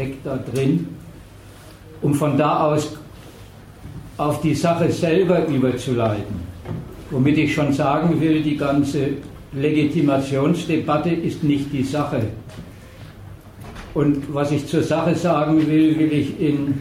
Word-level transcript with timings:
steckt 0.00 0.24
da 0.24 0.38
drin, 0.38 0.86
um 2.00 2.14
von 2.14 2.38
da 2.38 2.64
aus 2.64 2.96
auf 4.16 4.40
die 4.40 4.54
Sache 4.54 4.90
selber 4.90 5.46
überzuleiten. 5.46 6.40
Womit 7.10 7.36
ich 7.36 7.52
schon 7.52 7.72
sagen 7.72 8.18
will, 8.18 8.42
die 8.42 8.56
ganze 8.56 9.10
Legitimationsdebatte 9.52 11.10
ist 11.10 11.44
nicht 11.44 11.70
die 11.72 11.82
Sache. 11.82 12.22
Und 13.92 14.32
was 14.32 14.52
ich 14.52 14.66
zur 14.66 14.82
Sache 14.82 15.14
sagen 15.14 15.66
will, 15.66 15.98
will 15.98 16.12
ich 16.12 16.40
in 16.40 16.80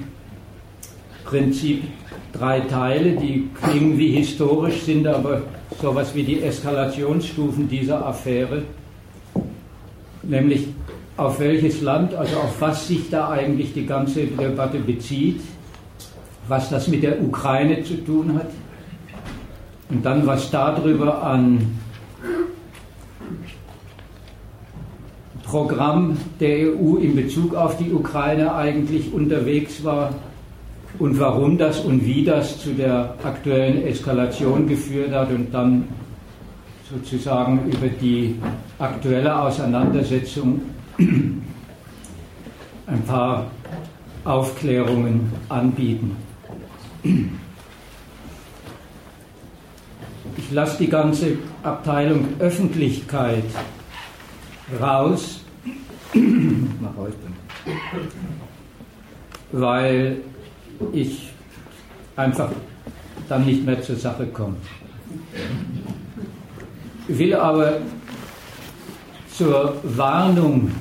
Prinzip 1.26 1.84
drei 2.32 2.62
Teile, 2.62 3.18
die 3.18 3.50
klingen 3.62 3.98
wie 3.98 4.12
historisch, 4.12 4.84
sind 4.84 5.06
aber 5.08 5.42
sowas 5.82 6.16
wie 6.16 6.24
die 6.24 6.42
Eskalationsstufen 6.42 7.68
dieser 7.68 8.06
Affäre, 8.06 8.64
nämlich 10.24 10.68
auf 11.20 11.40
welches 11.40 11.82
Land, 11.82 12.14
also 12.14 12.38
auf 12.38 12.62
was 12.62 12.88
sich 12.88 13.10
da 13.10 13.30
eigentlich 13.30 13.74
die 13.74 13.86
ganze 13.86 14.26
Debatte 14.26 14.80
bezieht, 14.80 15.42
was 16.48 16.70
das 16.70 16.88
mit 16.88 17.04
der 17.04 17.22
Ukraine 17.22 17.84
zu 17.84 17.96
tun 18.04 18.36
hat 18.36 18.50
und 19.90 20.06
dann 20.06 20.26
was 20.26 20.50
darüber 20.50 21.22
an 21.24 21.80
Programm 25.44 26.18
der 26.40 26.70
EU 26.70 26.98
in 26.98 27.16
Bezug 27.16 27.56
auf 27.56 27.76
die 27.78 27.92
Ukraine 27.92 28.54
eigentlich 28.54 29.12
unterwegs 29.12 29.84
war 29.84 30.14
und 31.00 31.20
warum 31.20 31.58
das 31.58 31.80
und 31.80 32.06
wie 32.06 32.24
das 32.24 32.62
zu 32.62 32.70
der 32.74 33.16
aktuellen 33.24 33.84
Eskalation 33.84 34.68
geführt 34.68 35.12
hat 35.12 35.32
und 35.32 35.52
dann 35.54 35.88
sozusagen 36.90 37.66
über 37.66 37.88
die 37.88 38.36
aktuelle 38.78 39.38
Auseinandersetzung 39.40 40.62
ein 41.00 43.04
paar 43.08 43.50
Aufklärungen 44.26 45.32
anbieten. 45.48 46.16
Ich 50.38 50.52
lasse 50.52 50.78
die 50.80 50.90
ganze 50.90 51.38
Abteilung 51.64 52.28
Öffentlichkeit 52.40 53.46
raus, 54.82 55.42
weil 59.52 60.18
ich 60.92 61.30
einfach 62.16 62.50
dann 63.30 63.46
nicht 63.46 63.66
mehr 63.66 63.82
zur 63.82 63.96
Sache 63.96 64.28
komme. 64.28 64.58
Ich 67.08 67.18
will 67.18 67.36
aber 67.36 67.78
zur 69.32 69.78
Warnung 69.84 70.72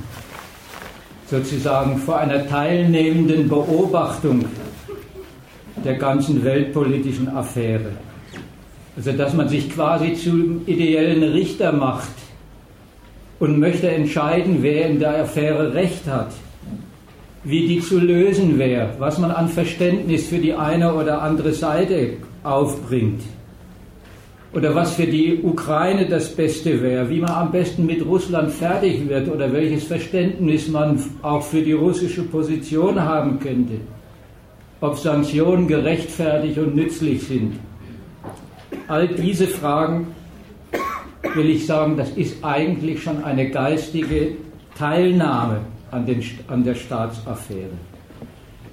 sozusagen 1.30 1.98
vor 1.98 2.18
einer 2.18 2.46
teilnehmenden 2.46 3.48
Beobachtung 3.48 4.44
der 5.84 5.94
ganzen 5.94 6.42
weltpolitischen 6.44 7.28
Affäre. 7.28 7.92
Also 8.96 9.12
dass 9.12 9.34
man 9.34 9.48
sich 9.48 9.70
quasi 9.70 10.14
zum 10.14 10.66
ideellen 10.66 11.22
Richter 11.22 11.72
macht 11.72 12.08
und 13.38 13.58
möchte 13.58 13.90
entscheiden, 13.90 14.58
wer 14.62 14.88
in 14.88 14.98
der 14.98 15.22
Affäre 15.22 15.72
Recht 15.74 16.06
hat, 16.06 16.32
wie 17.44 17.66
die 17.66 17.80
zu 17.80 17.98
lösen 17.98 18.58
wäre, 18.58 18.90
was 18.98 19.18
man 19.18 19.30
an 19.30 19.48
Verständnis 19.48 20.26
für 20.26 20.38
die 20.38 20.54
eine 20.54 20.94
oder 20.94 21.22
andere 21.22 21.52
Seite 21.52 22.14
aufbringt 22.42 23.22
oder 24.52 24.74
was 24.74 24.94
für 24.94 25.06
die 25.06 25.40
Ukraine 25.42 26.06
das 26.06 26.34
Beste 26.34 26.82
wäre, 26.82 27.08
wie 27.10 27.20
man 27.20 27.30
am 27.30 27.52
besten 27.52 27.84
mit 27.84 28.04
Russland 28.04 28.50
fertig 28.50 29.08
wird 29.08 29.28
oder 29.28 29.52
welches 29.52 29.84
Verständnis 29.84 30.68
man 30.68 31.02
auch 31.22 31.42
für 31.42 31.60
die 31.60 31.74
russische 31.74 32.22
Position 32.22 33.00
haben 33.00 33.38
könnte, 33.38 33.74
ob 34.80 34.98
Sanktionen 34.98 35.68
gerechtfertigt 35.68 36.58
und 36.58 36.74
nützlich 36.74 37.22
sind. 37.22 37.58
All 38.86 39.06
diese 39.06 39.46
Fragen 39.46 40.08
will 41.34 41.50
ich 41.50 41.66
sagen, 41.66 41.96
das 41.96 42.10
ist 42.10 42.42
eigentlich 42.42 43.02
schon 43.02 43.22
eine 43.24 43.50
geistige 43.50 44.32
Teilnahme 44.78 45.60
an, 45.90 46.06
den, 46.06 46.22
an 46.48 46.64
der 46.64 46.74
Staatsaffäre. 46.74 47.76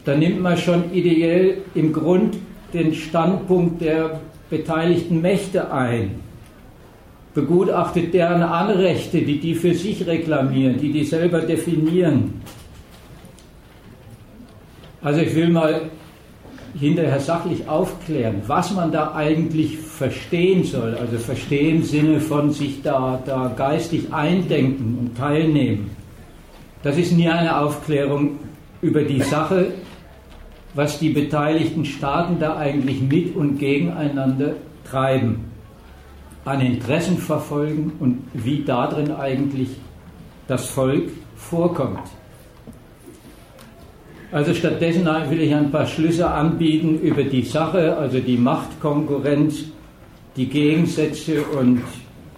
Da 0.05 0.15
nimmt 0.15 0.41
man 0.41 0.57
schon 0.57 0.93
ideell 0.93 1.57
im 1.73 1.91
Grund 1.91 2.37
den 2.73 2.93
Standpunkt 2.93 3.81
der 3.81 4.21
beteiligten 4.49 5.21
Mächte 5.21 5.71
ein, 5.71 6.19
begutachtet 7.33 8.13
deren 8.13 8.43
Anrechte, 8.43 9.21
die 9.21 9.39
die 9.39 9.55
für 9.55 9.73
sich 9.73 10.05
reklamieren, 10.05 10.77
die 10.79 10.91
die 10.91 11.03
selber 11.03 11.41
definieren. 11.41 12.41
Also 15.01 15.21
ich 15.21 15.35
will 15.35 15.49
mal 15.49 15.81
hinterher 16.79 17.19
sachlich 17.19 17.67
aufklären, 17.67 18.41
was 18.47 18.73
man 18.73 18.91
da 18.91 19.13
eigentlich 19.13 19.77
verstehen 19.77 20.63
soll. 20.63 20.95
Also 20.95 21.17
verstehen 21.17 21.77
im 21.77 21.83
Sinne 21.83 22.19
von 22.19 22.51
sich 22.51 22.81
da, 22.81 23.21
da 23.25 23.53
geistig 23.55 24.11
eindenken 24.13 24.97
und 24.99 25.17
teilnehmen. 25.17 25.91
Das 26.83 26.97
ist 26.97 27.13
nie 27.13 27.29
eine 27.29 27.57
Aufklärung 27.57 28.39
über 28.81 29.03
die 29.03 29.21
Sache, 29.21 29.73
was 30.75 30.99
die 30.99 31.09
beteiligten 31.09 31.85
Staaten 31.85 32.37
da 32.39 32.57
eigentlich 32.57 33.01
mit 33.01 33.35
und 33.35 33.57
gegeneinander 33.57 34.55
treiben, 34.89 35.45
an 36.43 36.61
Interessen 36.61 37.17
verfolgen 37.17 37.93
und 37.99 38.21
wie 38.33 38.63
darin 38.63 39.11
eigentlich 39.11 39.69
das 40.47 40.67
Volk 40.67 41.09
vorkommt. 41.35 42.07
Also 44.31 44.53
stattdessen 44.53 45.05
will 45.05 45.41
ich 45.41 45.55
ein 45.55 45.71
paar 45.71 45.87
Schlüsse 45.87 46.29
anbieten 46.29 46.99
über 46.99 47.23
die 47.23 47.43
Sache, 47.43 47.95
also 47.95 48.19
die 48.19 48.37
Machtkonkurrenz, 48.37 49.63
die 50.35 50.47
Gegensätze 50.47 51.41
und 51.41 51.81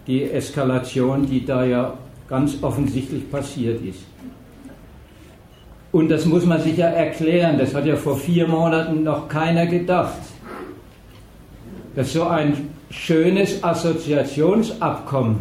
die 0.06 0.24
Eskalation, 0.24 1.26
die 1.26 1.44
da 1.44 1.66
ja 1.66 1.94
ganz 2.30 2.62
offensichtlich 2.62 3.30
passiert 3.32 3.84
ist. 3.84 4.06
Und 5.92 6.10
das 6.10 6.26
muss 6.26 6.46
man 6.46 6.62
sich 6.62 6.78
ja 6.78 6.88
erklären, 6.88 7.58
das 7.58 7.74
hat 7.74 7.86
ja 7.86 7.96
vor 7.96 8.18
vier 8.18 8.48
Monaten 8.48 9.04
noch 9.04 9.28
keiner 9.28 9.66
gedacht, 9.66 10.20
dass 11.96 12.14
so 12.14 12.24
ein 12.24 12.70
schönes 12.90 13.64
Assoziationsabkommen, 13.64 15.38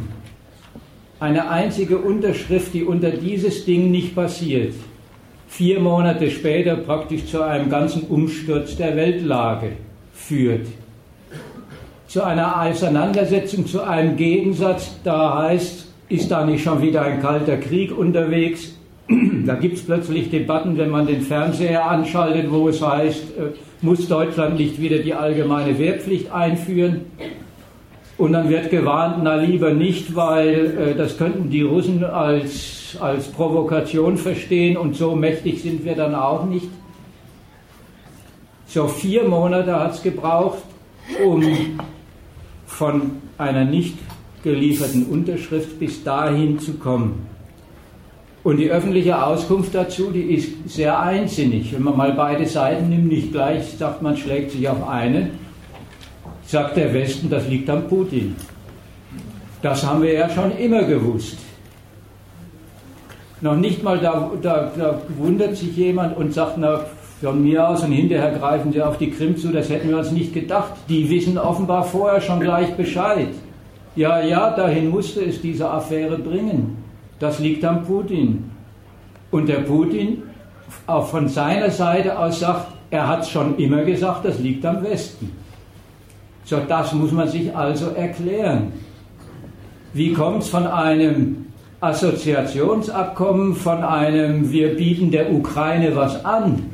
eine 1.18 1.48
einzige 1.50 1.98
Unterschrift, 1.98 2.74
die 2.74 2.84
unter 2.84 3.10
dieses 3.10 3.64
Ding 3.64 3.90
nicht 3.90 4.14
passiert, 4.14 4.74
vier 5.48 5.80
Monate 5.80 6.30
später 6.30 6.76
praktisch 6.76 7.26
zu 7.26 7.42
einem 7.42 7.68
ganzen 7.68 8.02
Umsturz 8.02 8.76
der 8.76 8.96
Weltlage 8.96 9.72
führt. 10.12 10.66
Zu 12.06 12.22
einer 12.22 12.62
Auseinandersetzung, 12.62 13.66
zu 13.66 13.82
einem 13.82 14.16
Gegensatz, 14.16 14.96
da 15.02 15.42
heißt, 15.42 15.86
ist 16.08 16.30
da 16.30 16.44
nicht 16.44 16.62
schon 16.62 16.80
wieder 16.80 17.02
ein 17.02 17.20
kalter 17.20 17.56
Krieg 17.56 17.96
unterwegs? 17.96 18.75
Da 19.08 19.54
gibt 19.54 19.76
es 19.76 19.84
plötzlich 19.84 20.30
Debatten, 20.30 20.76
wenn 20.76 20.90
man 20.90 21.06
den 21.06 21.20
Fernseher 21.20 21.88
anschaltet, 21.88 22.50
wo 22.50 22.68
es 22.68 22.82
heißt, 22.82 23.22
äh, 23.38 23.42
muss 23.80 24.08
Deutschland 24.08 24.58
nicht 24.58 24.80
wieder 24.80 24.98
die 24.98 25.14
allgemeine 25.14 25.78
Wehrpflicht 25.78 26.32
einführen? 26.32 27.02
Und 28.18 28.32
dann 28.32 28.48
wird 28.48 28.70
gewarnt, 28.70 29.18
na 29.22 29.36
lieber 29.36 29.72
nicht, 29.72 30.16
weil 30.16 30.78
äh, 30.78 30.94
das 30.96 31.18
könnten 31.18 31.50
die 31.50 31.62
Russen 31.62 32.02
als, 32.02 32.96
als 32.98 33.28
Provokation 33.28 34.16
verstehen 34.16 34.76
und 34.76 34.96
so 34.96 35.14
mächtig 35.14 35.62
sind 35.62 35.84
wir 35.84 35.94
dann 35.94 36.14
auch 36.14 36.46
nicht. 36.46 36.68
So 38.66 38.88
vier 38.88 39.24
Monate 39.28 39.78
hat 39.78 39.94
es 39.94 40.02
gebraucht, 40.02 40.62
um 41.24 41.44
von 42.66 43.12
einer 43.38 43.64
nicht 43.64 43.96
gelieferten 44.42 45.06
Unterschrift 45.06 45.78
bis 45.78 46.02
dahin 46.02 46.58
zu 46.58 46.74
kommen. 46.74 47.35
Und 48.46 48.58
die 48.58 48.70
öffentliche 48.70 49.20
Auskunft 49.20 49.74
dazu, 49.74 50.12
die 50.12 50.22
ist 50.36 50.68
sehr 50.68 51.00
einsinnig. 51.00 51.74
Wenn 51.74 51.82
man 51.82 51.96
mal 51.96 52.12
beide 52.12 52.46
Seiten 52.46 52.88
nimmt, 52.88 53.08
nicht 53.08 53.32
gleich 53.32 53.72
sagt, 53.76 54.02
man 54.02 54.16
schlägt 54.16 54.52
sich 54.52 54.68
auf 54.68 54.88
eine, 54.88 55.30
sagt 56.46 56.76
der 56.76 56.94
Westen, 56.94 57.28
das 57.28 57.48
liegt 57.48 57.68
am 57.68 57.88
Putin. 57.88 58.36
Das 59.62 59.84
haben 59.84 60.00
wir 60.00 60.12
ja 60.12 60.30
schon 60.30 60.56
immer 60.58 60.84
gewusst. 60.84 61.38
Noch 63.40 63.56
nicht 63.56 63.82
mal 63.82 63.98
da, 63.98 64.30
da, 64.40 64.70
da 64.78 65.02
wundert 65.18 65.56
sich 65.56 65.76
jemand 65.76 66.16
und 66.16 66.32
sagt, 66.32 66.56
na, 66.56 66.82
von 67.20 67.42
mir 67.42 67.68
aus 67.68 67.82
und 67.82 67.90
hinterher 67.90 68.30
greifen 68.30 68.72
sie 68.72 68.80
auf 68.80 68.96
die 68.96 69.10
Krim 69.10 69.36
zu, 69.36 69.48
das 69.48 69.70
hätten 69.70 69.88
wir 69.88 69.98
uns 69.98 70.12
nicht 70.12 70.32
gedacht. 70.32 70.72
Die 70.88 71.10
wissen 71.10 71.36
offenbar 71.36 71.82
vorher 71.82 72.20
schon 72.20 72.38
gleich 72.38 72.72
Bescheid. 72.76 73.30
Ja, 73.96 74.22
ja, 74.22 74.54
dahin 74.54 74.90
musste 74.90 75.24
es 75.24 75.40
diese 75.40 75.68
Affäre 75.68 76.16
bringen. 76.16 76.85
Das 77.18 77.38
liegt 77.38 77.64
am 77.64 77.84
Putin. 77.84 78.50
Und 79.30 79.48
der 79.48 79.60
Putin 79.60 80.22
auch 80.86 81.06
von 81.06 81.28
seiner 81.28 81.70
Seite 81.70 82.18
aus 82.18 82.40
sagt, 82.40 82.68
er 82.90 83.08
hat 83.08 83.22
es 83.22 83.30
schon 83.30 83.56
immer 83.56 83.82
gesagt, 83.84 84.24
das 84.24 84.38
liegt 84.38 84.64
am 84.64 84.82
Westen. 84.82 85.32
So, 86.44 86.58
das 86.68 86.92
muss 86.92 87.12
man 87.12 87.28
sich 87.28 87.54
also 87.54 87.90
erklären. 87.90 88.72
Wie 89.92 90.12
kommt 90.12 90.42
es 90.42 90.48
von 90.48 90.66
einem 90.66 91.46
Assoziationsabkommen 91.80 93.54
von 93.54 93.82
einem 93.82 94.50
Wir 94.50 94.76
bieten 94.76 95.10
der 95.10 95.32
Ukraine 95.32 95.94
was 95.94 96.24
an 96.24 96.70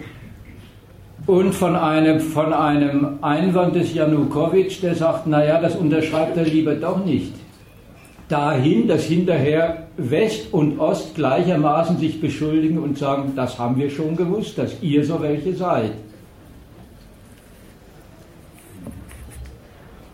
und 1.26 1.54
von 1.54 1.76
einem, 1.76 2.20
von 2.20 2.52
einem 2.52 3.18
Einwand 3.22 3.74
des 3.74 3.94
Janukowitsch, 3.94 4.82
der 4.82 4.94
sagt, 4.94 5.26
naja, 5.26 5.60
das 5.60 5.76
unterschreibt 5.76 6.36
er 6.36 6.44
lieber 6.44 6.74
doch 6.74 7.04
nicht. 7.04 7.32
Dahin, 8.32 8.88
dass 8.88 9.04
hinterher 9.04 9.88
West 9.98 10.54
und 10.54 10.78
Ost 10.78 11.14
gleichermaßen 11.16 11.98
sich 11.98 12.18
beschuldigen 12.18 12.78
und 12.78 12.96
sagen, 12.96 13.34
das 13.36 13.58
haben 13.58 13.76
wir 13.76 13.90
schon 13.90 14.16
gewusst, 14.16 14.56
dass 14.56 14.80
ihr 14.80 15.04
so 15.04 15.20
welche 15.20 15.54
seid. 15.54 15.92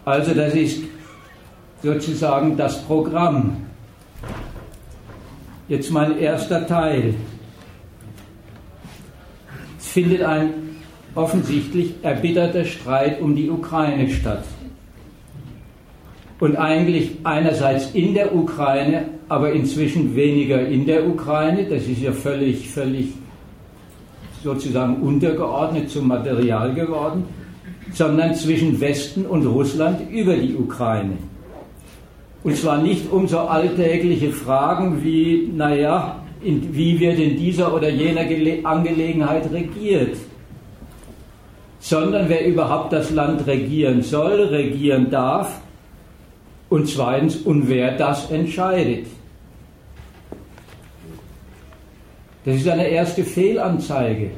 Also 0.04 0.34
das 0.34 0.52
ist 0.54 0.82
sozusagen 1.80 2.56
das 2.56 2.82
Programm. 2.82 3.58
Jetzt 5.68 5.92
mein 5.92 6.18
erster 6.18 6.66
Teil. 6.66 7.14
Es 9.78 9.86
findet 9.86 10.22
ein 10.22 10.54
offensichtlich 11.14 11.94
erbitterter 12.02 12.64
Streit 12.64 13.20
um 13.20 13.36
die 13.36 13.48
Ukraine 13.48 14.10
statt. 14.10 14.42
Und 16.40 16.56
eigentlich 16.56 17.12
einerseits 17.24 17.90
in 17.92 18.14
der 18.14 18.34
Ukraine, 18.34 19.06
aber 19.28 19.52
inzwischen 19.52 20.14
weniger 20.14 20.66
in 20.66 20.86
der 20.86 21.06
Ukraine. 21.06 21.64
Das 21.64 21.82
ist 21.86 22.00
ja 22.00 22.12
völlig, 22.12 22.68
völlig 22.68 23.12
sozusagen 24.42 24.96
untergeordnet 25.02 25.90
zum 25.90 26.08
Material 26.08 26.72
geworden, 26.74 27.24
sondern 27.92 28.34
zwischen 28.34 28.80
Westen 28.80 29.26
und 29.26 29.46
Russland 29.46 30.10
über 30.10 30.36
die 30.36 30.54
Ukraine. 30.54 31.18
Und 32.44 32.56
zwar 32.56 32.80
nicht 32.80 33.10
um 33.10 33.26
so 33.26 33.38
alltägliche 33.38 34.30
Fragen 34.30 35.02
wie, 35.02 35.50
naja, 35.54 36.22
in, 36.40 36.72
wie 36.72 37.00
wird 37.00 37.18
in 37.18 37.36
dieser 37.36 37.74
oder 37.74 37.88
jener 37.88 38.24
Gele 38.24 38.64
Angelegenheit 38.64 39.50
regiert, 39.52 40.16
sondern 41.80 42.28
wer 42.28 42.46
überhaupt 42.46 42.92
das 42.92 43.10
Land 43.10 43.44
regieren 43.48 44.02
soll, 44.02 44.40
regieren 44.42 45.10
darf 45.10 45.60
und 46.70 46.88
zweitens, 46.88 47.36
und 47.36 47.68
wer 47.68 47.96
das 47.96 48.30
entscheidet. 48.30 49.06
Das 52.44 52.56
ist 52.56 52.68
eine 52.68 52.88
erste 52.88 53.24
Fehlanzeige. 53.24 54.30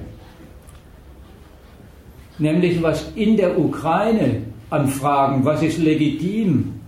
Nämlich 2.39 2.83
was 2.83 3.13
in 3.15 3.37
der 3.37 3.59
Ukraine 3.59 4.43
an 4.71 4.89
Fragen, 4.89 5.45
was 5.45 5.63
ist 5.63 5.79
legitim, 5.79 6.81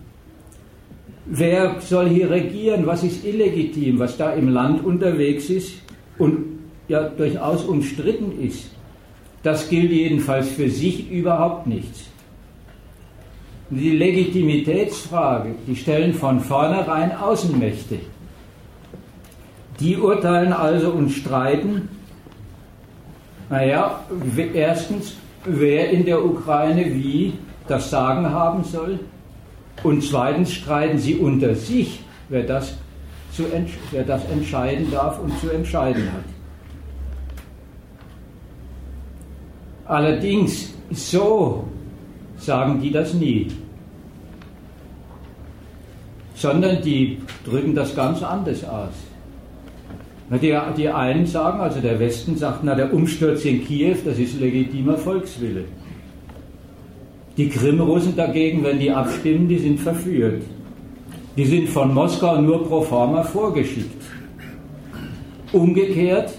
wer 1.26 1.80
soll 1.80 2.08
hier 2.08 2.30
regieren, 2.30 2.86
was 2.86 3.02
ist 3.02 3.24
illegitim, 3.24 3.98
was 3.98 4.16
da 4.16 4.32
im 4.32 4.48
Land 4.48 4.84
unterwegs 4.84 5.50
ist 5.50 5.74
und 6.18 6.58
ja 6.88 7.08
durchaus 7.08 7.64
umstritten 7.64 8.40
ist. 8.40 8.70
Das 9.42 9.68
gilt 9.68 9.90
jedenfalls 9.90 10.48
für 10.48 10.70
sich 10.70 11.10
überhaupt 11.10 11.66
nicht. 11.66 12.11
Die 13.74 13.96
Legitimitätsfrage, 13.96 15.54
die 15.66 15.74
stellen 15.74 16.12
von 16.12 16.40
vornherein 16.40 17.16
Außenmächte. 17.16 18.00
Die 19.80 19.96
urteilen 19.96 20.52
also 20.52 20.90
und 20.90 21.08
streiten, 21.08 21.88
naja, 23.48 24.00
erstens, 24.52 25.16
wer 25.46 25.88
in 25.88 26.04
der 26.04 26.22
Ukraine 26.22 26.84
wie 26.84 27.32
das 27.66 27.88
Sagen 27.88 28.28
haben 28.28 28.62
soll, 28.62 29.00
und 29.82 30.04
zweitens 30.04 30.52
streiten 30.52 30.98
sie 30.98 31.14
unter 31.14 31.54
sich, 31.54 32.00
wer 32.28 32.42
das, 32.42 32.76
zu, 33.32 33.44
wer 33.90 34.04
das 34.04 34.22
entscheiden 34.26 34.90
darf 34.90 35.18
und 35.18 35.32
zu 35.40 35.48
entscheiden 35.48 36.12
hat. 36.12 36.24
Allerdings, 39.86 40.74
so 40.90 41.64
sagen 42.36 42.82
die 42.82 42.90
das 42.90 43.14
nie, 43.14 43.48
sondern 46.42 46.82
die 46.82 47.18
drücken 47.44 47.74
das 47.74 47.94
ganz 47.94 48.20
anders 48.22 48.64
aus. 48.64 48.94
Die, 50.40 50.58
die 50.76 50.88
einen 50.88 51.26
sagen, 51.26 51.60
also 51.60 51.80
der 51.80 52.00
Westen 52.00 52.36
sagt, 52.36 52.64
na 52.64 52.74
der 52.74 52.92
Umsturz 52.92 53.44
in 53.44 53.64
Kiew, 53.64 53.96
das 54.04 54.18
ist 54.18 54.40
legitimer 54.40 54.96
Volkswille. 54.96 55.64
Die 57.36 57.48
Krimrussen 57.48 58.16
dagegen, 58.16 58.64
wenn 58.64 58.80
die 58.80 58.90
abstimmen, 58.90 59.46
die 59.46 59.58
sind 59.58 59.78
verführt. 59.78 60.42
Die 61.36 61.44
sind 61.44 61.68
von 61.68 61.94
Moskau 61.94 62.40
nur 62.40 62.66
pro 62.66 62.82
forma 62.82 63.22
vorgeschickt. 63.22 64.02
Umgekehrt, 65.52 66.32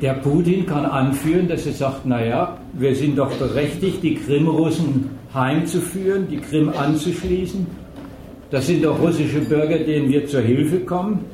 der 0.00 0.14
Putin 0.14 0.64
kann 0.64 0.84
anführen, 0.84 1.48
dass 1.48 1.66
er 1.66 1.72
sagt, 1.72 2.06
naja, 2.06 2.56
wir 2.74 2.94
sind 2.94 3.18
doch 3.18 3.32
berechtigt, 3.34 4.02
die 4.02 4.14
Krimrussen 4.14 5.10
heimzuführen, 5.34 6.28
die 6.30 6.38
Krim 6.38 6.70
anzuschließen. 6.70 7.79
Das 8.50 8.66
sind 8.66 8.84
doch 8.84 9.00
russische 9.00 9.40
Bürger, 9.40 9.78
denen 9.78 10.08
wir 10.08 10.26
zur 10.26 10.40
Hilfe 10.40 10.80
kommen. 10.80 11.24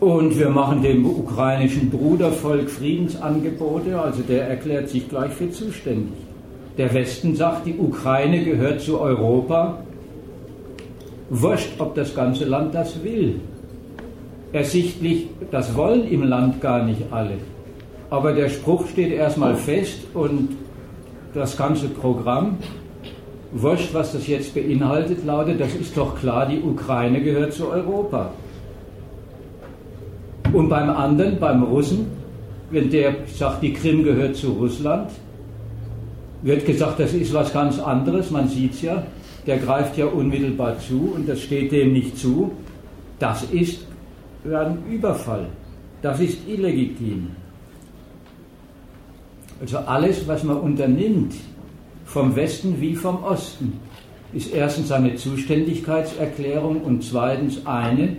Und 0.00 0.38
wir 0.38 0.48
machen 0.48 0.80
dem 0.80 1.04
ukrainischen 1.04 1.90
Brudervolk 1.90 2.70
Friedensangebote, 2.70 4.00
also 4.00 4.22
der 4.22 4.48
erklärt 4.48 4.88
sich 4.88 5.06
gleich 5.10 5.32
für 5.32 5.50
zuständig. 5.50 6.14
Der 6.78 6.94
Westen 6.94 7.36
sagt, 7.36 7.66
die 7.66 7.76
Ukraine 7.76 8.42
gehört 8.42 8.80
zu 8.80 8.98
Europa. 8.98 9.84
Wurscht, 11.28 11.78
ob 11.78 11.94
das 11.94 12.14
ganze 12.14 12.46
Land 12.46 12.74
das 12.74 13.04
will. 13.04 13.40
Ersichtlich, 14.52 15.26
das 15.50 15.76
wollen 15.76 16.08
im 16.08 16.22
Land 16.22 16.62
gar 16.62 16.82
nicht 16.82 17.02
alle. 17.10 17.36
Aber 18.08 18.32
der 18.32 18.48
Spruch 18.48 18.86
steht 18.86 19.12
erstmal 19.12 19.54
fest 19.54 20.00
und 20.14 20.56
das 21.34 21.58
ganze 21.58 21.88
Programm, 21.88 22.56
wurscht, 23.52 23.92
was 23.92 24.12
das 24.12 24.26
jetzt 24.26 24.54
beinhaltet, 24.54 25.24
lautet, 25.24 25.60
das 25.60 25.74
ist 25.74 25.96
doch 25.96 26.18
klar, 26.18 26.46
die 26.46 26.60
Ukraine 26.60 27.20
gehört 27.22 27.52
zu 27.52 27.68
Europa. 27.68 28.32
Und 30.52 30.68
beim 30.68 30.90
anderen, 30.90 31.38
beim 31.38 31.62
Russen, 31.62 32.06
wenn 32.70 32.90
der 32.90 33.14
sagt, 33.26 33.62
die 33.62 33.72
Krim 33.72 34.04
gehört 34.04 34.36
zu 34.36 34.52
Russland, 34.52 35.10
wird 36.42 36.64
gesagt, 36.64 36.98
das 37.00 37.12
ist 37.12 37.32
was 37.34 37.52
ganz 37.52 37.78
anderes, 37.78 38.30
man 38.30 38.48
sieht 38.48 38.74
es 38.74 38.82
ja, 38.82 39.02
der 39.46 39.58
greift 39.58 39.96
ja 39.98 40.06
unmittelbar 40.06 40.78
zu 40.78 41.12
und 41.14 41.28
das 41.28 41.40
steht 41.40 41.72
dem 41.72 41.92
nicht 41.92 42.16
zu. 42.16 42.52
Das 43.18 43.42
ist 43.44 43.86
ein 44.44 44.78
Überfall, 44.90 45.46
das 46.02 46.20
ist 46.20 46.38
illegitim. 46.48 47.28
Also 49.60 49.78
alles, 49.78 50.26
was 50.26 50.42
man 50.42 50.56
unternimmt, 50.56 51.34
vom 52.10 52.34
Westen 52.34 52.80
wie 52.80 52.96
vom 52.96 53.22
Osten, 53.22 53.78
ist 54.32 54.52
erstens 54.52 54.90
eine 54.90 55.14
Zuständigkeitserklärung 55.14 56.80
und 56.82 57.04
zweitens 57.04 57.64
eine, 57.66 58.16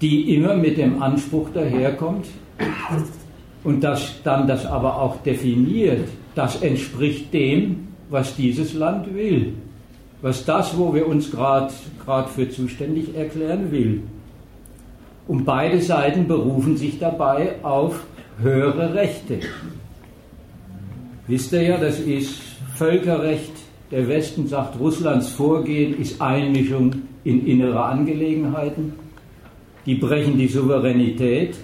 die 0.00 0.34
immer 0.34 0.56
mit 0.56 0.78
dem 0.78 1.02
Anspruch 1.02 1.50
daherkommt 1.52 2.26
und 3.64 3.84
das 3.84 4.22
dann 4.24 4.46
das 4.46 4.64
aber 4.64 5.00
auch 5.00 5.22
definiert, 5.22 6.08
das 6.34 6.62
entspricht 6.62 7.32
dem, 7.34 7.88
was 8.08 8.34
dieses 8.34 8.72
Land 8.72 9.14
will, 9.14 9.52
was 10.22 10.46
das, 10.46 10.76
wo 10.78 10.94
wir 10.94 11.06
uns 11.06 11.30
gerade 11.30 11.72
für 12.34 12.48
zuständig 12.48 13.14
erklären 13.14 13.70
will. 13.70 14.02
Und 15.28 15.44
beide 15.44 15.82
Seiten 15.82 16.26
berufen 16.28 16.76
sich 16.78 16.98
dabei 16.98 17.56
auf 17.62 18.04
höhere 18.40 18.94
Rechte. 18.94 19.40
Wisst 21.26 21.52
ihr 21.52 21.62
ja, 21.62 21.76
das 21.76 21.98
ist 21.98 22.55
Völkerrecht. 22.76 23.52
Der 23.90 24.08
Westen 24.08 24.48
sagt, 24.48 24.78
Russlands 24.80 25.28
Vorgehen 25.28 26.00
ist 26.00 26.20
Einmischung 26.20 26.92
in 27.24 27.46
innere 27.46 27.84
Angelegenheiten 27.84 28.94
die 29.86 29.94
brechen 29.94 30.36
die 30.36 30.48
Souveränität. 30.48 31.56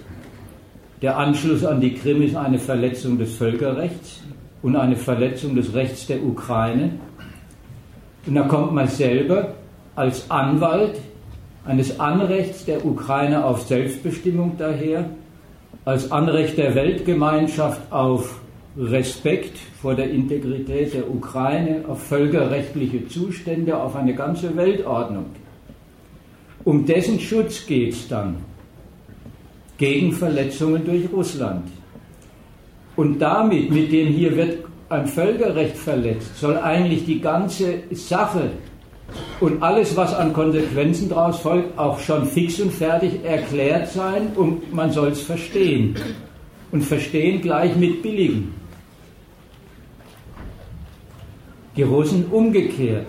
Der 1.03 1.19
Anschluss 1.19 1.65
an 1.65 1.81
die 1.81 1.95
Krim 1.95 2.23
ist 2.23 2.37
eine 2.37 2.59
Verletzung 2.59 3.19
des 3.19 3.35
Völkerrechts 3.35 4.23
und 4.63 4.77
eine 4.77 4.95
Verletzung 4.95 5.57
des 5.57 5.75
Rechts 5.75 6.07
der 6.07 6.23
Ukraine. 6.23 6.93
Und 8.25 8.37
da 8.37 8.43
kommt 8.43 8.73
man 8.73 8.87
selber 8.87 9.55
als 9.97 10.31
Anwalt 10.31 11.01
eines 11.65 11.99
Anrechts 11.99 12.65
der 12.65 12.85
Ukraine 12.87 13.45
auf 13.45 13.63
Selbstbestimmung 13.63 14.53
daher, 14.57 15.07
als 15.85 16.13
Anrecht 16.13 16.57
der 16.57 16.77
Weltgemeinschaft 16.77 17.81
auf 17.91 18.41
Respekt 18.77 19.59
vor 19.81 19.95
der 19.95 20.11
Integrität 20.11 20.95
der 20.95 21.11
Ukraine, 21.11 21.85
auf 21.89 22.03
völkerrechtliche 22.03 23.07
Zustände, 23.07 23.77
auf 23.77 23.95
eine 23.97 24.15
ganze 24.15 24.57
Weltordnung. 24.57 25.27
Um 26.65 26.87
dessen 26.87 27.21
Schutz 27.21 27.67
geht 27.67 27.93
es 27.93 28.09
dann 28.09 28.37
gegen 29.77 30.13
Verletzungen 30.13 30.85
durch 30.85 31.05
Russland. 31.13 31.69
Und 32.97 33.19
damit, 33.19 33.71
mit 33.71 33.91
dem 33.93 34.09
hier 34.09 34.37
wird 34.37 34.59
ein 34.89 35.07
Völkerrecht 35.07 35.77
verletzt, 35.77 36.39
soll 36.39 36.57
eigentlich 36.59 37.05
die 37.05 37.21
ganze 37.21 37.81
Sache 37.91 38.51
und 39.41 39.63
alles, 39.63 39.97
was 39.97 40.15
an 40.15 40.33
Konsequenzen 40.33 41.09
daraus 41.09 41.41
folgt, 41.41 41.77
auch 41.79 41.99
schon 41.99 42.27
fix 42.27 42.61
und 42.61 42.73
fertig 42.73 43.25
erklärt 43.25 43.89
sein 43.89 44.29
und 44.37 44.73
man 44.73 44.91
soll 44.91 45.09
es 45.09 45.23
verstehen. 45.23 45.95
Und 46.71 46.83
verstehen 46.83 47.43
gleich 47.43 47.77
mit 47.77 48.03
billigen. 48.03 48.62
Die 51.77 51.83
Russen 51.83 52.27
umgekehrt 52.31 53.07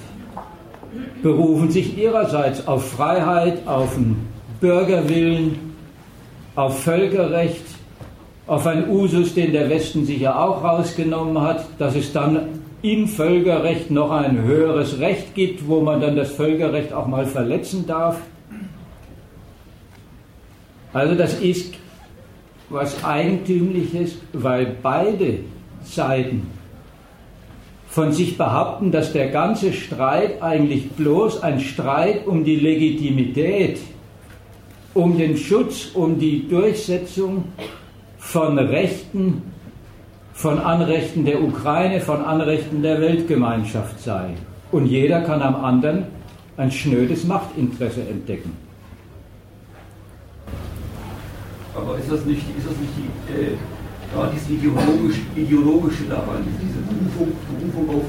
berufen 1.21 1.71
sich 1.71 1.97
ihrerseits 1.97 2.67
auf 2.67 2.91
Freiheit, 2.91 3.67
auf 3.67 3.97
einen 3.97 4.27
Bürgerwillen, 4.61 5.73
auf 6.55 6.83
Völkerrecht, 6.83 7.65
auf 8.47 8.67
einen 8.67 8.89
Usus, 8.89 9.33
den 9.33 9.51
der 9.51 9.69
Westen 9.69 10.05
sich 10.05 10.19
ja 10.19 10.41
auch 10.41 10.63
rausgenommen 10.63 11.41
hat, 11.41 11.65
dass 11.77 11.95
es 11.95 12.13
dann 12.13 12.59
im 12.81 13.07
Völkerrecht 13.07 13.91
noch 13.91 14.11
ein 14.11 14.43
höheres 14.43 14.99
Recht 14.99 15.33
gibt, 15.35 15.67
wo 15.67 15.81
man 15.81 16.01
dann 16.01 16.15
das 16.15 16.31
Völkerrecht 16.31 16.93
auch 16.93 17.07
mal 17.07 17.25
verletzen 17.25 17.85
darf. 17.87 18.19
Also 20.91 21.15
das 21.15 21.39
ist 21.39 21.73
was 22.69 23.03
Eigentümliches, 23.03 24.17
weil 24.33 24.75
beide 24.81 25.39
Seiten 25.83 26.47
von 27.93 28.11
sich 28.11 28.39
behaupten, 28.39 28.91
dass 28.91 29.13
der 29.13 29.27
ganze 29.29 29.71
Streit 29.71 30.41
eigentlich 30.41 30.89
bloß 30.93 31.43
ein 31.43 31.59
Streit 31.59 32.25
um 32.25 32.43
die 32.43 32.55
Legitimität, 32.55 33.79
um 34.95 35.15
den 35.15 35.37
Schutz, 35.37 35.91
um 35.93 36.17
die 36.17 36.47
Durchsetzung 36.47 37.43
von 38.17 38.57
Rechten, 38.57 39.43
von 40.33 40.57
Anrechten 40.57 41.23
der 41.23 41.43
Ukraine, 41.43 42.01
von 42.01 42.25
Anrechten 42.25 42.81
der 42.81 42.99
Weltgemeinschaft 42.99 43.99
sei. 43.99 44.31
Und 44.71 44.87
jeder 44.87 45.21
kann 45.21 45.43
am 45.43 45.63
anderen 45.63 46.05
ein 46.57 46.71
schnödes 46.71 47.25
Machtinteresse 47.25 48.01
entdecken. 48.09 48.57
Aber 51.75 51.99
ist 51.99 52.11
das 52.11 52.25
nicht, 52.25 52.41
ist 52.57 52.65
das 52.67 52.75
nicht 52.77 52.93
die, 52.97 53.33
äh, 53.39 53.57
ja, 54.13 54.31
dieses 54.33 54.49
ideologisch, 54.49 55.17
ideologische 55.35 56.03
daran, 56.05 56.43
diese 56.61 56.79
Berufung, 56.85 57.33
Berufung 57.49 57.89
auf, 57.89 58.05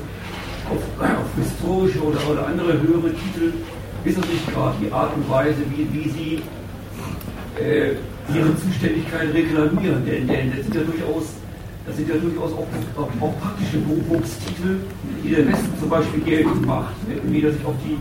auf, 0.71 0.83
auf, 1.01 1.31
historische 1.37 2.03
oder, 2.03 2.21
oder 2.31 2.47
andere 2.47 2.73
höhere 2.73 3.11
Titel, 3.13 3.53
ist 4.05 4.19
das 4.19 4.27
nicht 4.29 4.53
gerade 4.53 4.77
die 4.81 4.93
Art 4.93 5.15
und 5.17 5.29
Weise, 5.31 5.63
wie, 5.71 5.89
wie 5.93 6.09
sie 6.09 6.43
äh, 7.61 7.95
ihre 8.35 8.57
Zuständigkeit 8.57 9.33
reklamieren? 9.33 10.05
Denn, 10.05 10.27
denn 10.27 10.53
das 10.55 10.65
sind 10.65 10.75
ja 10.75 10.83
durchaus, 10.83 11.25
das 11.87 11.97
sind 11.97 12.09
ja 12.09 12.17
durchaus 12.17 12.53
auch, 12.53 12.67
auch, 12.97 13.09
auch 13.21 13.41
praktische 13.41 13.79
Berufungstitel, 13.79 14.81
die 15.23 15.31
der 15.31 15.49
Westen 15.49 15.73
zum 15.81 15.89
Beispiel 15.89 16.21
geltend 16.21 16.67
macht, 16.67 16.95
wie 17.25 17.43
er 17.43 17.53
sich 17.53 17.65
auf 17.65 17.75
die 17.85 17.97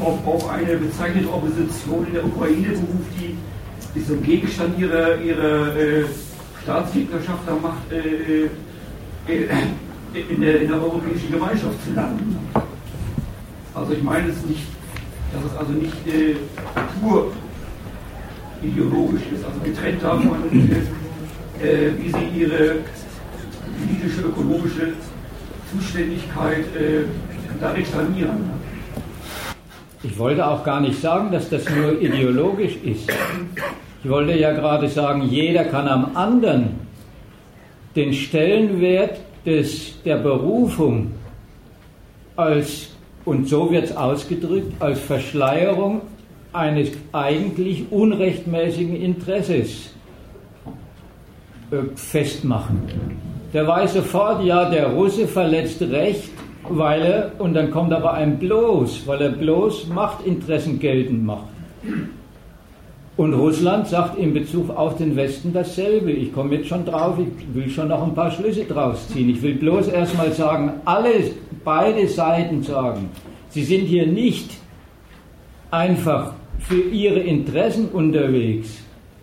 auf, 0.00 0.26
auf 0.26 0.50
eine 0.50 0.76
bezeichnete 0.76 1.28
Opposition 1.28 2.06
in 2.06 2.12
der 2.14 2.24
Ukraine 2.24 2.68
beruft, 2.68 3.10
die, 3.18 3.36
die 3.94 4.06
zum 4.06 4.22
Gegenstand 4.22 4.78
ihrer, 4.78 5.20
ihrer 5.20 5.76
äh, 5.76 6.04
Staatsgegnerschaft 6.62 7.40
da 7.46 7.54
macht, 7.54 7.90
äh, 7.90 8.44
äh, 8.44 9.48
in, 10.14 10.40
der, 10.40 10.60
in 10.60 10.68
der 10.68 10.82
europäischen 10.82 11.32
Gemeinschaft 11.32 11.84
zu 11.84 11.94
landen. 11.94 12.36
Also 13.74 13.92
ich 13.92 14.02
meine 14.02 14.28
es 14.28 14.44
nicht, 14.44 14.66
dass 15.32 15.50
es 15.50 15.58
also 15.58 15.72
nicht 15.72 16.06
äh, 16.06 16.36
pur 17.00 17.32
ideologisch 18.62 19.22
ist, 19.34 19.44
also 19.44 19.58
getrennt 19.64 20.02
davon, 20.02 20.36
äh, 21.60 21.90
wie 21.98 22.10
sie 22.10 22.40
ihre 22.40 22.76
politische, 23.80 24.22
ökonomische 24.22 24.92
Zuständigkeit 25.72 26.66
äh, 26.76 27.04
da 27.60 27.70
reklamieren. 27.70 28.50
Ich 30.02 30.18
wollte 30.18 30.46
auch 30.46 30.64
gar 30.64 30.80
nicht 30.80 31.00
sagen, 31.00 31.32
dass 31.32 31.48
das 31.48 31.64
nur 31.70 32.00
ideologisch 32.00 32.76
ist. 32.84 33.08
Ich 34.04 34.10
wollte 34.10 34.36
ja 34.36 34.50
gerade 34.50 34.88
sagen, 34.88 35.28
jeder 35.30 35.64
kann 35.64 35.86
am 35.86 36.16
anderen 36.16 36.80
den 37.94 38.12
Stellenwert 38.12 39.20
des, 39.46 40.02
der 40.02 40.16
Berufung 40.16 41.12
als, 42.34 42.88
und 43.24 43.48
so 43.48 43.70
wird 43.70 43.84
es 43.84 43.96
ausgedrückt, 43.96 44.72
als 44.80 44.98
Verschleierung 44.98 46.00
eines 46.52 46.90
eigentlich 47.12 47.92
unrechtmäßigen 47.92 48.96
Interesses 48.96 49.94
äh, 51.70 51.76
festmachen. 51.94 52.82
Der 53.52 53.68
weiß 53.68 53.94
sofort, 53.94 54.42
ja, 54.44 54.68
der 54.68 54.88
Russe 54.88 55.28
verletzt 55.28 55.80
Recht, 55.80 56.30
weil 56.68 57.02
er, 57.02 57.32
und 57.38 57.54
dann 57.54 57.70
kommt 57.70 57.92
aber 57.92 58.14
ein 58.14 58.38
bloß, 58.38 59.06
weil 59.06 59.22
er 59.22 59.30
bloß 59.30 59.86
Machtinteressen 59.88 60.80
geltend 60.80 61.24
macht. 61.24 61.44
Und 63.16 63.34
Russland 63.34 63.88
sagt 63.88 64.18
in 64.18 64.32
Bezug 64.32 64.70
auf 64.70 64.96
den 64.96 65.14
Westen 65.16 65.52
dasselbe. 65.52 66.10
Ich 66.12 66.32
komme 66.32 66.56
jetzt 66.56 66.68
schon 66.68 66.84
drauf, 66.86 67.18
ich 67.18 67.54
will 67.54 67.68
schon 67.68 67.88
noch 67.88 68.02
ein 68.02 68.14
paar 68.14 68.30
Schlüsse 68.30 68.64
draus 68.64 69.06
ziehen. 69.08 69.28
Ich 69.28 69.42
will 69.42 69.54
bloß 69.54 69.88
erstmal 69.88 70.32
sagen, 70.32 70.72
alle, 70.86 71.10
beide 71.62 72.08
Seiten 72.08 72.62
sagen, 72.62 73.10
sie 73.50 73.64
sind 73.64 73.82
hier 73.82 74.06
nicht 74.06 74.50
einfach 75.70 76.32
für 76.58 76.80
ihre 76.80 77.20
Interessen 77.20 77.88
unterwegs, 77.88 78.78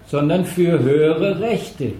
sondern 0.05 0.45
für 0.45 0.79
höhere 0.79 1.39
Rechte. 1.39 1.93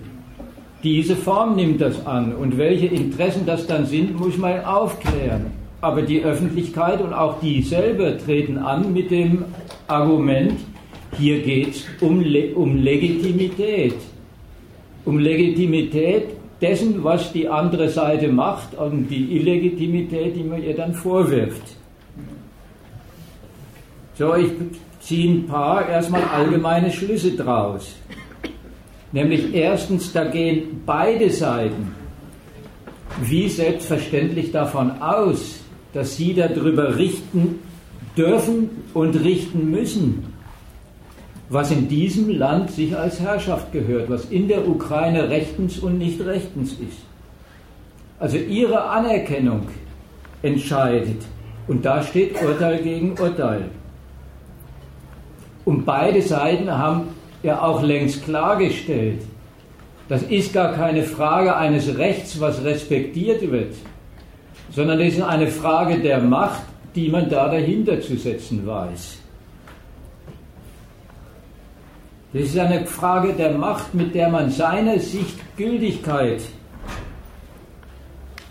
Diese 0.84 1.16
Form 1.16 1.56
nimmt 1.56 1.82
das 1.82 2.06
an. 2.06 2.36
Und 2.36 2.58
welche 2.58 2.86
Interessen 2.86 3.46
das 3.46 3.66
dann 3.66 3.86
sind, 3.86 4.18
muss 4.18 4.38
man 4.38 4.64
aufklären. 4.64 5.48
Aber 5.82 6.04
die 6.04 6.24
Öffentlichkeit 6.24 7.02
und 7.02 7.14
auch 7.14 7.40
die 7.40 7.62
selber 7.62 8.18
treten 8.18 8.58
an 8.58 8.94
mit 8.94 9.12
dem 9.12 9.46
Argument, 9.88 10.60
hier 11.20 11.42
geht 11.42 11.76
es 11.76 11.86
um, 12.02 12.22
Le 12.22 12.56
um 12.56 12.78
Legitimität. 12.78 13.96
Um 15.06 15.20
Legitimität 15.20 16.30
dessen, 16.62 17.04
was 17.04 17.32
die 17.32 17.48
andere 17.48 17.90
Seite 17.90 18.28
macht 18.28 18.76
und 18.76 19.08
die 19.08 19.38
Illegitimität, 19.38 20.36
die 20.36 20.44
man 20.44 20.64
ihr 20.64 20.76
dann 20.76 20.94
vorwirft. 20.94 21.64
So, 24.16 24.36
ich 24.36 24.52
ziehe 25.00 25.32
ein 25.32 25.46
paar 25.46 25.88
erstmal 25.88 26.24
allgemeine 26.24 26.92
Schlüsse 26.92 27.32
draus. 27.32 27.96
Nämlich 29.12 29.54
erstens, 29.54 30.12
da 30.12 30.26
gehen 30.26 30.82
beide 30.86 31.30
Seiten 31.30 31.94
wie 33.22 33.50
selbstverständlich 33.50 34.52
davon 34.52 34.92
aus, 35.02 35.62
dass 35.94 36.16
sie 36.16 36.34
darüber 36.34 36.98
richten 36.98 37.60
dürfen 38.16 38.70
und 38.94 39.16
richten 39.16 39.72
müssen, 39.72 40.29
was 41.50 41.72
in 41.72 41.88
diesem 41.88 42.30
Land 42.30 42.72
sich 42.72 42.96
als 42.96 43.20
Herrschaft 43.20 43.72
gehört, 43.72 44.10
was 44.10 44.26
in 44.26 44.48
der 44.48 44.68
Ukraine 44.68 45.30
rechtens 45.30 45.80
und 45.80 45.98
nicht 45.98 46.24
rechtens 46.24 46.74
ist. 46.74 47.02
Also 48.20 48.38
ihre 48.38 48.84
Anerkennung 48.84 49.68
entscheidet. 50.44 51.22
Und 51.68 51.86
da 51.86 52.04
steht 52.04 52.42
Urteil 52.42 52.82
gegen 52.82 53.18
Urteil. 53.20 53.66
Und 55.66 55.86
beide 55.86 56.22
Seiten 56.22 56.72
haben 56.72 57.10
ja 57.44 57.62
auch 57.62 57.82
längst 57.82 58.24
klargestellt, 58.26 59.22
das 60.08 60.24
ist 60.24 60.54
gar 60.54 60.74
keine 60.74 61.04
Frage 61.04 61.56
eines 61.56 61.98
Rechts, 61.98 62.40
was 62.40 62.64
respektiert 62.64 63.50
wird, 63.52 63.76
sondern 64.72 64.98
das 64.98 65.10
ist 65.10 65.22
eine 65.22 65.48
Frage 65.48 66.00
der 66.00 66.20
Macht, 66.20 66.64
die 66.96 67.10
man 67.10 67.30
da 67.30 67.48
dahinter 67.48 68.02
zu 68.02 68.18
setzen 68.18 68.66
weiß. 68.66 69.19
Das 72.32 72.44
ist 72.44 72.60
eine 72.60 72.86
Frage 72.86 73.34
der 73.34 73.58
Macht, 73.58 73.96
mit 73.96 74.14
der 74.14 74.30
man 74.30 74.52
seiner 74.52 75.00
Sicht 75.00 75.40
Gültigkeit 75.58 76.42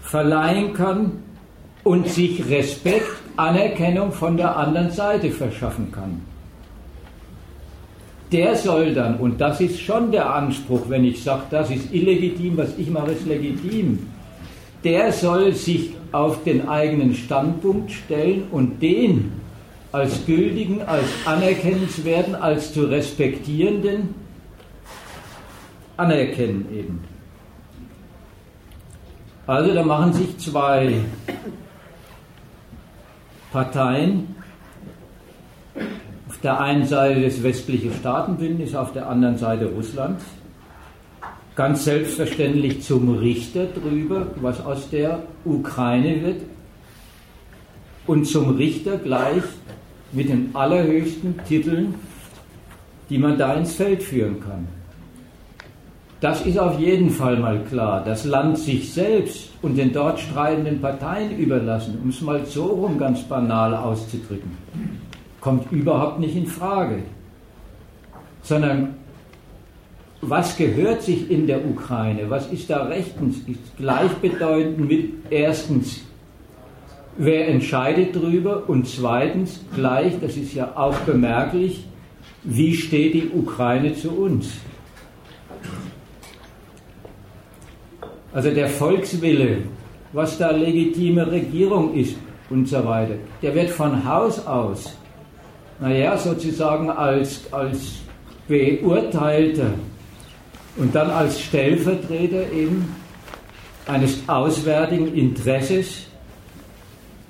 verleihen 0.03 0.73
kann 0.73 1.13
und 1.85 2.09
sich 2.09 2.49
Respekt, 2.51 3.07
Anerkennung 3.37 4.11
von 4.11 4.37
der 4.37 4.57
anderen 4.57 4.91
Seite 4.91 5.31
verschaffen 5.31 5.93
kann. 5.93 6.21
Der 8.33 8.57
soll 8.57 8.95
dann, 8.95 9.19
und 9.19 9.41
das 9.41 9.61
ist 9.61 9.81
schon 9.81 10.11
der 10.11 10.35
Anspruch, 10.35 10.89
wenn 10.89 11.05
ich 11.05 11.23
sage, 11.23 11.43
das 11.51 11.71
ist 11.71 11.95
illegitim, 11.95 12.57
was 12.57 12.77
ich 12.77 12.91
mache, 12.91 13.13
ist 13.13 13.27
legitim, 13.27 14.01
der 14.83 15.13
soll 15.13 15.53
sich 15.53 15.95
auf 16.11 16.43
den 16.43 16.69
eigenen 16.69 17.15
Standpunkt 17.15 17.93
stellen 17.93 18.49
und 18.51 18.83
den 18.83 19.38
als 19.93 20.27
gültigen, 20.27 20.83
als 20.83 21.07
anerkennenswerten, 21.25 22.35
als 22.35 22.73
zu 22.73 22.85
respektierenden 22.85 24.15
anerkennen 25.97 26.67
eben. 26.73 27.05
Also 29.47 29.75
da 29.75 29.83
machen 29.83 30.13
sich 30.13 30.37
zwei 30.39 31.01
Parteien, 33.51 34.37
auf 36.29 36.39
der 36.43 36.61
einen 36.61 36.85
Seite 36.85 37.23
das 37.23 37.43
westliche 37.43 37.91
Staatenbündnis, 37.93 38.75
auf 38.75 38.93
der 38.93 39.09
anderen 39.09 39.39
Seite 39.39 39.67
Russland, 39.67 40.21
ganz 41.57 41.85
selbstverständlich 41.85 42.83
zum 42.83 43.19
Richter 43.19 43.65
drüber, 43.67 44.29
was 44.37 44.61
aus 44.61 44.91
der 44.91 45.23
Ukraine 45.45 46.23
wird, 46.23 46.43
und 48.07 48.27
zum 48.27 48.57
Richter 48.57 48.99
gleich 48.99 49.43
mit 50.13 50.29
den 50.29 50.51
allerhöchsten 50.55 51.39
Titeln, 51.47 51.95
die 53.11 53.19
man 53.19 53.39
da 53.39 53.55
ins 53.55 53.75
Feld 53.75 54.03
führen 54.03 54.41
kann. 54.41 54.69
Das 56.21 56.45
ist 56.45 56.59
auf 56.59 56.79
jeden 56.81 57.11
Fall 57.11 57.37
mal 57.37 57.61
klar. 57.65 58.03
Das 58.05 58.25
Land 58.25 58.59
sich 58.59 58.93
selbst 58.93 59.51
und 59.63 59.77
den 59.77 59.93
dort 59.93 60.19
streitenden 60.19 60.81
Parteien 60.81 61.39
überlassen, 61.39 61.99
um 62.03 62.09
es 62.09 62.21
mal 62.21 62.45
so 62.45 62.65
rum 62.65 62.99
ganz 62.99 63.23
banal 63.23 63.75
auszudrücken, 63.75 64.51
kommt 65.41 65.71
überhaupt 65.71 66.19
nicht 66.19 66.35
in 66.35 66.47
Frage. 66.47 67.03
Sondern 68.43 68.97
was 70.21 70.57
gehört 70.57 71.03
sich 71.03 71.31
in 71.31 71.47
der 71.47 71.65
Ukraine? 71.65 72.29
Was 72.29 72.51
ist 72.51 72.69
da 72.69 72.85
rechtens? 72.85 73.37
Ist 73.47 73.77
gleichbedeutend 73.77 74.89
mit 74.89 75.13
erstens, 75.31 76.01
wer 77.19 77.49
entscheidet 77.49 78.17
darüber? 78.17 78.69
Und 78.69 78.89
zweitens, 78.89 79.61
gleich, 79.75 80.15
das 80.21 80.37
ist 80.37 80.55
ja 80.55 80.73
auch 80.75 80.97
bemerklich, 81.01 81.85
wie 82.45 82.75
steht 82.75 83.15
die 83.15 83.29
Ukraine 83.29 83.95
zu 83.95 84.11
uns? 84.11 84.53
Also 88.33 88.51
der 88.51 88.69
Volkswille, 88.69 89.59
was 90.13 90.39
da 90.39 90.51
legitime 90.51 91.31
Regierung 91.31 91.95
ist 91.95 92.17
und 92.49 92.69
so 92.69 92.85
weiter, 92.85 93.15
der 93.43 93.55
wird 93.55 93.71
von 93.71 94.05
Haus 94.05 94.47
aus, 94.47 94.97
naja, 95.81 96.17
sozusagen 96.17 96.91
als, 96.91 97.53
als 97.53 97.97
Beurteilter 98.47 99.73
und 100.77 100.95
dann 100.95 101.11
als 101.11 101.41
Stellvertreter 101.41 102.51
eben 102.53 102.95
eines 103.87 104.29
auswärtigen 104.29 105.15
Interesses 105.15 106.08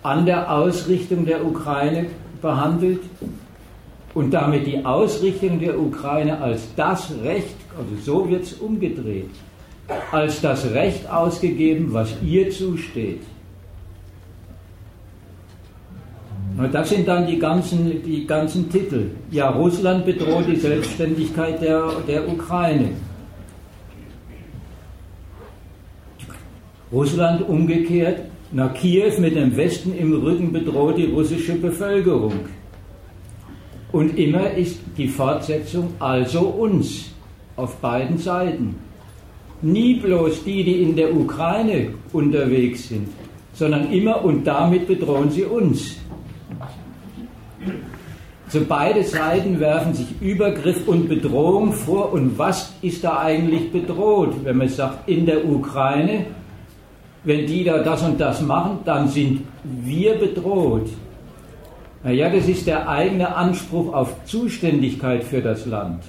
an 0.09 0.25
der 0.25 0.51
Ausrichtung 0.51 1.27
der 1.27 1.45
Ukraine 1.45 2.07
behandelt 2.41 3.01
und 4.15 4.31
damit 4.31 4.67
die 4.67 4.83
Ausrichtung 4.83 5.61
der 5.61 5.79
Ukraine 5.79 6.41
als 6.41 6.63
das 6.77 7.13
Recht, 7.23 7.57
also 7.77 7.95
so 8.03 8.31
wird 8.31 8.45
es 8.45 8.55
umgedreht, 8.55 9.29
als 10.11 10.41
das 10.41 10.71
Recht 10.73 11.11
ausgegeben, 11.11 11.93
was 11.93 12.15
ihr 12.23 12.51
zusteht. 12.51 13.21
Und 16.57 16.75
das 16.75 16.89
sind 16.89 17.07
dann 17.07 17.27
die 17.27 17.39
ganzen, 17.39 18.03
die 18.03 18.27
ganzen 18.27 18.71
Titel. 18.71 19.11
Ja, 19.31 19.51
Russland 19.51 20.07
bedroht 20.07 20.47
die 20.49 20.57
Selbstständigkeit 20.57 21.61
der, 21.61 21.87
der 22.09 22.27
Ukraine. 22.27 22.93
Russland 26.91 27.47
umgekehrt, 27.47 28.23
nach 28.53 28.73
Kiew 28.75 29.13
mit 29.19 29.37
dem 29.37 29.57
Westen 29.57 29.97
im 29.97 30.13
Rücken 30.13 30.53
bedroht 30.53 30.97
die 30.97 31.07
russische 31.07 31.55
Bevölkerung. 31.55 32.33
Und 33.93 34.19
immer 34.19 34.51
ist 34.51 34.81
die 34.97 35.09
Fortsetzung 35.09 35.93
also 35.99 36.41
uns 36.41 37.11
auf 37.57 37.77
beiden 37.77 38.19
Seiten. 38.19 38.77
Nie 39.61 39.95
bloß 39.95 40.45
die, 40.45 40.63
die 40.63 40.83
in 40.83 40.95
der 40.95 41.15
Ukraine 41.15 41.95
unterwegs 42.13 42.89
sind, 42.89 43.09
sondern 43.55 43.93
immer 43.93 44.25
und 44.25 44.45
damit 44.45 44.87
bedrohen 44.87 45.31
sie 45.31 45.45
uns. 45.45 45.97
So 48.49 48.61
beide 48.67 49.05
Seiten 49.05 49.61
werfen 49.61 49.93
sich 49.93 50.07
Übergriff 50.23 50.89
und 50.89 51.09
Bedrohung 51.09 51.73
vor. 51.73 52.13
Und 52.13 52.39
was 52.39 52.73
ist 52.81 53.05
da 53.05 53.19
eigentlich 53.19 53.71
bedroht? 53.71 54.35
Wenn 54.43 54.57
man 54.57 54.69
sagt, 54.69 55.07
in 55.07 55.27
der 55.27 55.47
Ukraine, 55.47 56.25
wenn 57.25 57.47
die 57.47 57.65
da 57.65 57.79
das 57.79 58.03
und 58.03 58.21
das 58.21 58.41
machen, 58.41 58.79
dann 58.85 59.09
sind 59.09 59.43
wir 59.65 60.15
bedroht. 60.15 60.89
Naja, 62.05 62.31
das 62.31 62.49
ist 62.49 62.67
der 62.67 62.89
eigene 62.89 63.35
Anspruch 63.35 63.93
auf 63.93 64.25
Zuständigkeit 64.25 65.25
für 65.25 65.43
das 65.43 65.67
Land 65.67 66.03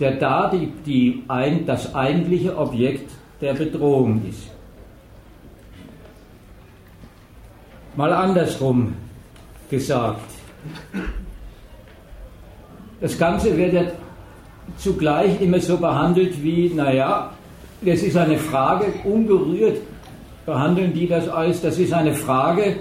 der 0.00 0.12
da 0.12 0.48
die, 0.48 0.72
die, 0.86 1.22
ein, 1.28 1.66
das 1.66 1.94
eigentliche 1.94 2.56
Objekt 2.56 3.10
der 3.40 3.52
Bedrohung 3.52 4.22
ist. 4.28 4.48
Mal 7.96 8.12
andersrum 8.12 8.94
gesagt. 9.68 10.30
Das 13.00 13.18
Ganze 13.18 13.56
wird 13.56 13.72
ja 13.74 13.82
zugleich 14.78 15.40
immer 15.40 15.60
so 15.60 15.76
behandelt 15.76 16.42
wie, 16.42 16.70
naja, 16.74 17.32
das 17.82 18.02
ist 18.02 18.16
eine 18.16 18.38
Frage, 18.38 18.86
ungerührt 19.04 19.78
behandeln 20.46 20.92
die 20.92 21.06
das 21.06 21.28
als, 21.28 21.62
das 21.62 21.78
ist 21.78 21.92
eine 21.92 22.14
Frage, 22.14 22.76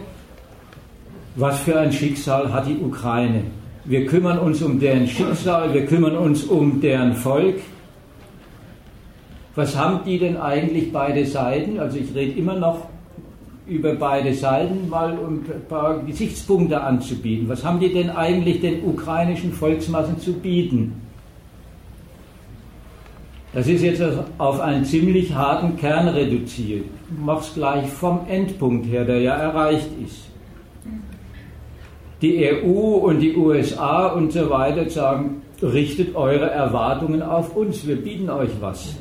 was 1.35 1.59
für 1.59 1.79
ein 1.79 1.91
Schicksal 1.91 2.51
hat 2.51 2.67
die 2.67 2.77
Ukraine? 2.77 3.43
wir 3.89 4.05
kümmern 4.05 4.37
uns 4.37 4.61
um 4.61 4.79
deren 4.79 5.07
Schicksal, 5.07 5.73
wir 5.73 5.87
kümmern 5.87 6.15
uns 6.15 6.43
um 6.43 6.79
deren 6.79 7.13
Volk. 7.13 7.55
Was 9.55 9.75
haben 9.75 10.01
die 10.05 10.19
denn 10.19 10.37
eigentlich 10.37 10.91
beide 10.91 11.25
Seiten? 11.25 11.79
Also 11.79 11.97
ich 11.97 12.13
rede 12.13 12.39
immer 12.39 12.55
noch 12.55 12.87
über 13.65 13.95
beide 13.95 14.33
Seiten, 14.35 14.89
mal 14.89 15.17
um 15.17 15.39
ein 15.39 15.65
paar 15.67 16.03
Gesichtspunkte 16.03 16.79
anzubieten. 16.79 17.49
Was 17.49 17.65
haben 17.65 17.79
die 17.79 17.91
denn 17.91 18.11
eigentlich 18.11 18.61
den 18.61 18.83
ukrainischen 18.85 19.53
Volksmassen 19.53 20.19
zu 20.19 20.33
bieten? 20.33 21.01
Das 23.53 23.67
ist 23.67 23.81
jetzt 23.81 24.01
auf 24.37 24.59
einen 24.59 24.85
ziemlich 24.85 25.33
harten 25.33 25.75
Kern 25.77 26.07
reduziert. 26.07 26.85
Es 27.39 27.53
gleich 27.53 27.87
vom 27.87 28.21
Endpunkt 28.27 28.85
her, 28.85 29.05
der 29.05 29.21
ja 29.21 29.33
erreicht 29.33 29.89
ist 30.03 30.29
die 32.21 32.45
EU 32.45 32.97
und 32.97 33.19
die 33.19 33.35
USA 33.35 34.07
und 34.07 34.31
so 34.31 34.49
weiter 34.49 34.89
sagen, 34.89 35.41
richtet 35.61 36.15
eure 36.15 36.49
Erwartungen 36.49 37.21
auf 37.21 37.55
uns, 37.55 37.87
wir 37.87 37.95
bieten 37.95 38.29
euch 38.29 38.49
was. 38.59 38.95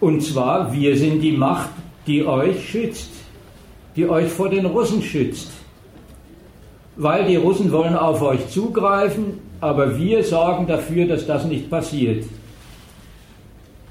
Und 0.00 0.22
zwar, 0.22 0.72
wir 0.72 0.96
sind 0.96 1.20
die 1.20 1.32
Macht, 1.32 1.70
die 2.06 2.24
euch 2.24 2.68
schützt, 2.68 3.10
die 3.96 4.08
euch 4.08 4.28
vor 4.28 4.48
den 4.48 4.66
Russen 4.66 5.02
schützt. 5.02 5.52
Weil 6.96 7.26
die 7.26 7.36
Russen 7.36 7.70
wollen 7.70 7.94
auf 7.94 8.22
euch 8.22 8.48
zugreifen, 8.48 9.38
aber 9.60 9.96
wir 9.98 10.24
sorgen 10.24 10.66
dafür, 10.66 11.06
dass 11.06 11.26
das 11.26 11.44
nicht 11.44 11.70
passiert. 11.70 12.24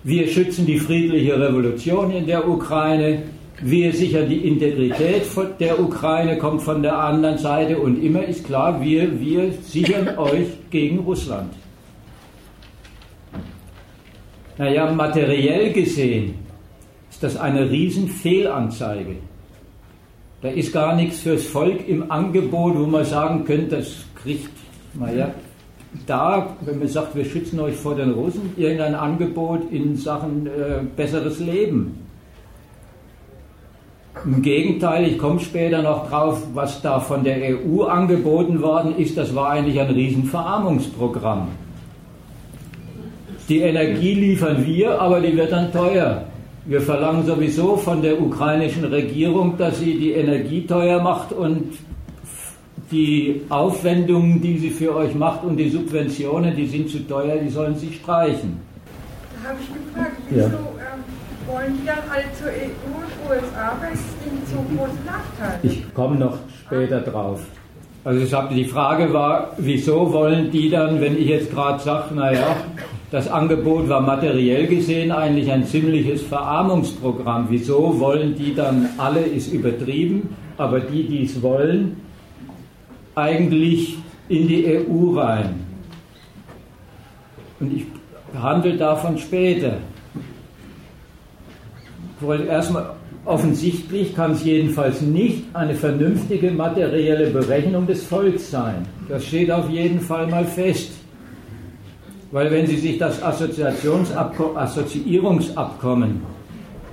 Wir 0.04 0.28
schützen 0.28 0.66
die 0.66 0.80
friedliche 0.80 1.40
Revolution 1.40 2.12
in 2.12 2.26
der 2.26 2.48
Ukraine, 2.48 3.24
wir 3.62 3.92
sichern 3.92 4.30
die 4.30 4.48
Integrität 4.48 5.24
der 5.60 5.80
Ukraine, 5.80 6.38
kommt 6.38 6.62
von 6.62 6.82
der 6.82 6.98
anderen 6.98 7.38
Seite 7.38 7.78
und 7.78 8.02
immer 8.02 8.24
ist 8.24 8.46
klar, 8.46 8.82
wir, 8.82 9.20
wir 9.20 9.52
sichern 9.62 10.08
euch 10.18 10.48
gegen 10.70 11.00
Russland. 11.00 11.54
Naja, 14.58 14.92
materiell 14.92 15.74
gesehen 15.74 16.36
ist 17.10 17.22
das 17.22 17.36
eine 17.36 17.70
Riesenfehlanzeige. 17.70 19.16
Da 20.42 20.50
ist 20.50 20.72
gar 20.72 20.96
nichts 20.96 21.20
fürs 21.20 21.46
Volk 21.46 21.86
im 21.88 22.10
Angebot, 22.10 22.78
wo 22.78 22.86
man 22.86 23.04
sagen 23.04 23.44
könnte, 23.44 23.78
das 23.78 24.06
kriegt, 24.16 24.52
naja, 24.94 25.34
da, 26.06 26.56
wenn 26.62 26.80
man 26.80 26.88
sagt, 26.88 27.16
wir 27.16 27.26
schützen 27.26 27.60
euch 27.60 27.76
vor 27.76 27.96
den 27.96 28.12
Russen, 28.12 28.54
irgendein 28.58 28.96
Angebot 28.96 29.72
in 29.72 29.96
Sachen 29.96 30.48
äh, 30.48 30.82
besseres 30.96 31.40
Leben. 31.40 32.06
Im 34.26 34.42
Gegenteil, 34.42 35.08
ich 35.08 35.18
komme 35.18 35.40
später 35.40 35.82
noch 35.82 36.10
drauf, 36.10 36.42
was 36.54 36.82
da 36.82 37.00
von 37.00 37.24
der 37.24 37.38
EU 37.38 37.84
angeboten 37.84 38.62
worden 38.62 38.96
ist, 38.98 39.18
das 39.18 39.34
war 39.34 39.52
eigentlich 39.52 39.80
ein 39.80 39.90
Riesenverarmungsprogramm. 39.90 41.48
Die 43.48 43.60
Energie 43.60 44.14
liefern 44.14 44.66
wir, 44.66 45.00
aber 45.02 45.22
die 45.22 45.36
wird 45.36 45.52
dann 45.52 45.72
teuer. 45.72 46.26
Wir 46.66 46.82
verlangen 46.82 47.26
sowieso 47.26 47.78
von 47.78 48.02
der 48.02 48.22
ukrainischen 48.22 48.84
Regierung, 48.86 49.58
dass 49.58 49.80
sie 49.80 49.98
die 49.98 50.12
Energie 50.12 50.68
teuer 50.68 51.02
macht 51.02 51.32
und 51.32 51.74
die 52.92 53.42
Aufwendungen, 53.50 54.42
die 54.42 54.58
sie 54.58 54.70
für 54.70 54.96
euch 54.96 55.14
macht 55.16 55.44
und 55.44 55.58
die 55.58 55.70
Subventionen, 55.70 56.56
die 56.56 56.68
sind 56.68 56.90
zu 56.90 57.08
teuer, 57.08 57.38
die 57.38 57.50
sollen 57.50 57.76
sie 57.76 57.94
streichen. 57.94 58.60
Da 59.42 59.50
habe 59.50 59.60
ich 59.62 59.74
gefragt, 59.74 60.18
wieso 60.30 60.42
ja 60.42 60.50
wollen 61.52 61.78
die 61.82 61.86
dann 61.86 61.98
alle 62.10 62.26
zur 62.38 62.50
EU 62.50 63.02
und 63.02 63.30
USA, 63.30 63.74
weil 63.82 63.94
es 63.94 64.06
ihnen 64.26 64.46
zu 64.46 64.56
große 64.76 65.00
Nachteile 65.06 65.60
Ich 65.64 65.94
komme 65.94 66.16
noch 66.18 66.38
später 66.66 67.02
drauf. 67.02 67.42
Also 68.06 68.24
ich 68.24 68.34
habe 68.34 68.54
die 68.54 68.66
Frage 68.66 69.12
war, 69.14 69.52
wieso 69.58 70.14
wollen 70.14 70.52
die 70.52 70.70
dann, 70.70 71.02
wenn 71.02 71.18
ich 71.18 71.28
jetzt 71.28 71.52
gerade 71.52 71.80
sage, 71.80 72.16
naja, 72.16 72.56
das 73.12 73.28
Angebot 73.28 73.90
war 73.90 74.02
materiell 74.02 74.68
gesehen 74.68 75.12
eigentlich 75.12 75.52
ein 75.52 75.66
ziemliches 75.66 76.22
Verarmungsprogramm. 76.22 77.48
Wieso 77.50 78.00
wollen 78.00 78.36
die 78.36 78.54
dann 78.54 78.88
alle, 78.98 79.22
ist 79.22 79.52
übertrieben, 79.52 80.36
aber 80.58 80.80
die, 80.80 81.08
die 81.08 81.24
es 81.24 81.42
wollen, 81.42 81.98
eigentlich 83.20 83.98
in 84.28 84.48
die 84.48 84.66
EU 84.66 85.20
rein? 85.20 85.66
Und 87.60 87.74
ich 87.74 87.86
handle 88.42 88.78
davon 88.78 89.18
später. 89.18 89.78
Erstmal 92.48 92.92
offensichtlich 93.26 94.16
kann 94.16 94.32
es 94.32 94.44
jedenfalls 94.44 95.02
nicht 95.02 95.44
eine 95.54 95.74
vernünftige 95.74 96.52
materielle 96.52 97.30
Berechnung 97.30 97.88
des 97.88 98.06
Volks 98.06 98.52
sein. 98.52 98.86
Das 99.08 99.26
steht 99.26 99.52
auf 99.52 99.70
jeden 99.70 100.00
Fall 100.00 100.28
mal 100.28 100.46
fest. 100.46 100.92
Weil 102.32 102.52
wenn 102.52 102.68
Sie 102.68 102.78
sich 102.78 103.00
das 103.00 103.24
Assoziierungsabkommen 103.24 106.22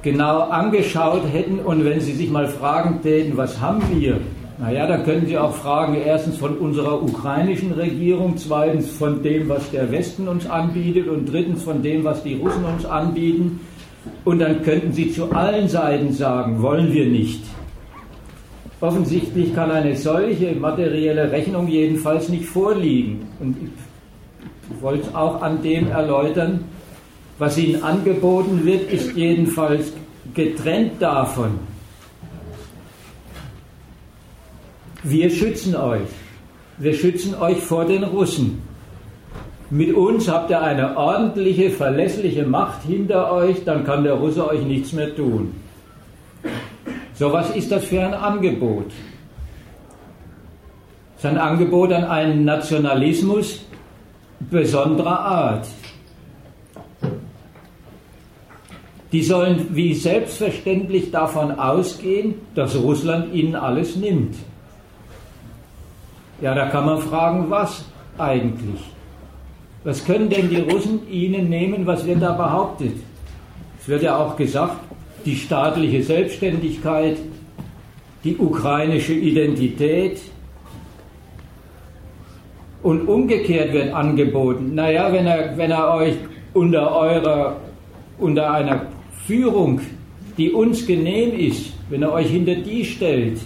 genau 0.02 0.48
angeschaut 0.48 1.24
hätten 1.30 1.58
und 1.58 1.84
wenn 1.84 2.00
Sie 2.00 2.12
sich 2.12 2.30
mal 2.30 2.46
fragen 2.46 3.02
täten, 3.02 3.36
was 3.36 3.60
haben 3.60 3.82
wir? 3.92 4.18
Naja, 4.58 4.86
dann 4.86 5.04
können 5.04 5.26
Sie 5.26 5.36
auch 5.36 5.54
fragen, 5.54 5.96
erstens 5.96 6.38
von 6.38 6.56
unserer 6.56 7.02
ukrainischen 7.02 7.72
Regierung, 7.72 8.38
zweitens 8.38 8.88
von 8.88 9.22
dem, 9.22 9.50
was 9.50 9.70
der 9.70 9.92
Westen 9.92 10.28
uns 10.28 10.48
anbietet 10.48 11.08
und 11.08 11.30
drittens 11.30 11.62
von 11.62 11.82
dem, 11.82 12.04
was 12.04 12.22
die 12.22 12.34
Russen 12.34 12.64
uns 12.64 12.86
anbieten. 12.86 13.60
Und 14.24 14.38
dann 14.38 14.62
könnten 14.62 14.92
Sie 14.92 15.12
zu 15.12 15.30
allen 15.32 15.68
Seiten 15.68 16.12
sagen, 16.12 16.62
wollen 16.62 16.92
wir 16.92 17.06
nicht. 17.06 17.42
Offensichtlich 18.80 19.54
kann 19.54 19.70
eine 19.70 19.94
solche 19.94 20.54
materielle 20.54 21.30
Rechnung 21.30 21.68
jedenfalls 21.68 22.28
nicht 22.30 22.46
vorliegen. 22.46 23.26
Und 23.40 23.56
ich 23.60 24.82
wollte 24.82 25.08
es 25.08 25.14
auch 25.14 25.42
an 25.42 25.62
dem 25.62 25.88
erläutern, 25.88 26.64
was 27.38 27.58
Ihnen 27.58 27.82
angeboten 27.82 28.64
wird, 28.64 28.90
ist 28.90 29.14
jedenfalls 29.14 29.92
getrennt 30.32 30.92
davon. 31.00 31.75
Wir 35.08 35.30
schützen 35.30 35.76
euch. 35.76 36.08
Wir 36.78 36.92
schützen 36.92 37.36
euch 37.36 37.58
vor 37.58 37.84
den 37.84 38.02
Russen. 38.02 38.60
Mit 39.70 39.94
uns 39.94 40.28
habt 40.28 40.50
ihr 40.50 40.60
eine 40.60 40.96
ordentliche, 40.96 41.70
verlässliche 41.70 42.44
Macht 42.44 42.82
hinter 42.82 43.30
euch, 43.30 43.64
dann 43.64 43.84
kann 43.84 44.02
der 44.02 44.14
Russe 44.14 44.48
euch 44.48 44.64
nichts 44.64 44.92
mehr 44.92 45.14
tun. 45.14 45.54
So, 47.14 47.32
was 47.32 47.54
ist 47.54 47.70
das 47.70 47.84
für 47.84 48.00
ein 48.00 48.14
Angebot? 48.14 48.86
Das 51.14 51.24
ist 51.24 51.30
ein 51.30 51.38
Angebot 51.38 51.92
an 51.92 52.02
einen 52.02 52.44
Nationalismus 52.44 53.64
besonderer 54.40 55.20
Art. 55.20 55.68
Die 59.12 59.22
sollen 59.22 59.68
wie 59.70 59.94
selbstverständlich 59.94 61.12
davon 61.12 61.52
ausgehen, 61.52 62.34
dass 62.56 62.74
Russland 62.74 63.32
ihnen 63.32 63.54
alles 63.54 63.94
nimmt. 63.94 64.34
Ja, 66.40 66.54
da 66.54 66.66
kann 66.66 66.84
man 66.84 67.00
fragen, 67.00 67.46
was 67.48 67.84
eigentlich? 68.18 68.80
Was 69.84 70.04
können 70.04 70.28
denn 70.28 70.50
die 70.50 70.60
Russen 70.60 71.08
ihnen 71.08 71.48
nehmen, 71.48 71.86
was 71.86 72.04
wird 72.06 72.20
da 72.20 72.32
behauptet? 72.32 72.92
Es 73.80 73.88
wird 73.88 74.02
ja 74.02 74.18
auch 74.18 74.36
gesagt, 74.36 74.76
die 75.24 75.36
staatliche 75.36 76.02
Selbstständigkeit, 76.02 77.18
die 78.24 78.36
ukrainische 78.36 79.14
Identität. 79.14 80.20
Und 82.82 83.08
umgekehrt 83.08 83.72
wird 83.72 83.94
angeboten, 83.94 84.74
naja, 84.74 85.12
wenn 85.12 85.26
er, 85.26 85.56
wenn 85.56 85.70
er 85.70 85.94
euch 85.94 86.14
unter 86.52 86.94
eurer, 86.94 87.56
unter 88.18 88.52
einer 88.52 88.86
Führung, 89.26 89.80
die 90.36 90.52
uns 90.52 90.86
genehm 90.86 91.32
ist, 91.38 91.72
wenn 91.88 92.02
er 92.02 92.12
euch 92.12 92.28
hinter 92.28 92.56
die 92.56 92.84
stellt, 92.84 93.40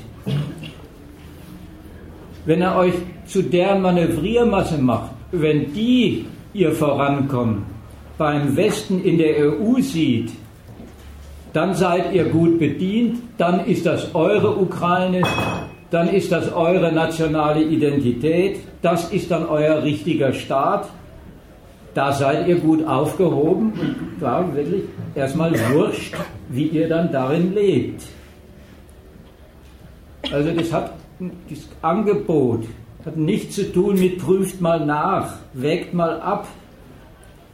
wenn 2.45 2.63
er 2.63 2.77
euch 2.77 2.95
zu 3.27 3.43
der 3.43 3.77
Manövriermasse 3.77 4.79
macht, 4.79 5.11
wenn 5.33 5.73
die 5.73 6.27
ihr 6.53 6.73
Vorankommen 6.73 7.65
beim 8.19 8.57
Westen 8.57 9.03
in 9.03 9.19
der 9.19 9.37
EU 9.39 9.81
sieht, 9.81 10.31
dann 11.53 11.75
seid 11.75 12.13
ihr 12.13 12.25
gut 12.25 12.59
bedient, 12.59 13.19
dann 13.39 13.67
ist 13.67 13.87
das 13.87 14.15
eure 14.15 14.57
Ukraine, 14.61 15.23
dann 15.91 16.09
ist 16.09 16.31
das 16.31 16.53
eure 16.53 16.93
nationale 16.93 17.63
Identität, 17.63 18.61
das 18.83 19.13
ist 19.13 19.31
dann 19.31 19.47
euer 19.47 19.83
richtiger 19.83 20.33
Staat, 20.33 20.89
da 21.95 22.13
seid 22.13 22.47
ihr 22.47 22.57
gut 22.57 22.87
aufgehoben 22.87 23.73
und 23.73 24.21
war 24.21 24.55
wirklich 24.55 24.85
erstmal 25.15 25.53
wurscht, 25.73 26.15
wie 26.49 26.67
ihr 26.67 26.89
dann 26.89 27.11
darin 27.11 27.53
lebt. 27.53 28.03
Also 30.31 30.53
das 30.53 30.73
hat 30.73 30.93
das 31.49 31.69
Angebot 31.83 32.65
hat 33.05 33.17
nichts 33.17 33.57
zu 33.57 33.73
tun 33.73 33.99
mit 33.99 34.19
prüft 34.19 34.61
mal 34.61 34.85
nach, 34.85 35.35
wägt 35.53 35.95
mal 35.95 36.21
ab. 36.21 36.47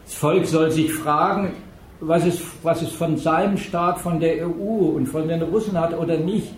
Das 0.05 0.15
Volk 0.15 0.47
soll 0.47 0.71
sich 0.71 0.93
fragen, 0.93 1.53
was 2.01 2.25
es, 2.25 2.41
was 2.63 2.83
es 2.83 2.91
von 2.91 3.17
seinem 3.17 3.57
Staat, 3.57 3.99
von 3.99 4.21
der 4.21 4.47
EU 4.47 4.95
und 4.95 5.07
von 5.07 5.29
den 5.29 5.43
Russen 5.43 5.79
hat 5.79 5.99
oder 5.99 6.17
nicht. 6.17 6.53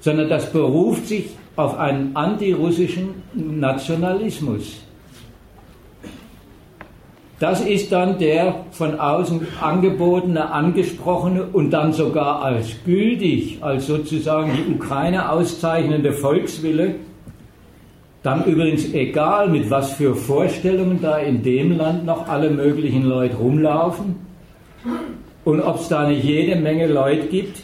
Sondern 0.00 0.28
das 0.28 0.52
beruft 0.52 1.06
sich 1.06 1.30
auf 1.56 1.76
einen 1.76 2.14
antirussischen 2.14 3.22
Nationalismus. 3.34 4.80
Das 7.38 7.60
ist 7.60 7.92
dann 7.92 8.18
der 8.18 8.64
von 8.72 8.98
außen 8.98 9.46
angebotene, 9.60 10.50
angesprochene 10.50 11.44
und 11.44 11.70
dann 11.70 11.92
sogar 11.92 12.42
als 12.42 12.74
gültig, 12.84 13.58
als 13.60 13.86
sozusagen 13.86 14.52
die 14.56 14.74
Ukraine 14.74 15.30
auszeichnende 15.30 16.12
Volkswille. 16.12 16.96
Dann 18.24 18.44
übrigens 18.44 18.92
egal, 18.92 19.48
mit 19.48 19.70
was 19.70 19.92
für 19.92 20.16
Vorstellungen 20.16 20.98
da 21.00 21.18
in 21.18 21.44
dem 21.44 21.76
Land 21.76 22.04
noch 22.04 22.28
alle 22.28 22.50
möglichen 22.50 23.04
Leute 23.04 23.36
rumlaufen 23.36 24.16
und 25.44 25.60
ob 25.60 25.80
es 25.80 25.88
da 25.88 26.08
nicht 26.08 26.24
jede 26.24 26.56
Menge 26.56 26.88
Leute 26.88 27.28
gibt, 27.28 27.62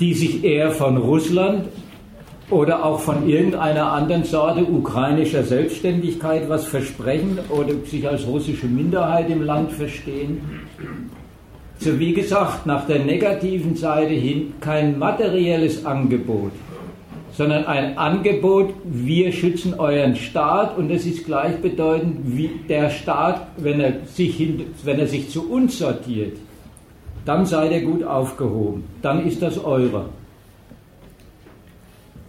die 0.00 0.14
sich 0.14 0.42
eher 0.42 0.72
von 0.72 0.96
Russland 0.96 1.68
oder 2.54 2.84
auch 2.84 3.00
von 3.00 3.28
irgendeiner 3.28 3.90
anderen 3.92 4.22
Sorte 4.22 4.64
ukrainischer 4.64 5.42
Selbstständigkeit 5.42 6.48
was 6.48 6.64
versprechen 6.66 7.40
oder 7.50 7.74
sich 7.84 8.08
als 8.08 8.26
russische 8.26 8.66
Minderheit 8.66 9.28
im 9.28 9.42
Land 9.42 9.72
verstehen. 9.72 10.40
So 11.78 11.98
wie 11.98 12.14
gesagt, 12.14 12.64
nach 12.64 12.86
der 12.86 13.00
negativen 13.00 13.74
Seite 13.74 14.14
hin 14.14 14.54
kein 14.60 14.98
materielles 14.98 15.84
Angebot, 15.84 16.52
sondern 17.32 17.66
ein 17.66 17.98
Angebot, 17.98 18.72
wir 18.84 19.32
schützen 19.32 19.74
euren 19.74 20.14
Staat 20.14 20.78
und 20.78 20.92
es 20.92 21.04
ist 21.06 21.26
gleichbedeutend 21.26 22.18
wie 22.24 22.50
der 22.68 22.88
Staat, 22.90 23.48
wenn 23.56 23.80
er 23.80 23.94
sich, 24.06 24.36
hin, 24.36 24.62
wenn 24.84 25.00
er 25.00 25.08
sich 25.08 25.28
zu 25.28 25.50
uns 25.50 25.78
sortiert, 25.78 26.36
dann 27.24 27.46
seid 27.46 27.72
ihr 27.72 27.82
gut 27.82 28.04
aufgehoben, 28.04 28.84
dann 29.02 29.26
ist 29.26 29.42
das 29.42 29.58
eurer. 29.58 30.04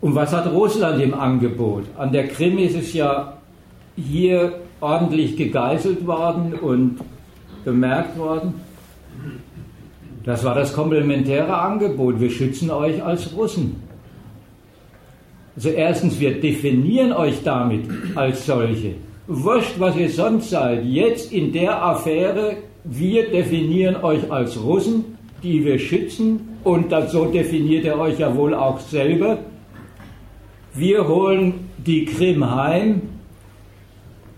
Und 0.01 0.15
was 0.15 0.33
hat 0.33 0.51
Russland 0.51 1.01
im 1.01 1.13
Angebot? 1.13 1.85
An 1.97 2.11
der 2.11 2.27
Krim 2.27 2.57
ist 2.57 2.75
es 2.75 2.93
ja 2.93 3.37
hier 3.95 4.59
ordentlich 4.81 5.37
gegeißelt 5.37 6.05
worden 6.05 6.53
und 6.53 6.99
bemerkt 7.63 8.17
worden. 8.17 8.53
Das 10.23 10.43
war 10.43 10.55
das 10.55 10.73
komplementäre 10.73 11.55
Angebot. 11.55 12.19
Wir 12.19 12.29
schützen 12.29 12.71
euch 12.71 13.03
als 13.03 13.35
Russen. 13.35 13.75
Also 15.55 15.69
erstens, 15.69 16.19
wir 16.19 16.41
definieren 16.41 17.13
euch 17.13 17.43
damit 17.43 17.85
als 18.15 18.45
solche. 18.45 18.95
Wurscht, 19.27 19.79
was 19.79 19.95
ihr 19.95 20.09
sonst 20.09 20.49
seid. 20.49 20.83
Jetzt 20.83 21.31
in 21.31 21.53
der 21.53 21.81
Affäre, 21.81 22.57
wir 22.83 23.29
definieren 23.29 23.95
euch 24.03 24.31
als 24.31 24.61
Russen, 24.61 25.17
die 25.41 25.63
wir 25.63 25.79
schützen. 25.79 26.57
Und 26.63 26.93
so 27.09 27.25
definiert 27.25 27.85
ihr 27.85 27.97
euch 27.97 28.19
ja 28.19 28.35
wohl 28.35 28.53
auch 28.53 28.79
selber 28.79 29.37
wir 30.75 31.07
holen 31.07 31.69
die 31.77 32.05
Krim 32.05 32.53
heim 32.53 33.01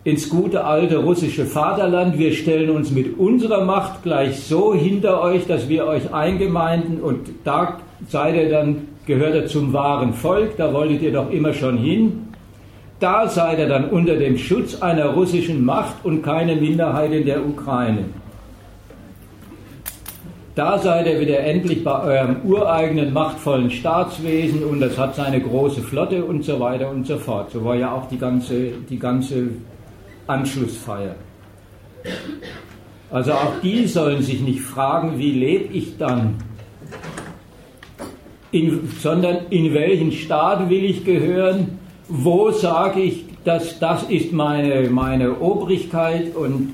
ins 0.04 0.30
gute 0.30 0.64
alte 0.64 0.98
russische 0.98 1.46
Vaterland. 1.46 2.18
Wir 2.18 2.32
stellen 2.32 2.70
uns 2.70 2.92
mit 2.92 3.18
unserer 3.18 3.66
Macht 3.66 4.04
gleich 4.04 4.40
so 4.40 4.74
hinter 4.74 5.22
euch, 5.22 5.48
dass 5.48 5.68
wir 5.68 5.86
euch 5.86 6.14
eingemeinden 6.14 7.02
und 7.02 7.30
da 7.44 7.80
seid 8.08 8.36
ihr 8.36 8.50
dann, 8.50 8.88
gehört 9.06 9.36
ihr 9.36 9.48
zum 9.48 9.74
wahren 9.74 10.14
Volk, 10.14 10.56
da 10.58 10.74
wolltet 10.74 11.02
ihr 11.02 11.12
doch 11.12 11.32
immer 11.32 11.54
schon 11.54 11.78
hin. 11.78 12.28
Da 13.00 13.28
seid 13.28 13.60
ihr 13.60 13.68
dann 13.68 13.90
unter 13.90 14.16
dem 14.16 14.38
Schutz 14.38 14.82
einer 14.82 15.08
russischen 15.08 15.66
Macht 15.66 16.04
und 16.04 16.22
keine 16.22 16.56
Minderheit 16.56 17.12
in 17.12 17.26
der 17.26 17.46
Ukraine. 17.46 18.06
Da 20.58 20.80
seid 20.80 21.06
ihr 21.06 21.20
wieder 21.20 21.42
endlich 21.42 21.84
bei 21.84 22.02
eurem 22.02 22.38
ureigenen 22.44 23.14
machtvollen 23.14 23.70
Staatswesen 23.70 24.64
und 24.64 24.80
das 24.80 24.98
hat 24.98 25.14
seine 25.14 25.40
große 25.40 25.84
Flotte 25.84 26.26
und 26.26 26.44
so 26.44 26.60
weiter 26.60 26.90
und 26.90 27.06
so 27.06 27.18
fort. 27.18 27.52
So 27.52 27.64
war 27.64 27.76
ja 27.76 27.92
auch 27.92 28.08
die 28.08 28.18
ganze, 28.18 28.72
die 28.90 28.98
ganze 28.98 29.50
Anschlussfeier. 30.26 31.14
Also 33.12 33.34
auch 33.34 33.60
die 33.62 33.86
sollen 33.86 34.24
sich 34.24 34.42
nicht 34.42 34.62
fragen, 34.62 35.20
wie 35.20 35.32
lebe 35.32 35.72
ich 35.76 35.96
dann, 36.00 36.38
in, 38.50 38.90
sondern 39.00 39.38
in 39.52 39.76
welchen 39.76 40.12
Staat 40.12 40.72
will 40.72 40.86
ich 40.86 41.06
gehören, 41.06 41.78
wo 42.08 42.50
sage 42.50 43.02
ich, 43.02 43.26
dass 43.44 43.78
das 43.78 44.02
ist 44.10 44.34
meine, 44.34 44.90
meine 44.90 45.40
Obrigkeit 45.40 46.36
und 46.36 46.74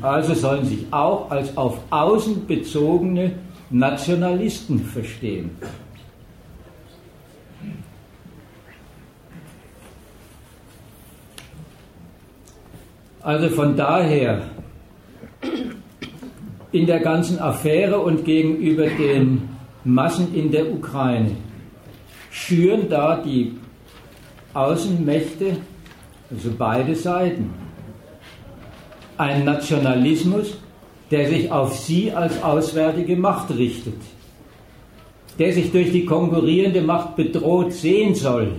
also 0.00 0.34
sollen 0.34 0.64
sich 0.64 0.86
auch 0.90 1.30
als 1.30 1.56
auf 1.56 1.78
außen 1.90 2.46
bezogene 2.46 3.32
Nationalisten 3.70 4.80
verstehen. 4.80 5.50
Also 13.22 13.48
von 13.50 13.76
daher, 13.76 14.42
in 16.72 16.86
der 16.86 17.00
ganzen 17.00 17.38
Affäre 17.38 18.00
und 18.00 18.24
gegenüber 18.24 18.86
den 18.86 19.48
Massen 19.84 20.34
in 20.34 20.50
der 20.50 20.72
Ukraine 20.72 21.36
schüren 22.30 22.88
da 22.88 23.22
die 23.22 23.54
Außenmächte, 24.54 25.58
also 26.30 26.50
beide 26.58 26.94
Seiten, 26.94 27.61
einen 29.18 29.44
Nationalismus, 29.44 30.56
der 31.10 31.28
sich 31.28 31.50
auf 31.52 31.76
sie 31.76 32.12
als 32.12 32.42
auswärtige 32.42 33.16
Macht 33.16 33.50
richtet, 33.56 34.00
der 35.38 35.52
sich 35.52 35.70
durch 35.70 35.92
die 35.92 36.06
konkurrierende 36.06 36.82
Macht 36.82 37.16
bedroht 37.16 37.72
sehen 37.72 38.14
soll 38.14 38.52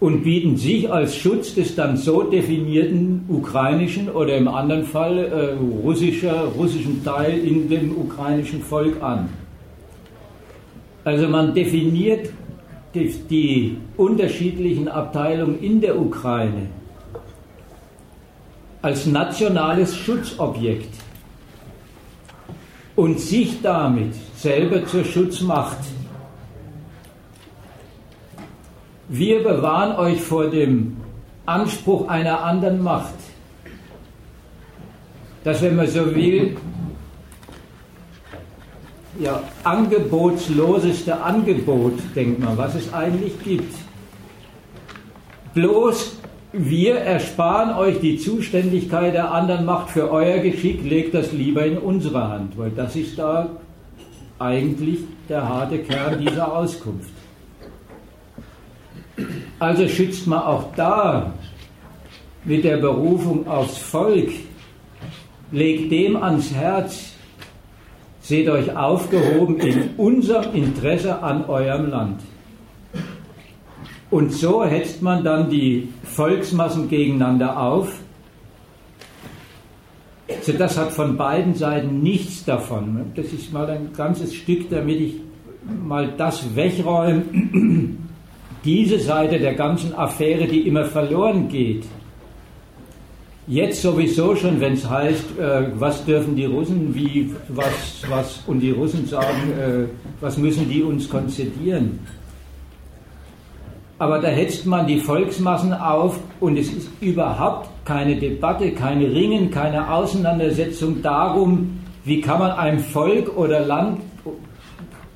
und 0.00 0.22
bieten 0.22 0.56
sich 0.56 0.90
als 0.92 1.16
Schutz 1.16 1.54
des 1.54 1.74
dann 1.74 1.96
so 1.96 2.22
definierten 2.22 3.24
ukrainischen 3.28 4.10
oder 4.10 4.36
im 4.36 4.48
anderen 4.48 4.84
Fall 4.84 5.18
äh, 5.18 5.54
russischer, 5.82 6.44
russischen 6.56 7.02
Teil 7.02 7.38
in 7.38 7.68
dem 7.68 7.96
ukrainischen 7.96 8.62
Volk 8.62 9.02
an. 9.02 9.30
Also 11.04 11.28
man 11.28 11.54
definiert 11.54 12.30
die, 12.94 13.12
die 13.28 13.76
unterschiedlichen 13.96 14.88
Abteilungen 14.88 15.58
in 15.60 15.80
der 15.80 15.98
Ukraine 15.98 16.68
als 18.84 19.06
nationales 19.06 19.96
Schutzobjekt 19.96 20.94
und 22.94 23.18
sich 23.18 23.62
damit 23.62 24.12
selber 24.36 24.84
zur 24.84 25.06
Schutzmacht. 25.06 25.78
Wir 29.08 29.42
bewahren 29.42 29.96
euch 29.96 30.20
vor 30.20 30.50
dem 30.50 30.98
Anspruch 31.46 32.08
einer 32.08 32.44
anderen 32.44 32.82
Macht, 32.82 33.14
dass, 35.44 35.62
wenn 35.62 35.76
man 35.76 35.86
so 35.86 36.14
will, 36.14 36.54
ja, 39.18 39.42
angebotsloseste 39.62 41.22
Angebot, 41.22 41.94
denkt 42.14 42.40
man, 42.40 42.58
was 42.58 42.74
es 42.74 42.92
eigentlich 42.92 43.42
gibt. 43.42 43.74
Bloß 45.54 46.18
wir 46.56 46.96
ersparen 46.96 47.74
euch 47.76 47.98
die 48.00 48.16
Zuständigkeit 48.16 49.14
der 49.14 49.32
anderen 49.32 49.64
Macht 49.64 49.90
für 49.90 50.10
euer 50.10 50.38
Geschick, 50.38 50.84
legt 50.84 51.12
das 51.14 51.32
lieber 51.32 51.64
in 51.66 51.78
unsere 51.78 52.28
Hand, 52.28 52.56
weil 52.56 52.70
das 52.70 52.94
ist 52.94 53.18
da 53.18 53.50
eigentlich 54.38 55.00
der 55.28 55.48
harte 55.48 55.78
Kern 55.78 56.20
dieser 56.20 56.56
Auskunft. 56.56 57.10
Also 59.58 59.88
schützt 59.88 60.26
man 60.26 60.42
auch 60.42 60.74
da 60.76 61.32
mit 62.44 62.62
der 62.64 62.76
Berufung 62.76 63.48
aufs 63.48 63.78
Volk, 63.78 64.30
legt 65.50 65.90
dem 65.90 66.16
ans 66.16 66.52
Herz, 66.52 67.14
seht 68.20 68.48
euch 68.48 68.76
aufgehoben 68.76 69.58
in 69.58 69.90
unserem 69.96 70.54
Interesse 70.54 71.22
an 71.22 71.44
eurem 71.46 71.90
Land. 71.90 72.20
Und 74.14 74.32
so 74.32 74.64
hetzt 74.64 75.02
man 75.02 75.24
dann 75.24 75.50
die 75.50 75.88
Volksmassen 76.04 76.88
gegeneinander 76.88 77.60
auf. 77.60 77.88
Also 80.28 80.52
das 80.52 80.78
hat 80.78 80.92
von 80.92 81.16
beiden 81.16 81.56
Seiten 81.56 82.00
nichts 82.00 82.44
davon. 82.44 83.06
Das 83.16 83.32
ist 83.32 83.52
mal 83.52 83.68
ein 83.68 83.92
ganzes 83.92 84.32
Stück, 84.32 84.70
damit 84.70 85.00
ich 85.00 85.14
mal 85.84 86.12
das 86.16 86.54
wegräume, 86.54 87.24
diese 88.64 89.00
Seite 89.00 89.40
der 89.40 89.54
ganzen 89.54 89.92
Affäre, 89.96 90.46
die 90.46 90.60
immer 90.60 90.84
verloren 90.84 91.48
geht. 91.48 91.84
Jetzt 93.48 93.82
sowieso 93.82 94.36
schon, 94.36 94.60
wenn 94.60 94.74
es 94.74 94.88
heißt, 94.88 95.38
äh, 95.40 95.66
was 95.74 96.04
dürfen 96.04 96.36
die 96.36 96.44
Russen, 96.44 96.94
wie, 96.94 97.32
was, 97.48 98.04
was, 98.08 98.44
und 98.46 98.60
die 98.60 98.70
Russen 98.70 99.08
sagen, 99.08 99.52
äh, 99.60 99.86
was 100.20 100.38
müssen 100.38 100.70
die 100.70 100.84
uns 100.84 101.08
konzedieren 101.08 101.98
aber 104.04 104.18
da 104.18 104.28
hetzt 104.28 104.66
man 104.66 104.86
die 104.86 105.00
Volksmassen 105.00 105.72
auf 105.72 106.20
und 106.38 106.58
es 106.58 106.70
ist 106.70 106.90
überhaupt 107.00 107.70
keine 107.86 108.16
Debatte, 108.16 108.72
keine 108.72 109.10
Ringen, 109.10 109.50
keine 109.50 109.90
Auseinandersetzung 109.90 111.00
darum, 111.00 111.80
wie 112.04 112.20
kann 112.20 112.38
man 112.38 112.50
einem 112.50 112.80
Volk 112.80 113.34
oder 113.34 113.60
Land 113.60 114.02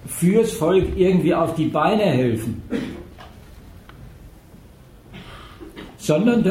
fürs 0.06 0.52
Volk 0.52 0.86
irgendwie 0.96 1.34
auf 1.34 1.54
die 1.54 1.66
Beine 1.66 2.04
helfen. 2.04 2.62
Sondern 5.98 6.50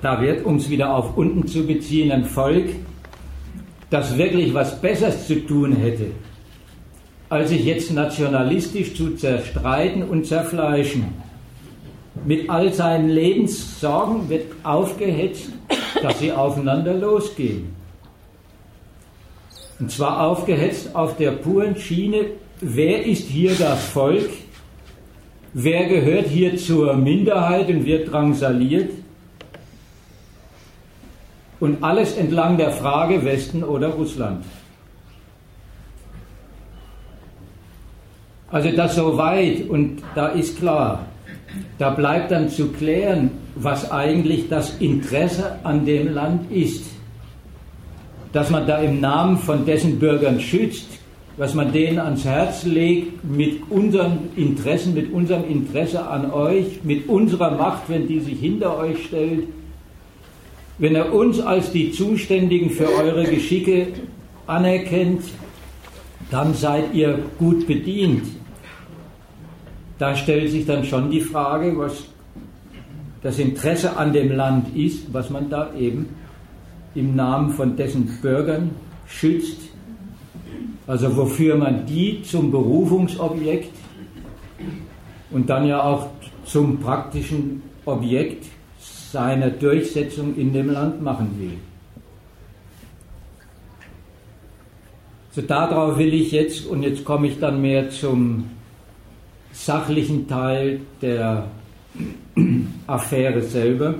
da 0.00 0.20
wird, 0.20 0.44
um 0.46 0.54
es 0.54 0.70
wieder 0.70 0.94
auf 0.94 1.16
unten 1.16 1.48
zu 1.48 1.66
beziehen, 1.66 2.12
ein 2.12 2.24
Volk, 2.24 2.68
das 3.90 4.16
wirklich 4.16 4.54
was 4.54 4.80
Besseres 4.80 5.26
zu 5.26 5.44
tun 5.44 5.74
hätte, 5.74 6.12
als 7.30 7.50
sich 7.50 7.64
jetzt 7.64 7.92
nationalistisch 7.92 8.92
zu 8.94 9.14
zerstreiten 9.14 10.02
und 10.02 10.26
zerfleischen. 10.26 11.04
Mit 12.26 12.50
all 12.50 12.72
seinen 12.72 13.08
Lebenssorgen 13.08 14.28
wird 14.28 14.46
aufgehetzt, 14.64 15.50
dass 16.02 16.18
sie 16.18 16.32
aufeinander 16.32 16.92
losgehen. 16.94 17.74
Und 19.78 19.90
zwar 19.90 20.26
aufgehetzt 20.26 20.94
auf 20.94 21.16
der 21.16 21.30
puren 21.30 21.76
Schiene, 21.76 22.26
wer 22.60 23.06
ist 23.06 23.28
hier 23.28 23.54
das 23.54 23.82
Volk, 23.86 24.28
wer 25.54 25.86
gehört 25.86 26.26
hier 26.26 26.56
zur 26.56 26.94
Minderheit 26.96 27.68
und 27.68 27.86
wird 27.86 28.10
drangsaliert. 28.12 28.90
Und 31.60 31.82
alles 31.82 32.16
entlang 32.16 32.58
der 32.58 32.72
Frage 32.72 33.24
Westen 33.24 33.62
oder 33.62 33.88
Russland. 33.88 34.44
Also 38.52 38.70
das 38.72 38.96
so 38.96 39.16
weit 39.16 39.68
und 39.68 40.02
da 40.16 40.28
ist 40.28 40.58
klar, 40.58 41.06
da 41.78 41.90
bleibt 41.90 42.32
dann 42.32 42.48
zu 42.48 42.68
klären, 42.68 43.30
was 43.54 43.90
eigentlich 43.90 44.48
das 44.48 44.78
Interesse 44.78 45.56
an 45.62 45.84
dem 45.86 46.12
Land 46.14 46.50
ist. 46.50 46.84
Dass 48.32 48.50
man 48.50 48.66
da 48.66 48.78
im 48.78 49.00
Namen 49.00 49.38
von 49.38 49.66
dessen 49.66 49.98
Bürgern 49.98 50.40
schützt, 50.40 50.86
was 51.36 51.54
man 51.54 51.72
denen 51.72 51.98
ans 51.98 52.24
Herz 52.24 52.64
legt, 52.64 53.24
mit 53.24 53.70
unseren 53.70 54.30
Interessen, 54.36 54.94
mit 54.94 55.12
unserem 55.12 55.44
Interesse 55.48 56.06
an 56.06 56.30
euch, 56.30 56.80
mit 56.82 57.08
unserer 57.08 57.52
Macht, 57.52 57.84
wenn 57.88 58.08
die 58.08 58.20
sich 58.20 58.38
hinter 58.38 58.76
euch 58.78 59.06
stellt, 59.06 59.44
wenn 60.78 60.94
er 60.94 61.12
uns 61.12 61.40
als 61.40 61.72
die 61.72 61.92
Zuständigen 61.92 62.70
für 62.70 62.88
eure 62.88 63.24
Geschicke 63.24 63.88
anerkennt, 64.46 65.22
dann 66.30 66.54
seid 66.54 66.94
ihr 66.94 67.18
gut 67.38 67.66
bedient 67.66 68.24
da 70.00 70.16
stellt 70.16 70.50
sich 70.50 70.64
dann 70.64 70.82
schon 70.82 71.10
die 71.10 71.20
Frage, 71.20 71.76
was 71.76 72.04
das 73.22 73.38
Interesse 73.38 73.98
an 73.98 74.14
dem 74.14 74.32
Land 74.32 74.74
ist, 74.74 75.12
was 75.12 75.28
man 75.28 75.50
da 75.50 75.74
eben 75.74 76.08
im 76.94 77.14
Namen 77.14 77.50
von 77.50 77.76
dessen 77.76 78.06
Bürgern 78.22 78.70
schützt, 79.06 79.60
also 80.86 81.14
wofür 81.18 81.56
man 81.56 81.84
die 81.84 82.22
zum 82.22 82.50
Berufungsobjekt 82.50 83.74
und 85.32 85.50
dann 85.50 85.66
ja 85.66 85.82
auch 85.82 86.06
zum 86.46 86.80
praktischen 86.80 87.62
Objekt 87.84 88.46
seiner 88.78 89.50
Durchsetzung 89.50 90.34
in 90.34 90.54
dem 90.54 90.70
Land 90.70 91.02
machen 91.02 91.36
will. 91.38 91.58
So 95.32 95.42
darauf 95.42 95.98
will 95.98 96.14
ich 96.14 96.32
jetzt, 96.32 96.66
und 96.66 96.84
jetzt 96.84 97.04
komme 97.04 97.26
ich 97.26 97.38
dann 97.38 97.60
mehr 97.60 97.90
zum 97.90 98.46
sachlichen 99.52 100.28
Teil 100.28 100.80
der 101.02 101.48
Affäre 102.86 103.42
selber. 103.42 103.94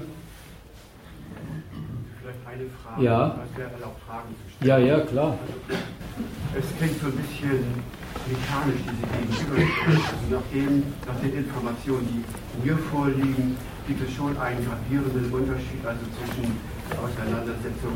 Vielleicht 2.20 2.38
eine 2.46 2.70
Frage. 2.82 3.04
Ja. 3.04 3.38
Es 3.52 3.58
wäre 3.58 3.70
auch 3.84 3.98
Fragen 4.06 4.34
zu 4.34 4.56
stellen. 4.56 4.68
Ja, 4.68 4.78
ja, 4.78 5.00
klar. 5.00 5.38
Also, 5.38 6.58
es 6.58 6.78
klingt 6.78 7.00
so 7.00 7.06
ein 7.06 7.16
bisschen 7.16 7.64
mechanisch, 8.30 8.82
diese 8.86 9.06
Gegenüberstellung. 9.10 10.02
Also 10.10 10.26
nach, 10.36 10.46
dem, 10.52 10.82
nach 11.06 11.18
den 11.20 11.34
Informationen, 11.34 12.24
die 12.54 12.68
mir 12.68 12.78
vorliegen, 12.90 13.56
gibt 13.86 14.00
es 14.06 14.14
schon 14.14 14.36
einen 14.38 14.64
gravierenden 14.64 15.32
Unterschied 15.32 15.82
also 15.84 16.04
zwischen 16.14 16.54
der 16.90 16.98
Auseinandersetzung 17.00 17.94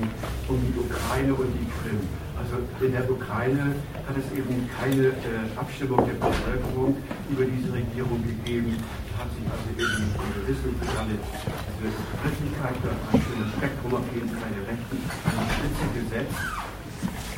um 0.49 0.59
die 0.59 0.79
Ukraine 0.79 1.35
und 1.35 1.51
die 1.55 1.67
Krim. 1.79 2.01
Also 2.37 2.59
in 2.85 2.93
der 2.93 3.09
Ukraine 3.11 3.75
hat 4.07 4.17
es 4.19 4.27
eben 4.37 4.69
keine 4.79 5.15
äh, 5.15 5.47
Abstimmung 5.57 6.03
der 6.05 6.19
Bevölkerung 6.19 6.97
über 7.31 7.45
diese 7.45 7.73
Regierung 7.73 8.21
gegeben. 8.23 8.77
Da 9.15 9.25
hat 9.25 9.31
sich 9.33 9.47
also 9.47 9.71
eben 9.71 10.11
Wissen 10.47 10.75
für 10.83 10.99
alle 10.99 11.15
diese 11.15 11.89
Öffentlichkeit, 12.27 12.77
das 12.83 12.99
ein 13.15 13.23
schönes 13.23 13.51
Spektrum 13.55 13.95
auf 13.95 14.09
jeden 14.13 14.29
Fall 14.35 14.51
der 14.51 14.67
Rechten 14.67 14.97
an 14.99 15.35
die 15.39 15.55
Spitze 15.55 15.87
gesetzt. 15.95 16.41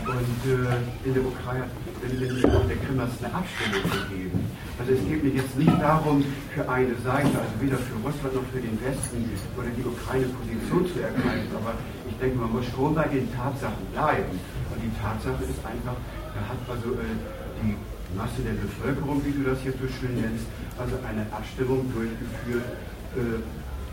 Und 0.06 0.38
äh, 0.46 1.08
in 1.08 1.14
der 1.14 1.24
Ukraine, 1.26 1.66
in, 2.06 2.10
in, 2.22 2.36
in 2.38 2.68
der 2.68 2.78
Krim 2.78 3.00
hat 3.00 3.10
es 3.10 3.18
eine 3.24 3.34
Abstimmung 3.34 3.82
gegeben. 3.82 4.38
Also 4.78 4.92
es 4.92 5.02
geht 5.08 5.24
mir 5.24 5.34
jetzt 5.34 5.56
nicht 5.58 5.80
darum, 5.80 6.22
für 6.54 6.68
eine 6.68 6.94
Seite, 7.02 7.34
also 7.34 7.54
weder 7.60 7.78
für 7.78 7.96
Russland 8.04 8.34
noch 8.34 8.46
für 8.52 8.60
den 8.60 8.78
Westen 8.84 9.24
oder 9.58 9.68
die 9.72 9.82
Ukraine 9.82 10.26
Position 10.30 10.86
zu 10.86 11.00
ergreifen, 11.00 11.50
aber 11.56 11.74
ich 12.08 12.16
denke, 12.18 12.38
man 12.38 12.52
muss 12.52 12.66
schon 12.70 12.94
bei 12.94 13.08
den 13.08 13.26
Tatsachen 13.34 13.84
bleiben. 13.92 14.38
Die 14.86 14.94
Tatsache 15.02 15.42
ist 15.42 15.58
einfach, 15.66 15.98
da 16.30 16.40
hat 16.46 16.62
also 16.70 16.94
äh, 16.94 17.18
die 17.58 17.74
Masse 18.14 18.38
der 18.46 18.54
Bevölkerung, 18.54 19.18
wie 19.26 19.34
du 19.34 19.42
das 19.42 19.58
jetzt 19.66 19.82
so 19.82 19.90
schön 19.90 20.14
nennst, 20.14 20.46
also 20.78 20.94
eine 21.02 21.26
Abstimmung 21.34 21.90
durchgeführt, 21.90 22.70
äh, 23.18 23.42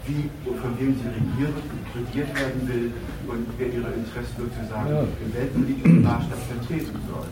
wie 0.06 0.30
und 0.46 0.62
von 0.62 0.78
wem 0.78 0.94
sie 0.94 1.10
regiert, 1.10 1.58
regiert 1.98 2.30
werden 2.38 2.62
will 2.70 2.94
und 3.26 3.42
wer 3.58 3.74
ihre 3.74 3.90
Interessen 3.98 4.38
sozusagen 4.38 4.94
ja. 4.94 5.02
im 5.02 5.30
weltpolitischen 5.34 6.04
Maßstab 6.06 6.42
vertreten 6.46 7.00
soll. 7.10 7.26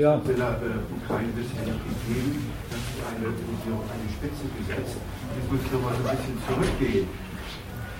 Ja. 0.00 0.16
In 0.24 0.40
der 0.40 0.56
äh, 0.64 0.80
Ukraine 0.96 1.28
bisher 1.36 1.60
nicht 1.60 1.84
gegeben, 1.84 2.40
dass 2.72 2.88
eine 3.04 3.28
Regierung 3.36 3.84
eine 3.84 4.08
Spitze 4.16 4.48
gesetzt. 4.56 4.96
Jetzt 4.96 5.48
muss 5.52 5.60
nochmal 5.68 5.92
so 6.00 6.08
ein 6.08 6.16
bisschen 6.16 6.38
zurückgehen. 6.48 7.04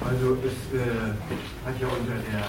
Also 0.04 0.36
es 0.44 0.52
äh, 0.76 0.84
hat 1.64 1.80
ja 1.80 1.88
unter 1.88 2.20
der 2.28 2.44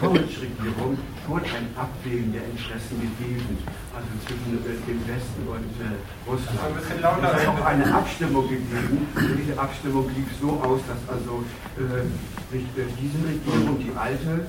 College-Regierung 0.00 0.98
schon 1.24 1.40
ein 1.40 1.66
Abwägen 1.78 2.32
der 2.32 2.42
Interessen 2.42 2.98
gegeben, 2.98 3.58
also 3.94 4.10
zwischen 4.26 4.58
äh, 4.66 4.74
dem 4.82 5.00
Westen 5.06 5.46
und 5.46 5.70
äh, 5.78 5.94
Russland. 6.26 6.58
Es 6.82 6.90
hat 6.90 7.46
auch 7.46 7.64
eine 7.64 7.94
Abstimmung 7.94 8.48
gegeben 8.48 9.06
und 9.14 9.38
diese 9.38 9.58
Abstimmung 9.58 10.10
lief 10.16 10.26
so 10.40 10.58
aus, 10.58 10.80
dass 10.90 10.98
also 11.06 11.44
äh, 11.78 12.02
sich 12.50 12.66
äh, 12.74 12.90
diese 12.98 13.22
Regierung, 13.22 13.78
die 13.78 13.96
alte 13.96 14.46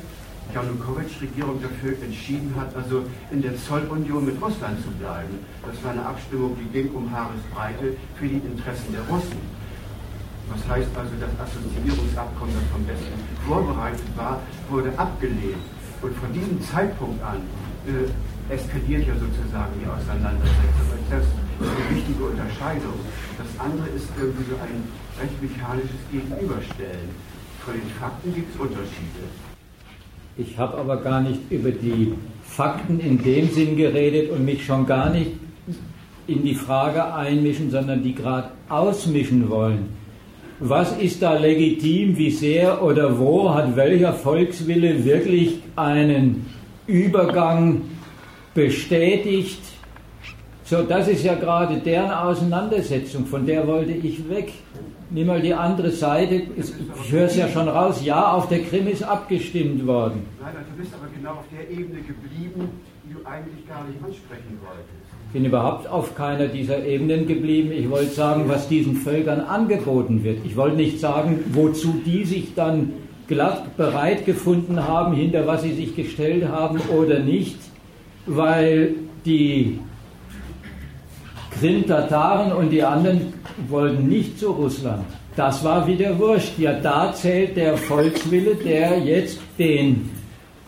Janukowitsch-Regierung 0.53 1.61
dafür 1.61 2.01
entschieden 2.01 2.53
hat, 2.57 2.75
also 2.75 3.03
in 3.29 3.41
der 3.43 3.55
Zollunion 3.57 4.25
mit 4.25 4.41
Russland 4.41 4.81
zu 4.81 4.89
bleiben. 4.91 5.45
Das 5.65 5.83
war 5.83 5.91
eine 5.91 6.05
Abstimmung, 6.05 6.57
die 6.57 6.69
ging 6.71 6.89
um 6.95 7.11
Haaresbreite 7.11 7.95
für 8.15 8.27
die 8.27 8.41
Interessen 8.41 8.93
der 8.93 9.01
Russen. 9.05 9.56
Was 10.49 10.63
heißt 10.67 10.91
also, 10.95 11.11
das 11.19 11.33
Assoziierungsabkommen, 11.43 12.55
das 12.55 12.67
vom 12.71 12.87
Westen 12.87 13.19
vorbereitet 13.45 14.07
war, 14.15 14.39
wurde 14.69 14.91
abgelehnt. 14.97 15.59
Und 16.01 16.15
von 16.15 16.31
diesem 16.31 16.61
Zeitpunkt 16.61 17.21
an 17.23 17.41
äh, 17.83 18.07
eskaliert 18.53 19.07
ja 19.07 19.13
sozusagen 19.15 19.73
die 19.81 19.87
Auseinandersetzung. 19.87 20.87
Das 21.09 21.23
ist 21.23 21.35
eine 21.59 21.95
wichtige 21.95 22.23
Unterscheidung. 22.23 22.95
Das 23.35 23.51
andere 23.59 23.87
ist 23.89 24.07
irgendwie 24.15 24.45
so 24.47 24.55
ein 24.55 24.87
recht 25.19 25.41
mechanisches 25.41 26.01
Gegenüberstellen. 26.11 27.09
Von 27.65 27.73
den 27.73 27.89
Fakten 27.99 28.33
gibt 28.33 28.53
es 28.53 28.61
Unterschiede. 28.61 29.27
Ich 30.37 30.57
habe 30.57 30.77
aber 30.77 30.97
gar 31.01 31.21
nicht 31.21 31.41
über 31.49 31.71
die 31.71 32.13
Fakten 32.43 32.99
in 32.99 33.21
dem 33.21 33.49
Sinn 33.49 33.75
geredet 33.75 34.31
und 34.31 34.45
mich 34.45 34.63
schon 34.63 34.85
gar 34.85 35.09
nicht 35.09 35.31
in 36.27 36.43
die 36.43 36.55
Frage 36.55 37.13
einmischen, 37.13 37.71
sondern 37.71 38.03
die 38.03 38.13
gerade 38.13 38.51
ausmischen 38.69 39.49
wollen 39.49 39.96
was 40.59 40.97
ist 40.97 41.21
da 41.21 41.37
legitim, 41.37 42.17
wie 42.17 42.31
sehr 42.31 42.81
oder 42.81 43.19
wo 43.19 43.53
hat 43.53 43.75
welcher 43.75 44.13
Volkswille 44.13 45.05
wirklich 45.05 45.59
einen 45.75 46.47
Übergang 46.87 47.81
bestätigt. 48.53 49.61
So, 50.63 50.83
das 50.83 51.07
ist 51.07 51.23
ja 51.23 51.35
gerade 51.35 51.77
deren 51.77 52.11
Auseinandersetzung, 52.11 53.25
von 53.25 53.45
der 53.45 53.67
wollte 53.67 53.93
ich 53.93 54.27
weg. 54.29 54.51
Nimm 55.09 55.27
mal 55.27 55.41
die 55.41 55.53
andere 55.53 55.91
Seite, 55.91 56.41
ich 56.57 57.11
höre 57.11 57.27
es 57.27 57.37
ja 57.37 57.47
schon 57.47 57.69
raus, 57.69 58.03
ja, 58.03 58.33
auf 58.33 58.49
der 58.49 58.63
Krim 58.63 58.87
ist 58.87 59.03
abgestimmt 59.03 59.85
worden. 59.87 60.25
Nein, 60.41 60.53
du 60.69 60.81
bist 60.81 60.93
aber 60.93 61.07
genau 61.15 61.39
auf 61.39 61.45
der 61.49 61.69
Ebene 61.69 62.01
geblieben, 62.01 62.69
die 63.05 63.13
du 63.13 63.19
eigentlich 63.25 63.65
gar 63.69 63.85
nicht 63.85 64.03
ansprechen 64.03 64.59
wolltest 64.61 65.06
bin 65.33 65.45
überhaupt 65.45 65.87
auf 65.87 66.15
keiner 66.15 66.47
dieser 66.47 66.85
Ebenen 66.85 67.27
geblieben. 67.27 67.71
Ich 67.71 67.89
wollte 67.89 68.11
sagen, 68.11 68.45
was 68.47 68.67
diesen 68.67 68.95
Völkern 68.95 69.41
angeboten 69.41 70.23
wird. 70.23 70.39
Ich 70.45 70.55
wollte 70.55 70.77
nicht 70.77 70.99
sagen, 70.99 71.39
wozu 71.51 72.01
die 72.05 72.23
sich 72.23 72.53
dann 72.55 72.93
glatt 73.27 73.75
bereit 73.75 74.25
gefunden 74.25 74.87
haben, 74.87 75.13
hinter 75.13 75.45
was 75.45 75.63
sie 75.63 75.73
sich 75.73 75.95
gestellt 75.95 76.47
haben 76.47 76.79
oder 76.97 77.19
nicht, 77.19 77.57
weil 78.25 78.95
die 79.25 79.79
Krim-Tataren 81.59 82.53
und 82.53 82.69
die 82.69 82.83
anderen 82.83 83.33
wollten 83.67 84.07
nicht 84.07 84.39
zu 84.39 84.51
Russland. 84.51 85.03
Das 85.35 85.63
war 85.63 85.87
wieder 85.87 86.17
wurscht. 86.17 86.57
Ja, 86.57 86.73
da 86.73 87.13
zählt 87.13 87.57
der 87.57 87.77
Volkswille, 87.77 88.55
der 88.55 88.99
jetzt 88.99 89.39
den 89.59 90.09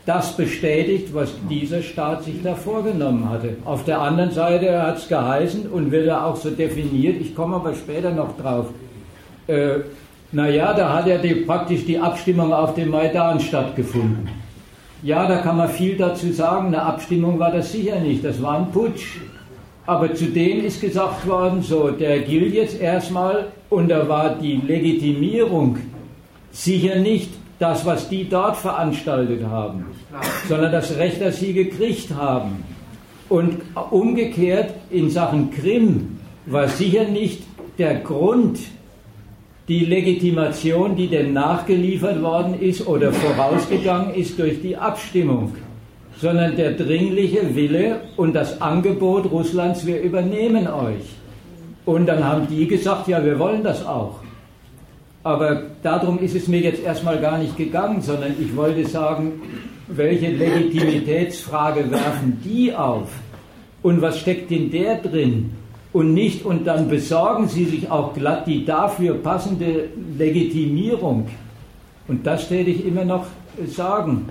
das 0.09 0.35
bestätigt, 0.35 1.13
was 1.13 1.29
dieser 1.47 1.83
Staat 1.83 2.23
sich 2.23 2.41
da 2.41 2.55
vorgenommen 2.55 3.29
hatte. 3.29 3.57
Auf 3.63 3.85
der 3.85 4.01
anderen 4.01 4.31
Seite 4.31 4.81
hat 4.81 4.97
es 4.97 5.07
geheißen 5.07 5.67
und 5.67 5.91
wird 5.91 6.07
er 6.07 6.25
auch 6.25 6.35
so 6.35 6.49
definiert, 6.49 7.21
ich 7.21 7.35
komme 7.35 7.57
aber 7.57 7.75
später 7.75 8.09
noch 8.09 8.35
drauf, 8.35 8.65
äh, 9.45 9.81
naja, 10.31 10.73
da 10.73 10.93
hat 10.95 11.05
ja 11.05 11.19
die, 11.19 11.35
praktisch 11.35 11.85
die 11.85 11.99
Abstimmung 11.99 12.51
auf 12.51 12.73
dem 12.73 12.89
Maidan 12.89 13.39
stattgefunden. 13.39 14.27
Ja, 15.03 15.27
da 15.27 15.37
kann 15.37 15.57
man 15.57 15.69
viel 15.69 15.95
dazu 15.95 16.31
sagen, 16.31 16.67
eine 16.67 16.81
Abstimmung 16.81 17.37
war 17.37 17.51
das 17.51 17.71
sicher 17.71 17.99
nicht, 17.99 18.25
das 18.25 18.41
war 18.41 18.57
ein 18.57 18.71
Putsch. 18.71 19.17
Aber 19.85 20.11
zudem 20.15 20.65
ist 20.65 20.81
gesagt 20.81 21.27
worden, 21.27 21.61
so, 21.61 21.91
der 21.91 22.21
gilt 22.21 22.55
jetzt 22.55 22.81
erstmal 22.81 23.49
und 23.69 23.89
da 23.89 24.09
war 24.09 24.35
die 24.35 24.55
Legitimierung 24.57 25.77
sicher 26.51 26.95
nicht 26.95 27.29
das, 27.59 27.85
was 27.85 28.09
die 28.09 28.27
dort 28.27 28.55
veranstaltet 28.57 29.45
haben, 29.45 29.85
sondern 30.47 30.71
das 30.71 30.97
Recht, 30.97 31.21
das 31.21 31.39
sie 31.39 31.53
gekriegt 31.53 32.13
haben. 32.13 32.63
Und 33.27 33.61
umgekehrt 33.91 34.73
in 34.89 35.09
Sachen 35.09 35.51
Krim 35.51 36.19
war 36.45 36.67
sicher 36.67 37.05
nicht 37.05 37.43
der 37.77 37.95
Grund, 37.99 38.59
die 39.67 39.85
Legitimation, 39.85 40.95
die 40.95 41.07
denn 41.07 41.31
nachgeliefert 41.31 42.21
worden 42.23 42.59
ist 42.59 42.87
oder 42.87 43.13
vorausgegangen 43.13 44.15
ist 44.15 44.39
durch 44.39 44.61
die 44.63 44.75
Abstimmung, 44.75 45.55
sondern 46.17 46.55
der 46.55 46.71
dringliche 46.71 47.55
Wille 47.55 48.01
und 48.17 48.33
das 48.33 48.61
Angebot 48.61 49.31
Russlands, 49.31 49.85
wir 49.85 50.01
übernehmen 50.01 50.67
euch. 50.67 51.05
Und 51.85 52.07
dann 52.07 52.23
haben 52.23 52.47
die 52.47 52.67
gesagt, 52.67 53.07
ja, 53.07 53.23
wir 53.23 53.37
wollen 53.37 53.63
das 53.63 53.85
auch. 53.85 54.15
Aber 55.23 55.63
darum 55.83 56.17
ist 56.19 56.35
es 56.35 56.47
mir 56.47 56.61
jetzt 56.61 56.83
erstmal 56.83 57.19
gar 57.19 57.37
nicht 57.37 57.55
gegangen, 57.55 58.01
sondern 58.01 58.35
ich 58.39 58.55
wollte 58.55 58.87
sagen, 58.87 59.33
welche 59.89 60.29
Legitimitätsfrage 60.29 61.89
werfen 61.91 62.39
die 62.43 62.73
auf? 62.73 63.09
Und 63.81 64.01
was 64.01 64.19
steckt 64.19 64.51
in 64.51 64.71
der 64.71 64.97
drin? 64.97 65.51
Und 65.91 66.13
nicht, 66.13 66.45
und 66.45 66.65
dann 66.65 66.87
besorgen 66.87 67.47
sie 67.47 67.65
sich 67.65 67.89
auch 67.89 68.13
glatt 68.13 68.45
die 68.45 68.63
dafür 68.63 69.15
passende 69.15 69.89
Legitimierung. 70.17 71.27
Und 72.07 72.25
das 72.27 72.47
täte 72.47 72.69
ich 72.69 72.85
immer 72.85 73.05
noch 73.05 73.25
sagen, 73.67 74.29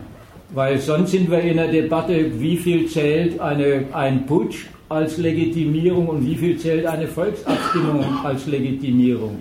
weil 0.50 0.78
sonst 0.78 1.10
sind 1.10 1.30
wir 1.30 1.40
in 1.40 1.56
der 1.56 1.68
Debatte, 1.68 2.40
wie 2.40 2.56
viel 2.56 2.86
zählt 2.86 3.40
eine, 3.40 3.84
ein 3.92 4.26
Putsch 4.26 4.66
als 4.88 5.18
Legitimierung 5.18 6.06
und 6.06 6.26
wie 6.26 6.36
viel 6.36 6.56
zählt 6.58 6.86
eine 6.86 7.08
Volksabstimmung 7.08 8.04
als 8.24 8.46
Legitimierung. 8.46 9.40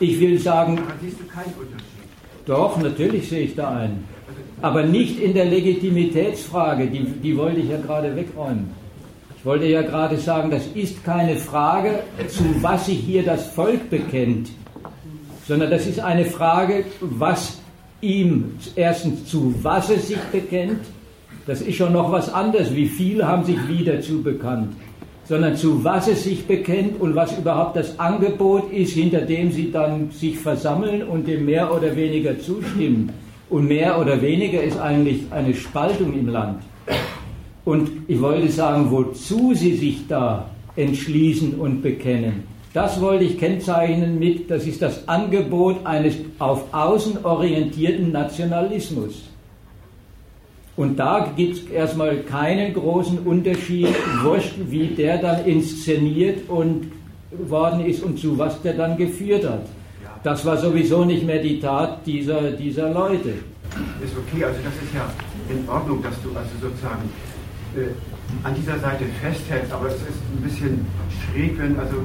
Ich 0.00 0.18
will 0.20 0.38
sagen. 0.38 0.78
Aber 0.78 0.94
siehst 1.00 1.20
du 1.20 1.24
keinen 1.26 1.52
Unterschied? 1.54 1.88
Doch, 2.46 2.78
natürlich 2.78 3.28
sehe 3.28 3.44
ich 3.44 3.54
da 3.54 3.76
einen. 3.76 4.04
Aber 4.60 4.82
nicht 4.82 5.20
in 5.20 5.34
der 5.34 5.44
Legitimitätsfrage, 5.44 6.86
die, 6.86 7.04
die 7.04 7.36
wollte 7.36 7.60
ich 7.60 7.70
ja 7.70 7.78
gerade 7.78 8.14
wegräumen. 8.16 8.70
Ich 9.36 9.44
wollte 9.44 9.66
ja 9.66 9.82
gerade 9.82 10.16
sagen, 10.16 10.50
das 10.50 10.66
ist 10.74 11.04
keine 11.04 11.36
Frage, 11.36 12.00
zu 12.28 12.42
was 12.60 12.86
sich 12.86 12.98
hier 12.98 13.22
das 13.22 13.46
Volk 13.46 13.88
bekennt, 13.88 14.50
sondern 15.46 15.70
das 15.70 15.86
ist 15.86 16.00
eine 16.00 16.24
Frage, 16.24 16.84
was 17.00 17.60
ihm 18.00 18.56
erstens 18.74 19.26
zu 19.26 19.54
was 19.62 19.90
es 19.90 20.08
sich 20.08 20.18
bekennt. 20.32 20.80
Das 21.46 21.60
ist 21.60 21.76
schon 21.76 21.92
noch 21.92 22.10
was 22.10 22.32
anderes. 22.32 22.74
Wie 22.74 22.88
viele 22.88 23.26
haben 23.26 23.44
sich 23.44 23.68
wieder 23.68 23.94
dazu 23.94 24.22
bekannt? 24.22 24.74
sondern 25.28 25.56
zu 25.56 25.84
was 25.84 26.08
es 26.08 26.24
sich 26.24 26.46
bekennt 26.46 26.98
und 27.00 27.14
was 27.14 27.36
überhaupt 27.36 27.76
das 27.76 27.98
Angebot 27.98 28.72
ist, 28.72 28.94
hinter 28.94 29.20
dem 29.20 29.52
sie 29.52 29.70
dann 29.70 30.10
sich 30.10 30.38
versammeln 30.38 31.02
und 31.02 31.28
dem 31.28 31.44
mehr 31.44 31.72
oder 31.72 31.94
weniger 31.94 32.38
zustimmen. 32.40 33.12
Und 33.50 33.66
mehr 33.66 33.98
oder 33.98 34.20
weniger 34.20 34.62
ist 34.62 34.78
eigentlich 34.78 35.22
eine 35.30 35.54
Spaltung 35.54 36.12
im 36.12 36.28
Land. 36.28 36.62
Und 37.64 37.90
ich 38.08 38.20
wollte 38.20 38.50
sagen, 38.50 38.90
wozu 38.90 39.54
sie 39.54 39.76
sich 39.76 40.06
da 40.06 40.50
entschließen 40.76 41.54
und 41.54 41.82
bekennen. 41.82 42.44
Das 42.72 43.00
wollte 43.00 43.24
ich 43.24 43.38
kennzeichnen 43.38 44.18
mit, 44.18 44.50
das 44.50 44.66
ist 44.66 44.82
das 44.82 45.08
Angebot 45.08 45.84
eines 45.84 46.14
auf 46.38 46.72
außen 46.72 47.24
orientierten 47.24 48.12
Nationalismus. 48.12 49.22
Und 50.76 50.96
da 50.96 51.32
gibt 51.34 51.56
es 51.56 51.70
erstmal 51.70 52.18
keinen 52.18 52.72
großen 52.72 53.18
Unterschied, 53.20 53.88
wie 54.68 54.86
der 54.86 55.18
dann 55.18 55.44
inszeniert 55.44 56.48
und 56.48 56.92
worden 57.32 57.84
ist 57.84 58.02
und 58.02 58.18
zu 58.18 58.38
was 58.38 58.62
der 58.62 58.74
dann 58.74 58.96
geführt 58.96 59.44
hat. 59.48 59.66
Das 60.22 60.44
war 60.44 60.56
sowieso 60.56 61.04
nicht 61.04 61.24
mehr 61.24 61.40
die 61.40 61.60
Tat 61.60 62.04
dieser, 62.06 62.50
dieser 62.52 62.90
Leute. 62.90 63.30
ist 64.02 64.14
okay. 64.16 64.44
Also 64.44 64.58
das 64.64 64.74
ist 64.82 64.94
ja 64.94 65.06
in 65.48 65.68
Ordnung, 65.68 66.02
dass 66.02 66.14
du 66.22 66.30
also 66.34 66.50
sozusagen 66.60 67.08
äh, 67.76 67.94
an 68.42 68.54
dieser 68.54 68.78
Seite 68.78 69.04
festhältst, 69.22 69.72
aber 69.72 69.88
es 69.88 69.94
ist 69.94 70.20
ein 70.34 70.42
bisschen 70.42 70.86
schräg, 71.14 71.58
wenn, 71.58 71.78
also, 71.78 71.96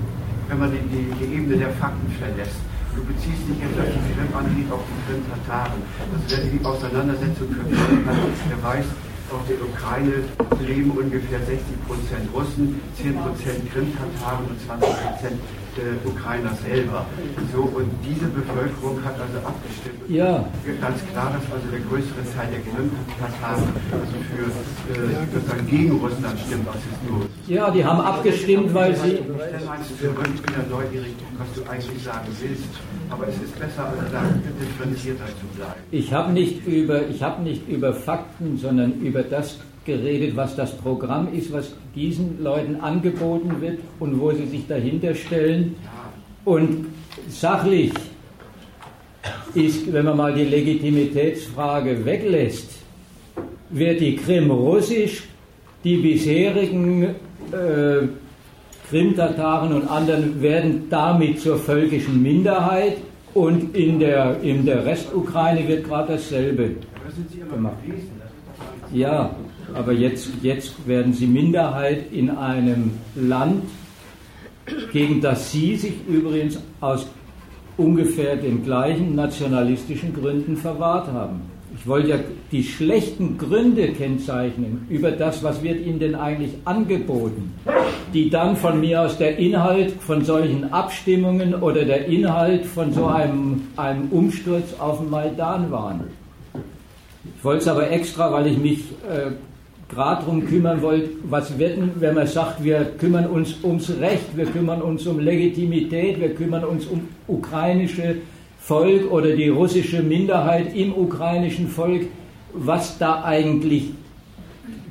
wenn 0.47 0.59
man 0.59 0.71
die, 0.71 0.79
die, 1.19 1.35
Ebene 1.35 1.57
der 1.57 1.71
Fakten 1.81 2.07
verlässt. 2.19 2.61
Du 2.95 3.01
beziehst 3.05 3.41
dich 3.49 3.57
jetzt 3.57 3.73
auf 3.81 3.89
die 3.89 4.05
Krim-Anliegen 4.13 4.71
auf 4.71 4.85
die 4.85 4.99
Krim-Tataren. 5.09 5.81
Also 6.13 6.23
wer 6.29 6.41
die 6.45 6.61
Auseinandersetzung 6.61 7.49
verfolgt 7.49 8.05
hat, 8.05 8.17
der 8.45 8.59
weiß, 8.61 8.85
auf 9.33 9.41
der 9.49 9.57
Ukraine 9.65 10.21
leben 10.61 10.91
ungefähr 10.91 11.39
60 11.41 11.57
Prozent 11.89 12.29
Russen, 12.29 12.77
10 13.01 13.17
Prozent 13.17 13.65
Krim-Tataren 13.73 14.45
und 14.45 14.57
20 14.61 14.85
Prozent 14.93 15.41
äh, 15.77 16.07
Ukrainer 16.07 16.53
selber. 16.65 17.05
So, 17.53 17.61
und 17.63 17.89
diese 18.03 18.25
Bevölkerung 18.27 19.03
hat 19.03 19.15
also 19.19 19.39
abgestimmt. 19.45 20.09
Ja. 20.09 20.45
Ganz 20.81 20.99
klar, 21.11 21.33
dass 21.33 21.45
also 21.51 21.67
der 21.71 21.79
größere 21.81 22.23
Teil 22.35 22.49
der 22.51 22.61
Krim-Tataren 22.61 23.63
also 23.91 24.17
für 24.29 24.47
äh, 24.93 25.63
gegen 25.69 25.91
Russland 25.99 26.39
stimmt 26.45 26.67
aus 26.67 26.75
historisch. 26.75 27.29
Ja, 27.47 27.71
die 27.71 27.83
haben 27.83 28.01
abgestimmt, 28.01 28.73
weil 28.73 28.95
sie. 28.95 29.17
Dann 29.17 29.65
meinst 29.65 29.91
du, 29.91 29.95
ich 29.95 30.69
neugierig, 30.69 31.13
was 31.37 31.49
du 31.55 31.69
eigentlich 31.69 32.03
sagen 32.03 32.27
willst. 32.39 32.73
Aber 33.09 33.27
es 33.27 33.35
ist 33.35 33.59
besser, 33.59 33.85
also 33.85 34.01
da 34.11 34.23
differenzierter 34.59 35.25
zu 35.25 35.45
bleiben. 35.55 35.73
Ich 35.91 36.13
habe 36.13 36.31
nicht, 36.31 36.65
über, 36.65 37.01
hab 37.21 37.41
nicht 37.43 37.67
über 37.67 37.93
Fakten, 37.93 38.57
sondern 38.57 38.93
über 39.01 39.23
das 39.23 39.59
geredet, 39.85 40.35
was 40.35 40.55
das 40.55 40.75
Programm 40.77 41.33
ist, 41.33 41.51
was 41.51 41.73
diesen 41.95 42.41
Leuten 42.41 42.77
angeboten 42.77 43.61
wird 43.61 43.79
und 43.99 44.19
wo 44.19 44.31
sie 44.31 44.45
sich 44.45 44.67
dahinter 44.67 45.13
stellen. 45.15 45.75
Und 46.45 46.87
sachlich 47.27 47.91
ist, 49.53 49.91
wenn 49.91 50.05
man 50.05 50.17
mal 50.17 50.33
die 50.33 50.45
Legitimitätsfrage 50.45 52.05
weglässt, 52.05 52.71
wird 53.69 54.01
die 54.01 54.15
Krim 54.15 54.51
russisch, 54.51 55.23
die 55.83 55.97
bisherigen 55.97 57.03
äh, 57.03 58.07
Krim-Tataren 58.89 59.73
und 59.73 59.87
anderen 59.87 60.41
werden 60.41 60.87
damit 60.89 61.39
zur 61.41 61.57
völkischen 61.57 62.21
Minderheit 62.21 62.97
und 63.33 63.75
in 63.75 63.99
der, 63.99 64.39
in 64.41 64.65
der 64.65 64.85
Restukraine 64.85 65.67
wird 65.67 65.85
gerade 65.85 66.13
dasselbe 66.13 66.75
gemacht. 67.51 67.77
Ja, 68.91 69.35
aber 69.75 69.93
jetzt, 69.93 70.29
jetzt 70.41 70.87
werden 70.87 71.13
sie 71.13 71.27
Minderheit 71.27 72.11
in 72.11 72.29
einem 72.29 72.91
Land, 73.15 73.63
gegen 74.91 75.21
das 75.21 75.51
sie 75.51 75.75
sich 75.75 75.93
übrigens 76.07 76.59
aus 76.79 77.07
ungefähr 77.77 78.35
den 78.35 78.63
gleichen 78.63 79.15
nationalistischen 79.15 80.13
Gründen 80.13 80.55
verwahrt 80.57 81.07
haben. 81.07 81.41
Ich 81.75 81.87
wollte 81.87 82.09
ja 82.09 82.19
die 82.51 82.63
schlechten 82.63 83.37
Gründe 83.37 83.93
kennzeichnen 83.93 84.85
über 84.89 85.11
das, 85.11 85.43
was 85.43 85.63
wird 85.63 85.83
ihnen 85.83 85.99
denn 85.99 86.13
eigentlich 86.13 86.51
angeboten, 86.65 87.51
die 88.13 88.29
dann 88.29 88.55
von 88.55 88.79
mir 88.79 89.01
aus 89.01 89.17
der 89.17 89.39
Inhalt 89.39 89.91
von 89.99 90.23
solchen 90.23 90.71
Abstimmungen 90.71 91.55
oder 91.55 91.83
der 91.83 92.05
Inhalt 92.05 92.65
von 92.65 92.93
so 92.93 93.07
einem, 93.07 93.69
einem 93.75 94.07
Umsturz 94.11 94.75
auf 94.77 94.99
dem 94.99 95.09
Maidan 95.09 95.71
waren. 95.71 96.03
Ich 97.37 97.43
wollte 97.43 97.63
es 97.63 97.67
aber 97.67 97.89
extra, 97.89 98.31
weil 98.31 98.47
ich 98.47 98.57
mich 98.57 98.79
äh, 99.09 99.31
gerade 99.93 100.23
darum 100.23 100.45
kümmern 100.45 100.81
wollt, 100.81 101.09
was 101.29 101.57
wird 101.57 101.77
wenn 101.99 102.15
man 102.15 102.27
sagt, 102.27 102.63
wir 102.63 102.85
kümmern 102.97 103.27
uns 103.27 103.55
ums 103.63 103.89
Recht, 103.99 104.35
wir 104.35 104.45
kümmern 104.45 104.81
uns 104.81 105.05
um 105.05 105.19
Legitimität, 105.19 106.19
wir 106.19 106.33
kümmern 106.33 106.63
uns 106.63 106.85
um 106.85 107.07
ukrainische 107.27 108.17
Volk 108.59 109.11
oder 109.11 109.35
die 109.35 109.49
russische 109.49 110.01
Minderheit 110.01 110.75
im 110.75 110.93
ukrainischen 110.93 111.67
Volk, 111.67 112.07
was 112.53 112.97
da 112.97 113.23
eigentlich 113.23 113.91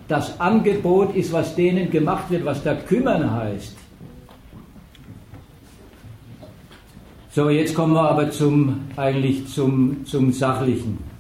das 0.09 0.39
Angebot 0.41 1.17
ist, 1.17 1.33
was 1.33 1.55
denen 1.55 1.91
gemacht 1.91 2.31
wird, 2.31 2.45
was 2.45 2.63
da 2.63 2.75
kümmern 2.75 3.31
heißt. 3.31 3.77
So, 7.31 7.49
jetzt 7.49 7.75
kommen 7.75 7.95
wir 7.95 8.11
aber 8.11 8.31
zum, 8.31 8.81
eigentlich 8.97 9.47
zum, 9.47 10.05
zum 10.05 10.33
Sachlichen. 10.33 11.12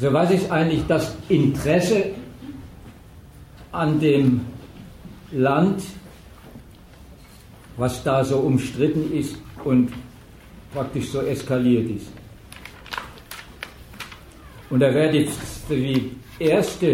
So, 0.00 0.12
was 0.12 0.30
ist 0.30 0.48
eigentlich 0.50 0.84
das 0.86 1.16
Interesse 1.28 2.10
an 3.72 3.98
dem 3.98 4.42
Land, 5.32 5.82
was 7.76 8.04
da 8.04 8.24
so 8.24 8.38
umstritten 8.38 9.12
ist 9.12 9.36
und 9.64 9.92
praktisch 10.72 11.10
so 11.10 11.20
eskaliert 11.22 11.90
ist? 11.90 12.06
Und 14.70 14.80
da 14.80 14.94
wäre 14.94 15.16
jetzt 15.16 15.40
die 15.68 16.12
erste 16.38 16.92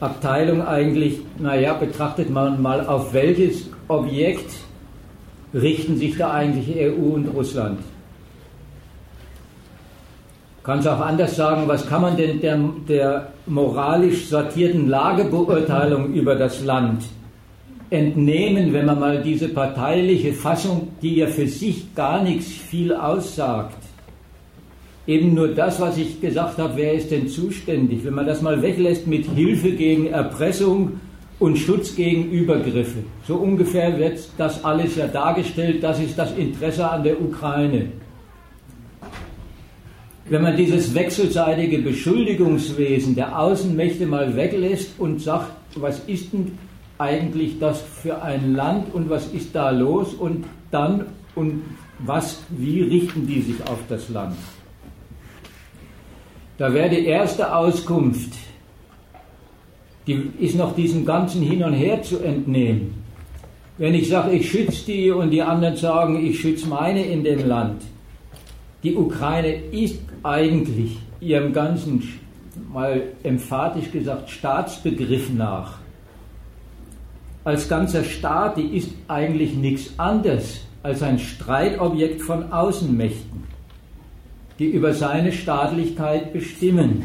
Abteilung 0.00 0.66
eigentlich, 0.66 1.20
naja, 1.38 1.74
betrachtet 1.74 2.30
man 2.30 2.60
mal, 2.60 2.84
auf 2.84 3.14
welches 3.14 3.70
Objekt 3.86 4.50
richten 5.54 5.96
sich 5.96 6.16
da 6.16 6.32
eigentlich 6.32 6.76
EU 6.76 7.14
und 7.14 7.28
Russland? 7.28 7.78
Kann 10.64 10.78
es 10.78 10.86
auch 10.86 11.00
anders 11.00 11.34
sagen, 11.34 11.66
was 11.66 11.86
kann 11.88 12.02
man 12.02 12.16
denn 12.16 12.40
der, 12.40 12.58
der 12.88 13.28
moralisch 13.46 14.26
sortierten 14.26 14.88
Lagebeurteilung 14.88 16.12
über 16.12 16.36
das 16.36 16.64
Land 16.64 17.02
entnehmen, 17.90 18.72
wenn 18.72 18.86
man 18.86 19.00
mal 19.00 19.22
diese 19.22 19.48
parteiliche 19.48 20.32
Fassung, 20.32 20.88
die 21.02 21.16
ja 21.16 21.26
für 21.26 21.46
sich 21.46 21.94
gar 21.94 22.22
nichts 22.22 22.46
viel 22.46 22.94
aussagt, 22.94 23.76
eben 25.06 25.34
nur 25.34 25.48
das, 25.48 25.80
was 25.80 25.98
ich 25.98 26.20
gesagt 26.20 26.58
habe, 26.58 26.74
wer 26.76 26.94
ist 26.94 27.10
denn 27.10 27.28
zuständig, 27.28 28.04
wenn 28.04 28.14
man 28.14 28.26
das 28.26 28.40
mal 28.40 28.62
weglässt 28.62 29.06
mit 29.06 29.26
Hilfe 29.26 29.72
gegen 29.72 30.06
Erpressung 30.06 31.00
und 31.40 31.58
Schutz 31.58 31.96
gegen 31.96 32.30
Übergriffe. 32.30 33.00
So 33.26 33.34
ungefähr 33.34 33.98
wird 33.98 34.20
das 34.38 34.64
alles 34.64 34.94
ja 34.94 35.08
dargestellt, 35.08 35.82
das 35.82 35.98
ist 35.98 36.16
das 36.16 36.32
Interesse 36.36 36.88
an 36.88 37.02
der 37.02 37.20
Ukraine 37.20 37.88
wenn 40.26 40.42
man 40.42 40.56
dieses 40.56 40.94
wechselseitige 40.94 41.78
Beschuldigungswesen 41.78 43.14
der 43.14 43.38
Außenmächte 43.38 44.06
mal 44.06 44.36
weglässt 44.36 44.90
und 44.98 45.20
sagt, 45.20 45.52
was 45.76 46.00
ist 46.06 46.32
denn 46.32 46.58
eigentlich 46.98 47.58
das 47.58 47.80
für 47.80 48.22
ein 48.22 48.54
Land 48.54 48.94
und 48.94 49.10
was 49.10 49.26
ist 49.28 49.54
da 49.54 49.70
los 49.70 50.14
und 50.14 50.44
dann 50.70 51.06
und 51.34 51.62
was, 51.98 52.42
wie 52.50 52.82
richten 52.82 53.26
die 53.26 53.40
sich 53.40 53.62
auf 53.66 53.78
das 53.88 54.08
Land? 54.08 54.36
Da 56.58 56.72
wäre 56.72 56.90
die 56.90 57.06
erste 57.06 57.54
Auskunft, 57.54 58.34
die 60.06 60.30
ist 60.38 60.56
noch 60.56 60.74
diesem 60.74 61.04
ganzen 61.04 61.42
Hin 61.42 61.64
und 61.64 61.72
Her 61.72 62.02
zu 62.02 62.18
entnehmen. 62.20 63.02
Wenn 63.78 63.94
ich 63.94 64.08
sage, 64.08 64.32
ich 64.32 64.50
schütze 64.50 64.84
die 64.86 65.10
und 65.10 65.30
die 65.30 65.42
anderen 65.42 65.76
sagen, 65.76 66.24
ich 66.24 66.40
schütze 66.40 66.68
meine 66.68 67.04
in 67.04 67.24
dem 67.24 67.48
Land, 67.48 67.82
die 68.82 68.94
Ukraine 68.94 69.54
ist 69.72 70.00
eigentlich 70.22 70.98
ihrem 71.20 71.52
ganzen, 71.52 72.02
mal 72.72 73.02
emphatisch 73.22 73.90
gesagt, 73.90 74.30
Staatsbegriff 74.30 75.32
nach, 75.32 75.78
als 77.44 77.68
ganzer 77.68 78.04
Staat, 78.04 78.56
die 78.56 78.76
ist 78.76 78.90
eigentlich 79.08 79.54
nichts 79.54 79.98
anderes 79.98 80.60
als 80.82 81.02
ein 81.02 81.18
Streitobjekt 81.18 82.22
von 82.22 82.52
Außenmächten, 82.52 83.44
die 84.58 84.66
über 84.66 84.92
seine 84.92 85.32
Staatlichkeit 85.32 86.32
bestimmen. 86.32 87.02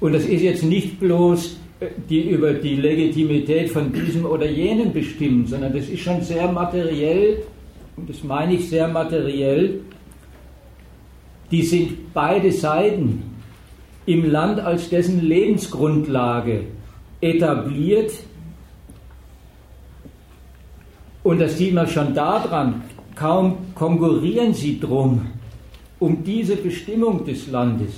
Und 0.00 0.12
das 0.12 0.24
ist 0.24 0.42
jetzt 0.42 0.64
nicht 0.64 1.00
bloß 1.00 1.56
äh, 1.80 1.86
die 2.08 2.30
über 2.30 2.54
die 2.54 2.76
Legitimität 2.76 3.70
von 3.70 3.92
diesem 3.92 4.26
oder 4.26 4.48
jenem 4.48 4.92
bestimmen, 4.92 5.46
sondern 5.46 5.72
das 5.72 5.88
ist 5.88 6.00
schon 6.00 6.22
sehr 6.22 6.50
materiell 6.50 7.42
und 7.96 8.08
das 8.08 8.22
meine 8.22 8.54
ich 8.54 8.68
sehr 8.68 8.88
materiell, 8.88 9.80
die 11.50 11.62
sind 11.62 12.12
beide 12.12 12.52
Seiten 12.52 13.22
im 14.06 14.30
Land 14.30 14.60
als 14.60 14.88
dessen 14.88 15.22
Lebensgrundlage 15.22 16.64
etabliert. 17.20 18.12
Und 21.22 21.40
das 21.40 21.58
sieht 21.58 21.74
man 21.74 21.88
schon 21.88 22.14
daran, 22.14 22.82
kaum 23.14 23.58
konkurrieren 23.74 24.54
sie 24.54 24.78
drum, 24.80 25.26
um 25.98 26.24
diese 26.24 26.56
Bestimmung 26.56 27.24
des 27.24 27.48
Landes, 27.48 27.92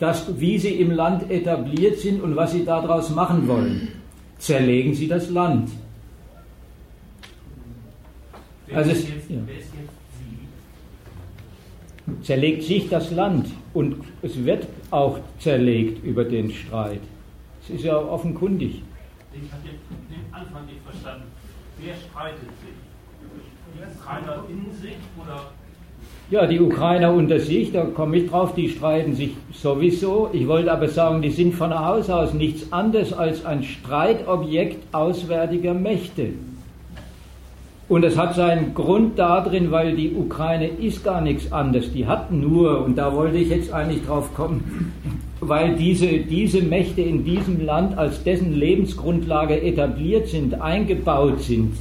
das, 0.00 0.26
wie 0.40 0.58
sie 0.58 0.80
im 0.80 0.90
Land 0.90 1.30
etabliert 1.30 1.98
sind 1.98 2.22
und 2.22 2.34
was 2.34 2.52
sie 2.52 2.64
daraus 2.64 3.10
machen 3.10 3.46
wollen. 3.46 3.88
Zerlegen 4.38 4.94
sie 4.94 5.06
das 5.06 5.30
Land. 5.30 5.70
Also 8.72 8.90
ja. 8.90 9.36
Zerlegt 12.22 12.62
sich 12.64 12.88
das 12.88 13.10
Land 13.10 13.46
und 13.72 13.96
es 14.20 14.44
wird 14.44 14.66
auch 14.90 15.18
zerlegt 15.38 16.04
über 16.04 16.24
den 16.24 16.50
Streit. 16.50 17.00
Es 17.62 17.70
ist 17.70 17.84
ja 17.84 17.96
offenkundig. 17.96 18.82
Ich 19.32 19.50
habe 19.50 19.62
den 19.64 20.34
Anfang 20.34 20.66
nicht 20.66 20.80
verstanden. 20.84 21.24
Wer 21.80 21.94
streitet 21.94 22.50
sich? 22.60 22.74
Die 23.74 23.98
Ukrainer 23.98 24.44
in 24.48 24.72
sich 24.80 24.96
oder 25.20 25.50
Ja, 26.30 26.46
die 26.46 26.60
Ukrainer 26.60 27.12
unter 27.12 27.40
sich, 27.40 27.72
da 27.72 27.84
komme 27.84 28.18
ich 28.18 28.30
drauf, 28.30 28.54
die 28.54 28.68
streiten 28.68 29.14
sich 29.14 29.34
sowieso. 29.52 30.30
Ich 30.32 30.46
wollte 30.46 30.72
aber 30.72 30.88
sagen, 30.88 31.22
die 31.22 31.30
sind 31.30 31.54
von 31.54 31.72
Haus 31.72 32.10
aus 32.10 32.34
nichts 32.34 32.70
anderes 32.72 33.12
als 33.12 33.44
ein 33.44 33.62
Streitobjekt 33.62 34.94
auswärtiger 34.94 35.74
Mächte. 35.74 36.34
Und 37.86 38.02
es 38.02 38.16
hat 38.16 38.34
seinen 38.34 38.72
Grund 38.72 39.18
darin, 39.18 39.70
weil 39.70 39.94
die 39.94 40.14
Ukraine 40.14 40.68
ist 40.68 41.04
gar 41.04 41.20
nichts 41.20 41.52
anderes. 41.52 41.92
Die 41.92 42.06
hat 42.06 42.32
nur, 42.32 42.82
und 42.82 42.96
da 42.96 43.14
wollte 43.14 43.36
ich 43.36 43.50
jetzt 43.50 43.72
eigentlich 43.72 44.04
drauf 44.06 44.34
kommen, 44.34 44.92
weil 45.40 45.76
diese, 45.76 46.06
diese 46.06 46.62
Mächte 46.62 47.02
in 47.02 47.24
diesem 47.24 47.64
Land 47.64 47.98
als 47.98 48.22
dessen 48.24 48.54
Lebensgrundlage 48.54 49.60
etabliert 49.60 50.28
sind, 50.28 50.60
eingebaut 50.60 51.42
sind. 51.42 51.74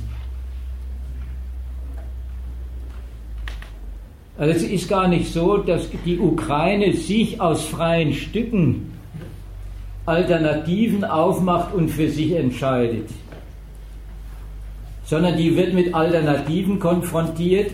Also 4.37 4.51
es 4.51 4.63
ist 4.63 4.89
gar 4.89 5.07
nicht 5.07 5.31
so, 5.31 5.57
dass 5.57 5.87
die 6.05 6.19
Ukraine 6.19 6.91
sich 6.93 7.39
aus 7.39 7.63
freien 7.63 8.13
Stücken 8.13 8.91
Alternativen 10.05 11.05
aufmacht 11.05 11.73
und 11.73 11.87
für 11.87 12.09
sich 12.09 12.33
entscheidet 12.33 13.07
sondern 15.05 15.37
die 15.37 15.55
wird 15.55 15.73
mit 15.73 15.93
Alternativen 15.93 16.79
konfrontiert 16.79 17.71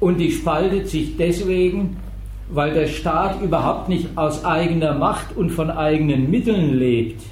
und 0.00 0.18
die 0.18 0.30
spaltet 0.30 0.88
sich 0.88 1.16
deswegen, 1.16 1.96
weil 2.50 2.74
der 2.74 2.86
Staat 2.86 3.40
überhaupt 3.40 3.88
nicht 3.88 4.08
aus 4.16 4.44
eigener 4.44 4.94
Macht 4.94 5.36
und 5.36 5.50
von 5.50 5.70
eigenen 5.70 6.30
Mitteln 6.30 6.78
lebt, 6.78 7.22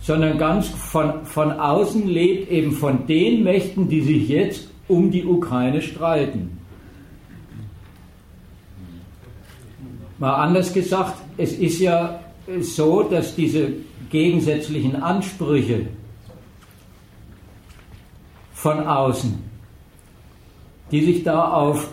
sondern 0.00 0.38
ganz 0.38 0.68
von, 0.68 1.24
von 1.24 1.52
außen 1.52 2.06
lebt, 2.06 2.50
eben 2.50 2.72
von 2.72 3.06
den 3.06 3.42
Mächten, 3.42 3.88
die 3.88 4.02
sich 4.02 4.28
jetzt 4.28 4.70
um 4.86 5.10
die 5.10 5.24
Ukraine 5.24 5.82
streiten. 5.82 6.58
Mal 10.18 10.34
anders 10.34 10.72
gesagt, 10.72 11.14
es 11.36 11.52
ist 11.52 11.80
ja 11.80 12.20
so, 12.60 13.02
dass 13.02 13.36
diese 13.36 13.72
gegensätzlichen 14.10 15.02
Ansprüche 15.02 15.86
von 18.52 18.86
außen, 18.86 19.38
die 20.90 21.04
sich 21.04 21.22
da 21.22 21.52
auf 21.52 21.90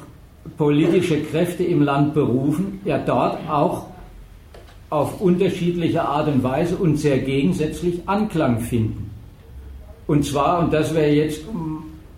politische 0.57 1.21
Kräfte 1.21 1.63
im 1.63 1.81
Land 1.81 2.13
berufen, 2.13 2.81
ja 2.85 2.97
dort 2.97 3.37
auch 3.49 3.87
auf 4.89 5.19
unterschiedliche 5.19 6.03
Art 6.03 6.27
und 6.27 6.43
Weise 6.43 6.77
und 6.77 6.97
sehr 6.97 7.19
gegensätzlich 7.19 8.07
Anklang 8.07 8.59
finden. 8.59 9.09
Und 10.07 10.23
zwar, 10.25 10.59
und 10.59 10.71
das 10.71 10.93
wäre 10.93 11.11
jetzt 11.11 11.41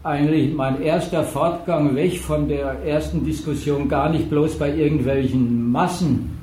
eigentlich 0.04 0.54
mein 0.54 0.82
erster 0.82 1.24
Fortgang 1.24 1.96
weg 1.96 2.20
von 2.20 2.48
der 2.48 2.84
ersten 2.84 3.26
Diskussion, 3.26 3.88
gar 3.88 4.10
nicht 4.10 4.30
bloß 4.30 4.58
bei 4.58 4.74
irgendwelchen 4.74 5.72
Massen, 5.72 6.37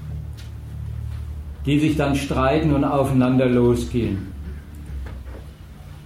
die 1.66 1.78
sich 1.78 1.96
dann 1.96 2.14
streiten 2.14 2.74
und 2.74 2.84
aufeinander 2.84 3.46
losgehen, 3.46 4.18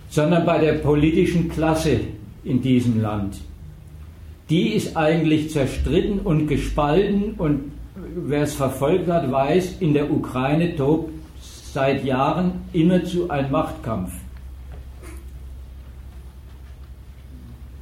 sondern 0.08 0.46
bei 0.46 0.58
der 0.58 0.74
politischen 0.74 1.48
Klasse 1.48 2.00
in 2.44 2.62
diesem 2.62 3.00
Land. 3.00 3.38
Die 4.50 4.70
ist 4.70 4.96
eigentlich 4.96 5.50
zerstritten 5.50 6.20
und 6.20 6.46
gespalten 6.46 7.34
und 7.36 7.72
wer 8.14 8.42
es 8.42 8.54
verfolgt 8.54 9.08
hat, 9.08 9.30
weiß, 9.30 9.76
in 9.80 9.92
der 9.92 10.10
Ukraine 10.10 10.74
tobt 10.76 11.12
seit 11.72 12.04
Jahren 12.04 12.52
immerzu 12.72 13.28
ein 13.28 13.50
Machtkampf. 13.50 14.12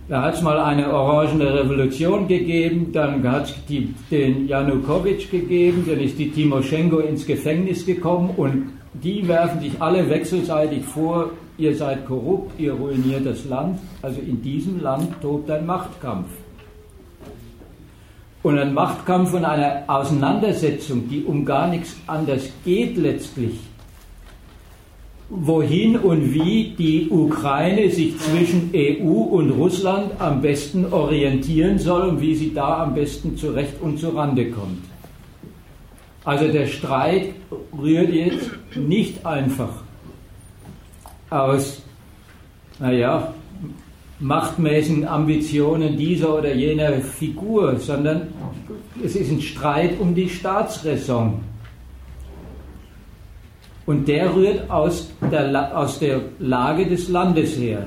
Da 0.09 0.23
hat 0.23 0.35
es 0.35 0.43
mal 0.43 0.59
eine 0.61 0.93
orangene 0.93 1.53
Revolution 1.53 2.29
gegeben, 2.29 2.93
dann 2.93 3.29
hat 3.29 3.47
es 3.47 3.55
den 4.09 4.47
Janukowitsch 4.47 5.31
gegeben, 5.33 5.85
dann 5.85 5.99
ist 5.99 6.17
die 6.17 6.31
Timoschenko 6.31 6.99
ins 6.99 7.27
Gefängnis 7.27 7.85
gekommen 7.85 8.31
und 8.37 8.71
die 9.03 9.27
werfen 9.27 9.61
sich 9.61 9.83
alle 9.83 10.09
wechselseitig 10.09 10.85
vor, 10.85 11.31
ihr 11.59 11.75
seid 11.75 12.07
korrupt, 12.07 12.59
ihr 12.61 12.75
ruiniert 12.75 13.27
das 13.27 13.45
Land. 13.47 13.81
Also 14.01 14.21
in 14.21 14.41
diesem 14.41 14.81
Land 14.81 15.21
tobt 15.21 15.51
ein 15.51 15.67
Machtkampf. 15.67 16.29
Und 18.45 18.59
ein 18.59 18.75
Machtkampf 18.75 19.35
und 19.35 19.45
eine 19.45 19.89
Auseinandersetzung, 19.89 21.09
die 21.09 21.25
um 21.25 21.45
gar 21.45 21.67
nichts 21.67 21.97
anders 22.07 22.49
geht 22.65 22.97
letztlich, 22.97 23.59
wohin 25.29 25.97
und 25.97 26.33
wie 26.33 26.75
die 26.79 27.09
Ukraine 27.11 27.91
sich 27.91 28.19
zwischen 28.19 28.71
EU 28.75 29.09
und 29.09 29.51
Russland 29.51 30.13
am 30.21 30.41
besten 30.41 30.87
orientieren 30.93 31.79
soll 31.79 32.09
und 32.09 32.21
wie 32.21 32.35
sie 32.35 32.55
da 32.55 32.85
am 32.85 32.95
besten 32.95 33.37
zurecht 33.37 33.81
und 33.81 33.99
zurande 33.99 34.51
kommt. 34.51 34.85
Also 36.25 36.49
der 36.49 36.67
Streit 36.67 37.35
rührt 37.77 38.13
jetzt 38.13 38.51
nicht 38.75 39.25
einfach 39.27 39.83
aus, 41.31 41.83
naja, 42.79 43.35
machtmäßigen 44.21 45.07
Ambitionen 45.07 45.97
dieser 45.97 46.39
oder 46.39 46.55
jener 46.55 46.93
Figur, 47.01 47.77
sondern 47.79 48.29
es 49.05 49.15
ist 49.17 49.31
ein 49.31 49.41
Streit 49.41 50.01
um 50.01 50.15
die 50.15 50.29
Staatsräson. 50.29 51.41
Und 53.87 54.09
der 54.09 54.35
rührt 54.35 54.69
aus 54.69 55.11
der, 55.31 55.79
aus 55.79 56.01
der 56.01 56.21
Lage 56.41 56.87
des 56.87 57.09
Landes 57.09 57.57
her. 57.57 57.87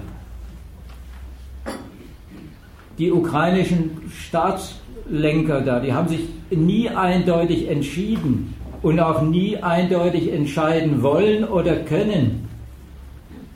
Die 2.97 3.11
ukrainischen 3.11 4.01
Staatslenker 4.09 5.61
da, 5.61 5.79
die 5.79 5.93
haben 5.93 6.07
sich 6.07 6.21
nie 6.49 6.89
eindeutig 6.89 7.69
entschieden 7.69 8.53
und 8.81 8.99
auch 8.99 9.21
nie 9.21 9.57
eindeutig 9.57 10.31
entscheiden 10.31 11.01
wollen 11.01 11.43
oder 11.43 11.77
können, 11.77 12.47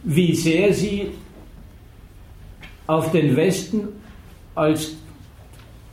wie 0.04 0.36
sehr 0.36 0.74
sie 0.74 1.12
auf 2.88 3.12
den 3.12 3.36
Westen 3.36 3.88
als 4.56 4.96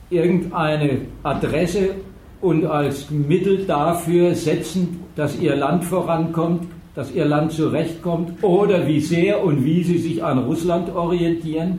irgendeine 0.09 1.01
Adresse 1.23 1.95
und 2.41 2.65
als 2.65 3.09
Mittel 3.09 3.65
dafür 3.65 4.35
setzen, 4.35 5.00
dass 5.21 5.39
ihr 5.39 5.55
Land 5.55 5.83
vorankommt, 5.83 6.65
dass 6.95 7.11
ihr 7.11 7.25
Land 7.25 7.51
zurechtkommt 7.51 8.43
oder 8.43 8.87
wie 8.87 8.99
sehr 8.99 9.43
und 9.43 9.63
wie 9.63 9.83
sie 9.83 9.99
sich 9.99 10.23
an 10.23 10.39
Russland 10.39 10.89
orientieren, 10.95 11.77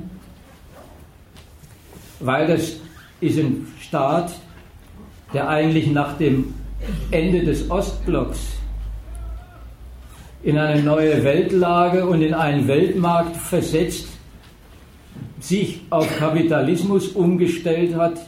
weil 2.21 2.47
das 2.47 2.77
ist 3.21 3.41
ein 3.41 3.67
Staat, 3.81 4.31
der 5.35 5.49
eigentlich 5.49 5.89
nach 5.89 6.17
dem 6.19 6.55
Ende 7.11 7.43
des 7.43 7.69
Ostblocks 7.69 8.39
in 10.45 10.57
eine 10.57 10.81
neue 10.81 11.25
Weltlage 11.25 12.07
und 12.07 12.23
in 12.23 12.35
einen 12.35 12.69
Weltmarkt 12.69 13.35
versetzt, 13.35 14.07
sich 15.41 15.81
auf 15.91 16.07
Kapitalismus 16.17 17.09
umgestellt 17.09 17.97
hat 17.97 18.21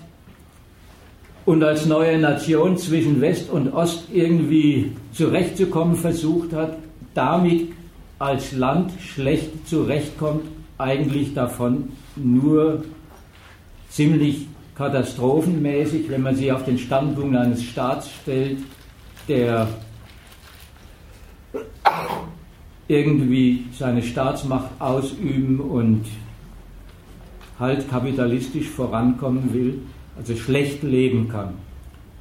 und 1.44 1.62
als 1.62 1.86
neue 1.86 2.18
Nation 2.18 2.76
zwischen 2.76 3.20
West 3.20 3.48
und 3.48 3.72
Ost 3.72 4.08
irgendwie 4.12 4.90
zurechtzukommen 5.14 5.96
versucht 5.96 6.52
hat, 6.52 6.76
damit 7.14 7.72
als 8.18 8.52
Land 8.52 8.92
schlecht 9.00 9.66
zurechtkommt, 9.68 10.42
eigentlich 10.76 11.34
davon 11.34 11.92
nur 12.16 12.84
ziemlich 13.88 14.46
katastrophenmäßig, 14.74 16.10
wenn 16.10 16.22
man 16.22 16.34
sie 16.34 16.50
auf 16.50 16.64
den 16.64 16.78
Standpunkt 16.78 17.36
eines 17.36 17.62
Staats 17.62 18.10
stellt, 18.22 18.58
der 19.28 19.68
irgendwie 22.88 23.64
seine 23.78 24.02
Staatsmacht 24.02 24.70
ausüben 24.80 25.60
und 25.60 26.04
halt 27.58 27.88
kapitalistisch 27.88 28.68
vorankommen 28.68 29.54
will 29.54 29.80
also 30.16 30.36
schlecht 30.36 30.82
leben 30.82 31.28
kann. 31.28 31.54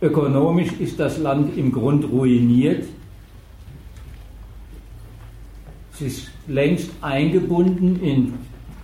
Ökonomisch 0.03 0.73
ist 0.81 0.99
das 0.99 1.17
Land 1.17 1.57
im 1.57 1.71
Grund 1.71 2.03
ruiniert. 2.11 2.83
Es 5.93 6.01
ist 6.01 6.31
längst 6.45 6.91
eingebunden 6.99 8.03
in 8.03 8.33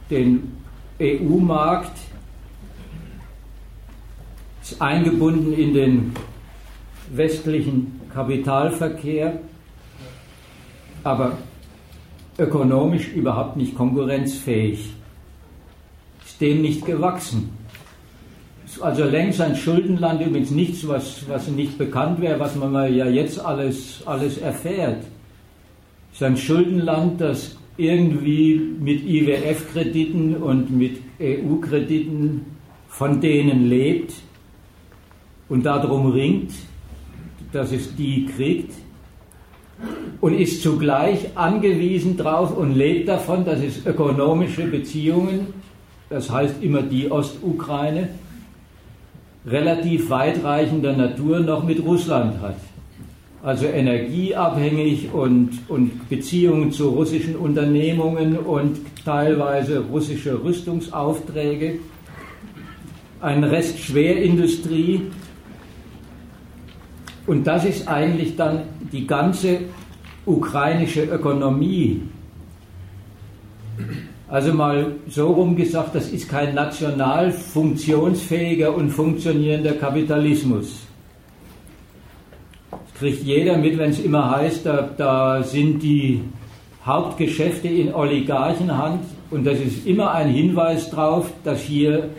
den 0.10 0.54
EU-Markt, 0.98 1.92
ist 4.62 4.82
eingebunden 4.82 5.52
in 5.52 5.74
den 5.74 6.14
westlichen 7.12 8.00
Kapitalverkehr, 8.14 9.42
aber 11.04 11.38
ökonomisch 12.38 13.10
überhaupt 13.10 13.58
nicht 13.58 13.76
konkurrenzfähig, 13.76 14.94
ist 16.26 16.40
dem 16.40 16.62
nicht 16.62 16.86
gewachsen 16.86 17.59
also 18.82 19.04
längst 19.06 19.42
ein 19.42 19.56
Schuldenland, 19.56 20.22
übrigens 20.22 20.52
nichts, 20.52 20.88
was, 20.88 21.28
was 21.28 21.48
nicht 21.48 21.78
bekannt 21.78 22.22
wäre, 22.22 22.40
was 22.40 22.56
man 22.56 22.74
ja 22.94 23.08
jetzt 23.08 23.44
alles, 23.44 24.02
alles 24.06 24.38
erfährt. 24.38 25.04
Es 26.12 26.18
ist 26.18 26.24
ein 26.24 26.38
Schuldenland, 26.38 27.20
das 27.20 27.58
irgendwie 27.78 28.60
mit 28.80 29.04
IWF-Krediten 29.06 30.36
und 30.36 30.70
mit 30.70 30.98
EU-Krediten 31.20 32.46
von 32.90 33.22
denen 33.22 33.70
lebt 33.70 34.14
und 35.48 35.66
darum 35.66 36.12
ringt, 36.12 36.52
dass 37.54 37.72
es 37.72 37.96
die 37.96 38.26
kriegt 38.26 38.74
und 40.22 40.34
ist 40.34 40.62
zugleich 40.62 41.30
angewiesen 41.36 42.18
darauf 42.18 42.56
und 42.56 42.76
lebt 42.76 43.08
davon, 43.08 43.46
dass 43.46 43.62
es 43.62 43.86
ökonomische 43.86 44.64
Beziehungen, 44.64 45.48
das 46.10 46.30
heißt 46.30 46.62
immer 46.62 46.82
die 46.82 47.10
Ostukraine, 47.10 48.10
relativ 49.46 50.10
weitreichender 50.10 50.96
Natur 50.96 51.40
noch 51.40 51.64
mit 51.64 51.84
Russland 51.84 52.42
hat. 52.42 52.58
Also 53.42 53.68
energieabhängig 53.68 55.14
und, 55.14 55.52
und 55.70 56.10
Beziehungen 56.10 56.72
zu 56.74 56.90
russischen 56.90 57.38
Unternehmungen 57.38 58.38
und 58.38 58.80
teilweise 59.06 59.80
russische 59.80 60.44
Rüstungsaufträge. 60.44 61.80
Ein 63.22 63.44
Rest 63.46 63.80
Schwerindustrie. 63.80 65.04
Und 67.28 67.48
das 67.48 67.64
ist 67.64 67.88
eigentlich 67.88 68.36
dann 68.36 68.64
die 68.92 69.08
ganze 69.08 69.60
ukrainische 70.26 71.04
Ökonomie. 71.04 72.02
Also 74.30 74.54
mal 74.54 74.92
so 75.08 75.28
rum 75.28 75.56
gesagt, 75.56 75.96
das 75.96 76.10
ist 76.10 76.30
kein 76.30 76.54
national 76.54 77.32
funktionsfähiger 77.32 78.76
und 78.76 78.92
funktionierender 78.92 79.74
Kapitalismus. 79.74 80.82
Das 82.70 82.80
kriegt 83.00 83.24
jeder 83.24 83.58
mit, 83.58 83.78
wenn 83.80 83.90
es 83.90 84.00
immer 84.00 84.30
heißt, 84.30 84.68
da, 84.68 84.88
da 84.96 85.42
sind 85.42 85.82
die 85.82 86.22
Hauptgeschäfte 86.86 87.70
in 87.70 87.92
Oligarchenhand 87.92 89.04
und 89.32 89.48
das 89.48 89.60
ist 89.60 89.88
immer 89.88 90.14
ein 90.14 90.30
Hinweis 90.30 90.92
darauf, 90.92 91.32
dass 91.44 91.62
hier 91.62 92.10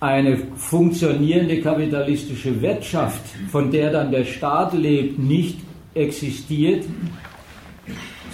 eine 0.00 0.38
funktionierende 0.56 1.60
kapitalistische 1.60 2.62
Wirtschaft, 2.62 3.22
von 3.50 3.70
der 3.70 3.90
dann 3.90 4.10
der 4.10 4.24
Staat 4.24 4.72
lebt, 4.72 5.18
nicht 5.18 5.58
existiert, 5.94 6.84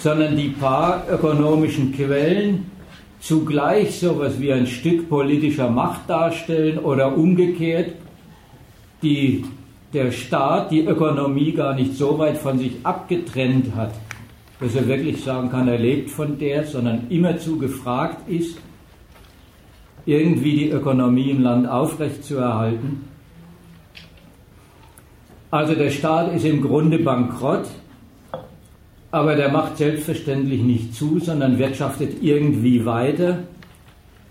sondern 0.05 0.37
die 0.37 0.49
paar 0.49 1.03
ökonomischen 1.09 1.91
Quellen 1.91 2.67
zugleich 3.19 3.99
so 3.99 4.11
etwas 4.11 4.39
wie 4.39 4.53
ein 4.53 4.67
Stück 4.67 5.09
politischer 5.09 5.67
Macht 5.67 6.07
darstellen 6.07 6.77
oder 6.77 7.17
umgekehrt 7.17 7.93
die, 9.01 9.43
der 9.93 10.11
Staat 10.11 10.69
die 10.69 10.85
Ökonomie 10.85 11.53
gar 11.53 11.73
nicht 11.73 11.95
so 11.95 12.19
weit 12.19 12.37
von 12.37 12.59
sich 12.59 12.73
abgetrennt 12.83 13.75
hat, 13.75 13.95
dass 14.59 14.75
er 14.75 14.87
wirklich 14.87 15.23
sagen 15.23 15.49
kann, 15.49 15.67
er 15.67 15.79
lebt 15.79 16.11
von 16.11 16.37
der, 16.37 16.65
sondern 16.65 17.07
immerzu 17.09 17.57
gefragt 17.57 18.29
ist, 18.29 18.59
irgendwie 20.05 20.55
die 20.55 20.69
Ökonomie 20.69 21.31
im 21.31 21.41
Land 21.41 21.67
aufrechtzuerhalten. 21.67 23.05
Also 25.49 25.73
der 25.73 25.89
Staat 25.89 26.35
ist 26.35 26.45
im 26.45 26.61
Grunde 26.61 26.99
bankrott, 26.99 27.65
aber 29.15 29.37
der 29.37 29.49
macht 29.49 29.77
selbstverständlich 29.77 30.61
nicht 30.61 30.93
zu, 30.93 31.19
sondern 31.21 31.57
wirtschaftet 31.57 32.21
irgendwie 32.21 32.85
weiter. 32.85 33.43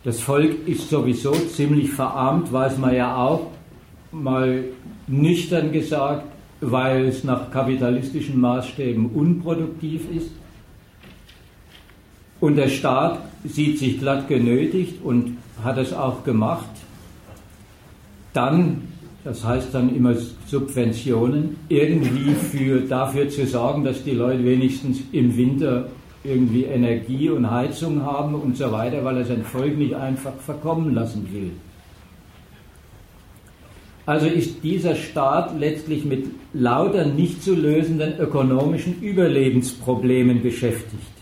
Das 0.02 0.20
Volk 0.20 0.68
ist 0.68 0.90
sowieso 0.90 1.32
ziemlich 1.32 1.90
verarmt, 1.90 2.52
weiß 2.52 2.76
man 2.76 2.94
ja 2.94 3.16
auch, 3.16 3.46
mal 4.12 4.62
nüchtern 5.06 5.72
gesagt, 5.72 6.26
weil 6.60 7.06
es 7.06 7.24
nach 7.24 7.50
kapitalistischen 7.50 8.38
Maßstäben 8.38 9.06
unproduktiv 9.06 10.02
ist. 10.14 10.32
Und 12.38 12.56
der 12.56 12.68
Staat 12.68 13.20
sieht 13.42 13.78
sich 13.78 13.98
glatt 13.98 14.28
genötigt 14.28 15.02
und 15.02 15.38
hat 15.64 15.78
es 15.78 15.94
auch 15.94 16.24
gemacht, 16.24 16.68
dann, 18.34 18.82
das 19.24 19.42
heißt 19.42 19.72
dann 19.72 19.96
immer 19.96 20.14
Subventionen, 20.54 21.56
irgendwie 21.68 22.32
für, 22.34 22.80
dafür 22.80 23.28
zu 23.28 23.46
sorgen, 23.46 23.84
dass 23.84 24.04
die 24.04 24.12
Leute 24.12 24.44
wenigstens 24.44 25.00
im 25.12 25.36
Winter 25.36 25.88
irgendwie 26.22 26.64
Energie 26.64 27.28
und 27.28 27.50
Heizung 27.50 28.02
haben 28.02 28.34
und 28.34 28.56
so 28.56 28.70
weiter, 28.70 29.04
weil 29.04 29.18
er 29.18 29.24
sein 29.24 29.44
Volk 29.44 29.76
nicht 29.76 29.94
einfach 29.94 30.34
verkommen 30.34 30.94
lassen 30.94 31.28
will. 31.32 31.50
Also 34.06 34.26
ist 34.26 34.62
dieser 34.62 34.94
Staat 34.94 35.58
letztlich 35.58 36.04
mit 36.04 36.26
lauter 36.52 37.06
nicht 37.06 37.42
zu 37.42 37.54
lösenden 37.54 38.18
ökonomischen 38.18 39.00
Überlebensproblemen 39.00 40.42
beschäftigt 40.42 41.14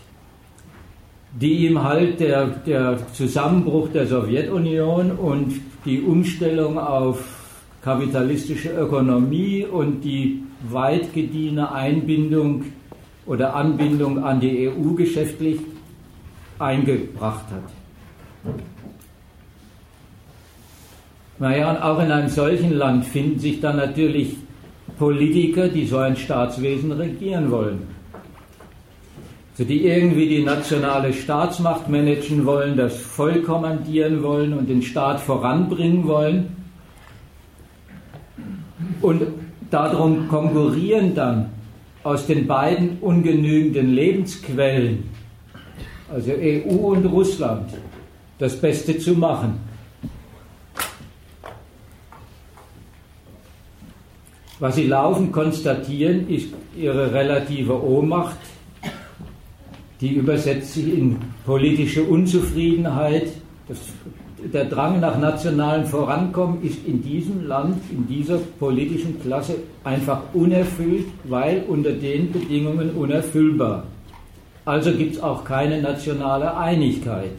die 1.39 1.65
ihm 1.67 1.83
halt 1.83 2.19
der, 2.19 2.45
der 2.45 2.99
Zusammenbruch 3.13 3.89
der 3.89 4.05
Sowjetunion 4.05 5.11
und 5.11 5.61
die 5.85 6.01
Umstellung 6.01 6.77
auf 6.77 7.23
kapitalistische 7.83 8.69
Ökonomie 8.69 9.65
und 9.65 10.01
die 10.03 10.43
weit 10.69 11.13
gediehene 11.13 11.71
Einbindung 11.71 12.65
oder 13.25 13.55
Anbindung 13.55 14.23
an 14.23 14.39
die 14.39 14.69
EU 14.69 14.93
geschäftlich 14.93 15.59
eingebracht 16.59 17.45
hat. 17.51 18.53
Naja, 21.39 21.71
und 21.71 21.77
auch 21.81 22.01
in 22.01 22.11
einem 22.11 22.29
solchen 22.29 22.73
Land 22.73 23.05
finden 23.05 23.39
sich 23.39 23.59
dann 23.59 23.77
natürlich 23.77 24.37
Politiker, 24.97 25.67
die 25.67 25.85
so 25.85 25.97
ein 25.97 26.15
Staatswesen 26.15 26.91
regieren 26.91 27.51
wollen 27.51 27.93
also 29.53 29.65
die 29.65 29.85
irgendwie 29.85 30.27
die 30.27 30.43
nationale 30.43 31.13
Staatsmacht 31.13 31.87
managen 31.87 32.43
wollen, 32.43 32.75
das 32.75 32.97
Volk 32.97 33.45
kommandieren 33.45 34.23
wollen 34.23 34.53
und 34.53 34.67
den 34.67 34.81
Staat 34.81 35.19
voranbringen 35.19 36.07
wollen. 36.07 36.62
Und 39.03 39.21
darum 39.69 40.27
konkurrieren 40.27 41.13
dann 41.13 41.49
aus 42.03 42.25
den 42.25 42.47
beiden 42.47 42.97
ungenügenden 42.99 43.93
Lebensquellen, 43.93 45.09
also 46.11 46.31
EU 46.31 46.93
und 46.93 47.05
Russland, 47.05 47.69
das 48.39 48.59
Beste 48.59 48.97
zu 48.97 49.13
machen. 49.13 49.59
Was 54.59 54.75
sie 54.75 54.87
laufend 54.87 55.31
konstatieren, 55.31 56.27
ist 56.29 56.49
ihre 56.75 57.13
relative 57.13 57.81
Ohnmacht 57.83 58.37
die 60.03 60.15
übersetzt 60.15 60.73
sich 60.73 60.97
in 60.97 61.17
politische 61.45 62.03
Unzufriedenheit. 62.03 63.31
Das, 63.69 63.77
der 64.51 64.65
Drang 64.65 64.99
nach 64.99 65.17
nationalem 65.17 65.85
Vorankommen 65.85 66.63
ist 66.63 66.85
in 66.85 67.01
diesem 67.01 67.47
Land, 67.47 67.77
in 67.91 68.07
dieser 68.07 68.37
politischen 68.59 69.21
Klasse 69.21 69.55
einfach 69.83 70.21
unerfüllt, 70.33 71.05
weil 71.23 71.63
unter 71.67 71.91
den 71.91 72.31
Bedingungen 72.31 72.91
unerfüllbar. 72.91 73.83
Also 74.65 74.91
gibt 74.93 75.15
es 75.15 75.23
auch 75.23 75.43
keine 75.43 75.81
nationale 75.81 76.55
Einigkeit. 76.57 77.31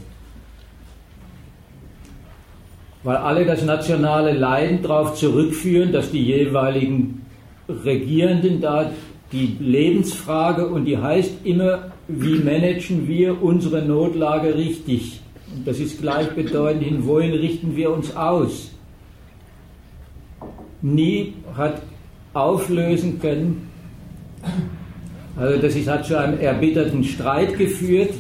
Weil 3.03 3.17
alle 3.17 3.45
das 3.45 3.65
nationale 3.65 4.33
Leiden 4.33 4.83
darauf 4.83 5.15
zurückführen, 5.15 5.93
dass 5.93 6.11
die 6.11 6.25
jeweiligen 6.25 7.27
Regierenden 7.69 8.61
da 8.61 8.91
die 9.33 9.57
Lebensfrage 9.59 10.67
und 10.67 10.85
die 10.85 10.99
heißt 10.99 11.45
immer 11.45 11.91
wie 12.09 12.39
managen 12.39 13.09
wir 13.09 13.43
unsere 13.43 13.83
Notlage 13.83 14.55
richtig? 14.55 15.21
Und 15.55 15.67
das 15.67 15.79
ist 15.79 16.01
gleichbedeutend, 16.01 16.83
in 16.87 17.07
wohin 17.07 17.33
richten 17.33 17.77
wir 17.77 17.91
uns 17.91 18.15
aus? 18.17 18.71
Nie 20.83 21.35
hat 21.57 21.81
auflösen 22.35 23.21
können, 23.21 23.71
also 25.37 25.61
das 25.61 25.75
ist, 25.75 25.89
hat 25.89 26.05
zu 26.05 26.19
einem 26.19 26.39
erbitterten 26.39 27.03
Streit 27.03 27.57
geführt, 27.59 28.15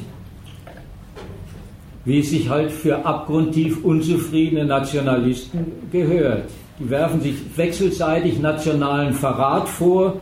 wie 2.05 2.20
es 2.20 2.30
sich 2.30 2.49
halt 2.49 2.72
für 2.72 3.05
abgrundtief 3.05 3.85
unzufriedene 3.85 4.64
Nationalisten 4.64 5.66
gehört. 5.93 6.51
Die 6.78 6.91
werfen 6.91 7.20
sich 7.20 7.35
wechselseitig 7.57 8.41
nationalen 8.41 9.14
Verrat 9.14 9.68
vor 9.68 10.20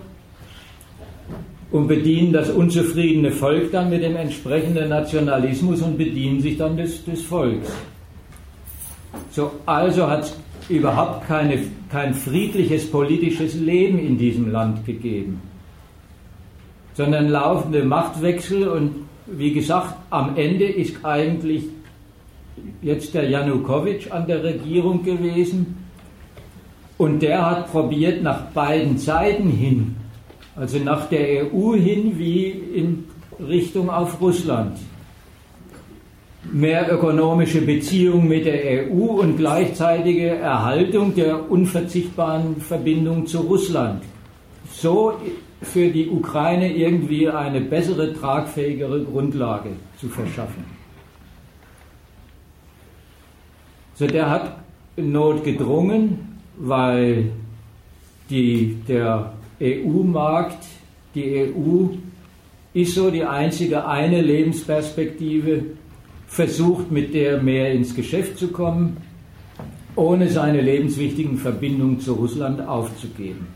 und 1.73 1.89
bedienen 1.89 2.33
das 2.35 2.51
unzufriedene 2.51 3.33
Volk 3.33 3.73
dann 3.73 3.89
mit 3.89 4.03
dem 4.03 4.15
entsprechenden 4.15 4.91
Nationalismus 4.91 5.81
und 5.81 5.97
bedienen 5.97 6.41
sich 6.41 6.59
dann 6.59 6.77
des, 6.77 7.03
des 7.05 7.23
Volks. 7.23 7.73
So, 9.31 9.51
also 9.65 10.07
hat 10.07 10.25
es 10.25 10.37
überhaupt 10.69 11.27
keine, 11.27 11.59
kein 11.91 12.13
friedliches 12.13 12.91
politisches 12.91 13.55
Leben 13.55 13.99
in 13.99 14.19
diesem 14.19 14.53
Land 14.53 14.85
gegeben, 14.85 15.41
sondern 16.93 17.29
laufende 17.29 17.83
Machtwechsel 17.85 18.69
und 18.69 19.07
wie 19.27 19.53
gesagt, 19.53 19.95
am 20.11 20.37
Ende 20.37 20.67
ist 20.67 21.03
eigentlich 21.05 21.65
jetzt 22.83 23.15
der 23.15 23.31
Janukowitsch 23.31 24.11
an 24.11 24.27
der 24.27 24.45
Regierung 24.45 25.03
gewesen 25.03 25.79
und 26.99 27.23
der 27.23 27.47
hat 27.51 27.73
probiert, 27.73 28.23
nach 28.23 28.43
beiden 28.51 28.99
Seiten 28.99 29.49
hin 29.49 29.97
also 30.57 30.79
nach 30.79 31.09
der 31.09 31.53
EU 31.53 31.75
hin 31.75 32.19
wie 32.19 32.51
in 32.51 33.05
Ausrichtung 33.43 33.91
auf 33.91 34.21
Russland. 34.21 34.79
Mehr 36.53 36.93
ökonomische 36.93 37.61
Beziehungen 37.61 38.29
mit 38.29 38.47
der 38.47 38.89
EU 38.91 39.21
und 39.21 39.37
gleichzeitige 39.37 40.29
Erhaltung 40.37 41.15
der 41.15 41.51
unverzichtbaren 41.51 42.57
Verbindung 42.61 43.27
zu 43.27 43.41
Russland. 43.41 44.03
So 44.71 45.15
für 45.61 45.89
die 45.89 46.09
Ukraine 46.09 46.73
irgendwie 46.73 47.29
eine 47.29 47.61
bessere, 47.61 48.13
tragfähigere 48.13 49.05
Grundlage 49.05 49.71
zu 49.99 50.09
verschaffen. 50.09 50.65
So, 53.95 54.07
der 54.07 54.29
hat 54.29 54.57
Not 54.97 55.45
gedrungen, 55.45 56.39
weil 56.59 57.31
die, 58.31 58.79
der 58.89 59.33
EU-Markt, 59.63 60.65
die 61.15 61.53
EU 61.55 61.87
ist 62.75 62.95
so 62.95 63.11
die 63.11 63.25
einzige 63.25 63.87
eine 63.87 64.21
Lebensperspektive, 64.21 65.65
versucht 66.27 66.91
mit 66.91 67.15
der 67.15 67.43
mehr 67.43 67.73
ins 67.73 67.95
Geschäft 67.95 68.39
zu 68.39 68.49
kommen, 68.49 68.97
ohne 69.95 70.29
seine 70.29 70.63
lebenswichtigen 70.63 71.37
Verbindungen 71.37 72.01
zu 72.01 72.15
Russland 72.15 72.67
aufzugeben. 72.67 73.47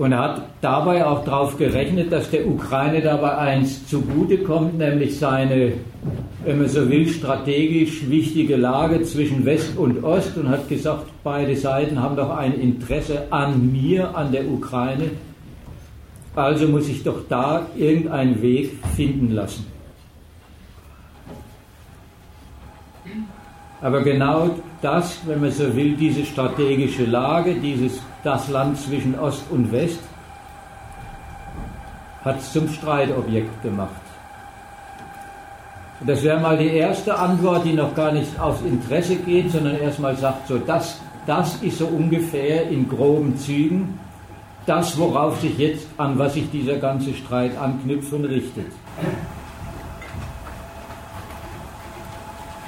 Und 0.00 0.12
er 0.12 0.18
hat 0.20 0.42
dabei 0.62 1.04
auch 1.04 1.26
darauf 1.26 1.58
gerechnet, 1.58 2.10
dass 2.10 2.30
der 2.30 2.48
Ukraine 2.48 3.02
dabei 3.02 3.36
eins 3.36 3.86
zugutekommt, 3.86 4.78
nämlich 4.78 5.18
seine, 5.18 5.74
wenn 6.42 6.56
man 6.56 6.68
so 6.68 6.88
will, 6.88 7.06
strategisch 7.06 8.08
wichtige 8.08 8.56
Lage 8.56 9.02
zwischen 9.02 9.44
West 9.44 9.76
und 9.76 10.02
Ost 10.02 10.38
und 10.38 10.48
hat 10.48 10.70
gesagt, 10.70 11.04
beide 11.22 11.54
Seiten 11.54 12.00
haben 12.00 12.16
doch 12.16 12.30
ein 12.30 12.54
Interesse 12.54 13.30
an 13.30 13.70
mir, 13.70 14.16
an 14.16 14.32
der 14.32 14.48
Ukraine. 14.48 15.10
Also 16.34 16.66
muss 16.66 16.88
ich 16.88 17.02
doch 17.02 17.28
da 17.28 17.66
irgendeinen 17.76 18.40
Weg 18.40 18.78
finden 18.96 19.32
lassen. 19.32 19.66
Aber 23.82 24.00
genau 24.00 24.48
das, 24.80 25.20
wenn 25.26 25.42
man 25.42 25.50
so 25.50 25.76
will, 25.76 25.94
diese 25.94 26.24
strategische 26.24 27.04
Lage, 27.04 27.56
dieses, 27.56 28.00
das 28.22 28.48
Land 28.48 28.78
zwischen 28.78 29.18
Ost 29.18 29.44
und 29.50 29.72
West, 29.72 30.00
hat 32.24 32.38
es 32.38 32.52
zum 32.52 32.68
Streitobjekt 32.68 33.62
gemacht. 33.62 33.90
Und 36.00 36.08
das 36.08 36.22
wäre 36.22 36.40
mal 36.40 36.56
die 36.56 36.68
erste 36.68 37.18
Antwort, 37.18 37.64
die 37.64 37.72
noch 37.72 37.94
gar 37.94 38.12
nicht 38.12 38.38
aufs 38.38 38.62
Interesse 38.62 39.16
geht, 39.16 39.52
sondern 39.52 39.76
erstmal 39.76 40.16
sagt, 40.16 40.48
so 40.48 40.58
das, 40.58 40.98
das 41.26 41.56
ist 41.62 41.78
so 41.78 41.86
ungefähr 41.86 42.68
in 42.68 42.88
groben 42.88 43.36
Zügen 43.36 43.98
das, 44.66 44.96
worauf 44.98 45.40
sich 45.40 45.58
jetzt, 45.58 45.86
an 45.96 46.18
was 46.18 46.34
sich 46.34 46.50
dieser 46.50 46.76
ganze 46.76 47.14
Streit 47.14 47.56
anknüpft 47.56 48.12
und 48.12 48.24
richtet. 48.26 48.70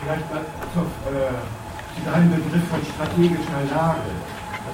Vielleicht 0.01 0.33
mal 0.33 0.41
zu, 0.75 0.81
äh, 0.81 1.31
zu 1.95 2.11
deinem 2.11 2.31
Begriff 2.31 2.69
von 2.69 2.81
strategischer 2.95 3.75
Lage. 3.75 4.01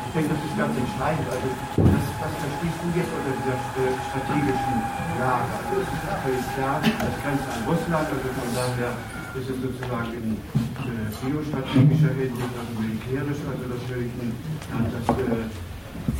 Ich 0.08 0.14
denke, 0.16 0.32
das 0.32 0.40
ist 0.40 0.56
ganz 0.56 0.72
entscheidend. 0.72 1.28
Also 1.28 1.48
was, 1.84 2.04
was 2.16 2.32
verstehst 2.40 2.80
du 2.80 2.88
jetzt 2.96 3.12
unter 3.12 3.34
dieser 3.44 3.60
äh, 3.60 3.92
strategischen 4.08 4.76
Lage? 5.20 5.52
Also 5.52 5.84
es 5.84 5.88
ist 5.92 6.04
völlig 6.24 6.46
klar, 6.56 6.80
das 6.80 7.14
grenzt 7.20 7.44
an 7.44 7.60
Russland, 7.68 8.08
also 8.08 8.28
von 8.32 8.50
daher 8.56 8.96
ist 9.36 9.52
es 9.52 9.58
sozusagen 9.60 10.08
in 10.16 10.40
äh, 10.40 11.12
geostrategischer 11.12 12.12
Hinsicht, 12.16 12.54
also 12.56 12.72
militärisch, 12.80 13.40
also 13.52 13.64
natürlich 13.68 14.08
ein 14.16 14.32
Land, 14.72 14.88
das 14.96 15.04
äh, 15.12 15.44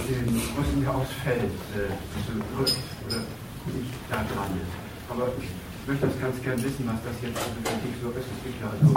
den 0.05 0.37
Russen 0.37 0.85
ja 0.85 0.93
ausfällt, 0.93 1.57
äh, 1.73 1.89
oder 1.89 2.69
nicht 3.73 3.93
da 4.13 4.21
dran 4.21 4.53
ist. 4.53 4.75
Aber 5.09 5.33
ich 5.41 5.49
möchte 5.89 6.07
das 6.07 6.21
ganz 6.21 6.37
gern 6.45 6.63
wissen, 6.63 6.85
was 6.85 7.01
das 7.01 7.17
jetzt 7.25 7.41
also 7.41 7.57
wirklich 7.65 7.97
so 8.05 8.13
ist. 8.13 8.29
Es 8.29 8.41
gibt 8.45 8.61
ja 8.61 8.69
also 8.69 8.93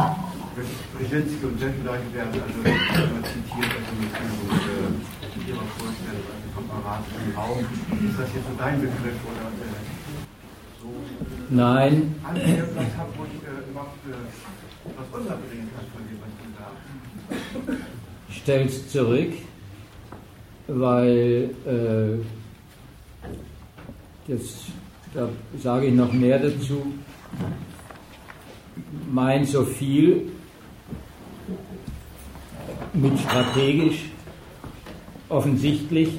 Brzezinski 0.99 1.45
und 1.47 1.55
solche 1.55 1.81
Leute 1.87 2.07
werden 2.11 2.35
also 2.35 2.59
immer 2.59 3.23
zitiert, 3.23 3.71
also 3.79 3.93
mit, 3.95 4.11
äh, 4.11 5.47
ihrer 5.47 5.67
Vorstellung 5.79 6.27
also 6.27 6.47
vom 6.51 6.67
arabischen 6.67 7.31
Raum. 7.31 7.63
Ist 7.63 8.19
das 8.19 8.29
jetzt 8.35 8.43
so 8.43 8.53
dein 8.59 8.81
Begriff 8.83 9.19
oder 9.23 9.47
äh, 9.55 9.79
so? 10.83 10.91
Nein. 11.49 12.15
Was 12.23 12.35
hat 12.99 13.07
wo 13.15 13.23
ich 13.23 13.39
äh, 13.39 13.71
überhaupt 13.71 14.03
äh, 14.11 14.27
was 14.91 15.07
unterbringen 15.15 15.71
kann 15.71 15.87
von 15.95 16.03
dem, 16.11 16.19
was 16.19 16.35
du 16.43 16.51
da 16.59 17.79
Stell's 18.35 18.91
zurück, 18.91 19.31
weil 20.67 21.55
äh, 21.65 22.19
das 24.27 24.65
da 25.13 25.29
sage 25.61 25.87
ich 25.87 25.93
noch 25.93 26.11
mehr 26.13 26.39
dazu, 26.39 26.93
mein 29.11 29.45
so 29.45 29.63
viel 29.63 30.31
mit 32.93 33.19
strategisch 33.19 34.05
offensichtlich 35.29 36.09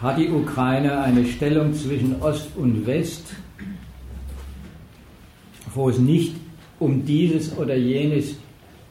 hat 0.00 0.18
die 0.18 0.30
Ukraine 0.30 1.00
eine 1.02 1.26
Stellung 1.26 1.74
zwischen 1.74 2.20
Ost 2.22 2.48
und 2.56 2.86
West, 2.86 3.34
wo 5.74 5.90
es 5.90 5.98
nicht 5.98 6.36
um 6.78 7.04
dieses 7.04 7.56
oder 7.56 7.76
jenes 7.76 8.36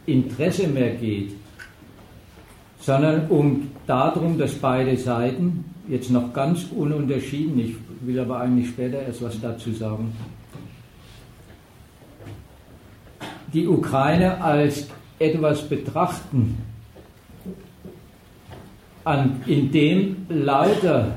Interesse 0.06 0.68
mehr 0.68 0.92
geht, 0.96 1.32
sondern 2.80 3.28
um 3.30 3.72
darum, 3.88 4.38
dass 4.38 4.54
beide 4.54 4.96
Seiten 4.98 5.66
jetzt 5.90 6.12
noch 6.12 6.32
ganz 6.34 6.68
ununterschieden, 6.76 7.60
ich 7.60 7.76
will 8.02 8.20
aber 8.20 8.40
eigentlich 8.40 8.70
später 8.70 9.02
erst 9.02 9.22
was 9.22 9.42
dazu 9.42 9.72
sagen, 9.72 10.14
die 13.52 13.68
Ukraine 13.68 14.42
als 14.42 14.88
etwas 15.18 15.68
betrachten, 15.68 16.58
an, 19.04 19.42
in 19.48 19.72
dem 19.72 20.18
lauter 20.30 21.16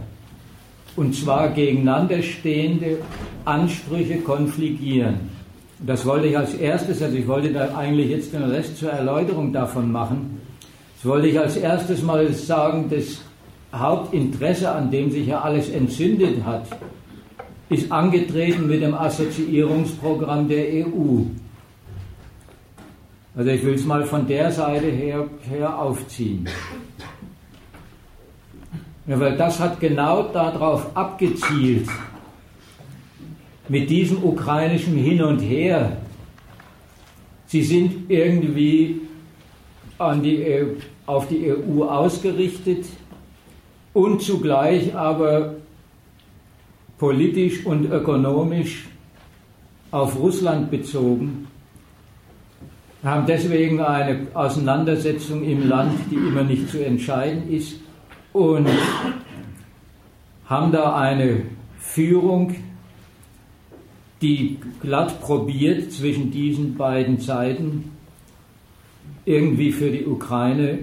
und 0.97 1.15
zwar 1.15 1.51
gegeneinander 1.51 2.23
stehende 2.23 2.99
Ansprüche 3.45 4.19
konfligieren. 4.19 5.31
Das 5.81 6.07
wollte 6.07 6.29
ich 6.29 6.39
als 6.39 6.55
erstes, 6.55 7.03
also 7.03 7.17
ich 7.17 7.27
wollte 7.27 7.53
da 7.53 7.75
eigentlich 7.77 8.09
jetzt 8.09 8.33
den 8.33 8.45
Rest 8.45 8.79
zur 8.79 8.91
Erläuterung 8.91 9.53
davon 9.53 9.91
machen. 9.91 10.41
Das 10.97 11.05
wollte 11.05 11.27
ich 11.27 11.39
als 11.39 11.57
erstes 11.57 12.03
mal 12.03 12.33
sagen, 12.33 12.89
dass 12.89 13.21
Hauptinteresse, 13.73 14.71
an 14.71 14.91
dem 14.91 15.11
sich 15.11 15.27
ja 15.27 15.41
alles 15.41 15.71
entzündet 15.71 16.45
hat, 16.45 16.67
ist 17.69 17.91
angetreten 17.91 18.69
mit 18.69 18.83
dem 18.83 18.95
Assoziierungsprogramm 18.95 20.47
der 20.49 20.87
EU. 20.87 21.23
Also 23.35 23.51
ich 23.51 23.65
will 23.65 23.75
es 23.75 23.85
mal 23.85 24.05
von 24.05 24.27
der 24.27 24.53
Seite 24.53 24.89
her, 24.89 25.27
her 25.49 25.79
aufziehen. 25.79 26.47
Ja, 29.07 29.19
weil 29.19 29.37
das 29.37 29.59
hat 29.59 29.81
genau 29.81 30.25
darauf 30.25 30.95
abgezielt, 30.95 31.89
mit 33.69 33.89
diesem 33.89 34.23
ukrainischen 34.23 34.97
Hin 34.97 35.23
und 35.23 35.41
Her. 35.41 35.97
Sie 37.47 37.63
sind 37.63 38.11
irgendwie 38.11 39.01
die, 39.99 40.45
EU, 40.45 40.67
auf 41.07 41.27
die 41.29 41.51
EU 41.51 41.85
ausgerichtet 41.85 42.85
und 43.95 44.23
zugleich 44.23 44.95
aber 44.95 45.57
politisch 46.99 47.67
und 47.67 47.91
ökonomisch 47.91 48.87
auf 49.91 50.19
Russland 50.19 50.71
bezogen, 50.71 51.49
haben 53.03 53.27
deswegen 53.27 53.81
eine 53.81 54.29
Auseinandersetzung 54.35 55.43
im 55.43 55.69
Land, 55.69 55.93
die 56.11 56.15
immer 56.15 56.45
nicht 56.45 56.71
zu 56.71 56.85
entscheiden 56.85 57.51
ist, 57.51 57.81
und 58.33 58.69
haben 60.47 60.73
da 60.73 60.97
eine 60.97 61.43
Führung, 61.79 62.55
die 64.23 64.59
glatt 64.81 65.21
probiert, 65.21 65.91
zwischen 65.93 66.31
diesen 66.31 66.77
beiden 66.77 67.19
Seiten 67.19 67.91
irgendwie 69.25 69.73
für 69.73 69.91
die 69.91 70.07
Ukraine 70.07 70.79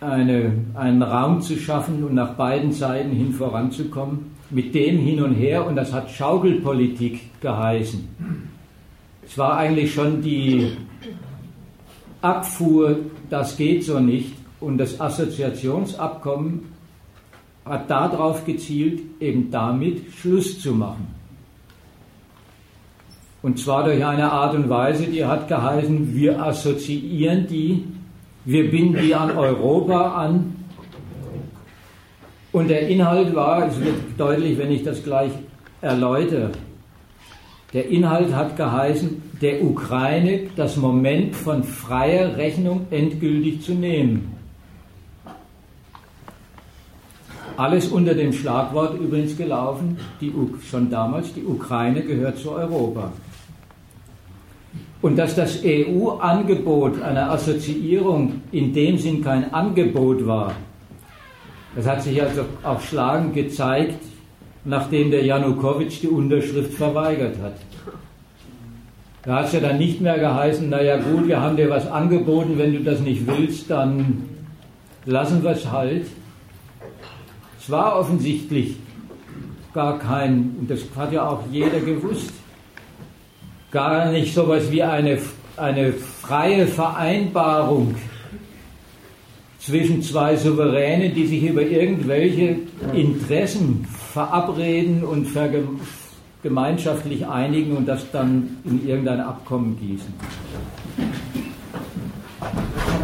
eine, 0.00 0.52
einen 0.74 1.02
Raum 1.02 1.40
zu 1.40 1.56
schaffen 1.56 2.04
und 2.04 2.14
nach 2.14 2.34
beiden 2.34 2.72
Seiten 2.72 3.10
hin 3.10 3.32
voranzukommen, 3.32 4.36
mit 4.50 4.74
dem 4.74 4.98
hin 4.98 5.22
und 5.22 5.34
her, 5.34 5.66
und 5.66 5.76
das 5.76 5.92
hat 5.92 6.10
Schaukelpolitik 6.10 7.40
geheißen. 7.40 8.06
Es 9.24 9.36
war 9.38 9.56
eigentlich 9.56 9.92
schon 9.92 10.22
die 10.22 10.72
Abfuhr, 12.20 12.98
das 13.28 13.56
geht 13.56 13.84
so 13.84 13.98
nicht, 13.98 14.34
und 14.60 14.78
das 14.78 15.00
Assoziationsabkommen 15.00 16.60
hat 17.64 17.90
darauf 17.90 18.44
gezielt, 18.44 19.00
eben 19.20 19.50
damit 19.50 20.12
Schluss 20.12 20.60
zu 20.60 20.72
machen. 20.72 21.08
Und 23.42 23.58
zwar 23.58 23.84
durch 23.84 24.04
eine 24.04 24.30
Art 24.30 24.54
und 24.54 24.68
Weise, 24.68 25.06
die 25.06 25.24
hat 25.24 25.48
geheißen, 25.48 26.14
wir 26.14 26.42
assoziieren 26.42 27.46
die 27.46 27.84
wir 28.46 28.70
binden 28.70 29.02
die 29.02 29.14
an 29.14 29.36
Europa 29.36 30.24
an 30.24 30.56
Und 32.56 32.68
der 32.68 32.88
Inhalt 32.88 33.34
war, 33.34 33.68
es 33.68 33.78
wird 33.78 33.96
deutlich, 34.16 34.56
wenn 34.56 34.72
ich 34.72 34.82
das 34.82 35.04
gleich 35.04 35.30
erläutere, 35.82 36.52
der 37.74 37.86
Inhalt 37.90 38.34
hat 38.34 38.56
geheißen, 38.56 39.22
der 39.42 39.62
Ukraine 39.62 40.44
das 40.56 40.78
Moment 40.78 41.36
von 41.36 41.62
freier 41.64 42.34
Rechnung 42.38 42.86
endgültig 42.90 43.60
zu 43.60 43.74
nehmen. 43.74 44.32
Alles 47.58 47.88
unter 47.88 48.14
dem 48.14 48.32
Schlagwort 48.32 48.98
übrigens 48.98 49.36
gelaufen, 49.36 49.98
die, 50.22 50.32
schon 50.70 50.88
damals, 50.88 51.34
die 51.34 51.44
Ukraine 51.44 52.00
gehört 52.00 52.38
zu 52.38 52.52
Europa. 52.52 53.12
Und 55.06 55.14
dass 55.14 55.36
das 55.36 55.60
EU-Angebot 55.64 57.00
einer 57.00 57.30
Assoziierung 57.30 58.42
in 58.50 58.72
dem 58.72 58.98
Sinn 58.98 59.22
kein 59.22 59.54
Angebot 59.54 60.26
war, 60.26 60.50
das 61.76 61.86
hat 61.86 62.02
sich 62.02 62.20
also 62.20 62.44
auch 62.64 62.80
schlagend 62.80 63.32
gezeigt, 63.32 64.02
nachdem 64.64 65.12
der 65.12 65.24
Janukowitsch 65.24 66.02
die 66.02 66.08
Unterschrift 66.08 66.74
verweigert 66.74 67.36
hat. 67.40 67.54
Da 69.22 69.36
hat 69.36 69.46
es 69.46 69.52
ja 69.52 69.60
dann 69.60 69.78
nicht 69.78 70.00
mehr 70.00 70.18
geheißen, 70.18 70.68
naja 70.68 70.96
gut, 70.96 71.28
wir 71.28 71.40
haben 71.40 71.56
dir 71.56 71.70
was 71.70 71.88
angeboten, 71.88 72.58
wenn 72.58 72.72
du 72.72 72.80
das 72.80 72.98
nicht 72.98 73.28
willst, 73.28 73.70
dann 73.70 74.24
lassen 75.04 75.40
wir 75.44 75.52
es 75.52 75.70
halt. 75.70 76.06
Es 77.60 77.70
war 77.70 77.96
offensichtlich 77.96 78.74
gar 79.72 80.00
kein, 80.00 80.56
und 80.58 80.68
das 80.68 80.80
hat 80.96 81.12
ja 81.12 81.28
auch 81.28 81.44
jeder 81.52 81.78
gewusst, 81.78 82.32
gar 83.76 84.10
nicht 84.10 84.32
so 84.32 84.44
etwas 84.44 84.72
wie 84.72 84.82
eine, 84.82 85.18
eine 85.58 85.92
freie 85.92 86.66
Vereinbarung 86.66 87.94
zwischen 89.58 90.00
zwei 90.00 90.34
Souveränen, 90.34 91.14
die 91.14 91.26
sich 91.26 91.42
über 91.42 91.60
irgendwelche 91.60 92.56
Interessen 92.94 93.86
verabreden 94.14 95.04
und 95.04 95.28
gemeinschaftlich 96.42 97.26
einigen 97.26 97.76
und 97.76 97.86
das 97.86 98.10
dann 98.10 98.56
in 98.64 98.88
irgendein 98.88 99.20
Abkommen 99.20 99.78
gießen 99.78 100.14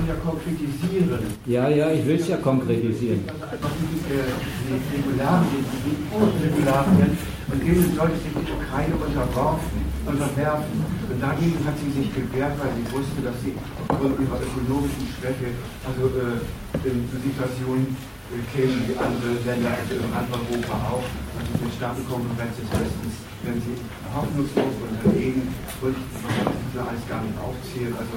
ja 0.08 0.14
konkretisieren. 0.14 1.18
Ja, 1.46 1.68
ja, 1.68 1.90
ich 1.92 2.04
will 2.06 2.16
es 2.16 2.28
ja 2.28 2.36
konkretisieren. 2.36 3.20
Also 3.28 3.44
einfach 3.44 3.70
die, 3.78 3.86
die 4.02 4.96
Regularien, 4.96 5.64
die 5.84 6.46
Regularien, 6.46 7.18
und 7.52 7.62
denen 7.62 7.96
sollte 7.96 8.16
sich 8.16 8.32
die 8.32 8.52
Ukraine 8.52 8.94
unterworfen, 8.96 9.91
unterwerfen. 10.06 10.76
Und 11.10 11.18
dagegen 11.20 11.58
hat 11.64 11.76
sie 11.78 11.90
sich 11.90 12.08
gewehrt, 12.14 12.54
weil 12.58 12.72
sie 12.74 12.86
wusste, 12.90 13.20
dass 13.22 13.36
sie 13.42 13.54
aufgrund 13.88 14.18
ihrer 14.18 14.38
ökonomischen 14.40 15.06
Schwäche, 15.14 15.54
also 15.86 16.10
äh, 16.18 16.42
in 16.88 17.06
Situationen 17.10 17.94
äh, 18.32 18.42
kämen 18.50 18.82
wie 18.88 18.96
andere 18.98 19.38
Länder, 19.46 19.70
also 19.76 19.94
in 19.94 20.10
Europa 20.10 20.74
auch, 20.90 21.06
also 21.38 21.52
die 21.58 21.72
Staatenkonkurrenz 21.76 22.54
des 22.58 22.68
Westens, 22.72 23.14
wenn 23.44 23.58
sie 23.62 23.76
hoffnungslos 24.10 24.74
unterlegen 24.82 25.48
und 25.82 25.96
will 25.96 26.80
alles 26.80 27.04
gar 27.08 27.22
nicht 27.22 27.38
aufzählen. 27.38 27.94
Also 27.96 28.16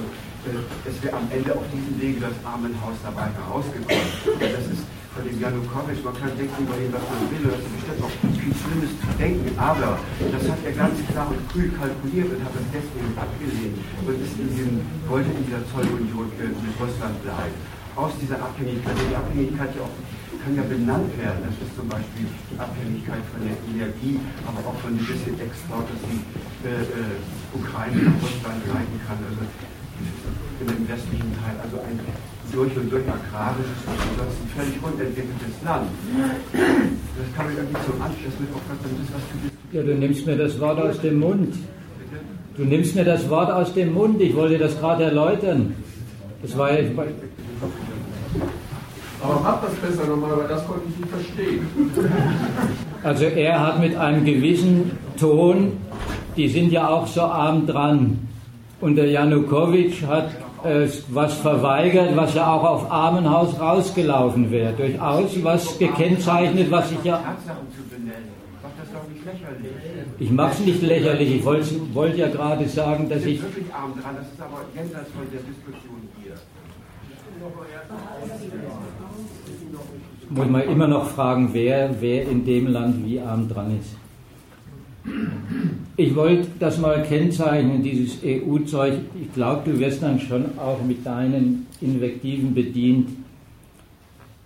es 0.86 1.02
wäre 1.02 1.16
am 1.16 1.26
Ende 1.30 1.50
auf 1.54 1.66
diesem 1.74 2.00
Wege 2.00 2.20
das 2.20 2.38
Armenhaus 2.46 2.94
dabei 3.02 3.26
herausgekommen. 3.34 4.06
Das 4.38 4.66
ist 4.70 4.86
von 5.16 5.24
dem 5.24 5.40
Janukowitsch, 5.40 6.04
man 6.04 6.12
kann 6.20 6.32
denken 6.36 6.60
über 6.60 6.76
ihn, 6.76 6.92
was 6.92 7.00
man 7.08 7.24
will, 7.32 7.48
das 7.48 7.64
ist 7.64 7.72
bestimmt 7.72 8.00
auch 8.04 8.14
viel 8.36 8.52
Schlimmes 8.52 8.92
zu 9.00 9.08
denken, 9.16 9.48
aber 9.56 9.96
das 10.20 10.42
hat 10.44 10.60
er 10.60 10.74
ganz 10.76 10.96
klar 11.08 11.26
und 11.32 11.40
kühl 11.48 11.72
kalkuliert 11.72 12.28
und 12.36 12.40
hat 12.44 12.52
das 12.52 12.68
deswegen 12.68 13.16
abgelehnt 13.16 13.80
und 14.04 14.16
ist 14.20 14.36
in 14.36 14.48
diesem, 14.52 14.76
wollte 15.08 15.32
in 15.32 15.40
dieser 15.48 15.64
Zollunion 15.72 16.28
mit 16.36 16.74
Russland 16.76 17.16
bleiben. 17.24 17.56
Aus 17.96 18.12
dieser 18.20 18.36
Abhängigkeit, 18.44 18.92
die 18.92 19.16
Abhängigkeit 19.16 19.72
ja 19.72 19.88
auch 19.88 19.96
kann 20.44 20.54
ja 20.54 20.62
benannt 20.68 21.10
werden. 21.18 21.42
Das 21.42 21.56
ist 21.58 21.74
zum 21.74 21.88
Beispiel 21.88 22.28
die 22.28 22.54
Abhängigkeit 22.60 23.24
von 23.34 23.40
der 23.42 23.56
Energie, 23.66 24.20
aber 24.44 24.62
auch 24.68 24.78
von 24.78 24.94
gewissen 24.94 25.34
Export, 25.40 25.88
dass 25.90 25.98
die 26.06 26.22
äh, 26.62 26.86
äh, 26.86 27.56
Ukraine 27.56 28.04
nach 28.04 28.20
Russland 28.20 28.62
leiten 28.68 29.00
kann. 29.08 29.18
Also 29.26 29.42
in 29.42 30.66
dem 30.70 30.86
westlichen 30.86 31.32
Teil, 31.40 31.56
also 31.58 31.82
ein 31.82 31.98
durch 32.52 32.76
und 32.76 32.90
durch 32.90 33.04
agrarisches 33.04 33.80
und 33.86 33.98
ansonsten 34.10 34.48
völlig 34.56 34.82
unentwickeltes 34.82 35.62
Land. 35.64 35.88
Das 36.52 37.36
kann 37.36 37.46
ich 37.50 37.58
irgendwie 37.58 37.82
zum 37.84 38.02
Anschluss 38.02 38.34
mit 38.38 38.48
aufpassen, 38.54 38.90
das 38.92 39.06
ist 39.06 39.14
was 39.14 39.22
für 39.30 39.76
Ja, 39.76 39.82
du 39.82 39.94
nimmst 39.94 40.26
mir 40.26 40.36
das 40.36 40.60
Wort 40.60 40.80
aus 40.80 41.00
dem 41.00 41.20
Mund. 41.20 41.54
Du 42.56 42.64
nimmst 42.64 42.94
mir 42.94 43.04
das 43.04 43.28
Wort 43.28 43.50
aus 43.50 43.74
dem 43.74 43.92
Mund, 43.92 44.20
ich 44.20 44.34
wollte 44.34 44.58
das 44.58 44.78
gerade 44.78 45.04
erläutern. 45.04 45.74
Das 46.42 46.56
war 46.56 46.72
ja. 46.72 46.88
Aber 49.22 49.40
mach 49.42 49.62
das 49.62 49.74
besser 49.74 50.06
nochmal, 50.08 50.36
weil 50.36 50.48
das 50.48 50.66
konnte 50.66 50.82
ich 50.88 50.96
nicht 50.98 51.10
verstehen. 51.10 51.66
Also 53.02 53.24
er 53.24 53.66
hat 53.66 53.80
mit 53.80 53.96
einem 53.96 54.24
gewissen 54.24 54.92
Ton, 55.18 55.72
die 56.36 56.48
sind 56.48 56.70
ja 56.70 56.88
auch 56.88 57.06
so 57.06 57.22
arm 57.22 57.66
dran, 57.66 58.18
und 58.80 58.96
der 58.96 59.06
Janukowitsch 59.10 60.02
hat 60.06 60.30
äh, 60.66 60.88
was 61.08 61.34
verweigert, 61.34 62.16
was 62.16 62.34
ja 62.34 62.52
auch 62.52 62.64
auf 62.64 62.90
Armenhaus 62.90 63.58
rausgelaufen 63.58 64.50
wäre. 64.50 64.72
Durchaus 64.72 65.44
was 65.44 65.78
gekennzeichnet, 65.78 66.70
was 66.70 66.90
ich 66.92 67.04
ja. 67.04 67.36
Ich 70.18 70.30
mache 70.30 70.52
es 70.52 70.60
nicht 70.60 70.82
lächerlich. 70.82 71.36
Ich 71.36 71.44
wollte 71.44 71.94
wollt 71.94 72.16
ja 72.16 72.28
gerade 72.28 72.66
sagen, 72.68 73.08
dass 73.08 73.24
ich. 73.24 73.42
wirklich 73.42 73.72
arm 73.72 73.92
dran. 74.00 74.16
Das 74.16 74.26
ist 74.26 74.40
aber 74.40 74.60
jenseits 74.74 75.10
von 75.10 75.26
der 75.30 75.40
Diskussion 75.40 76.08
hier. 76.22 76.34
Muss 80.30 80.48
man 80.48 80.62
immer 80.62 80.88
noch 80.88 81.08
fragen, 81.10 81.50
wer, 81.52 81.90
wer 82.00 82.28
in 82.28 82.44
dem 82.44 82.66
Land 82.68 83.04
wie 83.04 83.20
arm 83.20 83.48
dran 83.48 83.78
ist. 83.78 83.96
Ich 85.96 86.14
wollte 86.14 86.48
das 86.58 86.78
mal 86.78 87.02
kennzeichnen, 87.02 87.82
dieses 87.82 88.18
EU-Zeug. 88.24 88.94
Ich 89.20 89.32
glaube, 89.32 89.70
du 89.70 89.78
wirst 89.78 90.02
dann 90.02 90.20
schon 90.20 90.58
auch 90.58 90.82
mit 90.82 91.06
deinen 91.06 91.66
Invektiven 91.80 92.54
bedient 92.54 93.08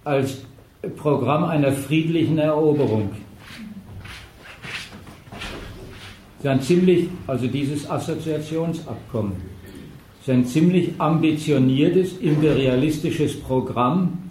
als 0.04 0.42
Programm 0.96 1.44
einer 1.44 1.72
friedlichen 1.72 2.38
Eroberung. 2.38 3.11
Ein 6.42 6.62
ziemlich, 6.62 7.08
also 7.26 7.46
dieses 7.48 7.88
Assoziationsabkommen, 7.90 9.32
ist 10.20 10.30
ein 10.30 10.46
ziemlich 10.46 10.92
ambitioniertes, 10.98 12.16
imperialistisches 12.18 13.40
Programm, 13.40 14.30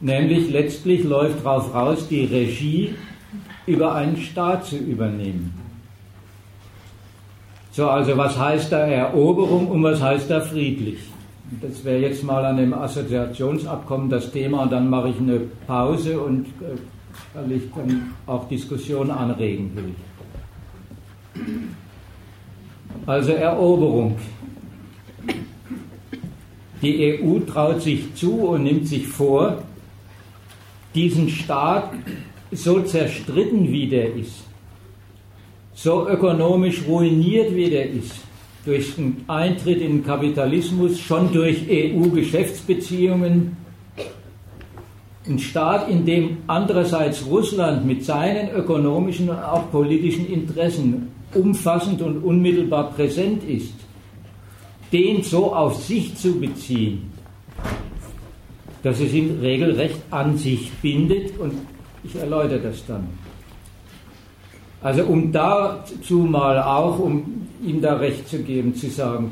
nämlich 0.00 0.50
letztlich 0.50 1.02
läuft 1.02 1.44
darauf 1.44 1.74
raus, 1.74 2.06
die 2.08 2.24
Regie 2.26 2.94
über 3.66 3.94
einen 3.94 4.16
Staat 4.16 4.66
zu 4.66 4.76
übernehmen. 4.76 5.60
So, 7.72 7.88
also 7.88 8.16
was 8.16 8.38
heißt 8.38 8.70
da 8.70 8.86
Eroberung 8.86 9.68
und 9.68 9.82
was 9.82 10.00
heißt 10.00 10.30
da 10.30 10.40
friedlich? 10.40 10.98
Das 11.60 11.84
wäre 11.84 12.00
jetzt 12.00 12.22
mal 12.22 12.44
an 12.44 12.56
dem 12.56 12.72
Assoziationsabkommen 12.72 14.08
das 14.08 14.30
Thema 14.30 14.62
und 14.62 14.72
dann 14.72 14.88
mache 14.88 15.10
ich 15.10 15.18
eine 15.18 15.40
Pause 15.66 16.20
und 16.20 16.46
äh, 16.46 16.76
weil 17.34 17.52
ich 17.52 17.62
dann 17.74 18.14
auch 18.26 18.48
Diskussionen 18.48 19.10
anregen 19.10 19.72
will. 19.74 19.94
Also 23.06 23.32
Eroberung. 23.32 24.16
Die 26.80 27.20
EU 27.20 27.40
traut 27.40 27.82
sich 27.82 28.14
zu 28.14 28.34
und 28.40 28.64
nimmt 28.64 28.86
sich 28.86 29.06
vor, 29.06 29.62
diesen 30.94 31.28
Staat 31.28 31.90
so 32.52 32.80
zerstritten 32.82 33.70
wie 33.70 33.88
der 33.88 34.14
ist, 34.14 34.44
so 35.74 36.08
ökonomisch 36.08 36.82
ruiniert 36.86 37.54
wie 37.54 37.70
der 37.70 37.90
ist, 37.90 38.14
durch 38.64 38.94
den 38.94 39.24
Eintritt 39.26 39.80
in 39.80 39.98
den 39.98 40.04
Kapitalismus, 40.04 40.98
schon 40.98 41.32
durch 41.32 41.66
EU-Geschäftsbeziehungen, 41.68 43.56
ein 45.26 45.38
Staat, 45.38 45.88
in 45.88 46.04
dem 46.04 46.38
andererseits 46.46 47.24
Russland 47.26 47.86
mit 47.86 48.04
seinen 48.04 48.50
ökonomischen 48.50 49.30
und 49.30 49.38
auch 49.38 49.70
politischen 49.70 50.26
Interessen 50.30 51.08
umfassend 51.34 52.02
und 52.02 52.22
unmittelbar 52.22 52.92
präsent 52.92 53.42
ist, 53.44 53.74
den 54.92 55.22
so 55.22 55.54
auf 55.54 55.82
sich 55.82 56.14
zu 56.14 56.38
beziehen, 56.38 57.10
dass 58.82 59.00
es 59.00 59.12
ihn 59.12 59.38
regelrecht 59.40 60.00
an 60.10 60.36
sich 60.36 60.70
bindet 60.82 61.38
und 61.38 61.54
ich 62.04 62.16
erläutere 62.16 62.60
das 62.60 62.84
dann. 62.86 63.08
Also 64.82 65.04
um 65.04 65.32
dazu 65.32 66.18
mal 66.18 66.62
auch, 66.62 66.98
um 66.98 67.46
ihm 67.64 67.80
da 67.80 67.94
recht 67.94 68.28
zu 68.28 68.42
geben, 68.42 68.74
zu 68.74 68.90
sagen, 68.90 69.30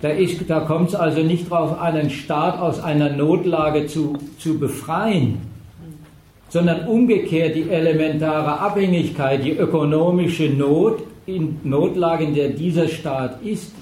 da, 0.00 0.10
da 0.46 0.60
kommt 0.60 0.90
es 0.90 0.94
also 0.94 1.22
nicht 1.22 1.50
darauf 1.50 1.80
an, 1.80 1.96
einen 1.96 2.10
Staat 2.10 2.60
aus 2.60 2.80
einer 2.80 3.10
Notlage 3.10 3.86
zu, 3.86 4.16
zu 4.38 4.58
befreien, 4.58 5.38
sondern 6.48 6.86
umgekehrt 6.86 7.56
die 7.56 7.68
elementare 7.68 8.60
Abhängigkeit, 8.60 9.44
die 9.44 9.52
ökonomische 9.52 10.48
Not, 10.48 11.02
in 11.26 11.58
Notlage, 11.64 12.24
in 12.24 12.34
der 12.34 12.50
dieser 12.50 12.86
Staat 12.86 13.42
ist, 13.42 13.72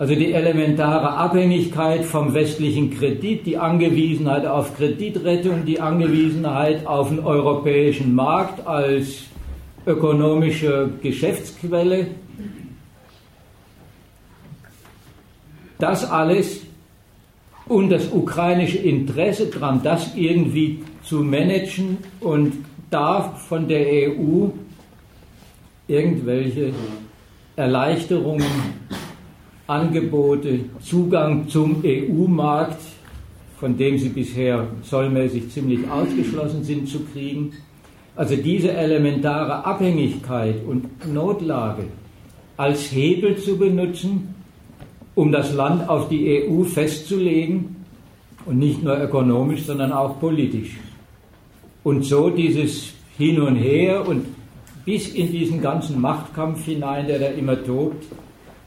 Also 0.00 0.14
die 0.14 0.32
elementare 0.32 1.10
Abhängigkeit 1.10 2.06
vom 2.06 2.32
westlichen 2.32 2.90
Kredit, 2.90 3.44
die 3.44 3.58
Angewiesenheit 3.58 4.46
auf 4.46 4.74
Kreditrettung, 4.74 5.66
die 5.66 5.78
Angewiesenheit 5.78 6.86
auf 6.86 7.10
den 7.10 7.20
europäischen 7.20 8.14
Markt 8.14 8.66
als 8.66 9.24
ökonomische 9.84 10.88
Geschäftsquelle. 11.02 12.06
Das 15.78 16.10
alles 16.10 16.62
und 17.66 17.90
das 17.90 18.10
ukrainische 18.10 18.78
Interesse 18.78 19.48
daran, 19.48 19.82
das 19.82 20.16
irgendwie 20.16 20.82
zu 21.02 21.16
managen 21.16 21.98
und 22.20 22.54
da 22.88 23.20
von 23.20 23.68
der 23.68 23.86
EU 24.08 24.48
irgendwelche 25.88 26.72
Erleichterungen, 27.54 28.46
Angebote, 29.70 30.64
Zugang 30.82 31.48
zum 31.48 31.84
EU-Markt, 31.84 32.80
von 33.58 33.76
dem 33.76 33.98
sie 33.98 34.08
bisher 34.08 34.66
zollmäßig 34.82 35.50
ziemlich 35.50 35.88
ausgeschlossen 35.88 36.64
sind, 36.64 36.88
zu 36.88 37.00
kriegen. 37.12 37.52
Also 38.16 38.34
diese 38.34 38.72
elementare 38.72 39.64
Abhängigkeit 39.64 40.56
und 40.66 41.12
Notlage 41.12 41.84
als 42.56 42.90
Hebel 42.92 43.36
zu 43.36 43.56
benutzen, 43.56 44.34
um 45.14 45.30
das 45.30 45.54
Land 45.54 45.88
auf 45.88 46.08
die 46.08 46.42
EU 46.42 46.64
festzulegen 46.64 47.76
und 48.46 48.58
nicht 48.58 48.82
nur 48.82 49.00
ökonomisch, 49.00 49.62
sondern 49.62 49.92
auch 49.92 50.18
politisch. 50.18 50.76
Und 51.84 52.04
so 52.04 52.28
dieses 52.28 52.92
Hin 53.16 53.40
und 53.40 53.54
Her 53.56 54.06
und 54.06 54.26
bis 54.84 55.14
in 55.14 55.30
diesen 55.30 55.60
ganzen 55.62 56.00
Machtkampf 56.00 56.64
hinein, 56.64 57.06
der 57.06 57.20
da 57.20 57.26
immer 57.26 57.62
tobt, 57.62 58.04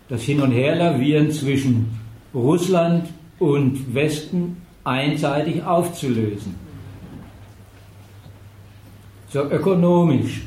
das 0.09 0.21
Hin 0.23 0.41
und 0.41 0.51
Her 0.51 0.75
lavieren 0.75 1.31
zwischen 1.31 1.99
Russland 2.33 3.09
und 3.39 3.93
Westen 3.93 4.57
einseitig 4.83 5.63
aufzulösen. 5.63 6.55
So 9.29 9.43
ökonomisch. 9.43 10.41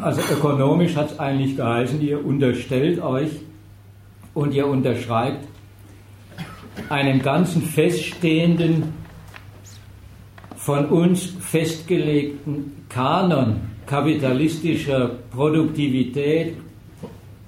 Also 0.00 0.20
ökonomisch 0.32 0.96
hat 0.96 1.12
es 1.12 1.18
eigentlich 1.18 1.56
geheißen, 1.56 2.00
ihr 2.00 2.24
unterstellt 2.24 3.00
euch 3.02 3.30
und 4.32 4.54
ihr 4.54 4.66
unterschreibt 4.66 5.46
einen 6.88 7.20
ganzen 7.20 7.62
feststehenden, 7.62 8.94
von 10.56 10.86
uns 10.86 11.24
festgelegten 11.24 12.84
Kanon 12.88 13.69
kapitalistischer 13.90 15.10
Produktivität, 15.32 16.54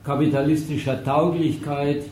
kapitalistischer 0.02 1.04
Tauglichkeit, 1.04 2.02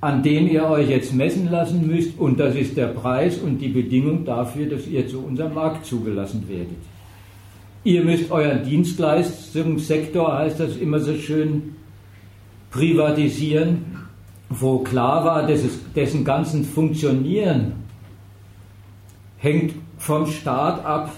an 0.00 0.22
dem 0.22 0.48
ihr 0.48 0.64
euch 0.64 0.88
jetzt 0.88 1.12
messen 1.12 1.50
lassen 1.50 1.86
müsst 1.86 2.18
und 2.18 2.40
das 2.40 2.54
ist 2.54 2.74
der 2.78 2.86
Preis 2.86 3.36
und 3.36 3.58
die 3.58 3.68
Bedingung 3.68 4.24
dafür, 4.24 4.64
dass 4.64 4.86
ihr 4.86 5.06
zu 5.06 5.18
unserem 5.18 5.52
Markt 5.52 5.84
zugelassen 5.84 6.48
werdet. 6.48 6.82
Ihr 7.84 8.02
müsst 8.02 8.30
euren 8.30 8.64
Dienstleistungssektor, 8.64 10.38
heißt 10.38 10.58
das 10.58 10.78
immer 10.78 11.00
so 11.00 11.14
schön, 11.16 11.76
privatisieren, 12.70 14.08
wo 14.48 14.78
klar 14.78 15.22
war, 15.26 15.46
dass 15.46 15.62
es, 15.62 15.78
dessen 15.94 16.24
ganzen 16.24 16.64
Funktionieren 16.64 17.83
hängt 19.44 19.74
vom 19.98 20.26
Staat 20.26 20.84
ab, 20.84 21.10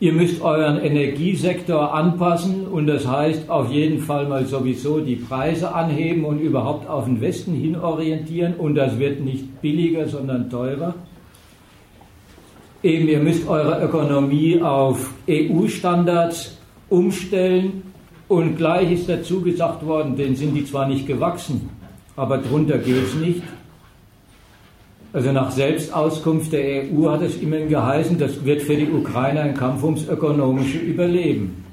Ihr 0.00 0.12
müsst 0.12 0.42
euren 0.42 0.82
Energiesektor 0.82 1.94
anpassen 1.94 2.66
und 2.66 2.86
das 2.88 3.06
heißt 3.06 3.48
auf 3.48 3.70
jeden 3.70 4.00
Fall 4.00 4.28
mal 4.28 4.44
sowieso 4.44 5.00
die 5.00 5.16
Preise 5.16 5.72
anheben 5.72 6.26
und 6.26 6.40
überhaupt 6.40 6.86
auf 6.86 7.06
den 7.06 7.22
Westen 7.22 7.54
hin 7.54 7.74
orientieren 7.74 8.54
und 8.58 8.74
das 8.74 8.98
wird 8.98 9.20
nicht 9.20 9.62
billiger, 9.62 10.06
sondern 10.06 10.50
teurer. 10.50 10.94
Eben, 12.82 13.08
ihr 13.08 13.20
müsst 13.20 13.48
eure 13.48 13.82
Ökonomie 13.82 14.60
auf 14.60 15.10
EU-Standards 15.26 16.58
umstellen 16.90 17.84
und 18.28 18.58
gleich 18.58 18.92
ist 18.92 19.08
dazu 19.08 19.40
gesagt 19.40 19.86
worden, 19.86 20.16
denen 20.16 20.36
sind 20.36 20.54
die 20.54 20.66
zwar 20.66 20.86
nicht 20.86 21.06
gewachsen, 21.06 21.70
aber 22.14 22.38
drunter 22.38 22.76
geht 22.76 23.04
es 23.04 23.14
nicht. 23.14 23.42
Also 25.14 25.30
nach 25.30 25.52
Selbstauskunft 25.52 26.52
der 26.52 26.86
EU 26.92 27.08
hat 27.08 27.22
es 27.22 27.36
immerhin 27.36 27.68
geheißen, 27.68 28.18
das 28.18 28.44
wird 28.44 28.62
für 28.62 28.74
die 28.74 28.90
Ukraine 28.90 29.42
ein 29.42 29.54
Kampf 29.54 29.84
ums 29.84 30.08
ökonomische 30.08 30.78
Überleben. 30.78 31.64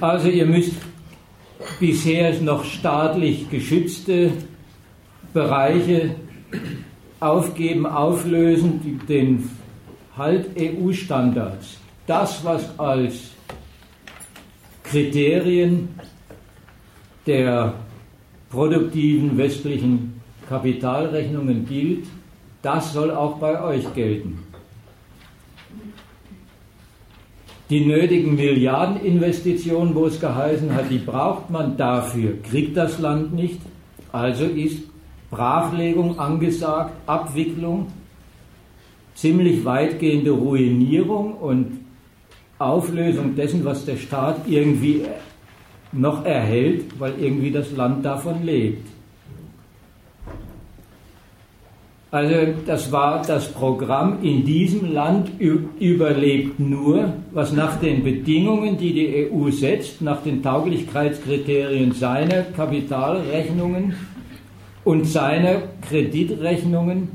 Also 0.00 0.28
ihr 0.28 0.46
müsst 0.46 0.72
bisher 1.78 2.32
noch 2.40 2.64
staatlich 2.64 3.50
geschützte 3.50 4.32
Bereiche 5.34 6.14
aufgeben, 7.20 7.84
auflösen, 7.84 9.00
den 9.06 9.50
Halt 10.16 10.58
EU-Standards. 10.58 11.80
Das, 12.06 12.42
was 12.46 12.78
als 12.78 13.32
Kriterien 14.84 15.90
der 17.26 17.74
produktiven 18.48 19.36
westlichen 19.36 20.13
Kapitalrechnungen 20.48 21.66
gilt, 21.66 22.06
das 22.62 22.92
soll 22.92 23.10
auch 23.10 23.38
bei 23.38 23.62
euch 23.62 23.92
gelten. 23.94 24.38
Die 27.70 27.84
nötigen 27.84 28.36
Milliardeninvestitionen, 28.36 29.94
wo 29.94 30.06
es 30.06 30.20
geheißen 30.20 30.74
hat, 30.74 30.90
die 30.90 30.98
braucht 30.98 31.50
man 31.50 31.76
dafür, 31.76 32.34
kriegt 32.42 32.76
das 32.76 32.98
Land 32.98 33.34
nicht. 33.34 33.60
Also 34.12 34.44
ist 34.44 34.82
Brachlegung 35.30 36.18
angesagt, 36.18 36.92
Abwicklung, 37.06 37.86
ziemlich 39.14 39.64
weitgehende 39.64 40.30
Ruinierung 40.30 41.34
und 41.34 41.80
Auflösung 42.58 43.34
dessen, 43.34 43.64
was 43.64 43.84
der 43.84 43.96
Staat 43.96 44.46
irgendwie 44.46 45.02
noch 45.92 46.24
erhält, 46.24 46.98
weil 47.00 47.14
irgendwie 47.18 47.50
das 47.50 47.72
Land 47.72 48.04
davon 48.04 48.44
lebt. 48.44 48.93
Also 52.14 52.52
das 52.64 52.92
war 52.92 53.22
das 53.26 53.48
Programm 53.48 54.22
in 54.22 54.44
diesem 54.44 54.92
Land 54.92 55.32
überlebt 55.40 56.60
nur, 56.60 57.12
was 57.32 57.52
nach 57.52 57.80
den 57.80 58.04
Bedingungen, 58.04 58.78
die 58.78 58.92
die 58.92 59.28
EU 59.32 59.50
setzt, 59.50 60.00
nach 60.00 60.22
den 60.22 60.40
Tauglichkeitskriterien 60.40 61.90
seiner 61.90 62.42
Kapitalrechnungen 62.56 63.96
und 64.84 65.08
seiner 65.08 65.62
Kreditrechnungen 65.88 67.08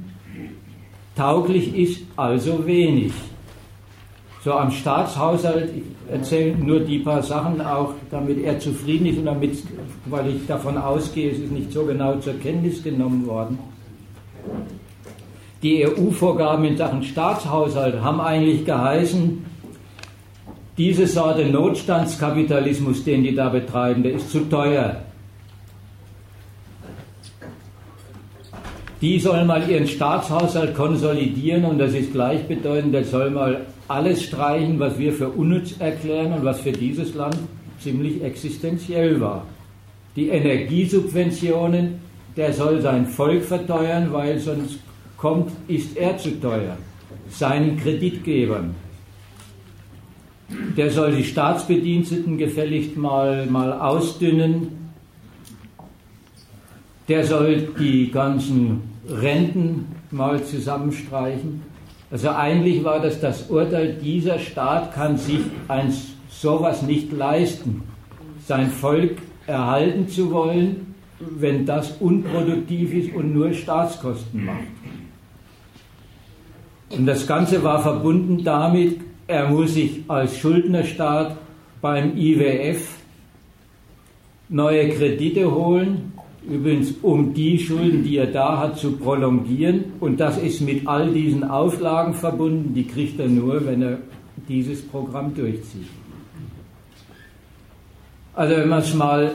tauglich 1.16 1.74
ist, 1.78 2.02
also 2.18 2.68
wenig. 2.68 3.14
So 4.44 4.52
am 4.52 4.70
Staatshaushalt, 4.70 5.70
ich 5.78 6.14
erzähle 6.14 6.58
nur 6.58 6.82
die 6.82 7.00
paar 7.00 7.24
Sachen 7.24 7.62
auch, 7.62 7.94
damit 8.12 8.44
er 8.44 8.60
zufrieden 8.60 9.06
ist 9.06 9.20
und 9.20 9.28
damit, 9.28 9.64
weil 10.08 10.36
ich 10.36 10.46
davon 10.46 10.78
ausgehe, 10.78 11.32
es 11.32 11.40
ist 11.40 11.54
nicht 11.54 11.72
so 11.72 11.86
genau 11.86 12.18
zur 12.18 12.38
Kenntnis 12.38 12.84
genommen 12.84 13.26
worden. 13.26 13.60
Die 15.62 15.86
EU-Vorgaben 15.86 16.64
in 16.64 16.78
Sachen 16.78 17.04
Staatshaushalt 17.04 18.02
haben 18.02 18.22
eigentlich 18.22 18.66
geheißen, 18.66 19.46
diese 20.78 21.06
Sorte 21.08 21.46
Notstandskapitalismus, 21.46 23.04
den 23.04 23.24
die 23.24 23.36
da 23.36 23.50
betreiben, 23.50 24.02
der 24.02 24.14
ist 24.14 24.32
zu 24.32 24.40
teuer. 24.50 25.02
Die 29.02 29.20
sollen 29.20 29.48
mal 29.48 29.70
ihren 29.70 29.88
Staatshaushalt 29.88 30.76
konsolidieren 30.76 31.66
und 31.66 31.80
das 31.80 31.94
ist 31.94 32.14
gleichbedeutend, 32.14 32.94
der 32.94 33.04
soll 33.04 33.30
mal 33.30 33.66
alles 33.90 34.24
streichen, 34.24 34.80
was 34.80 34.98
wir 34.98 35.12
für 35.12 35.30
unnütz 35.30 35.76
erklären 35.80 36.34
und 36.34 36.46
was 36.46 36.62
für 36.62 36.72
dieses 36.72 37.14
Land 37.16 37.38
ziemlich 37.80 38.24
existenziell 38.24 39.20
war. 39.20 39.46
Die 40.16 40.30
Energiesubventionen, 40.30 42.00
der 42.38 42.54
soll 42.54 42.82
sein 42.82 43.06
Volk 43.06 43.44
verteuern, 43.44 44.12
weil 44.12 44.40
sonst 44.40 44.80
kommt, 45.20 45.52
ist 45.68 45.98
er 45.98 46.18
zu 46.18 46.40
teuer. 46.40 46.78
Seinen 47.30 47.78
Kreditgebern. 47.78 48.76
Der 50.78 50.90
soll 50.90 51.16
die 51.16 51.24
Staatsbediensteten 51.24 52.38
gefälligst 52.38 52.98
mal, 52.98 53.46
mal 53.46 53.72
ausdünnen. 53.74 54.70
Der 57.08 57.24
soll 57.24 57.70
die 57.80 58.10
ganzen 58.12 58.82
Renten 59.08 59.88
mal 60.12 60.44
zusammenstreichen. 60.44 61.62
Also 62.12 62.30
eigentlich 62.30 62.84
war 62.84 63.00
das 63.00 63.20
das 63.20 63.50
Urteil, 63.50 63.98
dieser 64.02 64.40
Staat 64.40 64.94
kann 64.94 65.18
sich 65.18 65.42
ein 65.68 65.94
sowas 66.30 66.82
nicht 66.82 67.12
leisten, 67.12 67.84
sein 68.48 68.70
Volk 68.72 69.18
erhalten 69.46 70.08
zu 70.08 70.32
wollen, 70.32 70.96
wenn 71.20 71.66
das 71.66 71.98
unproduktiv 72.00 72.94
ist 72.94 73.14
und 73.14 73.34
nur 73.34 73.54
Staatskosten 73.54 74.46
macht. 74.46 74.64
Und 76.90 77.06
das 77.06 77.28
Ganze 77.28 77.64
war 77.64 77.82
verbunden 77.82 78.44
damit, 78.44 79.00
er 79.28 79.48
muss 79.48 79.76
sich 79.76 80.02
als 80.08 80.38
Schuldnerstaat 80.38 81.38
beim 81.82 82.18
IWF 82.18 82.98
neue 84.50 84.90
Kredite 84.90 85.52
holen, 85.52 86.14
übrigens 86.50 86.94
um 87.04 87.34
die 87.34 87.60
Schulden, 87.60 88.04
die 88.04 88.18
er 88.18 88.28
da 88.28 88.58
hat, 88.58 88.78
zu 88.78 88.94
prolongieren. 88.94 89.94
Und 90.00 90.20
das 90.20 90.38
ist 90.40 90.62
mit 90.62 90.88
all 90.88 91.12
diesen 91.12 91.44
Auflagen 91.44 92.16
verbunden, 92.16 92.74
die 92.74 92.88
kriegt 92.88 93.20
er 93.20 93.28
nur, 93.28 93.66
wenn 93.66 93.84
er 93.84 93.98
dieses 94.48 94.82
Programm 94.82 95.36
durchzieht. 95.36 95.88
Also 98.34 98.56
wenn 98.56 98.70
man 98.70 98.80
es 98.80 98.94
mal 98.94 99.32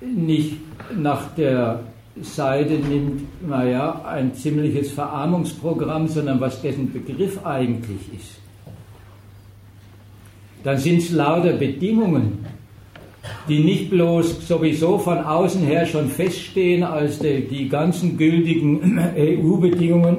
nicht 0.00 0.56
nach 0.96 1.34
der 1.34 1.80
Seite 2.22 2.74
nimmt, 2.74 3.22
naja, 3.46 4.02
ein 4.04 4.34
ziemliches 4.34 4.92
Verarmungsprogramm, 4.92 6.06
sondern 6.06 6.40
was 6.40 6.62
dessen 6.62 6.92
Begriff 6.92 7.44
eigentlich 7.44 8.00
ist, 8.16 8.38
dann 10.62 10.78
sind 10.78 10.98
es 10.98 11.10
lauter 11.10 11.54
Bedingungen, 11.54 12.46
die 13.48 13.60
nicht 13.60 13.90
bloß 13.90 14.46
sowieso 14.46 14.98
von 14.98 15.18
außen 15.18 15.62
her 15.62 15.86
schon 15.86 16.08
feststehen 16.08 16.82
als 16.82 17.18
die, 17.18 17.46
die 17.46 17.68
ganzen 17.68 18.16
gültigen 18.16 18.98
EU-Bedingungen, 19.16 20.18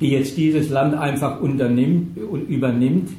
die 0.00 0.10
jetzt 0.10 0.36
dieses 0.36 0.70
Land 0.70 0.94
einfach 0.94 1.40
unternimmt 1.40 2.16
übernimmt, 2.16 3.10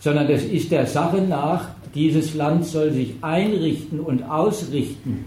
sondern 0.00 0.26
das 0.26 0.42
ist 0.42 0.72
der 0.72 0.86
Sache 0.86 1.22
nach, 1.22 1.68
dieses 1.94 2.34
Land 2.34 2.64
soll 2.64 2.92
sich 2.92 3.14
einrichten 3.22 4.00
und 4.00 4.22
ausrichten 4.22 5.24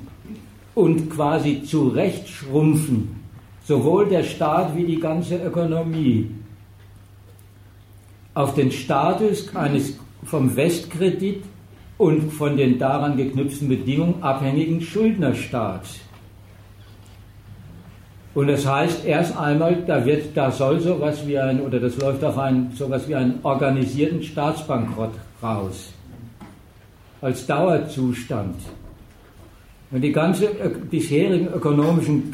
und 0.74 1.10
quasi 1.10 1.64
zurechtschrumpfen, 1.64 3.16
sowohl 3.64 4.08
der 4.08 4.24
Staat 4.24 4.76
wie 4.76 4.84
die 4.84 5.00
ganze 5.00 5.38
Ökonomie, 5.38 6.30
auf 8.34 8.54
den 8.54 8.72
Status 8.72 9.56
eines 9.56 9.98
vom 10.26 10.56
Westkredit 10.56 11.44
und 11.98 12.34
von 12.34 12.58
den 12.58 12.78
daran 12.78 13.16
geknüpften 13.16 13.70
Bedingungen 13.70 14.22
abhängigen 14.22 14.82
Schuldnerstaats. 14.82 16.00
Und 18.34 18.48
das 18.48 18.66
heißt 18.66 19.06
erst 19.06 19.38
einmal, 19.38 19.84
da 19.88 20.04
wird, 20.06 20.36
da 20.36 20.52
soll 20.52 20.82
sowas 20.82 21.26
wie 21.26 21.40
ein, 21.40 21.62
oder 21.62 21.80
das 21.80 21.96
läuft 21.98 22.22
auf 22.22 22.38
einen, 22.38 22.72
sowas 22.76 23.08
wie 23.08 23.16
einen 23.16 23.40
organisierten 23.44 24.22
Staatsbankrott 24.22 25.14
raus. 25.42 25.95
Als 27.26 27.46
Dauerzustand. 27.48 28.56
Und 29.90 30.02
die 30.02 30.12
ganzen 30.12 30.46
äh, 30.60 30.70
bisherigen 30.92 31.48
ökonomischen 31.48 32.32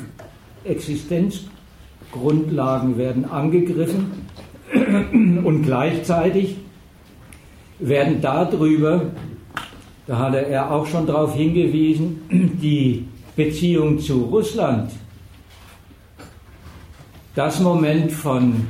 Existenzgrundlagen 0.65 2.97
werden 2.97 3.23
angegriffen 3.23 4.27
und 5.13 5.63
gleichzeitig 5.63 6.57
werden 7.79 8.19
darüber, 8.19 9.11
da 10.07 10.19
hatte 10.19 10.45
er 10.45 10.69
auch 10.69 10.85
schon 10.85 11.07
darauf 11.07 11.35
hingewiesen, 11.35 12.23
die 12.61 13.05
Beziehung 13.37 13.97
zu 13.97 14.25
Russland, 14.25 14.91
das 17.33 17.61
Moment 17.61 18.11
von 18.11 18.67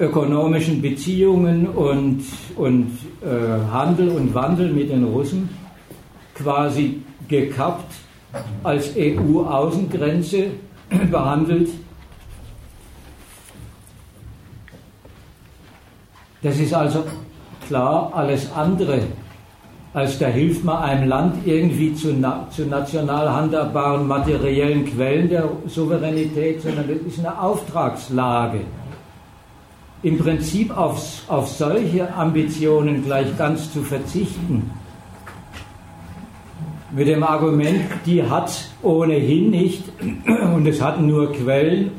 ökonomischen 0.00 0.82
Beziehungen 0.82 1.68
und, 1.68 2.24
und 2.56 2.90
äh, 3.22 3.70
Handel 3.70 4.08
und 4.08 4.34
Wandel 4.34 4.72
mit 4.72 4.90
den 4.90 5.04
Russen 5.04 5.48
quasi 6.34 7.02
gekappt, 7.28 7.92
als 8.62 8.92
EU-Außengrenze 8.96 10.46
behandelt 11.10 11.68
Das 16.42 16.58
ist 16.58 16.72
also 16.72 17.04
klar 17.68 18.10
alles 18.14 18.50
andere 18.52 19.02
als 19.92 20.18
da 20.18 20.26
hilft 20.28 20.64
man 20.64 20.82
einem 20.82 21.08
Land 21.08 21.34
irgendwie 21.44 21.92
zu, 21.94 22.14
na, 22.18 22.46
zu 22.50 22.62
national 22.66 23.28
handelbaren 23.32 24.06
materiellen 24.06 24.84
Quellen 24.84 25.28
der 25.28 25.48
Souveränität, 25.66 26.62
sondern 26.62 26.86
das 26.86 26.98
ist 26.98 27.18
eine 27.18 27.40
Auftragslage. 27.40 28.60
Im 30.02 30.18
Prinzip 30.18 30.76
auf, 30.76 31.22
auf 31.28 31.48
solche 31.48 32.12
Ambitionen 32.14 33.04
gleich 33.04 33.36
ganz 33.36 33.72
zu 33.72 33.82
verzichten, 33.82 34.70
mit 36.92 37.06
dem 37.06 37.22
Argument, 37.22 37.82
die 38.06 38.22
hat 38.22 38.70
ohnehin 38.82 39.50
nicht 39.50 39.84
und 40.54 40.66
es 40.66 40.80
hat 40.80 41.00
nur 41.00 41.32
Quellen 41.32 41.92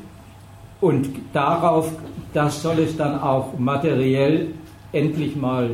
und 0.81 1.09
darauf 1.31 1.91
das 2.33 2.61
soll 2.61 2.79
es 2.79 2.95
dann 2.95 3.19
auch 3.19 3.57
materiell 3.59 4.47
endlich 4.91 5.35
mal 5.35 5.71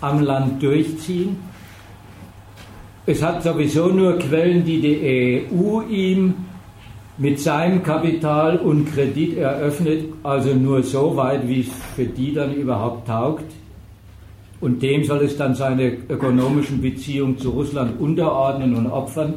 am 0.00 0.20
Land 0.20 0.62
durchziehen. 0.62 1.36
Es 3.06 3.22
hat 3.22 3.42
sowieso 3.42 3.88
nur 3.88 4.18
Quellen, 4.18 4.64
die 4.64 4.80
die 4.80 5.46
EU 5.50 5.80
ihm 5.82 6.34
mit 7.18 7.40
seinem 7.40 7.82
Kapital 7.82 8.58
und 8.58 8.92
Kredit 8.92 9.36
eröffnet, 9.36 10.04
also 10.22 10.54
nur 10.54 10.82
so 10.82 11.16
weit, 11.16 11.46
wie 11.46 11.60
es 11.60 11.68
für 11.94 12.04
die 12.04 12.32
dann 12.32 12.54
überhaupt 12.54 13.06
taugt. 13.06 13.44
Und 14.60 14.82
dem 14.82 15.04
soll 15.04 15.24
es 15.24 15.36
dann 15.36 15.54
seine 15.54 15.96
ökonomischen 16.08 16.80
Beziehungen 16.80 17.38
zu 17.38 17.50
Russland 17.50 18.00
unterordnen 18.00 18.74
und 18.74 18.86
opfern. 18.86 19.34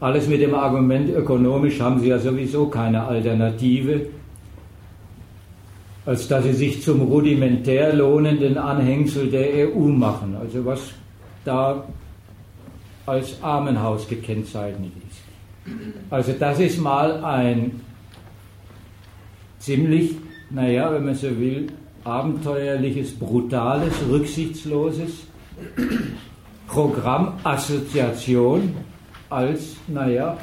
Alles 0.00 0.26
mit 0.26 0.40
dem 0.40 0.54
Argument, 0.54 1.08
ökonomisch 1.10 1.80
haben 1.80 2.00
sie 2.00 2.08
ja 2.08 2.18
sowieso 2.18 2.66
keine 2.66 3.04
Alternative 3.04 4.06
als 6.06 6.28
dass 6.28 6.44
sie 6.44 6.52
sich 6.52 6.82
zum 6.82 7.02
rudimentär 7.02 7.92
lohnenden 7.92 8.56
Anhängsel 8.56 9.28
der 9.28 9.68
EU 9.68 9.88
machen, 9.88 10.36
also 10.40 10.64
was 10.64 10.92
da 11.44 11.84
als 13.04 13.42
Armenhaus 13.42 14.08
gekennzeichnet 14.08 14.92
ist. 14.96 15.05
Also 16.10 16.32
das 16.38 16.60
ist 16.60 16.80
mal 16.80 17.24
ein 17.24 17.80
ziemlich, 19.58 20.12
naja, 20.50 20.92
wenn 20.92 21.04
man 21.04 21.14
so 21.14 21.28
will, 21.38 21.66
abenteuerliches, 22.04 23.18
brutales, 23.18 23.92
rücksichtsloses 24.08 25.26
Programm 26.68 27.34
Assoziation 27.42 28.74
als, 29.28 29.76
naja, 29.88 30.36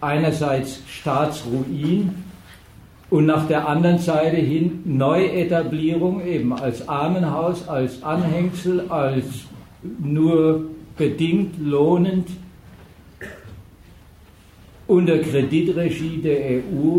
einerseits 0.00 0.82
Staatsruin 0.86 2.24
und 3.10 3.26
nach 3.26 3.46
der 3.46 3.66
anderen 3.66 3.98
Seite 3.98 4.36
hin 4.36 4.82
Neuetablierung 4.84 6.24
eben 6.26 6.52
als 6.52 6.88
Armenhaus, 6.88 7.68
als 7.68 8.02
Anhängsel, 8.02 8.88
als 8.90 9.24
nur 9.98 10.66
bedingt 10.96 11.54
lohnend 11.58 12.28
unter 14.86 15.18
Kreditregie 15.18 16.20
der 16.22 16.62
EU 16.62 16.98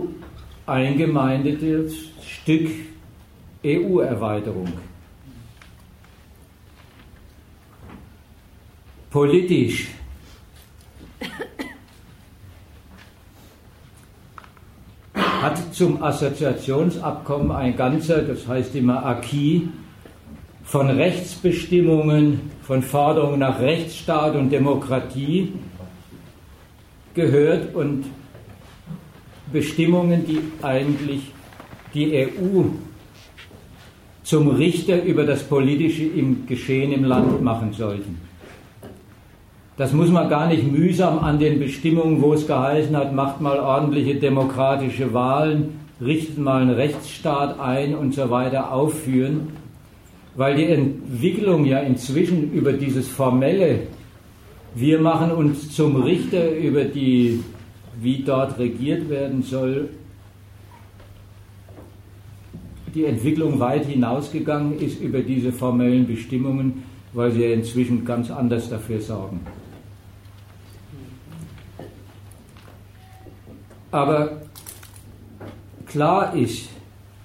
eingemeindetes 0.65 1.95
Stück 2.21 2.69
EU-Erweiterung. 3.63 4.71
Politisch 9.09 9.87
hat 15.13 15.73
zum 15.73 16.01
Assoziationsabkommen 16.01 17.51
ein 17.51 17.77
ganzer, 17.77 18.23
das 18.23 18.47
heißt 18.47 18.75
immer 18.75 19.05
Acquis, 19.05 19.61
von 20.63 20.89
Rechtsbestimmungen, 20.89 22.51
von 22.63 22.81
Forderungen 22.81 23.39
nach 23.39 23.59
Rechtsstaat 23.59 24.35
und 24.35 24.49
Demokratie 24.49 25.53
gehört 27.15 27.73
und 27.73 28.05
Bestimmungen, 29.51 30.25
die 30.25 30.39
eigentlich 30.61 31.31
die 31.93 32.27
EU 32.27 32.63
zum 34.23 34.49
Richter 34.49 35.03
über 35.03 35.23
das 35.23 35.43
Politische 35.43 36.03
im 36.03 36.45
Geschehen 36.45 36.91
im 36.91 37.05
Land 37.05 37.41
machen 37.41 37.73
sollten. 37.73 38.19
Das 39.77 39.93
muss 39.93 40.09
man 40.09 40.29
gar 40.29 40.47
nicht 40.47 40.69
mühsam 40.71 41.19
an 41.19 41.37
den 41.37 41.59
Bestimmungen, 41.59 42.21
wo 42.21 42.33
es 42.33 42.47
geheißen 42.47 42.95
hat, 42.95 43.13
macht 43.13 43.41
mal 43.41 43.59
ordentliche 43.59 44.15
demokratische 44.15 45.13
Wahlen, 45.13 45.79
richtet 46.01 46.37
mal 46.37 46.61
einen 46.61 46.71
Rechtsstaat 46.71 47.59
ein 47.59 47.93
und 47.93 48.13
so 48.13 48.29
weiter 48.29 48.71
aufführen, 48.71 49.49
weil 50.35 50.55
die 50.55 50.65
Entwicklung 50.65 51.65
ja 51.65 51.79
inzwischen 51.79 52.51
über 52.51 52.73
dieses 52.73 53.07
formelle, 53.07 53.81
wir 54.75 54.99
machen 54.99 55.31
uns 55.31 55.73
zum 55.73 56.03
Richter 56.03 56.55
über 56.57 56.83
die, 56.83 57.41
wie 58.01 58.23
dort 58.23 58.59
regiert 58.59 59.09
werden 59.09 59.41
soll, 59.41 59.89
die 62.93 63.05
Entwicklung 63.05 63.59
weit 63.59 63.85
hinausgegangen 63.85 64.79
ist 64.79 65.01
über 65.01 65.21
diese 65.21 65.51
formellen 65.51 66.05
Bestimmungen, 66.07 66.83
weil 67.13 67.31
sie 67.31 67.43
ja 67.43 67.53
inzwischen 67.53 68.03
ganz 68.05 68.29
anders 68.29 68.69
dafür 68.69 68.99
sorgen. 68.99 69.41
Aber 73.91 74.41
klar 75.85 76.35
ist, 76.35 76.69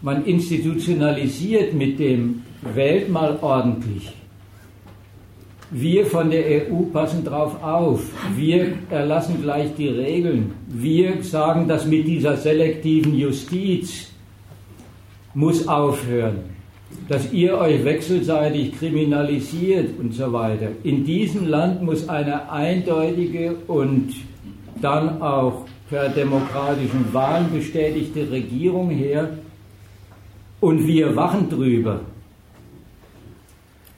man 0.02 0.24
institutionalisiert 0.24 1.74
mit 1.74 1.98
dem 1.98 2.42
wählt 2.74 3.08
mal 3.10 3.38
ordentlich. 3.40 4.12
Wir 5.72 6.04
von 6.04 6.30
der 6.30 6.44
EU 6.46 6.82
passen 6.92 7.24
drauf 7.24 7.62
auf. 7.62 8.02
Wir 8.34 8.72
erlassen 8.90 9.40
gleich 9.40 9.72
die 9.76 9.86
Regeln. 9.86 10.52
Wir 10.66 11.22
sagen, 11.22 11.68
dass 11.68 11.86
mit 11.86 12.08
dieser 12.08 12.36
selektiven 12.36 13.14
Justiz 13.14 14.10
muss 15.32 15.68
aufhören. 15.68 16.38
Dass 17.08 17.32
ihr 17.32 17.56
euch 17.56 17.84
wechselseitig 17.84 18.76
kriminalisiert 18.80 19.96
und 20.00 20.12
so 20.12 20.32
weiter. 20.32 20.68
In 20.82 21.04
diesem 21.04 21.46
Land 21.46 21.82
muss 21.82 22.08
eine 22.08 22.50
eindeutige 22.50 23.54
und 23.68 24.12
dann 24.80 25.22
auch 25.22 25.66
per 25.88 26.08
demokratischen 26.08 27.12
Wahlen 27.12 27.46
bestätigte 27.52 28.28
Regierung 28.28 28.90
her. 28.90 29.38
Und 30.58 30.84
wir 30.84 31.14
wachen 31.14 31.48
drüber. 31.48 32.00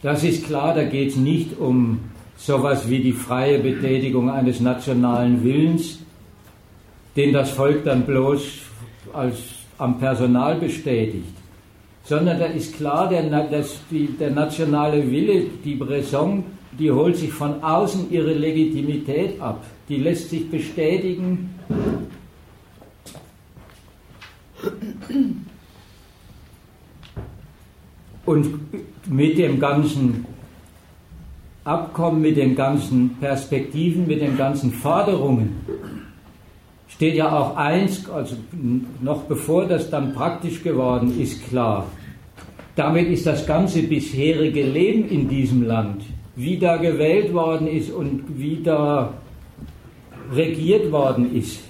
Das 0.03 0.25
ist 0.25 0.45
klar, 0.47 0.75
da 0.75 0.83
geht 0.83 1.11
es 1.11 1.17
nicht 1.17 1.59
um 1.59 2.01
sowas 2.37 2.89
wie 2.89 2.99
die 2.99 3.13
freie 3.13 3.61
Betätigung 3.61 4.29
eines 4.29 4.59
nationalen 4.59 5.45
Willens, 5.45 6.01
den 7.15 7.33
das 7.33 7.53
Volk 7.53 7.85
dann 7.85 8.05
bloß 8.05 8.43
als 9.13 9.37
am 9.79 9.99
Personal 10.01 10.57
bestätigt, 10.57 11.35
sondern 12.05 12.41
da 12.41 12.47
ist 12.47 12.77
klar, 12.77 13.09
der, 13.09 13.23
das, 13.49 13.81
die, 13.91 14.09
der 14.09 14.31
nationale 14.31 15.09
Wille, 15.09 15.45
die 15.65 15.77
Bresson, 15.77 16.45
die 16.79 16.91
holt 16.91 17.17
sich 17.17 17.33
von 17.33 17.63
außen 17.63 18.11
ihre 18.11 18.33
Legitimität 18.33 19.41
ab, 19.41 19.65
die 19.89 19.99
lässt 19.99 20.31
sich 20.31 20.51
bestätigen. 20.51 21.55
Und 28.25 28.59
mit 29.07 29.39
dem 29.39 29.59
ganzen 29.59 30.27
Abkommen, 31.65 32.21
mit 32.21 32.37
den 32.37 32.55
ganzen 32.55 33.17
Perspektiven, 33.21 34.07
mit 34.07 34.21
den 34.21 34.37
ganzen 34.37 34.73
Forderungen 34.73 35.61
steht 37.03 37.17
ja 37.17 37.37
auch 37.37 37.57
eins, 37.57 38.09
also 38.09 38.37
noch 39.01 39.23
bevor 39.23 39.67
das 39.67 39.91
dann 39.91 40.15
praktisch 40.15 40.63
geworden 40.63 41.21
ist, 41.21 41.49
klar. 41.49 41.87
Damit 42.77 43.09
ist 43.09 43.27
das 43.27 43.47
ganze 43.47 43.83
bisherige 43.83 44.63
Leben 44.63 45.09
in 45.09 45.29
diesem 45.29 45.65
Land, 45.65 46.03
wie 46.37 46.59
da 46.59 46.77
gewählt 46.77 47.33
worden 47.33 47.67
ist 47.67 47.91
und 47.91 48.25
wie 48.39 48.63
da 48.63 49.15
regiert 50.33 50.93
worden 50.93 51.35
ist, 51.35 51.61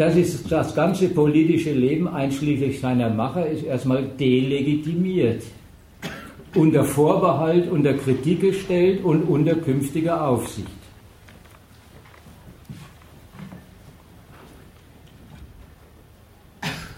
das 0.00 0.16
ist 0.16 0.50
das 0.50 0.74
ganze 0.74 1.10
politische 1.10 1.72
Leben 1.72 2.08
einschließlich 2.08 2.80
seiner 2.80 3.10
Macher 3.10 3.46
ist 3.46 3.64
erstmal 3.64 4.02
delegitimiert, 4.02 5.42
unter 6.54 6.84
Vorbehalt, 6.84 7.70
unter 7.70 7.92
Kritik 7.92 8.40
gestellt 8.40 9.04
und 9.04 9.24
unter 9.24 9.56
künftiger 9.56 10.26
Aufsicht. 10.26 10.68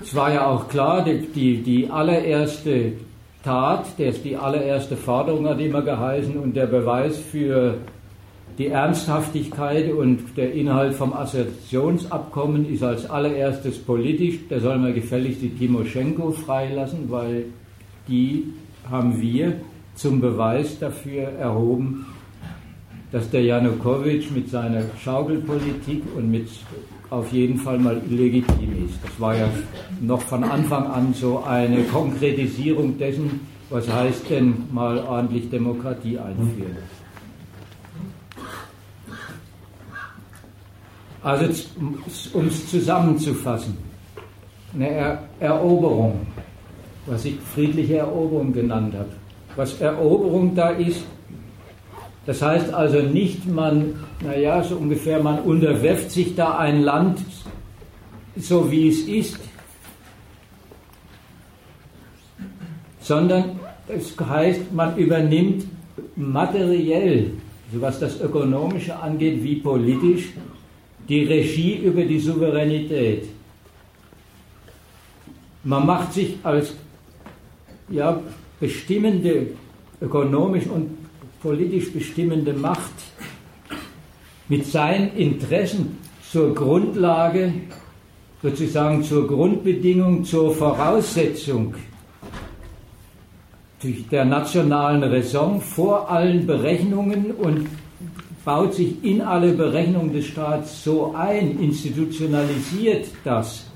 Es 0.00 0.14
war 0.14 0.32
ja 0.32 0.46
auch 0.46 0.68
klar, 0.68 1.04
die, 1.04 1.26
die, 1.26 1.60
die 1.60 1.90
allererste 1.90 2.92
Tat, 3.42 3.86
die 3.98 4.36
allererste 4.36 4.96
Forderung 4.96 5.48
hat 5.48 5.58
immer 5.58 5.82
geheißen 5.82 6.36
und 6.36 6.54
der 6.54 6.66
Beweis 6.66 7.18
für 7.18 7.78
die 8.58 8.68
Ernsthaftigkeit 8.68 9.92
und 9.92 10.36
der 10.36 10.52
Inhalt 10.52 10.94
vom 10.94 11.12
Assoziationsabkommen 11.12 12.72
ist 12.72 12.82
als 12.82 13.08
allererstes 13.08 13.78
politisch. 13.78 14.40
Da 14.48 14.60
soll 14.60 14.78
man 14.78 14.94
gefälligst 14.94 15.42
die 15.42 15.50
Timoschenko 15.50 16.32
freilassen, 16.32 17.10
weil 17.10 17.46
die 18.08 18.44
haben 18.90 19.20
wir 19.20 19.54
zum 19.94 20.20
Beweis 20.20 20.78
dafür 20.78 21.22
erhoben, 21.38 22.06
dass 23.10 23.30
der 23.30 23.42
Janukowitsch 23.42 24.30
mit 24.30 24.48
seiner 24.48 24.82
Schaukelpolitik 25.02 26.02
und 26.16 26.30
mit 26.30 26.48
auf 27.10 27.30
jeden 27.30 27.58
Fall 27.58 27.78
mal 27.78 28.00
illegitim 28.08 28.86
ist. 28.86 28.98
Das 29.02 29.20
war 29.20 29.36
ja 29.36 29.48
noch 30.00 30.22
von 30.22 30.44
Anfang 30.44 30.86
an 30.86 31.12
so 31.12 31.42
eine 31.44 31.82
Konkretisierung 31.84 32.96
dessen, 32.98 33.40
was 33.68 33.90
heißt 33.92 34.30
denn 34.30 34.54
mal 34.72 34.98
ordentlich 34.98 35.50
Demokratie 35.50 36.18
einführen. 36.18 36.76
Also 41.22 41.44
um 42.32 42.46
es 42.46 42.68
zusammenzufassen, 42.68 43.76
eine 44.74 44.90
er 44.90 45.22
Eroberung, 45.38 46.26
was 47.06 47.24
ich 47.24 47.36
friedliche 47.54 47.98
Eroberung 47.98 48.52
genannt 48.52 48.94
habe. 48.94 49.10
Was 49.54 49.80
Eroberung 49.80 50.54
da 50.54 50.70
ist, 50.70 51.04
das 52.26 52.40
heißt 52.40 52.72
also 52.72 53.02
nicht, 53.02 53.46
man, 53.46 53.94
naja, 54.20 54.62
so 54.62 54.76
ungefähr, 54.76 55.22
man 55.22 55.40
unterwerft 55.40 56.10
sich 56.10 56.34
da 56.34 56.58
ein 56.58 56.82
Land 56.82 57.18
so 58.36 58.70
wie 58.70 58.88
es 58.88 59.00
ist, 59.02 59.38
sondern 63.00 63.60
es 63.88 64.14
heißt, 64.18 64.72
man 64.72 64.96
übernimmt 64.96 65.66
materiell, 66.16 67.32
so 67.72 67.80
was 67.80 68.00
das 68.00 68.20
Ökonomische 68.20 68.96
angeht, 68.96 69.42
wie 69.42 69.56
politisch, 69.56 70.30
die 71.08 71.24
Regie 71.24 71.76
über 71.76 72.02
die 72.04 72.18
Souveränität. 72.18 73.28
Man 75.64 75.86
macht 75.86 76.12
sich 76.12 76.36
als 76.42 76.74
ja, 77.88 78.20
bestimmende, 78.58 79.48
ökonomisch 80.00 80.66
und 80.66 80.90
politisch 81.40 81.92
bestimmende 81.92 82.52
Macht 82.52 82.92
mit 84.48 84.66
seinen 84.66 85.14
Interessen 85.16 85.98
zur 86.30 86.54
Grundlage, 86.54 87.52
sozusagen 88.42 89.02
zur 89.02 89.26
Grundbedingung, 89.28 90.24
zur 90.24 90.54
Voraussetzung 90.54 91.74
der 94.10 94.24
nationalen 94.24 95.02
Raison 95.02 95.60
vor 95.60 96.08
allen 96.10 96.46
Berechnungen 96.46 97.32
und 97.32 97.66
baut 98.44 98.74
sich 98.74 99.04
in 99.04 99.20
alle 99.20 99.52
Berechnungen 99.52 100.12
des 100.12 100.26
Staats 100.26 100.82
so 100.84 101.14
ein, 101.14 101.58
institutionalisiert 101.60 103.08
das, 103.24 103.66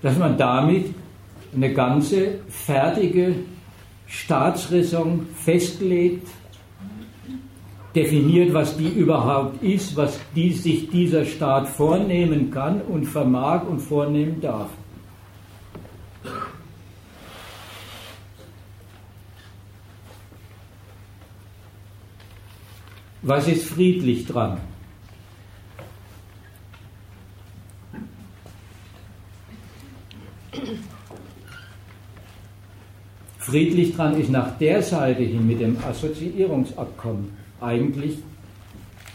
dass 0.00 0.18
man 0.18 0.36
damit 0.36 0.94
eine 1.54 1.72
ganze 1.72 2.40
fertige 2.48 3.34
Staatsräson 4.06 5.26
festlegt, 5.34 6.28
definiert, 7.94 8.54
was 8.54 8.76
die 8.76 8.88
überhaupt 8.88 9.62
ist, 9.62 9.96
was 9.96 10.18
die, 10.34 10.52
sich 10.52 10.88
dieser 10.88 11.24
Staat 11.24 11.68
vornehmen 11.68 12.50
kann 12.50 12.80
und 12.80 13.04
vermag 13.04 13.66
und 13.66 13.80
vornehmen 13.80 14.40
darf. 14.40 14.70
Was 23.22 23.46
ist 23.46 23.66
friedlich 23.66 24.26
dran? 24.26 24.58
Friedlich 33.38 33.94
dran 33.94 34.18
ist 34.18 34.30
nach 34.30 34.58
der 34.58 34.82
Seite 34.82 35.22
hin 35.22 35.46
mit 35.46 35.60
dem 35.60 35.76
Assoziierungsabkommen 35.84 37.30
eigentlich, 37.60 38.18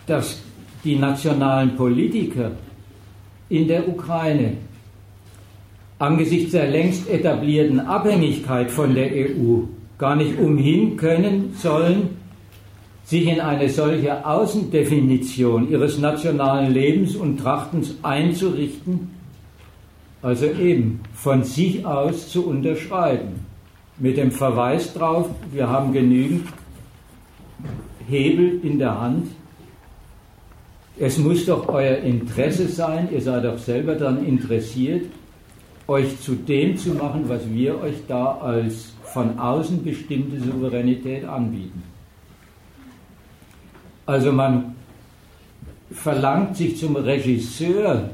dass 0.06 0.42
die 0.84 0.96
nationalen 0.96 1.76
Politiker 1.76 2.52
in 3.50 3.68
der 3.68 3.88
Ukraine 3.90 4.54
angesichts 6.00 6.52
der 6.52 6.70
längst 6.70 7.10
etablierten 7.10 7.82
Abhängigkeit 7.82 8.72
von 8.72 8.94
der 8.96 9.12
EU 9.12 9.64
gar 9.98 10.16
nicht 10.16 10.38
umhin 10.40 10.96
können 10.96 11.54
sollen, 11.58 12.17
sich 13.08 13.26
in 13.26 13.40
eine 13.40 13.70
solche 13.70 14.26
Außendefinition 14.26 15.72
ihres 15.72 15.98
nationalen 15.98 16.74
Lebens 16.74 17.16
und 17.16 17.38
Trachtens 17.38 17.96
einzurichten, 18.04 19.12
also 20.22 20.46
eben 20.46 21.00
von 21.14 21.42
sich 21.46 21.86
aus 21.86 22.28
zu 22.28 22.46
unterschreiben, 22.46 23.46
mit 23.98 24.18
dem 24.18 24.32
Verweis 24.32 24.94
darauf, 24.94 25.30
wir 25.54 25.70
haben 25.70 25.94
genügend 25.94 26.50
Hebel 28.10 28.60
in 28.62 28.78
der 28.78 29.00
Hand. 29.00 29.28
Es 31.00 31.18
muss 31.18 31.46
doch 31.46 31.70
euer 31.70 32.00
Interesse 32.00 32.68
sein, 32.68 33.08
ihr 33.14 33.22
seid 33.22 33.46
doch 33.46 33.58
selber 33.58 33.96
dann 33.96 34.26
interessiert, 34.26 35.06
euch 35.88 36.20
zu 36.20 36.36
dem 36.36 36.76
zu 36.76 36.90
machen, 36.90 37.24
was 37.28 37.50
wir 37.50 37.80
euch 37.82 37.96
da 38.06 38.38
als 38.40 38.92
von 39.06 39.40
außen 39.40 39.82
bestimmte 39.82 40.42
Souveränität 40.42 41.24
anbieten. 41.24 41.87
Also 44.08 44.32
man 44.32 44.76
verlangt, 45.92 46.56
sich 46.56 46.78
zum 46.78 46.96
Regisseur 46.96 48.10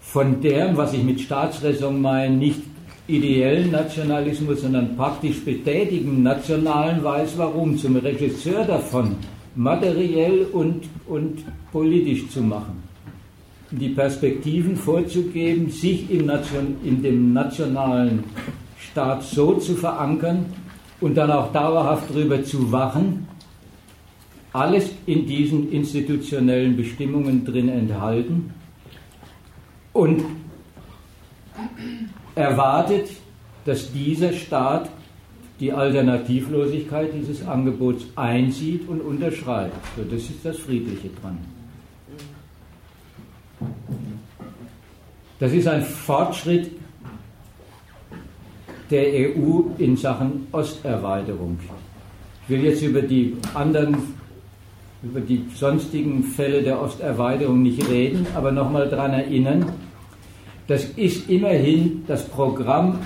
von 0.00 0.40
dem, 0.40 0.76
was 0.76 0.92
ich 0.92 1.02
mit 1.02 1.20
Staatsräson 1.20 2.00
meine, 2.00 2.36
nicht 2.36 2.60
ideellen 3.08 3.72
Nationalismus, 3.72 4.60
sondern 4.60 4.96
praktisch 4.96 5.44
betätigen 5.44 6.22
nationalen 6.22 7.02
Weiß 7.02 7.36
warum, 7.36 7.76
zum 7.76 7.96
Regisseur 7.96 8.64
davon, 8.64 9.16
materiell 9.56 10.46
und, 10.52 10.84
und 11.08 11.42
politisch 11.72 12.28
zu 12.28 12.40
machen. 12.40 12.84
Die 13.72 13.88
Perspektiven 13.88 14.76
vorzugeben, 14.76 15.70
sich 15.70 16.08
im 16.08 16.26
Nation, 16.26 16.76
in 16.84 17.02
dem 17.02 17.32
nationalen 17.32 18.22
Staat 18.78 19.24
so 19.24 19.54
zu 19.54 19.74
verankern 19.74 20.46
und 21.00 21.16
dann 21.16 21.32
auch 21.32 21.52
dauerhaft 21.52 22.10
darüber 22.10 22.44
zu 22.44 22.70
wachen, 22.70 23.26
alles 24.52 24.90
in 25.06 25.26
diesen 25.26 25.72
institutionellen 25.72 26.76
Bestimmungen 26.76 27.44
drin 27.44 27.68
enthalten 27.68 28.52
und 29.92 30.24
erwartet, 32.34 33.08
dass 33.64 33.92
dieser 33.92 34.32
Staat 34.32 34.90
die 35.60 35.72
Alternativlosigkeit 35.72 37.10
dieses 37.14 37.46
Angebots 37.46 38.04
einsieht 38.16 38.88
und 38.88 39.00
unterschreibt. 39.00 39.76
So, 39.96 40.02
das 40.02 40.22
ist 40.22 40.44
das 40.44 40.58
Friedliche 40.58 41.08
dran. 41.20 41.38
Das 45.38 45.52
ist 45.52 45.68
ein 45.68 45.82
Fortschritt 45.82 46.70
der 48.90 49.36
EU 49.36 49.62
in 49.78 49.96
Sachen 49.96 50.46
Osterweiterung. 50.52 51.58
Ich 52.44 52.50
will 52.50 52.64
jetzt 52.64 52.82
über 52.82 53.02
die 53.02 53.36
anderen, 53.54 53.96
über 55.02 55.20
die 55.20 55.44
sonstigen 55.54 56.22
Fälle 56.22 56.62
der 56.62 56.80
Osterweiterung 56.80 57.62
nicht 57.62 57.88
reden, 57.88 58.26
aber 58.34 58.52
nochmal 58.52 58.88
daran 58.88 59.12
erinnern, 59.12 59.72
das 60.68 60.84
ist 60.84 61.28
immerhin 61.28 62.04
das 62.06 62.24
Programm, 62.28 63.00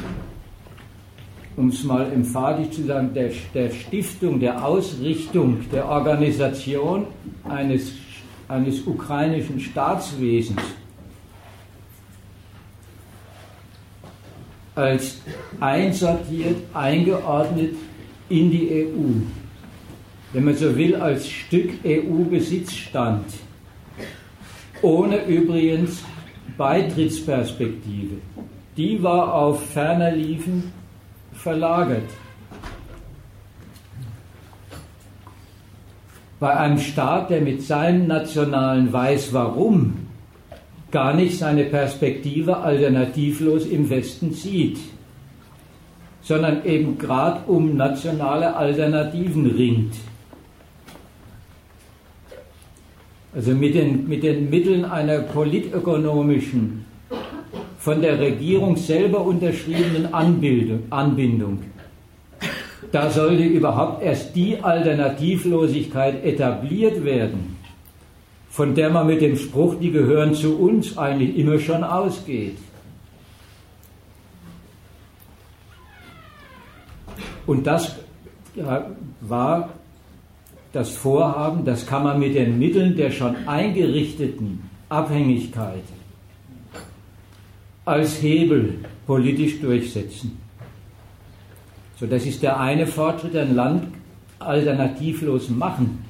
um 1.56 1.68
es 1.70 1.82
mal 1.85 2.12
emphatisch 2.12 2.77
zu 2.77 2.85
sagen, 2.85 3.14
der, 3.14 3.31
der 3.55 3.70
Stiftung, 3.70 4.39
der 4.39 4.62
Ausrichtung, 4.62 5.60
der 5.73 5.89
Organisation 5.89 7.06
eines, 7.48 7.93
eines 8.47 8.86
ukrainischen 8.86 9.59
Staatswesens 9.59 10.60
als 14.74 15.23
einsortiert, 15.59 16.56
eingeordnet 16.74 17.74
in 18.28 18.51
die 18.51 18.70
EU. 18.70 19.45
Wenn 20.36 20.44
man 20.44 20.54
so 20.54 20.76
will, 20.76 20.94
als 20.94 21.30
Stück 21.30 21.70
EU-Besitzstand, 21.82 23.24
ohne 24.82 25.24
übrigens 25.24 26.04
Beitrittsperspektive, 26.58 28.16
die 28.76 29.02
war 29.02 29.32
auf 29.32 29.64
ferner 29.70 30.10
Liefen 30.10 30.72
verlagert. 31.32 32.10
Bei 36.38 36.54
einem 36.54 36.80
Staat, 36.80 37.30
der 37.30 37.40
mit 37.40 37.62
seinem 37.62 38.06
nationalen 38.06 38.92
Weiß 38.92 39.32
warum 39.32 40.06
gar 40.90 41.14
nicht 41.14 41.38
seine 41.38 41.64
Perspektive 41.64 42.58
alternativlos 42.58 43.64
im 43.64 43.88
Westen 43.88 44.34
sieht, 44.34 44.80
sondern 46.20 46.62
eben 46.66 46.98
gerade 46.98 47.40
um 47.46 47.74
nationale 47.74 48.54
Alternativen 48.54 49.46
ringt. 49.46 49.94
Also 53.36 53.52
mit 53.52 53.74
den, 53.74 54.08
mit 54.08 54.22
den 54.22 54.48
Mitteln 54.48 54.86
einer 54.86 55.18
politökonomischen, 55.18 56.86
von 57.78 58.00
der 58.00 58.18
Regierung 58.18 58.78
selber 58.78 59.20
unterschriebenen 59.20 60.14
Anbildung, 60.14 60.84
Anbindung. 60.88 61.58
Da 62.90 63.10
sollte 63.10 63.42
überhaupt 63.42 64.02
erst 64.02 64.34
die 64.34 64.58
Alternativlosigkeit 64.58 66.24
etabliert 66.24 67.04
werden, 67.04 67.58
von 68.48 68.74
der 68.74 68.88
man 68.88 69.06
mit 69.06 69.20
dem 69.20 69.36
Spruch, 69.36 69.74
die 69.74 69.90
gehören 69.90 70.34
zu 70.34 70.56
uns, 70.56 70.96
eigentlich 70.96 71.36
immer 71.36 71.58
schon 71.58 71.84
ausgeht. 71.84 72.56
Und 77.46 77.66
das 77.66 77.96
war 79.20 79.76
das 80.77 80.90
Vorhaben, 80.90 81.65
das 81.65 81.86
kann 81.86 82.05
man 82.05 82.20
mit 82.20 82.35
den 82.35 82.59
Mitteln 82.59 82.94
der 82.97 83.11
schon 83.11 83.35
eingerichteten 83.48 84.69
Abhängigkeit 84.90 85.82
als 87.86 88.20
Hebel 88.20 88.74
politisch 89.07 89.59
durchsetzen. 89.59 90.39
So, 91.98 92.05
das 92.05 92.27
ist 92.27 92.43
der 92.43 92.61
eine 92.61 92.86
Fortschritt, 92.86 93.35
ein 93.36 93.55
Land 93.55 93.85
alternativlos 94.39 95.48
machen. 95.48 96.05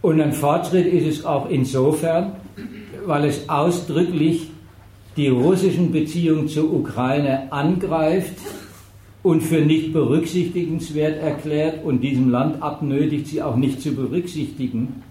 Und 0.00 0.20
ein 0.20 0.32
Fortschritt 0.32 0.86
ist 0.86 1.06
es 1.06 1.24
auch 1.26 1.50
insofern, 1.50 2.34
weil 3.04 3.24
es 3.24 3.48
ausdrücklich 3.48 4.48
die 5.16 5.28
russischen 5.28 5.90
Beziehungen 5.90 6.46
zur 6.46 6.72
Ukraine 6.72 7.50
angreift 7.50 8.36
und 9.22 9.40
für 9.42 9.60
nicht 9.60 9.92
berücksichtigenswert 9.92 11.20
erklärt 11.22 11.84
und 11.84 12.00
diesem 12.00 12.30
Land 12.30 12.62
abnötigt, 12.62 13.28
sie 13.28 13.42
auch 13.42 13.56
nicht 13.56 13.80
zu 13.80 13.94
berücksichtigen. 13.94 15.02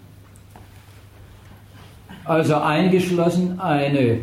Also 2.26 2.56
eingeschlossen 2.56 3.60
eine 3.60 4.20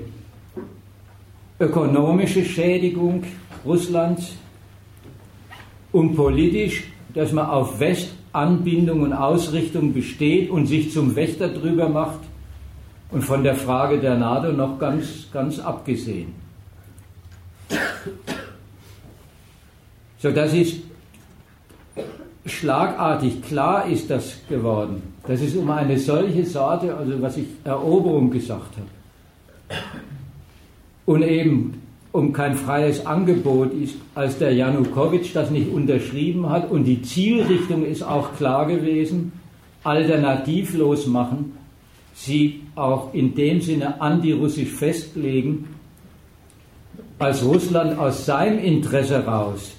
ökonomische 1.58 2.44
Schädigung 2.44 3.24
Russlands 3.64 4.36
und 5.90 6.14
politisch, 6.14 6.84
dass 7.14 7.32
man 7.32 7.46
auf 7.46 7.80
Westanbindung 7.80 9.02
und 9.02 9.12
Ausrichtung 9.12 9.92
besteht 9.92 10.50
und 10.50 10.66
sich 10.66 10.92
zum 10.92 11.16
Wächter 11.16 11.48
drüber 11.48 11.88
macht 11.88 12.20
und 13.10 13.22
von 13.24 13.42
der 13.42 13.54
Frage 13.54 13.98
der 13.98 14.16
NATO 14.16 14.52
noch 14.52 14.78
ganz, 14.78 15.28
ganz 15.32 15.58
abgesehen. 15.58 16.34
So, 20.20 20.32
das 20.32 20.52
ist 20.52 20.76
schlagartig 22.44 23.42
klar 23.42 23.88
ist 23.88 24.10
das 24.10 24.38
geworden. 24.48 25.02
Das 25.26 25.40
ist 25.40 25.56
um 25.56 25.70
eine 25.70 25.98
solche 25.98 26.44
Sorte, 26.44 26.96
also 26.96 27.20
was 27.22 27.36
ich 27.36 27.46
Eroberung 27.64 28.30
gesagt 28.30 28.74
habe. 28.76 29.80
Und 31.06 31.22
eben 31.22 31.82
um 32.10 32.32
kein 32.32 32.56
freies 32.56 33.04
Angebot 33.06 33.72
ist, 33.74 33.94
als 34.14 34.38
der 34.38 34.54
Janukowitsch 34.54 35.34
das 35.34 35.50
nicht 35.50 35.70
unterschrieben 35.70 36.48
hat 36.48 36.70
und 36.70 36.84
die 36.84 37.02
Zielrichtung 37.02 37.84
ist 37.84 38.02
auch 38.02 38.34
klar 38.36 38.66
gewesen, 38.66 39.32
alternativlos 39.84 41.06
machen, 41.06 41.56
sie 42.14 42.62
auch 42.74 43.14
in 43.14 43.34
dem 43.34 43.60
Sinne 43.60 44.00
antirussisch 44.00 44.70
festlegen, 44.70 45.68
als 47.18 47.44
Russland 47.44 47.98
aus 47.98 48.26
seinem 48.26 48.58
Interesse 48.58 49.24
raus 49.24 49.77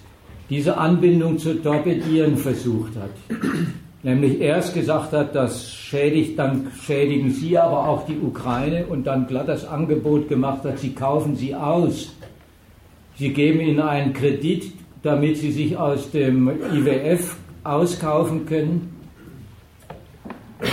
diese 0.49 0.77
Anbindung 0.77 1.38
zu 1.38 1.61
torpedieren 1.61 2.38
versucht 2.38 2.95
hat. 2.95 3.11
Nämlich 4.01 4.39
erst 4.39 4.73
gesagt 4.73 5.11
hat, 5.11 5.35
das 5.35 5.71
schädigt, 5.71 6.39
dann 6.39 6.67
schädigen 6.81 7.31
Sie 7.31 7.57
aber 7.57 7.88
auch 7.88 8.05
die 8.05 8.17
Ukraine 8.17 8.85
und 8.85 9.05
dann 9.05 9.27
glatt 9.27 9.49
das 9.49 9.67
Angebot 9.67 10.30
gemacht 10.30 10.63
hat, 10.63 10.80
Sie 10.80 10.93
kaufen 10.93 11.35
sie 11.35 11.53
aus. 11.53 12.15
Sie 13.17 13.34
geben 13.34 13.59
ihnen 13.59 13.81
einen 13.81 14.13
Kredit, 14.13 14.71
damit 15.03 15.38
sie 15.38 15.51
sich 15.51 15.76
aus 15.76 16.09
dem 16.11 16.49
IWF 16.49 17.35
auskaufen 17.65 18.45
können. 18.45 18.95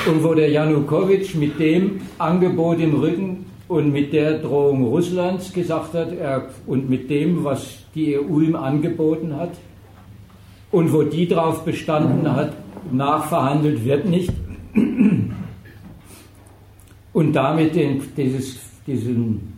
Und 0.08 0.22
wo 0.22 0.34
der 0.34 0.50
Janukowitsch 0.50 1.34
mit 1.34 1.58
dem 1.58 2.02
Angebot 2.18 2.78
im 2.78 2.94
Rücken 2.94 3.46
und 3.66 3.92
mit 3.92 4.12
der 4.12 4.38
Drohung 4.38 4.84
Russlands 4.84 5.52
gesagt 5.52 5.94
hat, 5.94 6.12
er, 6.12 6.48
und 6.66 6.88
mit 6.88 7.10
dem, 7.10 7.42
was 7.42 7.78
die 7.96 8.16
EU 8.16 8.40
ihm 8.40 8.54
angeboten 8.54 9.36
hat, 9.36 9.50
und 10.70 10.92
wo 10.92 11.02
die 11.02 11.26
darauf 11.28 11.64
bestanden 11.64 12.30
hat, 12.32 12.52
nachverhandelt 12.92 13.84
wird 13.84 14.06
nicht. 14.06 14.32
Und 17.12 17.32
damit 17.32 17.74
den, 17.74 18.02
dieses, 18.16 18.58
diesen, 18.86 19.54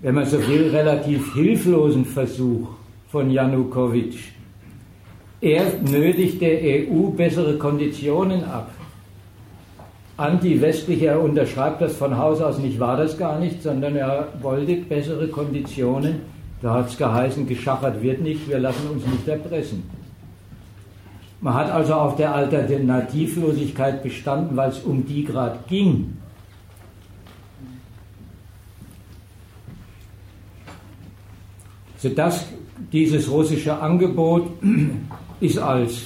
wenn 0.00 0.14
man 0.14 0.26
so 0.26 0.38
will, 0.46 0.70
relativ 0.70 1.34
hilflosen 1.34 2.04
Versuch 2.04 2.68
von 3.08 3.30
Janukowitsch. 3.30 4.30
Er 5.40 5.64
nötigt 5.82 6.40
der 6.40 6.60
EU 6.62 7.10
bessere 7.10 7.58
Konditionen 7.58 8.44
ab. 8.44 8.70
Anti-westlich, 10.16 11.02
er 11.02 11.20
unterschreibt 11.20 11.80
das 11.80 11.96
von 11.96 12.16
Haus 12.16 12.40
aus 12.40 12.58
nicht, 12.58 12.78
war 12.78 12.96
das 12.96 13.18
gar 13.18 13.38
nicht, 13.38 13.62
sondern 13.62 13.96
er 13.96 14.28
wollte 14.40 14.76
bessere 14.76 15.28
Konditionen 15.28 16.20
da 16.62 16.74
hat 16.74 16.88
es 16.88 16.96
geheißen, 16.96 17.46
geschachert 17.46 18.00
wird 18.02 18.20
nicht, 18.20 18.48
wir 18.48 18.60
lassen 18.60 18.88
uns 18.88 19.04
nicht 19.04 19.26
erpressen. 19.26 19.82
Man 21.40 21.54
hat 21.54 21.72
also 21.72 21.94
auf 21.94 22.14
der 22.14 22.32
Alternativlosigkeit 22.32 24.00
bestanden, 24.04 24.56
weil 24.56 24.70
es 24.70 24.78
um 24.78 25.04
die 25.04 25.24
gerade 25.24 25.58
ging. 25.68 26.16
Sodass 31.98 32.46
dieses 32.92 33.28
russische 33.28 33.80
Angebot 33.80 34.50
ist 35.40 35.58
als 35.58 36.02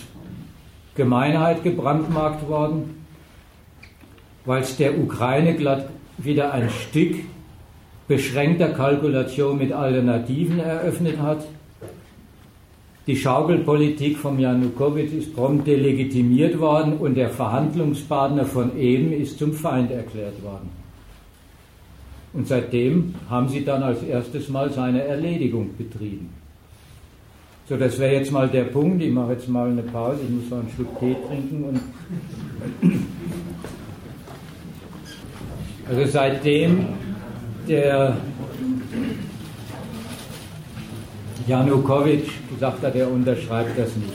Gemeinheit 0.95 1.63
gebrandmarkt 1.63 2.49
worden, 2.49 3.05
weil 4.47 4.63
es 4.63 4.75
der 4.79 4.99
Ukraine 4.99 5.55
glatt 5.55 5.91
wieder 6.17 6.53
ein 6.53 6.71
Stück 6.71 7.17
beschränkter 8.09 8.69
Kalkulation 8.69 9.59
mit 9.59 9.73
Alternativen 9.73 10.61
eröffnet 10.61 11.19
hat. 11.19 11.47
Die 13.07 13.17
Schaukelpolitik 13.17 14.19
von 14.19 14.39
Janukowitsch 14.39 15.13
ist 15.13 15.35
prompt 15.35 15.67
delegitimiert 15.67 16.59
worden 16.59 16.95
und 16.95 17.15
der 17.15 17.31
Verhandlungspartner 17.31 18.45
von 18.45 18.77
eben 18.77 19.13
ist 19.13 19.39
zum 19.39 19.53
Feind 19.53 19.93
erklärt 19.93 20.43
worden. 20.43 20.71
Und 22.33 22.49
seitdem 22.49 23.15
haben 23.31 23.49
sie 23.49 23.65
dann 23.65 23.83
als 23.83 24.03
erstes 24.03 24.49
Mal 24.49 24.73
seine 24.73 25.05
Erledigung 25.05 25.71
betrieben. 25.79 26.31
So, 27.69 27.77
das 27.77 27.99
wäre 27.99 28.15
jetzt 28.15 28.31
mal 28.31 28.49
der 28.49 28.65
Punkt. 28.65 29.03
Ich 29.03 29.13
mache 29.13 29.33
jetzt 29.33 29.49
mal 29.49 29.69
eine 29.69 29.83
Pause. 29.83 30.21
Ich 30.23 30.31
muss 30.31 30.51
noch 30.51 30.59
einen 30.59 30.71
Schluck 30.75 31.01
Tee 31.01 31.17
trinken. 31.27 31.65
Und 31.65 31.81
also 35.89 36.05
seitdem 36.11 36.87
der 37.69 38.17
Janukowitsch 41.47 42.31
gesagt 42.53 42.83
hat, 42.83 42.95
er 42.95 43.11
unterschreibt 43.11 43.79
das 43.79 43.95
nicht. 43.97 44.13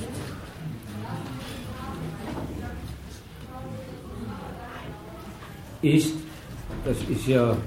Ist, 5.82 6.14
das 6.86 6.98
ist 7.10 7.28
ja, 7.28 7.58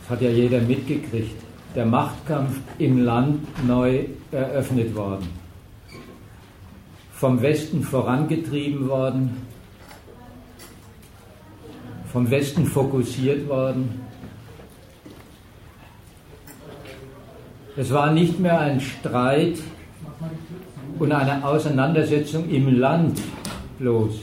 das 0.00 0.10
hat 0.10 0.22
ja 0.22 0.30
jeder 0.30 0.60
mitgekriegt, 0.60 1.36
der 1.74 1.84
Machtkampf 1.84 2.56
im 2.78 3.04
Land 3.04 3.66
neu 3.66 4.04
eröffnet 4.30 4.94
worden. 4.94 5.28
Vom 7.12 7.42
Westen 7.42 7.82
vorangetrieben 7.82 8.88
worden, 8.88 9.36
vom 12.14 12.30
Westen 12.30 12.64
fokussiert 12.64 13.46
worden. 13.46 14.00
Es 17.76 17.92
war 17.92 18.10
nicht 18.12 18.40
mehr 18.40 18.58
ein 18.58 18.80
Streit 18.80 19.58
und 20.98 21.12
eine 21.12 21.44
Auseinandersetzung 21.44 22.48
im 22.48 22.78
Land 22.78 23.20
bloß, 23.78 24.14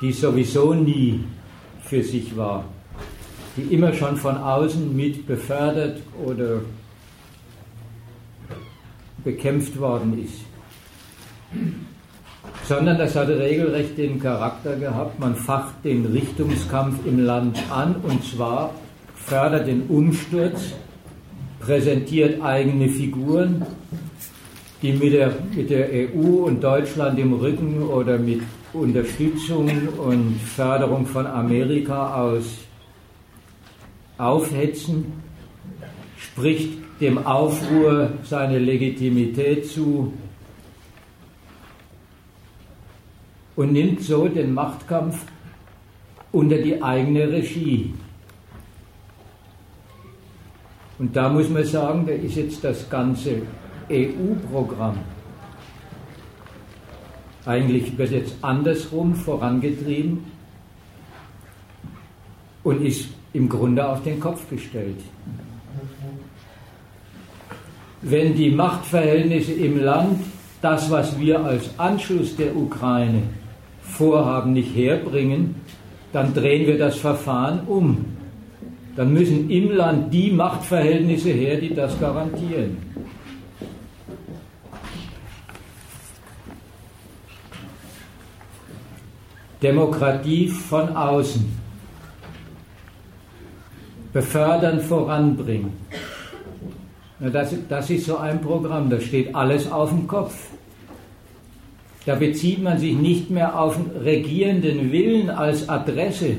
die 0.00 0.12
sowieso 0.12 0.72
nie 0.72 1.20
für 1.82 2.02
sich 2.02 2.34
war 2.34 2.64
die 3.58 3.74
immer 3.74 3.92
schon 3.92 4.16
von 4.16 4.36
außen 4.36 4.94
mit 4.94 5.26
befördert 5.26 6.00
oder 6.24 6.60
bekämpft 9.24 9.78
worden 9.78 10.24
ist. 10.24 10.44
Sondern 12.64 12.98
das 12.98 13.16
hatte 13.16 13.38
regelrecht 13.38 13.96
den 13.96 14.20
Charakter 14.20 14.76
gehabt, 14.76 15.18
man 15.18 15.34
facht 15.34 15.74
den 15.84 16.06
Richtungskampf 16.06 17.06
im 17.06 17.24
Land 17.24 17.58
an 17.70 17.96
und 18.02 18.24
zwar 18.24 18.74
fördert 19.14 19.66
den 19.66 19.82
Umsturz, 19.88 20.74
präsentiert 21.60 22.42
eigene 22.42 22.88
Figuren, 22.88 23.64
die 24.82 24.92
mit 24.92 25.12
der, 25.12 25.32
mit 25.54 25.70
der 25.70 25.88
EU 25.90 26.44
und 26.46 26.62
Deutschland 26.62 27.18
im 27.18 27.32
Rücken 27.32 27.82
oder 27.82 28.18
mit 28.18 28.42
Unterstützung 28.72 29.70
und 29.98 30.40
Förderung 30.40 31.06
von 31.06 31.26
Amerika 31.26 32.14
aus 32.14 32.44
aufhetzen, 34.18 35.12
spricht 36.16 36.70
dem 37.00 37.18
Aufruhr 37.24 38.10
seine 38.24 38.58
Legitimität 38.58 39.66
zu 39.66 40.12
und 43.58 43.72
nimmt 43.72 44.00
so 44.00 44.28
den 44.28 44.54
Machtkampf 44.54 45.16
unter 46.30 46.58
die 46.58 46.80
eigene 46.80 47.28
Regie. 47.28 47.92
Und 51.00 51.16
da 51.16 51.28
muss 51.28 51.48
man 51.48 51.64
sagen, 51.64 52.06
da 52.06 52.12
ist 52.12 52.36
jetzt 52.36 52.62
das 52.62 52.88
ganze 52.88 53.42
EU-Programm. 53.90 54.98
Eigentlich 57.46 57.98
wird 57.98 58.12
jetzt 58.12 58.36
andersrum 58.42 59.16
vorangetrieben 59.16 60.24
und 62.62 62.80
ist 62.86 63.08
im 63.32 63.48
Grunde 63.48 63.88
auf 63.88 64.04
den 64.04 64.20
Kopf 64.20 64.48
gestellt. 64.48 65.00
Wenn 68.02 68.36
die 68.36 68.52
Machtverhältnisse 68.52 69.54
im 69.54 69.80
Land 69.80 70.20
das, 70.62 70.88
was 70.92 71.18
wir 71.18 71.44
als 71.44 71.76
Anschluss 71.76 72.36
der 72.36 72.54
Ukraine 72.54 73.22
vorhaben, 73.98 74.52
nicht 74.52 74.74
herbringen, 74.76 75.56
dann 76.12 76.32
drehen 76.32 76.66
wir 76.66 76.78
das 76.78 76.96
Verfahren 76.96 77.60
um. 77.66 78.04
Dann 78.96 79.12
müssen 79.12 79.50
im 79.50 79.72
Land 79.72 80.14
die 80.14 80.30
Machtverhältnisse 80.30 81.30
her, 81.30 81.56
die 81.60 81.74
das 81.74 81.98
garantieren. 82.00 82.76
Demokratie 89.60 90.48
von 90.48 90.96
außen 90.96 91.44
befördern, 94.12 94.80
voranbringen. 94.80 95.72
Das, 97.20 97.90
ist 97.90 98.06
so 98.06 98.16
ein 98.18 98.40
Programm, 98.40 98.88
da 98.88 99.00
steht 99.00 99.34
alles 99.34 99.70
auf 99.70 99.90
dem 99.90 100.06
Kopf. 100.06 100.57
Da 102.08 102.14
bezieht 102.14 102.62
man 102.62 102.78
sich 102.78 102.94
nicht 102.94 103.28
mehr 103.28 103.60
auf 103.60 103.76
den 103.76 104.02
regierenden 104.02 104.90
Willen 104.90 105.28
als 105.28 105.68
Adresse, 105.68 106.38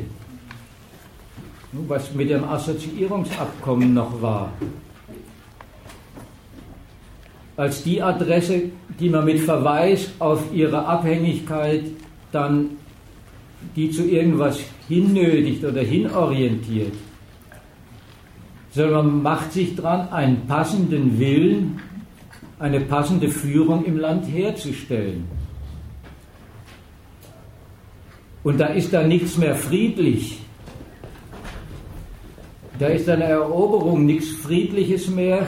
was 1.87 2.11
mit 2.15 2.31
dem 2.31 2.43
Assoziierungsabkommen 2.43 3.93
noch 3.93 4.19
war. 4.19 4.51
Als 7.55 7.83
die 7.83 8.01
Adresse, 8.01 8.63
die 8.99 9.09
man 9.09 9.25
mit 9.25 9.41
Verweis 9.41 10.09
auf 10.17 10.43
ihre 10.51 10.87
Abhängigkeit 10.87 11.83
dann 12.31 12.71
die 13.75 13.91
zu 13.91 14.09
irgendwas 14.09 14.59
hinnötigt 14.87 15.63
oder 15.63 15.81
hinorientiert 15.81 16.93
sondern 18.71 19.05
man 19.05 19.21
macht 19.21 19.53
sich 19.53 19.75
dran, 19.75 20.09
einen 20.09 20.47
passenden 20.47 21.19
Willen, 21.19 21.79
eine 22.57 22.79
passende 22.79 23.29
Führung 23.29 23.85
im 23.85 23.97
Land 23.97 24.25
herzustellen. 24.31 25.38
Und 28.43 28.59
da 28.59 28.67
ist 28.67 28.93
da 28.93 29.03
nichts 29.03 29.37
mehr 29.37 29.55
friedlich. 29.55 30.39
Da 32.79 32.87
ist 32.87 33.09
eine 33.09 33.25
Eroberung 33.25 34.05
nichts 34.05 34.29
Friedliches 34.29 35.09
mehr. 35.09 35.47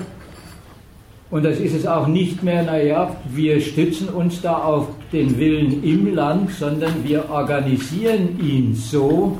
Und 1.29 1.45
das 1.45 1.59
ist 1.59 1.73
es 1.73 1.87
auch 1.87 2.07
nicht 2.07 2.43
mehr, 2.43 2.63
naja, 2.63 3.15
wir 3.29 3.61
stützen 3.61 4.09
uns 4.09 4.41
da 4.41 4.57
auf 4.57 4.89
den 5.13 5.37
Willen 5.37 5.81
im 5.81 6.13
Land, 6.13 6.51
sondern 6.51 7.05
wir 7.05 7.29
organisieren 7.29 8.37
ihn 8.43 8.75
so, 8.75 9.37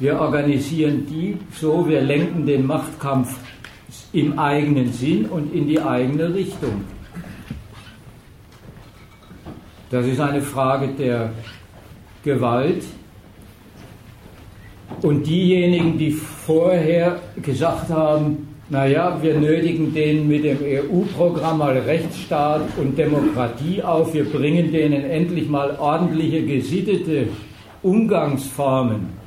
wir 0.00 0.18
organisieren 0.18 1.06
die 1.06 1.36
so, 1.52 1.88
wir 1.88 2.00
lenken 2.00 2.46
den 2.46 2.66
Machtkampf 2.66 3.38
im 4.12 4.36
eigenen 4.38 4.92
Sinn 4.92 5.26
und 5.26 5.54
in 5.54 5.68
die 5.68 5.80
eigene 5.80 6.34
Richtung. 6.34 6.84
Das 9.90 10.04
ist 10.06 10.18
eine 10.18 10.42
Frage 10.42 10.88
der 10.98 11.30
Gewalt. 12.24 12.84
Und 15.02 15.26
diejenigen, 15.26 15.98
die 15.98 16.10
vorher 16.10 17.20
gesagt 17.40 17.90
haben, 17.90 18.48
naja, 18.68 19.18
wir 19.20 19.38
nötigen 19.38 19.92
denen 19.94 20.28
mit 20.28 20.44
dem 20.44 20.58
EU-Programm 20.62 21.58
mal 21.58 21.76
Rechtsstaat 21.76 22.62
und 22.76 22.96
Demokratie 22.96 23.82
auf, 23.82 24.14
wir 24.14 24.24
bringen 24.24 24.72
denen 24.72 25.04
endlich 25.04 25.48
mal 25.48 25.76
ordentliche, 25.78 26.44
gesittete 26.44 27.28
Umgangsformen 27.82 29.20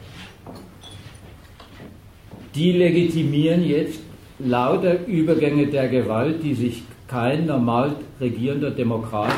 die 2.56 2.72
legitimieren 2.74 3.64
jetzt 3.64 4.00
lauter 4.40 5.06
Übergänge 5.08 5.68
der 5.68 5.88
Gewalt, 5.90 6.44
die 6.44 6.54
sich 6.54 6.84
kein 7.08 7.46
normal 7.46 7.96
regierender 8.20 8.72
Demokrat 8.72 9.34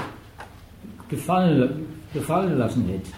gefallen, 1.09 1.85
gefallen 2.13 2.57
lassen 2.57 2.85
hätte. 2.87 3.11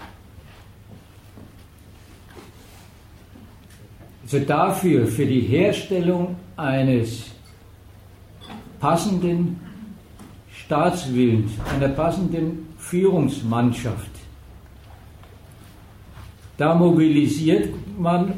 Also 4.30 4.46
dafür, 4.46 5.08
für 5.08 5.26
die 5.26 5.40
Herstellung 5.40 6.36
eines 6.58 7.32
passenden, 8.78 9.58
Staatswillens, 10.52 11.54
einer 11.74 11.88
passenden 11.88 12.68
Führungsmannschaft. 12.78 14.12
Da 16.58 16.76
mobilisiert 16.76 17.70
man 17.98 18.34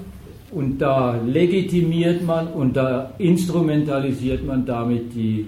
und 0.52 0.78
da 0.78 1.20
legitimiert 1.26 2.24
man 2.24 2.50
und 2.50 2.78
da 2.78 3.10
instrumentalisiert 3.18 4.46
man 4.46 4.68
damit 4.68 5.12
die, 5.16 5.48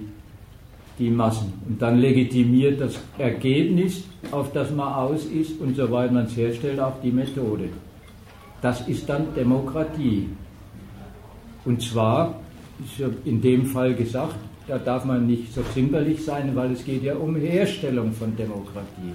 die 0.98 1.12
Massen. 1.12 1.54
Und 1.70 1.80
dann 1.80 2.00
legitimiert 2.00 2.82
das 2.82 3.00
Ergebnis, 3.20 4.06
auf 4.32 4.52
das 4.54 4.72
man 4.72 4.92
aus 4.92 5.24
ist 5.26 5.62
und 5.62 5.76
soweit 5.76 6.12
man 6.12 6.26
es 6.26 6.36
herstellt, 6.36 6.80
auch 6.80 7.00
die 7.04 7.12
Methode. 7.12 7.70
Das 8.62 8.88
ist 8.88 9.10
dann 9.10 9.34
Demokratie. 9.36 10.30
Und 11.66 11.82
zwar, 11.82 12.40
ist 12.84 13.04
in 13.26 13.42
dem 13.42 13.66
Fall 13.66 13.94
gesagt, 13.94 14.36
da 14.68 14.78
darf 14.78 15.06
man 15.06 15.28
nicht 15.28 15.54
so 15.54 15.62
zimperlich 15.74 16.24
sein, 16.24 16.56
weil 16.56 16.72
es 16.72 16.86
geht 16.86 17.04
ja 17.04 17.16
um 17.16 17.36
Herstellung 17.36 18.12
von 18.14 18.36
Demokratie. 18.36 19.14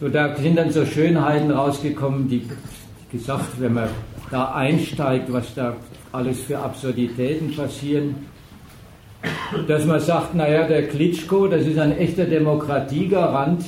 So, 0.00 0.08
da 0.08 0.34
sind 0.36 0.56
dann 0.56 0.70
so 0.70 0.84
Schönheiten 0.84 1.50
rausgekommen, 1.50 2.28
die 2.28 2.42
gesagt, 3.10 3.60
wenn 3.60 3.74
man 3.74 3.88
da 4.30 4.52
einsteigt, 4.52 5.32
was 5.32 5.54
da 5.54 5.76
alles 6.12 6.40
für 6.40 6.58
Absurditäten 6.58 7.54
passieren, 7.54 8.14
dass 9.68 9.84
man 9.86 10.00
sagt, 10.00 10.34
naja, 10.34 10.66
der 10.66 10.88
Klitschko, 10.88 11.46
das 11.46 11.66
ist 11.66 11.78
ein 11.78 11.96
echter 11.96 12.24
Demokratiegarant, 12.24 13.64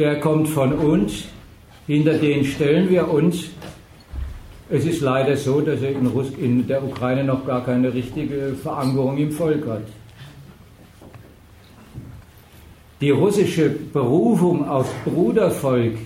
der 0.00 0.18
kommt 0.18 0.48
von 0.48 0.72
uns, 0.72 1.24
hinter 1.86 2.14
den 2.14 2.44
stellen 2.44 2.88
wir 2.88 3.08
uns. 3.08 3.50
Es 4.70 4.86
ist 4.86 5.02
leider 5.02 5.36
so, 5.36 5.60
dass 5.60 5.82
er 5.82 5.90
in, 5.90 6.06
Russ 6.06 6.30
in 6.38 6.66
der 6.66 6.82
Ukraine 6.82 7.22
noch 7.22 7.46
gar 7.46 7.62
keine 7.64 7.92
richtige 7.92 8.54
Verankerung 8.62 9.18
im 9.18 9.30
Volk 9.30 9.66
hat. 9.66 9.82
Die 13.00 13.10
russische 13.10 13.68
Berufung 13.68 14.66
auf 14.66 14.90
Brudervolk 15.04 15.96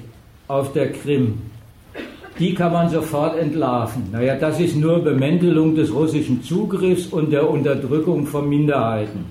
auf 0.49 0.73
der 0.73 0.93
Krim, 0.93 1.39
die 2.39 2.55
kann 2.55 2.73
man 2.73 2.89
sofort 2.89 3.39
entlarven. 3.39 4.09
Naja, 4.11 4.37
das 4.37 4.59
ist 4.59 4.77
nur 4.77 5.01
Bemäntelung 5.01 5.75
des 5.77 5.93
russischen 5.93 6.43
Zugriffs 6.43 7.07
und 7.07 7.31
der 7.33 7.49
Unterdrückung 7.49 8.27
von 8.27 8.49
Minderheiten. 8.49 9.25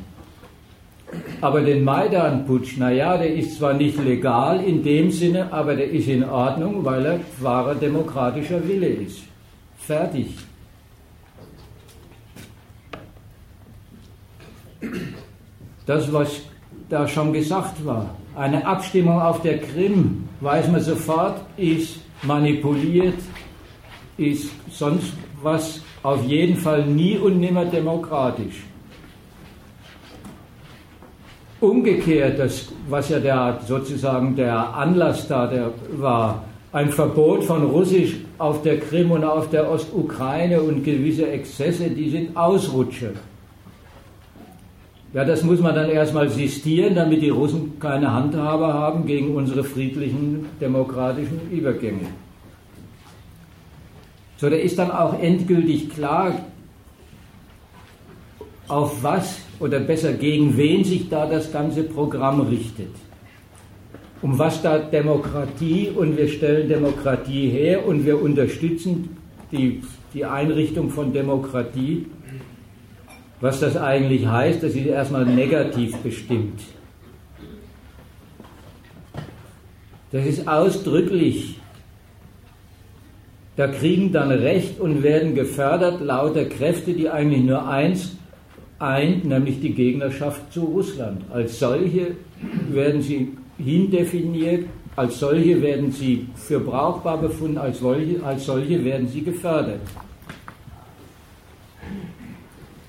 Aber 1.42 1.62
den 1.62 1.84
Maidan-Putsch, 1.84 2.78
naja, 2.78 3.18
der 3.18 3.34
ist 3.34 3.58
zwar 3.58 3.74
nicht 3.74 4.02
legal 4.04 4.64
in 4.64 4.84
dem 4.84 5.12
Sinne, 5.12 5.52
aber 5.52 5.76
der 5.76 5.90
ist 5.90 6.08
in 6.08 6.24
Ordnung, 6.24 6.86
weil 6.86 7.06
er 7.06 7.20
wahrer 7.40 7.76
demokratischer 7.76 8.66
Wille 8.68 8.88
ist. 8.88 9.24
Fertig. 9.78 10.28
Das, 15.86 16.12
was 16.14 16.42
da 16.90 17.08
schon 17.08 17.34
gesagt 17.34 17.86
war, 17.86 18.10
eine 18.36 18.66
Abstimmung 18.66 19.22
auf 19.22 19.42
der 19.42 19.60
Krim, 19.60 20.28
weiß 20.40 20.70
man 20.70 20.82
sofort, 20.82 21.42
ist 21.58 22.00
manipuliert, 22.24 23.20
ist 24.18 24.50
sonst 24.72 25.14
was 25.42 25.82
auf 26.04 26.24
jeden 26.26 26.56
Fall 26.56 26.86
nie 26.86 27.18
und 27.18 27.40
nimmer 27.40 27.66
demokratisch. 27.66 28.64
Umgekehrt, 31.64 32.40
das, 32.40 32.68
was 32.90 33.08
ja 33.08 33.20
der, 33.20 33.58
sozusagen 33.66 34.36
der 34.36 34.76
Anlass 34.76 35.30
da 35.30 35.48
der 35.48 35.72
war, 35.98 36.44
ein 36.74 36.90
Verbot 36.90 37.46
von 37.46 37.64
Russisch 37.64 38.16
auf 38.38 38.64
der 38.64 38.82
Krim 38.82 39.12
und 39.12 39.24
auf 39.24 39.50
der 39.50 39.72
Ostukraine 39.72 40.62
und 40.62 40.84
gewisse 40.84 41.26
Exzesse, 41.30 41.90
die 41.90 42.10
sind 42.10 42.36
Ausrutscher. 42.36 43.12
Ja, 45.14 45.24
das 45.24 45.42
muss 45.44 45.62
man 45.62 45.74
dann 45.74 45.90
erstmal 45.90 46.28
sistieren, 46.28 46.96
damit 46.96 47.22
die 47.22 47.30
Russen 47.30 47.80
keine 47.80 48.12
Handhabe 48.12 48.74
haben 48.74 49.06
gegen 49.06 49.34
unsere 49.34 49.64
friedlichen 49.64 50.46
demokratischen 50.60 51.40
Übergänge. 51.50 52.08
So, 54.36 54.50
da 54.50 54.58
ist 54.58 54.78
dann 54.78 54.92
auch 54.92 55.18
endgültig 55.18 55.92
klar, 55.92 56.34
auf 58.68 59.04
was 59.04 59.40
oder 59.60 59.80
besser 59.80 60.14
gegen 60.14 60.58
wen 60.58 60.84
sich 60.84 61.10
da 61.10 61.26
das 61.26 61.52
ganze 61.52 61.84
Programm 61.84 62.42
richtet. 62.42 62.96
Um 64.22 64.40
was 64.40 64.62
da 64.62 64.78
Demokratie 64.78 65.90
und 65.94 66.18
wir 66.18 66.30
stellen 66.30 66.70
Demokratie 66.70 67.50
her 67.50 67.86
und 67.86 68.06
wir 68.06 68.22
unterstützen 68.22 69.18
die, 69.52 69.82
die 70.14 70.24
Einrichtung 70.24 70.90
von 70.90 71.12
Demokratie 71.12 72.06
was 73.44 73.60
das 73.60 73.76
eigentlich 73.76 74.26
heißt, 74.26 74.64
das 74.64 74.74
ist 74.74 74.86
erstmal 74.86 75.26
negativ 75.26 75.98
bestimmt. 75.98 76.62
Das 80.14 80.26
ist 80.26 80.48
ausdrücklich. 80.48 81.60
Da 83.58 83.68
kriegen 83.68 84.14
dann 84.14 84.32
Recht 84.32 84.80
und 84.80 85.04
werden 85.04 85.36
gefördert 85.36 86.00
lauter 86.00 86.46
Kräfte, 86.46 86.94
die 86.94 87.10
eigentlich 87.10 87.44
nur 87.44 87.68
eins 87.68 88.16
eint, 88.80 89.26
nämlich 89.26 89.60
die 89.62 89.74
Gegnerschaft 89.74 90.52
zu 90.52 90.66
Russland. 90.66 91.22
Als 91.32 91.60
solche 91.60 92.16
werden 92.70 93.02
sie 93.02 93.38
hindefiniert, 93.58 94.66
als 94.96 95.20
solche 95.20 95.62
werden 95.62 95.92
sie 95.92 96.28
für 96.36 96.60
brauchbar 96.60 97.18
befunden, 97.18 97.58
als 97.58 97.80
solche, 97.80 98.24
als 98.24 98.46
solche 98.46 98.84
werden 98.84 99.08
sie 99.08 99.22
gefördert. 99.22 99.82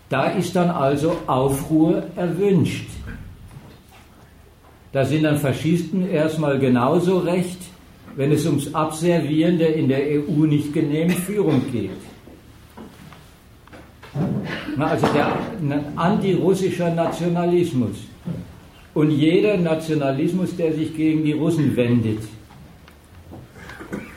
Da 0.09 0.28
ist 0.28 0.55
dann 0.55 0.70
also 0.70 1.16
Aufruhr 1.27 2.05
erwünscht. 2.15 2.86
Da 4.93 5.05
sind 5.05 5.24
dann 5.24 5.39
Faschisten 5.39 6.09
erstmal 6.09 6.59
genauso 6.59 7.19
recht, 7.19 7.59
wenn 8.15 8.31
es 8.31 8.47
ums 8.47 8.73
Abservieren 8.74 9.59
der 9.59 9.74
in 9.74 9.89
der 9.89 10.02
EU 10.02 10.47
nicht 10.47 10.73
genehmen 10.73 11.11
Führung 11.11 11.62
geht. 11.73 11.90
Also 14.79 15.07
der 15.13 15.33
antirussischer 15.97 16.95
Nationalismus 16.95 18.07
und 18.95 19.11
jeder 19.11 19.57
Nationalismus, 19.57 20.57
der 20.57 20.73
sich 20.73 20.97
gegen 20.97 21.25
die 21.25 21.33
Russen 21.33 21.77
wendet, 21.77 22.21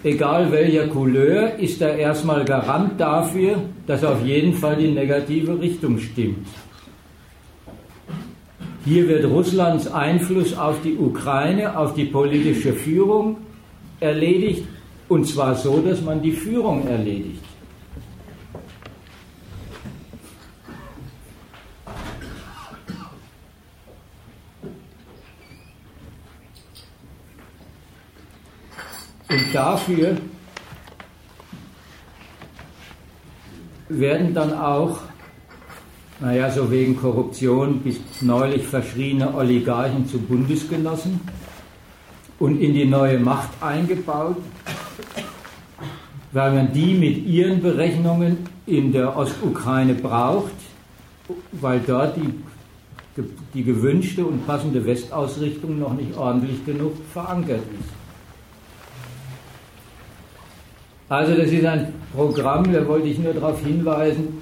egal 0.03 0.51
welcher 0.51 0.87
Couleur, 0.87 1.55
ist 1.59 1.81
er 1.81 1.95
erstmal 1.95 2.45
Garant 2.45 2.99
dafür, 2.99 3.61
dass 3.85 4.03
auf 4.03 4.23
jeden 4.25 4.53
Fall 4.53 4.75
die 4.77 4.91
negative 4.91 5.59
Richtung 5.59 5.97
stimmt. 5.99 6.47
Hier 8.85 9.07
wird 9.09 9.25
Russlands 9.25 9.91
Einfluss 9.91 10.57
auf 10.57 10.81
die 10.81 10.95
Ukraine, 10.95 11.77
auf 11.77 11.93
die 11.93 12.05
politische 12.05 12.71
Führung 12.71 13.37
erledigt, 13.99 14.63
und 15.09 15.27
zwar 15.27 15.55
so, 15.55 15.81
dass 15.81 16.01
man 16.01 16.21
die 16.21 16.31
Führung 16.31 16.87
erledigt. 16.87 17.46
Und 29.29 29.43
dafür 29.53 30.17
werden 33.89 34.33
dann 34.33 34.53
auch, 34.53 34.99
naja, 36.19 36.49
so 36.49 36.71
wegen 36.71 36.95
Korruption 36.95 37.81
bis 37.81 37.99
neulich 38.21 38.65
verschriene 38.65 39.33
Oligarchen 39.33 40.07
zu 40.07 40.19
Bundesgenossen 40.19 41.19
und 42.39 42.59
in 42.59 42.73
die 42.73 42.85
neue 42.85 43.19
Macht 43.19 43.49
eingebaut, 43.61 44.37
weil 46.31 46.53
man 46.53 46.71
die 46.71 46.93
mit 46.93 47.25
ihren 47.25 47.61
Berechnungen 47.61 48.37
in 48.65 48.93
der 48.93 49.15
Ostukraine 49.15 49.93
braucht, 49.93 50.53
weil 51.51 51.81
dort 51.85 52.15
die, 52.15 53.23
die 53.53 53.63
gewünschte 53.63 54.25
und 54.25 54.47
passende 54.47 54.85
Westausrichtung 54.85 55.79
noch 55.79 55.93
nicht 55.93 56.15
ordentlich 56.15 56.65
genug 56.65 56.93
verankert 57.11 57.63
ist. 57.79 57.96
Also 61.09 61.35
das 61.35 61.51
ist 61.51 61.65
ein 61.65 61.93
Programm, 62.13 62.71
da 62.71 62.85
wollte 62.87 63.07
ich 63.07 63.17
nur 63.17 63.33
darauf 63.33 63.63
hinweisen, 63.63 64.41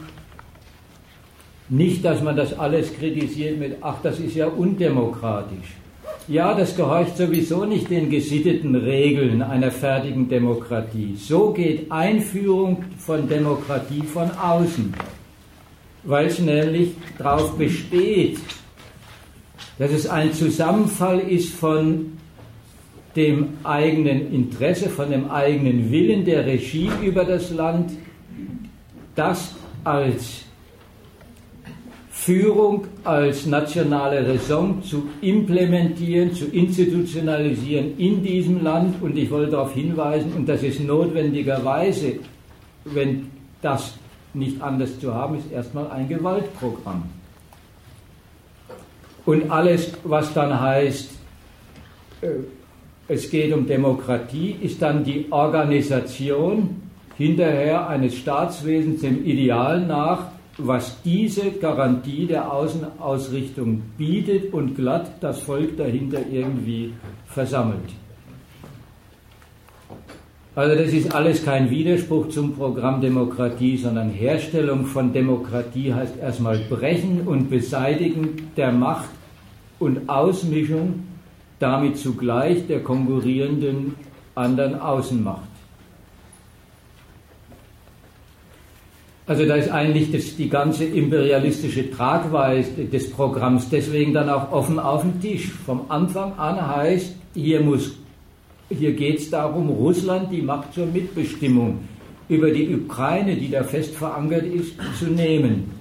nicht, 1.70 2.04
dass 2.06 2.22
man 2.22 2.36
das 2.36 2.58
alles 2.58 2.94
kritisiert 2.94 3.60
mit, 3.60 3.78
ach, 3.82 3.98
das 4.04 4.20
ist 4.20 4.36
ja 4.36 4.48
undemokratisch. 4.48 5.76
Ja, 6.28 6.56
das 6.56 6.76
gehorcht 6.76 7.18
sowieso 7.18 7.66
nicht 7.66 7.90
den 7.90 8.10
gesitteten 8.10 8.76
Regeln 8.76 9.44
einer 9.44 9.70
fertigen 9.72 10.28
Demokratie. 10.28 11.16
So 11.18 11.52
geht 11.52 11.92
Einführung 11.92 12.84
von 12.98 13.28
Demokratie 13.30 14.02
von 14.02 14.32
außen, 14.32 14.94
weil 16.04 16.28
es 16.28 16.40
nämlich 16.40 16.94
darauf 17.20 17.56
besteht, 17.58 18.40
dass 19.78 19.92
es 19.92 20.08
ein 20.08 20.34
Zusammenfall 20.34 21.20
ist 21.20 21.54
von 21.54 22.18
dem 23.16 23.50
eigenen 23.64 24.34
Interesse, 24.34 24.90
von 24.90 25.10
dem 25.10 25.30
eigenen 25.30 25.92
Willen 25.92 26.26
der 26.26 26.46
Regie 26.46 26.90
über 27.04 27.24
das 27.24 27.52
Land, 27.52 27.92
das 29.16 29.56
als 29.84 30.46
Führung 32.10 32.88
als 33.04 33.46
nationale 33.46 34.28
Raison 34.28 34.82
zu 34.82 35.08
implementieren, 35.22 36.34
zu 36.34 36.46
institutionalisieren 36.46 37.98
in 38.00 38.24
diesem 38.24 38.64
Land. 38.64 39.02
Und 39.02 39.16
ich 39.16 39.30
wollte 39.30 39.52
darauf 39.52 39.74
hinweisen, 39.74 40.34
und 40.34 40.50
das 40.50 40.64
ist 40.64 40.80
notwendigerweise, 40.80 42.14
wenn 42.86 43.28
das 43.62 43.94
nicht 44.34 44.62
anders 44.62 45.00
zu 45.00 45.14
haben, 45.14 45.38
ist 45.38 45.52
erstmal 45.52 45.90
ein 45.92 46.10
Gewaltprogramm. 46.10 47.04
Und 49.26 49.50
alles, 49.52 49.94
was 50.04 50.34
dann 50.34 50.60
heißt, 50.60 51.12
äh, 52.22 52.28
es 53.08 53.30
geht 53.30 53.54
um 53.54 53.68
Demokratie, 53.68 54.56
ist 54.62 54.82
dann 54.82 55.04
die 55.04 55.28
Organisation 55.32 56.82
hinterher 57.18 57.88
eines 57.88 58.16
Staatswesens 58.18 59.02
dem 59.02 59.26
Ideal 59.26 59.86
nach, 59.86 60.28
was 60.58 61.02
diese 61.04 61.52
Garantie 61.52 62.26
der 62.26 62.52
Außenausrichtung 62.52 63.82
bietet 63.98 64.54
und 64.54 64.76
glatt 64.76 65.12
das 65.22 65.42
Volk 65.42 65.78
dahinter 65.78 66.20
irgendwie 66.32 66.94
versammelt. 67.28 67.94
Also 70.56 70.76
das 70.82 70.94
ist 70.94 71.14
alles 71.14 71.44
kein 71.44 71.70
Widerspruch 71.70 72.30
zum 72.30 72.56
Programm 72.56 73.02
Demokratie, 73.02 73.76
sondern 73.76 74.10
Herstellung 74.10 74.86
von 74.86 75.12
Demokratie 75.12 75.94
heißt 75.94 76.18
erstmal 76.18 76.58
Brechen 76.70 77.28
und 77.28 77.50
Beseitigen 77.50 78.52
der 78.56 78.72
Macht 78.72 79.10
und 79.80 80.08
Ausmischung, 80.08 81.04
damit 81.60 81.98
zugleich 81.98 82.68
der 82.68 82.82
konkurrierenden 82.82 83.96
anderen 84.36 84.80
Außenmacht. 84.80 85.56
Also 89.28 89.46
da 89.46 89.56
ist 89.56 89.72
eigentlich 89.72 90.12
das, 90.12 90.36
die 90.36 90.50
ganze 90.50 90.86
imperialistische 90.86 91.90
Tragweite 91.90 92.86
des 92.86 93.10
Programms 93.10 93.70
deswegen 93.70 94.14
dann 94.14 94.30
auch 94.30 94.52
offen 94.52 94.78
auf 94.78 95.02
dem 95.02 95.20
Tisch. 95.20 95.50
Vom 95.66 95.90
Anfang 95.90 96.38
an 96.38 96.76
heißt, 96.76 97.16
hier 97.34 97.62
hier 98.70 98.94
geht 98.94 99.20
es 99.20 99.30
darum, 99.32 99.70
Russland 99.70 100.32
die 100.32 100.42
Macht 100.42 100.74
zur 100.74 100.86
Mitbestimmung 100.86 101.80
über 102.30 102.52
die 102.52 102.74
Ukraine, 102.76 103.36
die 103.36 103.50
da 103.50 103.64
fest 103.64 103.96
verankert 103.96 104.46
ist, 104.46 104.74
zu 105.00 105.06
nehmen. 105.06 105.72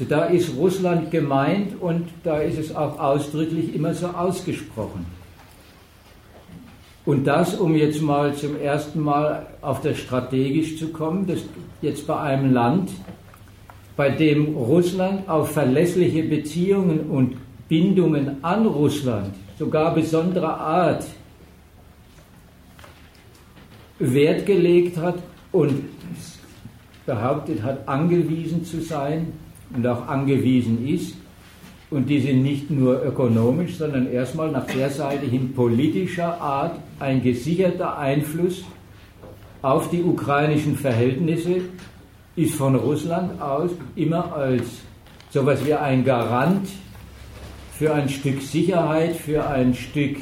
Also 0.00 0.14
da 0.14 0.24
ist 0.24 0.56
Russland 0.56 1.10
gemeint 1.10 1.78
und 1.78 2.08
da 2.24 2.38
ist 2.38 2.58
es 2.58 2.74
auch 2.74 2.98
ausdrücklich 2.98 3.74
immer 3.74 3.92
so 3.92 4.06
ausgesprochen. 4.06 5.04
Und 7.04 7.26
das, 7.26 7.54
um 7.56 7.74
jetzt 7.74 8.00
mal 8.00 8.34
zum 8.34 8.58
ersten 8.58 9.00
Mal 9.00 9.46
auf 9.60 9.82
das 9.82 9.98
strategisch 9.98 10.78
zu 10.78 10.88
kommen, 10.88 11.26
das 11.26 11.40
jetzt 11.82 12.06
bei 12.06 12.18
einem 12.18 12.54
Land, 12.54 12.90
bei 13.94 14.08
dem 14.08 14.56
Russland 14.56 15.28
auf 15.28 15.52
verlässliche 15.52 16.22
Beziehungen 16.22 17.00
und 17.00 17.36
Bindungen 17.68 18.42
an 18.42 18.64
Russland, 18.64 19.34
sogar 19.58 19.94
besonderer 19.94 20.56
Art, 20.58 21.04
Wert 23.98 24.46
gelegt 24.46 24.96
hat 24.96 25.16
und 25.52 25.84
behauptet 27.04 27.62
hat, 27.62 27.86
angewiesen 27.86 28.64
zu 28.64 28.80
sein 28.80 29.34
und 29.74 29.86
auch 29.86 30.08
angewiesen 30.08 30.86
ist. 30.86 31.16
Und 31.90 32.08
die 32.08 32.20
sind 32.20 32.42
nicht 32.42 32.70
nur 32.70 33.02
ökonomisch, 33.04 33.76
sondern 33.76 34.10
erstmal 34.10 34.50
nach 34.50 34.66
der 34.66 34.90
Seite 34.90 35.26
hin 35.26 35.52
politischer 35.52 36.40
Art 36.40 36.78
ein 37.00 37.22
gesicherter 37.22 37.98
Einfluss 37.98 38.64
auf 39.62 39.90
die 39.90 40.02
ukrainischen 40.02 40.76
Verhältnisse 40.76 41.62
ist 42.36 42.54
von 42.54 42.76
Russland 42.76 43.40
aus 43.40 43.72
immer 43.96 44.34
als 44.34 44.66
so 45.30 45.40
etwas 45.40 45.64
wie 45.66 45.74
ein 45.74 46.04
Garant 46.04 46.68
für 47.76 47.92
ein 47.92 48.08
Stück 48.08 48.40
Sicherheit, 48.40 49.16
für 49.16 49.46
ein 49.46 49.74
Stück 49.74 50.18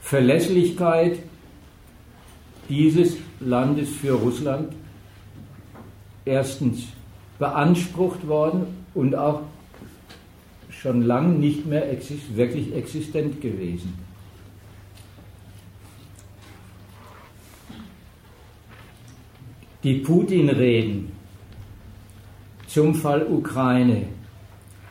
Verlässlichkeit 0.00 1.18
dieses 2.68 3.16
Landes 3.40 3.88
für 3.90 4.12
Russland 4.12 4.72
erstens 6.24 6.88
beansprucht 7.38 8.26
worden 8.26 8.66
und 8.94 9.14
auch 9.14 9.42
schon 10.70 11.02
lang 11.02 11.40
nicht 11.40 11.66
mehr 11.66 11.90
exist 11.90 12.36
wirklich 12.36 12.74
existent 12.74 13.40
gewesen. 13.40 13.94
Die 19.82 19.94
Putin-Reden 19.94 21.12
zum 22.66 22.94
Fall 22.94 23.26
Ukraine, 23.26 24.06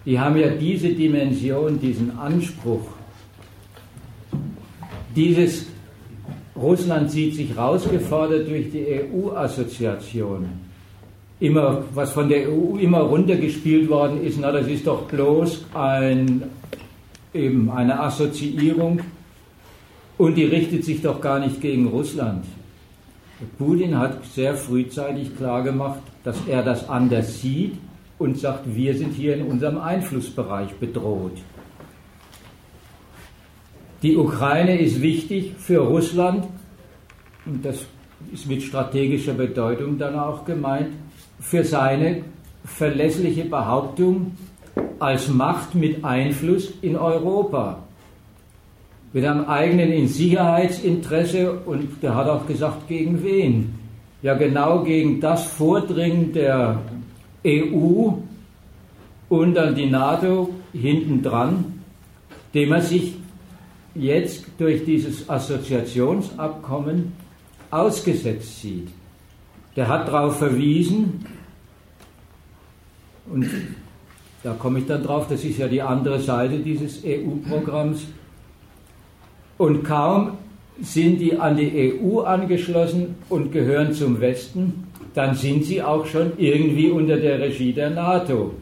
die 0.05 0.19
haben 0.19 0.37
ja 0.37 0.49
diese 0.49 0.89
Dimension, 0.89 1.79
diesen 1.79 2.17
Anspruch, 2.17 2.89
dieses 5.15 5.67
Russland 6.55 7.09
sieht 7.11 7.35
sich 7.35 7.49
herausgefordert 7.49 8.47
durch 8.47 8.71
die 8.71 8.85
EU-Assoziation. 8.85 10.47
Immer, 11.43 11.83
was 11.93 12.13
von 12.13 12.29
der 12.29 12.49
EU 12.49 12.77
immer 12.77 13.01
runtergespielt 13.01 13.89
worden 13.89 14.23
ist, 14.23 14.37
na, 14.39 14.49
das 14.49 14.65
ist 14.65 14.87
doch 14.87 15.01
bloß 15.09 15.65
ein, 15.73 16.43
eben 17.33 17.69
eine 17.69 17.99
Assoziierung 17.99 19.01
und 20.17 20.35
die 20.35 20.45
richtet 20.45 20.85
sich 20.85 21.01
doch 21.01 21.19
gar 21.19 21.39
nicht 21.39 21.59
gegen 21.59 21.87
Russland. 21.87 22.45
Putin 23.57 23.97
hat 23.97 24.23
sehr 24.23 24.55
frühzeitig 24.55 25.35
klargemacht, 25.35 25.99
dass 26.23 26.37
er 26.47 26.63
das 26.63 26.87
anders 26.87 27.41
sieht 27.41 27.73
und 28.19 28.39
sagt, 28.39 28.73
wir 28.73 28.95
sind 28.95 29.13
hier 29.13 29.35
in 29.35 29.45
unserem 29.45 29.79
Einflussbereich 29.79 30.71
bedroht. 30.75 31.37
Die 34.01 34.15
Ukraine 34.15 34.79
ist 34.79 35.01
wichtig 35.01 35.55
für 35.57 35.79
Russland 35.79 36.45
und 37.45 37.65
das 37.65 37.85
ist 38.31 38.47
mit 38.47 38.63
strategischer 38.63 39.33
Bedeutung 39.33 39.97
dann 39.97 40.17
auch 40.17 40.45
gemeint, 40.45 41.02
für 41.43 41.63
seine 41.63 42.23
verlässliche 42.65 43.45
Behauptung 43.45 44.31
als 44.97 45.27
Macht 45.27 45.75
mit 45.75 46.03
Einfluss 46.03 46.73
in 46.81 46.95
Europa 46.95 47.83
mit 49.13 49.25
einem 49.25 49.45
eigenen 49.45 50.07
Sicherheitsinteresse 50.07 51.53
und 51.65 52.01
der 52.01 52.15
hat 52.15 52.27
auch 52.27 52.47
gesagt, 52.47 52.87
gegen 52.87 53.23
wen? 53.23 53.75
Ja, 54.23 54.33
genau 54.33 54.83
gegen 54.83 55.19
das 55.21 55.45
Vordringen 55.45 56.33
der 56.33 56.79
EU 57.45 58.13
und 59.29 59.53
dann 59.53 59.75
die 59.75 59.89
NATO 59.89 60.49
hintendran, 60.73 61.81
dem 62.53 62.71
er 62.71 62.81
sich 62.81 63.13
jetzt 63.93 64.45
durch 64.57 64.83
dieses 64.85 65.29
Assoziationsabkommen 65.29 67.13
ausgesetzt 67.69 68.61
sieht. 68.61 68.87
Der 69.75 69.87
hat 69.87 70.07
darauf 70.07 70.37
verwiesen, 70.37 71.25
und 73.33 73.49
da 74.43 74.53
komme 74.53 74.79
ich 74.79 74.85
dann 74.85 75.03
drauf, 75.03 75.27
das 75.27 75.43
ist 75.43 75.57
ja 75.57 75.67
die 75.67 75.81
andere 75.81 76.19
Seite 76.19 76.59
dieses 76.59 77.01
EU-Programms, 77.03 78.05
und 79.57 79.83
kaum 79.83 80.37
sind 80.81 81.19
die 81.19 81.37
an 81.37 81.55
die 81.55 81.93
EU 82.01 82.21
angeschlossen 82.21 83.15
und 83.29 83.51
gehören 83.51 83.93
zum 83.93 84.19
Westen, 84.19 84.87
dann 85.13 85.35
sind 85.35 85.65
sie 85.65 85.81
auch 85.81 86.05
schon 86.05 86.33
irgendwie 86.37 86.89
unter 86.89 87.17
der 87.17 87.39
Regie 87.39 87.71
der 87.71 87.91
NATO. 87.91 88.55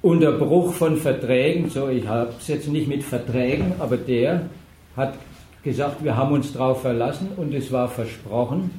Unterbruch 0.00 0.72
von 0.72 0.96
Verträgen, 0.96 1.68
so 1.68 1.88
ich 1.88 2.06
habe 2.06 2.32
es 2.38 2.46
jetzt 2.46 2.68
nicht 2.68 2.86
mit 2.86 3.02
Verträgen, 3.02 3.72
aber 3.80 3.96
der 3.96 4.48
hat 4.96 5.14
gesagt, 5.64 6.04
wir 6.04 6.16
haben 6.16 6.32
uns 6.32 6.52
darauf 6.52 6.82
verlassen 6.82 7.30
und 7.36 7.52
es 7.52 7.70
war 7.72 7.88
versprochen, 7.88 8.70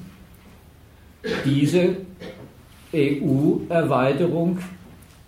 diese 1.44 1.98
EU-Erweiterung 2.94 4.60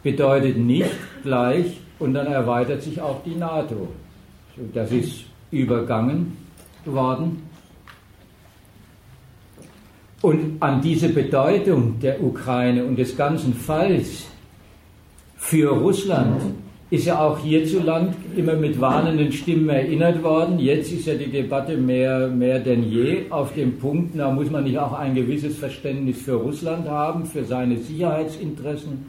bedeutet 0.04 0.58
nicht 0.58 0.92
gleich 1.24 1.80
und 2.00 2.14
dann 2.14 2.28
erweitert 2.28 2.82
sich 2.82 3.00
auch 3.00 3.24
die 3.24 3.36
NATO. 3.36 3.90
Das 4.74 4.92
ist 4.92 5.26
übergangen 5.52 6.38
worden. 6.86 7.44
Und 10.22 10.62
an 10.62 10.82
diese 10.82 11.10
Bedeutung 11.10 12.00
der 12.00 12.22
Ukraine 12.22 12.86
und 12.86 12.98
des 12.98 13.16
ganzen 13.18 13.54
Falls 13.54 14.28
für 15.38 15.70
Russland 15.70 16.42
ist 16.92 17.06
ja 17.06 17.20
auch 17.26 17.40
hierzulande 17.40 18.14
immer 18.36 18.54
mit 18.54 18.80
warnenden 18.80 19.32
Stimmen 19.32 19.70
erinnert 19.70 20.22
worden. 20.24 20.60
Jetzt 20.60 20.92
ist 20.92 21.08
ja 21.08 21.16
die 21.16 21.32
Debatte 21.32 21.78
mehr, 21.78 22.28
mehr 22.28 22.60
denn 22.60 22.84
je 22.84 23.24
auf 23.30 23.54
dem 23.54 23.78
Punkt, 23.78 24.20
da 24.20 24.30
muss 24.30 24.52
man 24.52 24.66
nicht 24.66 24.78
auch 24.78 24.92
ein 24.92 25.16
gewisses 25.16 25.58
Verständnis 25.58 26.22
für 26.22 26.34
Russland 26.34 26.90
haben, 26.90 27.26
für 27.26 27.46
seine 27.46 27.78
Sicherheitsinteressen. 27.78 29.06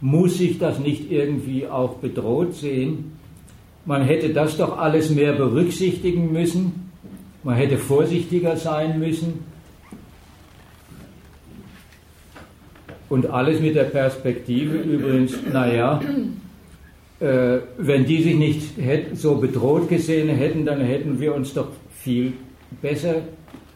Muss 0.00 0.38
sich 0.38 0.58
das 0.58 0.78
nicht 0.78 1.10
irgendwie 1.10 1.66
auch 1.66 1.94
bedroht 1.94 2.54
sehen? 2.54 3.12
Man 3.84 4.02
hätte 4.02 4.32
das 4.32 4.56
doch 4.56 4.78
alles 4.78 5.10
mehr 5.10 5.32
berücksichtigen 5.32 6.32
müssen. 6.32 6.92
Man 7.42 7.56
hätte 7.56 7.76
vorsichtiger 7.76 8.56
sein 8.56 9.00
müssen. 9.00 9.44
Und 13.08 13.26
alles 13.26 13.60
mit 13.60 13.74
der 13.74 13.84
Perspektive 13.84 14.76
übrigens, 14.76 15.36
naja, 15.52 16.00
wenn 17.20 18.06
die 18.06 18.22
sich 18.22 18.36
nicht 18.36 18.62
so 19.14 19.36
bedroht 19.36 19.88
gesehen 19.88 20.30
hätten, 20.30 20.64
dann 20.64 20.80
hätten 20.80 21.20
wir 21.20 21.34
uns 21.34 21.52
doch 21.52 21.68
viel 22.02 22.32
besser 22.80 23.16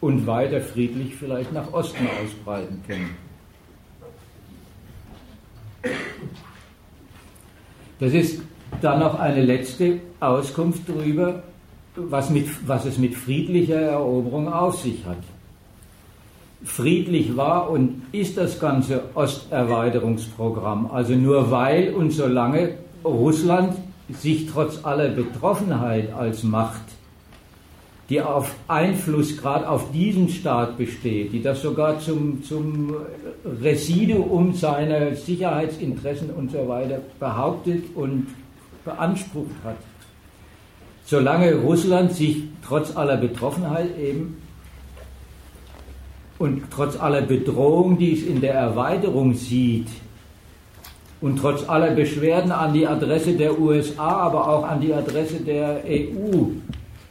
und 0.01 0.25
weiter 0.25 0.61
friedlich 0.61 1.15
vielleicht 1.15 1.53
nach 1.53 1.71
Osten 1.71 2.07
ausbreiten 2.23 2.81
können. 2.87 3.11
Das 7.99 8.13
ist 8.13 8.41
dann 8.81 8.99
noch 8.99 9.19
eine 9.19 9.43
letzte 9.43 9.99
Auskunft 10.19 10.81
darüber, 10.87 11.43
was, 11.95 12.29
mit, 12.29 12.47
was 12.67 12.85
es 12.85 12.97
mit 12.97 13.15
friedlicher 13.15 13.79
Eroberung 13.79 14.51
auf 14.51 14.81
sich 14.81 15.05
hat. 15.05 15.23
Friedlich 16.63 17.37
war 17.37 17.69
und 17.69 18.01
ist 18.11 18.37
das 18.37 18.59
ganze 18.59 19.03
Osterweiterungsprogramm, 19.13 20.89
also 20.91 21.13
nur 21.13 21.51
weil 21.51 21.93
und 21.93 22.11
solange 22.11 22.75
Russland 23.05 23.75
sich 24.09 24.47
trotz 24.47 24.83
aller 24.83 25.09
Betroffenheit 25.09 26.13
als 26.13 26.43
Macht, 26.43 26.81
die 28.09 28.21
auf 28.21 28.53
Einflussgrad 28.67 29.65
auf 29.65 29.91
diesen 29.91 30.29
Staat 30.29 30.77
besteht, 30.77 31.33
die 31.33 31.41
das 31.41 31.61
sogar 31.61 31.99
zum, 31.99 32.43
zum 32.43 32.93
Residuum 33.61 34.53
seiner 34.53 35.15
Sicherheitsinteressen 35.15 36.29
und 36.29 36.51
so 36.51 36.67
weiter 36.67 36.99
behauptet 37.19 37.83
und 37.95 38.27
beansprucht 38.83 39.55
hat. 39.63 39.77
Solange 41.05 41.55
Russland 41.55 42.13
sich 42.13 42.43
trotz 42.65 42.95
aller 42.95 43.17
Betroffenheit 43.17 43.97
eben 43.97 44.37
und 46.37 46.63
trotz 46.69 46.99
aller 46.99 47.21
Bedrohung, 47.21 47.97
die 47.97 48.13
es 48.13 48.23
in 48.23 48.41
der 48.41 48.53
Erweiterung 48.53 49.33
sieht, 49.33 49.87
und 51.25 51.37
trotz 51.37 51.67
aller 51.67 51.89
Beschwerden 51.89 52.51
an 52.51 52.71
die 52.71 52.85
Adresse 52.85 53.33
der 53.33 53.59
USA, 53.59 54.09
aber 54.27 54.47
auch 54.47 54.63
an 54.63 54.79
die 54.79 54.93
Adresse 54.93 55.37
der 55.37 55.81
EU, 55.83 56.51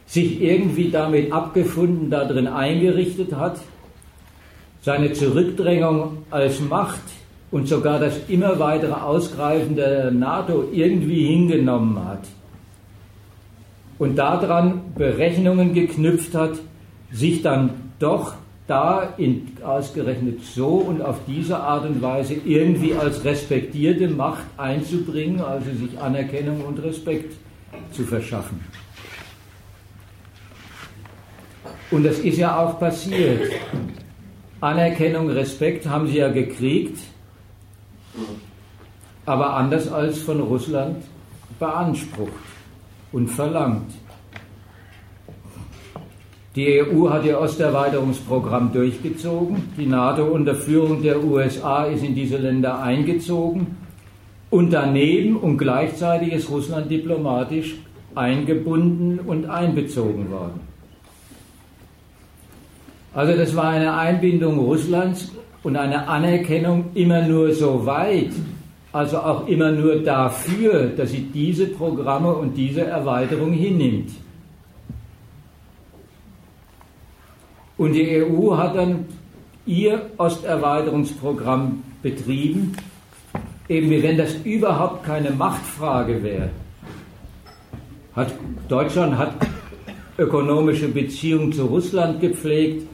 sich 0.05 0.41
irgendwie 0.41 0.89
damit 0.89 1.33
abgefunden, 1.33 2.09
darin 2.09 2.47
eingerichtet 2.47 3.35
hat, 3.35 3.59
seine 4.81 5.11
Zurückdrängung 5.11 6.19
als 6.31 6.61
Macht 6.61 7.01
und 7.51 7.67
sogar 7.67 7.99
das 7.99 8.17
immer 8.29 8.57
weitere 8.57 8.93
Ausgreifen 8.93 9.75
der 9.75 10.11
NATO 10.11 10.63
irgendwie 10.71 11.25
hingenommen 11.25 12.01
hat 12.05 12.23
und 13.99 14.15
daran 14.15 14.93
Berechnungen 14.95 15.73
geknüpft 15.73 16.33
hat, 16.35 16.53
sich 17.11 17.41
dann 17.41 17.91
doch 17.99 18.35
da 18.67 19.13
in, 19.17 19.57
ausgerechnet 19.63 20.43
so 20.43 20.67
und 20.67 21.01
auf 21.01 21.19
diese 21.27 21.57
Art 21.57 21.85
und 21.85 22.01
Weise 22.01 22.35
irgendwie 22.45 22.95
als 22.95 23.23
respektierte 23.23 24.07
Macht 24.07 24.43
einzubringen, 24.57 25.41
also 25.41 25.71
sich 25.71 25.99
Anerkennung 25.99 26.61
und 26.65 26.81
Respekt 26.83 27.33
zu 27.91 28.03
verschaffen. 28.03 28.59
Und 31.91 32.03
das 32.03 32.19
ist 32.19 32.37
ja 32.37 32.57
auch 32.57 32.79
passiert. 32.79 33.51
Anerkennung, 34.61 35.29
Respekt 35.29 35.87
haben 35.87 36.07
sie 36.07 36.17
ja 36.17 36.29
gekriegt 36.29 36.97
aber 39.25 39.55
anders 39.55 39.91
als 39.91 40.19
von 40.21 40.39
Russland 40.39 41.03
beansprucht 41.59 42.31
und 43.11 43.27
verlangt. 43.27 43.91
Die 46.55 46.81
EU 46.81 47.09
hat 47.09 47.25
ihr 47.25 47.39
Osterweiterungsprogramm 47.41 48.71
durchgezogen. 48.71 49.73
Die 49.77 49.85
NATO 49.85 50.23
unter 50.23 50.55
Führung 50.55 51.03
der 51.03 51.21
USA 51.21 51.83
ist 51.85 52.01
in 52.01 52.15
diese 52.15 52.37
Länder 52.37 52.81
eingezogen. 52.81 53.75
Und 54.49 54.71
daneben 54.71 55.35
und 55.35 55.57
gleichzeitig 55.57 56.31
ist 56.31 56.49
Russland 56.49 56.89
diplomatisch 56.89 57.75
eingebunden 58.15 59.19
und 59.19 59.49
einbezogen 59.49 60.31
worden. 60.31 60.61
Also 63.13 63.37
das 63.37 63.53
war 63.53 63.69
eine 63.69 63.93
Einbindung 63.93 64.59
Russlands 64.59 65.31
und 65.63 65.75
eine 65.75 66.07
Anerkennung 66.07 66.85
immer 66.93 67.21
nur 67.21 67.51
so 67.53 67.85
weit, 67.85 68.31
also 68.93 69.17
auch 69.17 69.47
immer 69.47 69.71
nur 69.71 69.97
dafür, 69.97 70.87
dass 70.95 71.11
sie 71.11 71.27
diese 71.33 71.67
Programme 71.67 72.33
und 72.33 72.55
diese 72.55 72.85
Erweiterung 72.85 73.51
hinnimmt. 73.51 74.11
Und 77.77 77.93
die 77.93 78.23
EU 78.23 78.55
hat 78.55 78.75
dann 78.75 79.05
ihr 79.65 80.09
Osterweiterungsprogramm 80.17 81.83
betrieben, 82.01 82.75
eben 83.67 83.89
wie 83.89 84.03
wenn 84.03 84.17
das 84.17 84.35
überhaupt 84.43 85.03
keine 85.03 85.31
Machtfrage 85.31 86.23
wäre. 86.23 86.49
Hat, 88.15 88.31
Deutschland 88.69 89.17
hat 89.17 89.33
ökonomische 90.17 90.87
Beziehungen 90.87 91.51
zu 91.51 91.65
Russland 91.65 92.21
gepflegt, 92.21 92.87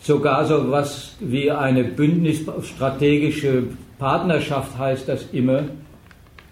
sogar 0.00 0.46
so 0.46 0.58
etwas 0.58 1.16
wie 1.20 1.50
eine 1.50 1.84
bündnisstrategische 1.84 3.64
Partnerschaft 3.98 4.78
heißt 4.78 5.08
das 5.08 5.26
immer, 5.32 5.64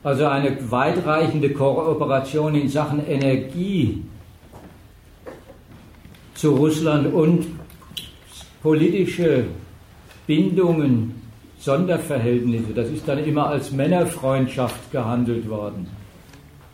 also 0.03 0.27
eine 0.27 0.59
weitreichende 0.71 1.51
Kooperation 1.51 2.55
in 2.55 2.69
Sachen 2.69 3.07
Energie 3.07 4.03
zu 6.37 6.51
Russland 6.51 7.13
und 7.13 7.47
politische 8.63 9.45
Bindungen, 10.27 11.15
Sonderverhältnisse, 11.59 12.73
das 12.75 12.91
ist 12.91 13.09
dann 13.09 13.19
immer 13.25 13.49
als 13.49 13.73
Männerfreundschaft 13.73 14.93
gehandelt 14.93 15.49
worden. 15.49 15.87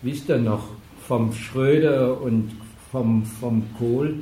Wisst 0.02 0.28
ihr 0.28 0.38
noch, 0.38 0.64
vom 1.06 1.32
Schröder 1.32 2.20
und 2.20 2.50
vom, 2.90 3.24
vom 3.24 3.62
Kohl? 3.78 4.14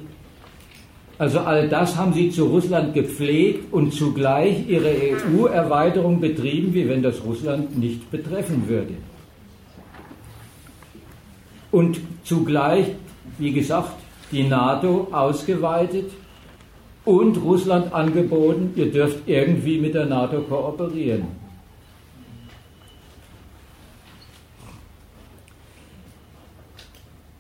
Also 1.19 1.41
all 1.41 1.69
das 1.69 1.97
haben 1.97 2.15
sie 2.15 2.31
zu 2.31 2.47
Russland 2.47 2.95
gepflegt 2.95 3.73
und 3.73 3.93
zugleich 3.93 4.67
ihre 4.69 4.91
EU-Erweiterung 4.91 6.21
betrieben, 6.21 6.73
wie 6.73 6.89
wenn 6.89 7.03
das 7.03 7.23
Russland 7.25 7.79
nicht 7.79 8.11
betreffen 8.11 8.69
würde. 8.69 8.95
Und 11.71 12.01
zugleich, 12.25 12.87
wie 13.39 13.53
gesagt, 13.53 14.00
die 14.31 14.45
NATO 14.45 15.09
ausgeweitet 15.13 16.11
und 17.05 17.37
Russland 17.39 17.93
angeboten, 17.93 18.73
ihr 18.77 18.91
dürft 18.91 19.27
irgendwie 19.27 19.79
mit 19.79 19.95
der 19.95 20.07
NATO 20.07 20.41
kooperieren. 20.43 21.25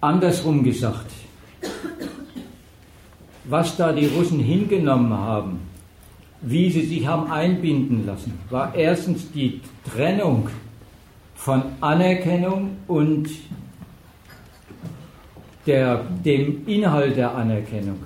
Andersrum 0.00 0.64
gesagt, 0.64 1.10
was 3.44 3.76
da 3.76 3.92
die 3.92 4.06
Russen 4.06 4.40
hingenommen 4.40 5.12
haben, 5.12 5.60
wie 6.40 6.70
sie 6.70 6.86
sich 6.86 7.06
haben 7.06 7.30
einbinden 7.30 8.06
lassen, 8.06 8.38
war 8.48 8.74
erstens 8.74 9.30
die 9.32 9.60
Trennung 9.92 10.48
von 11.34 11.62
Anerkennung 11.82 12.78
und 12.86 13.28
der, 15.66 16.04
dem 16.24 16.66
Inhalt 16.66 17.16
der 17.16 17.34
Anerkennung. 17.34 17.98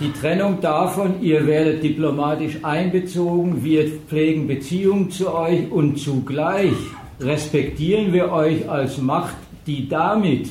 Die 0.00 0.12
Trennung 0.12 0.60
davon, 0.60 1.20
ihr 1.22 1.46
werdet 1.46 1.82
diplomatisch 1.82 2.58
einbezogen, 2.62 3.64
wir 3.64 3.86
pflegen 4.08 4.46
Beziehungen 4.46 5.10
zu 5.10 5.34
euch 5.34 5.70
und 5.70 5.98
zugleich 5.98 6.74
respektieren 7.20 8.12
wir 8.12 8.30
euch 8.30 8.68
als 8.68 8.98
Macht, 8.98 9.36
die 9.66 9.88
damit 9.88 10.50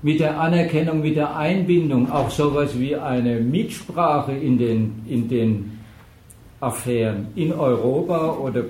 mit 0.00 0.20
der 0.20 0.40
Anerkennung, 0.40 1.00
mit 1.00 1.16
der 1.16 1.36
Einbindung 1.36 2.10
auch 2.10 2.30
sowas 2.30 2.78
wie 2.78 2.96
eine 2.96 3.40
Mitsprache 3.40 4.32
in 4.32 4.58
den, 4.58 5.02
in 5.06 5.28
den 5.28 5.78
Affären 6.60 7.26
in 7.34 7.52
Europa 7.52 8.38
oder 8.38 8.64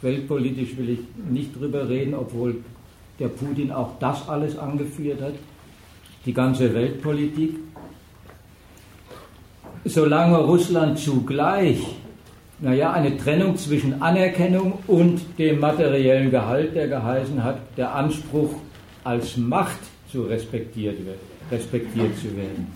weltpolitisch 0.00 0.76
will 0.76 0.90
ich 0.90 1.30
nicht 1.30 1.58
drüber 1.58 1.88
reden, 1.88 2.14
obwohl 2.14 2.56
der 3.22 3.28
Putin 3.28 3.70
auch 3.70 3.92
das 4.00 4.28
alles 4.28 4.58
angeführt 4.58 5.22
hat, 5.22 5.34
die 6.26 6.34
ganze 6.34 6.74
Weltpolitik. 6.74 7.56
Solange 9.84 10.38
Russland 10.38 10.98
zugleich 10.98 11.78
naja, 12.62 12.92
eine 12.92 13.16
Trennung 13.16 13.56
zwischen 13.56 14.00
Anerkennung 14.00 14.78
und 14.86 15.20
dem 15.36 15.58
materiellen 15.58 16.30
Gehalt, 16.30 16.76
der 16.76 16.86
geheißen 16.86 17.42
hat, 17.42 17.58
der 17.76 17.92
Anspruch 17.92 18.54
als 19.02 19.36
Macht 19.36 19.80
zu 20.10 20.22
respektiert, 20.22 20.96
respektiert 21.50 22.16
zu 22.18 22.36
werden. 22.36 22.68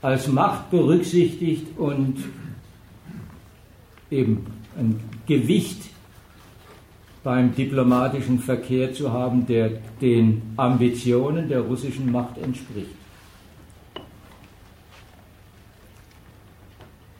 Als 0.00 0.26
Macht 0.26 0.70
berücksichtigt 0.70 1.66
und 1.76 2.16
eben 4.10 4.46
ein 4.78 4.98
Gewicht 5.26 5.91
beim 7.24 7.54
diplomatischen 7.54 8.38
Verkehr 8.40 8.92
zu 8.92 9.12
haben, 9.12 9.46
der 9.46 9.70
den 10.00 10.42
Ambitionen 10.56 11.48
der 11.48 11.60
russischen 11.60 12.10
Macht 12.10 12.36
entspricht. 12.38 12.90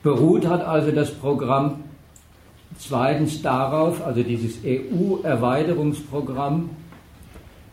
Beruht 0.01 0.45
hat 0.45 0.65
also 0.65 0.91
das 0.91 1.11
Programm 1.11 1.85
zweitens 2.77 3.41
darauf, 3.41 4.05
also 4.05 4.21
dieses 4.21 4.59
EU-Erweiterungsprogramm, 4.65 6.71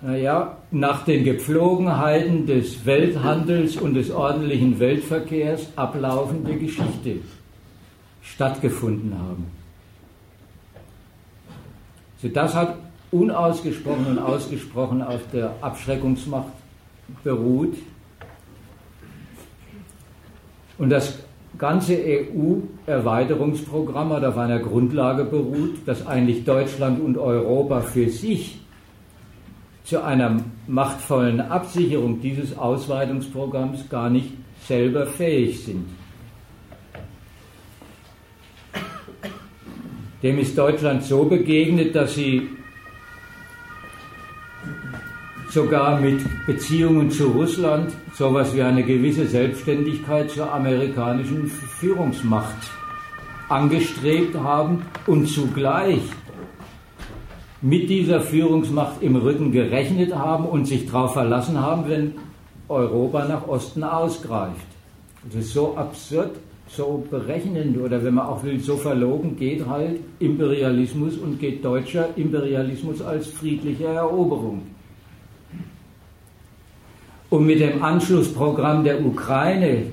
naja, 0.00 0.56
nach 0.70 1.04
den 1.04 1.24
Gepflogenheiten 1.24 2.46
des 2.46 2.84
Welthandels 2.84 3.76
und 3.76 3.94
des 3.94 4.10
ordentlichen 4.10 4.78
Weltverkehrs 4.78 5.68
ablaufende 5.76 6.56
Geschichte 6.56 7.16
stattgefunden 8.22 9.16
haben. 9.18 9.46
So, 12.22 12.28
das 12.28 12.54
hat 12.54 12.76
unausgesprochen 13.10 14.06
und 14.06 14.18
ausgesprochen 14.18 15.02
auf 15.02 15.20
der 15.32 15.52
Abschreckungsmacht 15.60 16.52
beruht. 17.22 17.76
Und 20.78 20.88
das 20.90 21.18
ganze 21.58 21.94
EU-Erweiterungsprogramm 21.94 24.12
hat 24.12 24.24
auf 24.24 24.36
einer 24.36 24.58
Grundlage 24.58 25.24
beruht, 25.24 25.76
dass 25.86 26.06
eigentlich 26.06 26.44
Deutschland 26.44 27.00
und 27.00 27.16
Europa 27.16 27.80
für 27.80 28.10
sich 28.10 28.60
zu 29.84 30.02
einer 30.02 30.42
machtvollen 30.66 31.40
Absicherung 31.40 32.20
dieses 32.20 32.58
Ausweitungsprogramms 32.58 33.88
gar 33.88 34.10
nicht 34.10 34.32
selber 34.66 35.06
fähig 35.06 35.64
sind. 35.64 35.86
Dem 40.22 40.38
ist 40.38 40.58
Deutschland 40.58 41.04
so 41.04 41.24
begegnet, 41.24 41.94
dass 41.94 42.14
sie 42.14 42.48
sogar 45.50 46.00
mit 46.00 46.20
Beziehungen 46.46 47.10
zu 47.10 47.28
Russland 47.28 47.92
sowas 48.14 48.54
wie 48.54 48.62
eine 48.62 48.82
gewisse 48.82 49.26
Selbstständigkeit 49.26 50.30
zur 50.30 50.52
amerikanischen 50.52 51.46
Führungsmacht 51.46 52.56
angestrebt 53.48 54.36
haben 54.36 54.82
und 55.06 55.26
zugleich 55.26 56.02
mit 57.62 57.88
dieser 57.88 58.20
Führungsmacht 58.20 59.02
im 59.02 59.16
Rücken 59.16 59.52
gerechnet 59.52 60.14
haben 60.14 60.44
und 60.46 60.66
sich 60.66 60.86
darauf 60.86 61.14
verlassen 61.14 61.60
haben, 61.60 61.88
wenn 61.88 62.12
Europa 62.68 63.26
nach 63.26 63.46
Osten 63.46 63.84
ausgreift. 63.84 64.66
Das 65.24 65.44
ist 65.44 65.52
so 65.52 65.76
absurd, 65.76 66.32
so 66.68 67.04
berechnend 67.10 67.78
oder 67.78 68.02
wenn 68.04 68.14
man 68.14 68.26
auch 68.26 68.42
will, 68.42 68.60
so 68.60 68.76
verlogen 68.76 69.36
geht 69.36 69.66
halt 69.66 70.00
Imperialismus 70.18 71.16
und 71.16 71.38
geht 71.38 71.64
deutscher 71.64 72.08
Imperialismus 72.16 73.00
als 73.00 73.28
friedliche 73.28 73.86
Eroberung. 73.86 74.62
Und 77.30 77.46
mit 77.46 77.60
dem 77.60 77.82
Anschlussprogramm 77.82 78.84
der 78.84 79.04
Ukraine 79.04 79.84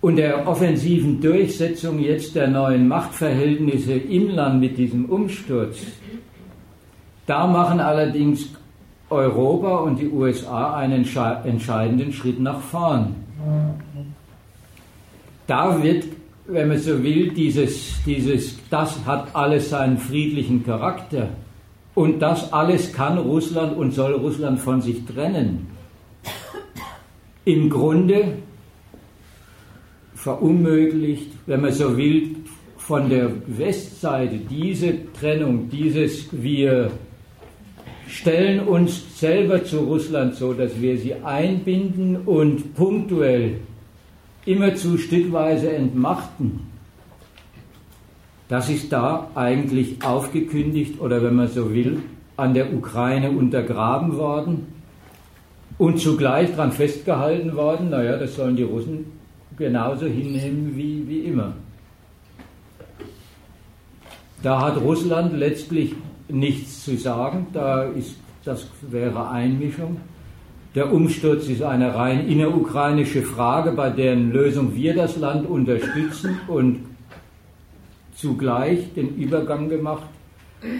und 0.00 0.16
der 0.16 0.46
offensiven 0.46 1.20
Durchsetzung 1.20 1.98
jetzt 1.98 2.34
der 2.34 2.48
neuen 2.48 2.86
Machtverhältnisse 2.86 3.94
im 3.94 4.30
Land 4.30 4.60
mit 4.60 4.76
diesem 4.76 5.06
Umsturz, 5.06 5.78
da 7.26 7.46
machen 7.46 7.80
allerdings 7.80 8.48
Europa 9.10 9.78
und 9.78 9.98
die 9.98 10.08
USA 10.08 10.76
einen 10.76 11.06
entscheidenden 11.44 12.12
Schritt 12.12 12.40
nach 12.40 12.60
vorn. 12.60 13.14
Da 15.46 15.82
wird, 15.82 16.04
wenn 16.46 16.68
man 16.68 16.78
so 16.78 17.02
will, 17.02 17.30
dieses, 17.30 18.02
dieses, 18.04 18.58
das 18.68 19.04
hat 19.06 19.34
alles 19.34 19.70
seinen 19.70 19.96
friedlichen 19.98 20.64
Charakter. 20.64 21.30
Und 21.98 22.20
das 22.20 22.52
alles 22.52 22.92
kann 22.92 23.18
Russland 23.18 23.76
und 23.76 23.92
soll 23.92 24.12
Russland 24.14 24.60
von 24.60 24.80
sich 24.80 25.04
trennen. 25.04 25.66
Im 27.44 27.68
Grunde 27.68 28.34
verunmöglicht, 30.14 31.32
wenn 31.46 31.60
man 31.60 31.72
so 31.72 31.96
will, 31.96 32.36
von 32.76 33.10
der 33.10 33.32
Westseite 33.48 34.36
diese 34.48 35.12
Trennung, 35.12 35.70
dieses 35.70 36.28
wir 36.30 36.92
stellen 38.06 38.60
uns 38.60 39.18
selber 39.18 39.64
zu 39.64 39.80
Russland 39.80 40.36
so, 40.36 40.52
dass 40.52 40.80
wir 40.80 40.98
sie 40.98 41.14
einbinden 41.14 42.18
und 42.18 42.76
punktuell 42.76 43.56
immerzu 44.46 44.98
stückweise 44.98 45.72
entmachten. 45.72 46.60
Das 48.48 48.70
ist 48.70 48.92
da 48.92 49.30
eigentlich 49.34 50.02
aufgekündigt 50.02 51.00
oder 51.00 51.22
wenn 51.22 51.34
man 51.34 51.48
so 51.48 51.72
will, 51.72 52.02
an 52.36 52.54
der 52.54 52.72
Ukraine 52.72 53.30
untergraben 53.30 54.16
worden 54.16 54.66
und 55.76 56.00
zugleich 56.00 56.50
daran 56.52 56.72
festgehalten 56.72 57.54
worden, 57.56 57.90
naja, 57.90 58.16
das 58.16 58.36
sollen 58.36 58.56
die 58.56 58.62
Russen 58.62 59.06
genauso 59.56 60.06
hinnehmen 60.06 60.72
wie, 60.76 61.06
wie 61.06 61.20
immer. 61.20 61.52
Da 64.42 64.60
hat 64.60 64.80
Russland 64.80 65.36
letztlich 65.36 65.94
nichts 66.28 66.84
zu 66.84 66.96
sagen, 66.96 67.48
da 67.52 67.82
ist, 67.82 68.16
das 68.44 68.66
wäre 68.88 69.28
Einmischung. 69.30 69.96
Der 70.74 70.92
Umsturz 70.92 71.48
ist 71.48 71.62
eine 71.62 71.94
rein 71.94 72.28
innerukrainische 72.28 73.22
Frage, 73.22 73.72
bei 73.72 73.90
deren 73.90 74.30
Lösung 74.30 74.74
wir 74.74 74.94
das 74.94 75.16
Land 75.16 75.48
unterstützen 75.48 76.38
und 76.46 76.87
zugleich 78.18 78.92
den 78.94 79.16
Übergang 79.16 79.68
gemacht. 79.68 80.08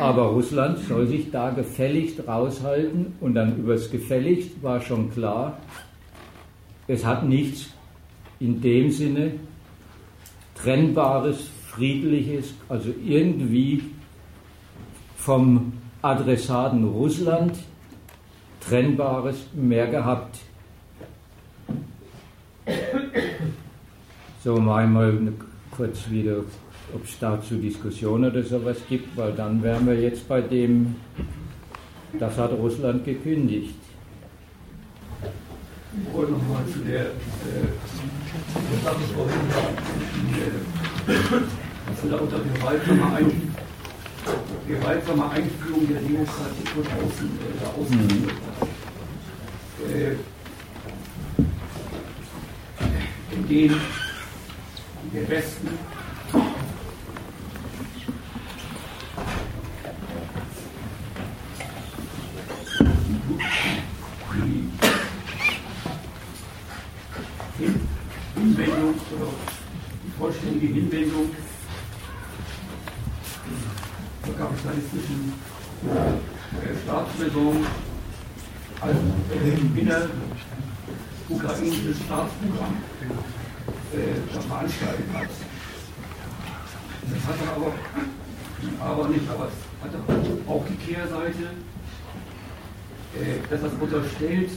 Aber 0.01 0.25
Russland 0.31 0.79
soll 0.81 1.07
sich 1.07 1.31
da 1.31 1.51
gefälligst 1.51 2.27
raushalten 2.27 3.15
und 3.21 3.35
dann 3.35 3.57
übers 3.59 3.91
gefälligst 3.91 4.61
war 4.61 4.81
schon 4.81 5.13
klar, 5.13 5.59
es 6.89 7.07
hat 7.07 7.25
nichts 7.25 7.71
in 8.41 8.61
dem 8.61 8.91
Sinne 8.91 9.35
trennbares, 10.57 11.49
friedliches, 11.69 12.55
also 12.69 12.93
irgendwie 13.05 13.85
vom 15.17 15.75
Adressaten 16.03 16.83
Russland 16.83 17.57
trennbares 18.61 19.47
mehr 19.55 19.87
gehabt. 19.87 20.41
So, 24.43 24.57
mal 24.57 24.89
kurz 25.71 26.11
wieder 26.11 26.43
ob 26.95 27.05
es 27.05 27.19
dazu 27.19 27.57
Diskussionen 27.57 28.31
oder 28.31 28.43
sowas 28.43 28.79
gibt, 28.89 29.17
weil 29.17 29.33
dann 29.33 29.63
wären 29.63 29.87
wir 29.87 30.01
jetzt 30.01 30.29
bei 30.29 30.41
dem, 30.41 30.97
das 32.19 32.37
hat 32.37 32.53
Russland 32.53 33.05
gekündigt. 33.05 33.75
Ich 36.07 36.15
wollte 36.15 36.33
nochmal 36.33 36.65
zu 36.73 36.79
der, 36.81 37.01
äh, 37.01 37.07
der 38.55 38.81
Sache 38.85 39.01
vorhin 39.15 39.41
äh, 41.09 42.01
zu 42.01 42.09
der 42.09 42.23
unter 42.23 42.39
gewaltsamer, 42.39 43.17
Ein 43.17 43.55
gewaltsamer 44.67 45.31
Einführung 45.31 45.89
der 45.89 46.01
Demokratie 46.01 46.67
von 46.75 46.83
außen 46.83 47.31
äh, 47.41 47.81
ausgeführt 47.81 48.33
hat. 48.61 48.69
Äh, 49.91 50.17
in 53.35 53.49
denen 53.49 53.81
der 55.13 55.29
Westen 55.29 55.69
Hinwendung 68.35 68.95
oder 69.13 69.33
die 70.05 70.11
vollständige 70.19 70.75
Hinwendung 70.75 71.31
zur 74.25 74.35
nationalistischen 74.35 75.33
äh, 75.85 76.85
Staatsräson 76.85 77.67
als 78.81 78.97
äh, 78.97 79.81
inner 79.81 80.07
ukrainisches 81.29 81.99
Staatsprogramm 82.05 82.77
äh, 83.93 84.33
veranstaltet 84.33 85.07
hat. 85.15 85.29
Das 87.11 87.27
hat 87.27 87.37
er 87.45 87.57
aber, 87.57 87.73
aber 88.81 89.09
nicht, 89.09 89.29
aber 89.29 89.49
es 89.49 89.85
hat 89.85 90.49
auch 90.49 90.65
die 90.69 90.93
Kehrseite, 90.93 91.45
äh, 93.15 93.39
dass 93.51 93.63
das 94.19 94.29
unterstellt, 94.29 94.51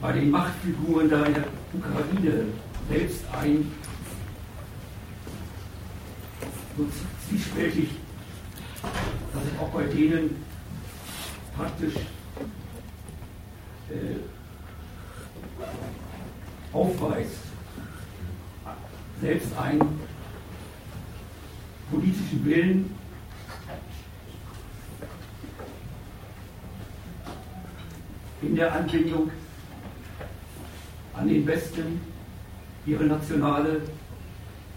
bei 0.00 0.12
den 0.12 0.30
Machtfiguren 0.30 1.08
da 1.08 1.24
in 1.24 1.34
der 1.34 1.44
Ukraine 1.72 2.46
selbst 2.88 3.24
ein 3.32 3.72
so 6.76 6.86
zwiespältig, 7.28 7.90
dass 8.82 9.42
es 9.44 9.58
auch 9.60 9.68
bei 9.68 9.84
denen 9.84 10.36
praktisch 11.56 11.94
äh, 13.90 14.16
aufweist, 16.72 17.38
selbst 19.20 19.56
einen 19.56 20.00
politischen 21.90 22.44
Willen 22.44 22.94
in 28.44 28.52
der 28.64 28.74
Anbindung 28.74 29.30
an 31.14 31.28
den 31.28 31.46
Westen 31.46 32.00
ihre 32.86 33.04
nationale 33.04 33.82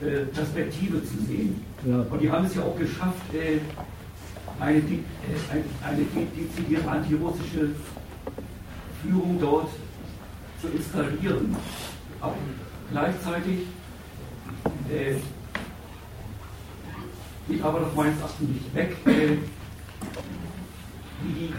äh, 0.01 0.25
Perspektive 0.33 1.03
zu 1.05 1.17
sehen. 1.25 1.63
Ja. 1.85 2.01
Und 2.09 2.21
die 2.21 2.29
haben 2.29 2.45
es 2.45 2.55
ja 2.55 2.63
auch 2.63 2.77
geschafft, 2.77 3.33
äh, 3.33 3.59
eine, 4.59 4.77
äh, 4.79 4.83
eine, 5.83 6.03
dezidiert 6.35 6.85
antirussische 6.85 7.69
Führung 9.01 9.37
dort 9.39 9.69
zu 10.61 10.67
installieren. 10.67 11.55
Aber 12.19 12.35
gleichzeitig 12.91 13.59
äh, 14.89 15.15
geht 17.47 17.63
aber 17.63 17.79
doch 17.79 17.95
meines 17.95 18.19
Erachtens 18.19 18.49
nicht 18.49 18.75
weg, 18.75 18.97
äh, 19.05 19.37
wie, 21.23 21.33
die, 21.33 21.53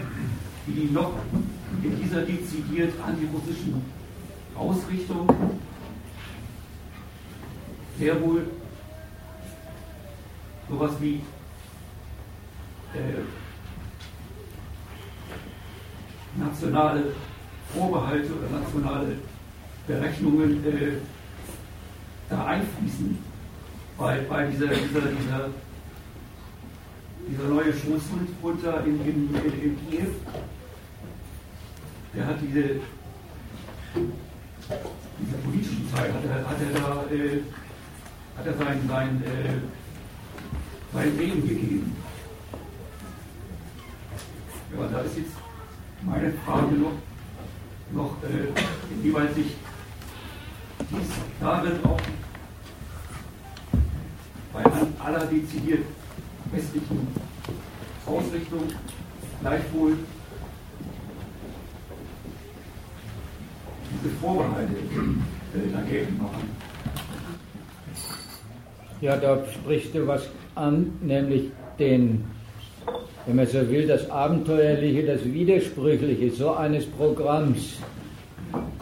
wie 0.67 0.81
die 0.81 0.93
noch 0.93 1.13
in 1.83 2.01
dieser 2.01 2.21
dezidiert 2.21 2.93
antirussischen 3.05 3.81
Ausrichtung 4.55 5.27
sehr 7.97 8.21
wohl 8.21 8.47
sowas 10.69 10.91
wie 10.99 11.21
äh, 12.93 13.21
nationale 16.37 17.13
Vorbehalte 17.73 18.29
oder 18.33 18.59
nationale 18.59 19.15
Berechnungen 19.87 20.65
äh, 20.65 20.91
da 22.29 22.45
einfließen 22.45 23.17
bei, 23.97 24.19
bei 24.29 24.47
dieser, 24.47 24.67
dieser, 24.67 25.01
dieser, 25.01 25.49
dieser 27.27 27.49
neue 27.49 27.73
Schoßhund 27.73 28.29
da 28.63 28.79
in, 28.81 29.01
in, 29.01 29.35
in, 29.35 29.61
in 29.61 29.89
Kiew, 29.89 30.07
der 32.13 32.25
hat 32.25 32.37
diese, 32.41 32.81
diese 35.19 35.37
politischen 35.43 35.89
Zeit, 35.93 36.13
hat 36.13 36.25
er, 36.25 36.49
hat 36.49 36.57
er 36.61 36.79
da 36.79 37.15
äh, 37.15 37.41
hat 38.37 38.45
er 38.45 38.57
sein, 38.57 38.81
sein, 38.87 39.23
äh, 39.23 40.93
sein 40.93 41.17
Leben 41.17 41.47
gegeben. 41.47 41.95
Ja, 44.77 44.87
da 44.87 45.01
ist 45.01 45.17
jetzt 45.17 45.33
meine 46.01 46.31
Frage 46.45 46.75
noch, 46.75 46.93
noch 47.91 48.15
äh, 48.23 48.93
inwieweit 48.93 49.35
sich 49.35 49.55
dies 50.79 51.09
darin 51.39 51.83
auch 51.83 51.99
bei 54.53 54.63
aller 55.05 55.25
dezidiert 55.25 55.85
westlichen 56.51 57.07
Ausrichtung 58.05 58.63
gleichwohl 59.41 59.97
diese 63.91 64.15
Vorbehalte 64.15 64.73
äh, 64.73 65.71
dagegen 65.73 66.17
machen. 66.17 66.49
Ja, 69.01 69.15
da 69.15 69.39
sprichst 69.53 69.95
du 69.95 70.05
was 70.07 70.29
an, 70.55 70.91
nämlich 71.01 71.51
den, 71.79 72.25
wenn 73.25 73.35
man 73.37 73.47
so 73.47 73.69
will, 73.69 73.87
das 73.87 74.09
Abenteuerliche, 74.09 75.05
das 75.05 75.23
Widersprüchliche 75.23 76.31
so 76.31 76.51
eines 76.51 76.85
Programms. 76.85 77.77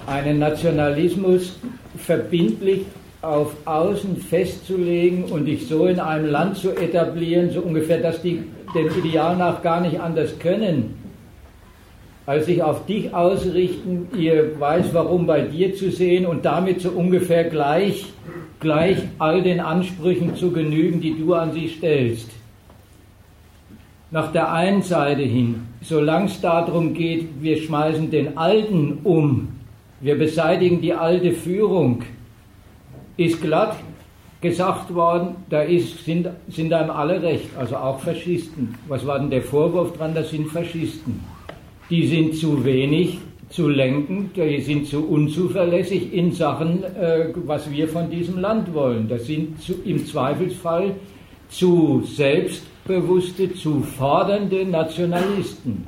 Einen 0.07 0.39
Nationalismus 0.39 1.59
verbindlich 1.97 2.85
auf 3.21 3.55
Außen 3.65 4.17
festzulegen 4.17 5.25
und 5.25 5.45
dich 5.45 5.67
so 5.67 5.85
in 5.85 5.99
einem 5.99 6.31
Land 6.31 6.57
zu 6.57 6.71
etablieren, 6.71 7.51
so 7.51 7.61
ungefähr, 7.61 7.99
dass 7.99 8.21
die 8.21 8.43
dem 8.73 8.89
Ideal 8.97 9.37
nach 9.37 9.61
gar 9.61 9.81
nicht 9.81 9.99
anders 9.99 10.37
können, 10.39 10.96
als 12.27 12.45
sich 12.45 12.61
auf 12.61 12.85
dich 12.85 13.13
ausrichten, 13.13 14.09
ihr 14.17 14.59
weiß 14.59 14.87
warum 14.91 15.25
bei 15.25 15.41
dir 15.41 15.73
zu 15.73 15.89
sehen 15.89 16.25
und 16.25 16.43
damit 16.43 16.81
so 16.81 16.89
ungefähr 16.89 17.45
gleich, 17.45 18.05
gleich 18.59 18.97
all 19.17 19.41
den 19.41 19.61
Ansprüchen 19.61 20.35
zu 20.35 20.51
genügen, 20.51 20.99
die 20.99 21.17
du 21.17 21.33
an 21.33 21.53
sie 21.53 21.69
stellst. 21.69 22.29
Nach 24.11 24.33
der 24.33 24.51
einen 24.51 24.81
Seite 24.81 25.21
hin, 25.21 25.67
solange 25.81 26.25
es 26.25 26.41
darum 26.41 26.93
geht, 26.93 27.29
wir 27.39 27.57
schmeißen 27.61 28.11
den 28.11 28.37
Alten 28.37 28.99
um, 29.05 29.47
wir 30.01 30.17
beseitigen 30.17 30.81
die 30.81 30.93
alte 30.93 31.31
Führung, 31.31 32.03
ist 33.15 33.41
glatt 33.41 33.77
gesagt 34.41 34.93
worden, 34.93 35.37
da 35.49 35.61
ist, 35.61 36.03
sind, 36.03 36.27
sind 36.49 36.73
einem 36.73 36.91
alle 36.91 37.21
recht, 37.23 37.49
also 37.57 37.77
auch 37.77 38.01
Faschisten. 38.01 38.75
Was 38.87 39.07
war 39.07 39.17
denn 39.17 39.29
der 39.29 39.41
Vorwurf 39.41 39.97
dran? 39.97 40.13
Das 40.13 40.29
sind 40.29 40.47
Faschisten 40.49 41.36
die 41.89 42.07
sind 42.07 42.35
zu 42.35 42.63
wenig 42.63 43.19
zu 43.49 43.69
lenken, 43.69 44.29
die 44.35 44.61
sind 44.61 44.87
zu 44.87 45.07
unzuverlässig 45.07 46.13
in 46.13 46.31
Sachen, 46.31 46.83
äh, 46.83 47.29
was 47.45 47.71
wir 47.71 47.87
von 47.87 48.09
diesem 48.09 48.39
Land 48.39 48.73
wollen. 48.73 49.07
Das 49.07 49.25
sind 49.25 49.61
zu, 49.61 49.73
im 49.85 50.05
Zweifelsfall 50.05 50.95
zu 51.49 52.03
selbstbewusste, 52.05 53.53
zu 53.53 53.81
fordernde 53.81 54.65
Nationalisten. 54.65 55.87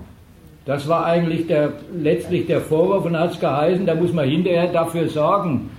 Das 0.65 0.87
war 0.87 1.05
eigentlich 1.05 1.47
der, 1.47 1.73
letztlich 1.93 2.45
der 2.45 2.61
Vorwurf 2.61 3.05
und 3.05 3.17
hat 3.17 3.33
es 3.33 3.39
geheißen, 3.39 3.85
da 3.85 3.95
muss 3.95 4.13
man 4.13 4.29
hinterher 4.29 4.71
dafür 4.71 5.07
sorgen, 5.09 5.69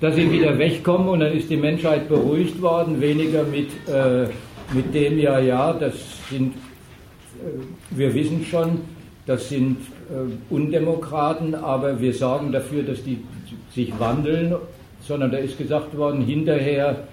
dass 0.00 0.16
sie 0.16 0.30
wieder 0.30 0.58
wegkommen 0.58 1.08
und 1.08 1.20
dann 1.20 1.32
ist 1.32 1.50
die 1.50 1.56
Menschheit 1.56 2.08
beruhigt 2.08 2.60
worden, 2.60 3.00
weniger 3.00 3.44
mit, 3.44 3.68
äh, 3.88 4.26
mit 4.74 4.92
dem, 4.92 5.18
ja, 5.18 5.38
ja, 5.38 5.72
das 5.72 5.94
sind, 6.28 6.54
äh, 6.54 7.96
wir 7.96 8.12
wissen 8.12 8.44
schon, 8.44 8.80
das 9.26 9.48
sind 9.48 9.78
äh, 10.10 10.52
Undemokraten, 10.52 11.54
aber 11.54 12.00
wir 12.00 12.12
sorgen 12.12 12.52
dafür, 12.52 12.82
dass 12.82 13.02
die 13.04 13.18
sich 13.74 13.92
wandeln, 13.98 14.54
sondern 15.00 15.30
da 15.30 15.38
ist 15.38 15.58
gesagt 15.58 15.96
worden, 15.96 16.22
hinterher 16.22 17.04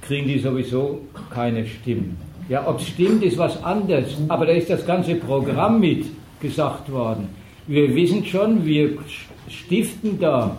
kriegen 0.00 0.28
die 0.28 0.38
sowieso 0.38 1.00
keine 1.30 1.66
Stimmen. 1.66 2.18
Ja, 2.48 2.66
ob 2.66 2.80
es 2.80 2.88
stimmt, 2.88 3.22
ist 3.22 3.38
was 3.38 3.62
anderes, 3.62 4.16
aber 4.28 4.46
da 4.46 4.52
ist 4.52 4.68
das 4.68 4.84
ganze 4.84 5.14
Programm 5.14 5.80
mit 5.80 6.06
gesagt 6.40 6.90
worden. 6.90 7.28
Wir 7.66 7.94
wissen 7.94 8.24
schon, 8.24 8.64
wir 8.66 8.98
stiften 9.48 10.18
da 10.18 10.56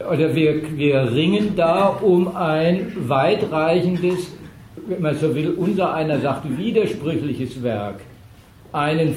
oder 0.00 0.34
wir, 0.34 0.62
wir 0.76 1.12
ringen 1.12 1.54
da 1.56 1.88
um 1.88 2.36
ein 2.36 2.92
weitreichendes, 3.08 4.36
wenn 4.86 5.02
man 5.02 5.16
so 5.16 5.34
will, 5.34 5.54
unser 5.56 5.94
einer 5.94 6.20
sagt, 6.20 6.56
widersprüchliches 6.56 7.62
Werk 7.62 8.00
einen 8.76 9.16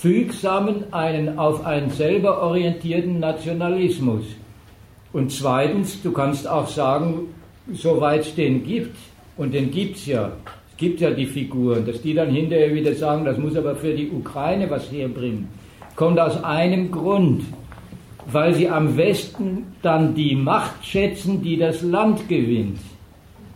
fügsamen, 0.00 0.92
einen 0.92 1.38
auf 1.38 1.64
einen 1.64 1.90
selber 1.90 2.42
orientierten 2.42 3.18
Nationalismus. 3.18 4.24
Und 5.12 5.32
zweitens, 5.32 6.02
du 6.02 6.12
kannst 6.12 6.46
auch 6.46 6.68
sagen, 6.68 7.28
soweit 7.72 8.20
es 8.20 8.34
den 8.34 8.62
gibt, 8.64 8.96
und 9.36 9.54
den 9.54 9.70
gibt 9.70 9.96
es 9.96 10.06
ja, 10.06 10.32
es 10.70 10.76
gibt 10.76 11.00
ja 11.00 11.10
die 11.10 11.26
Figuren, 11.26 11.86
dass 11.86 12.02
die 12.02 12.14
dann 12.14 12.30
hinterher 12.30 12.74
wieder 12.74 12.94
sagen, 12.94 13.24
das 13.24 13.38
muss 13.38 13.56
aber 13.56 13.74
für 13.74 13.94
die 13.94 14.10
Ukraine 14.10 14.68
was 14.68 14.92
herbringen, 14.92 15.48
kommt 15.96 16.20
aus 16.20 16.42
einem 16.44 16.90
Grund, 16.90 17.42
weil 18.30 18.54
sie 18.54 18.68
am 18.68 18.96
Westen 18.96 19.66
dann 19.82 20.14
die 20.14 20.36
Macht 20.36 20.84
schätzen, 20.84 21.42
die 21.42 21.56
das 21.56 21.82
Land 21.82 22.28
gewinnt. 22.28 22.78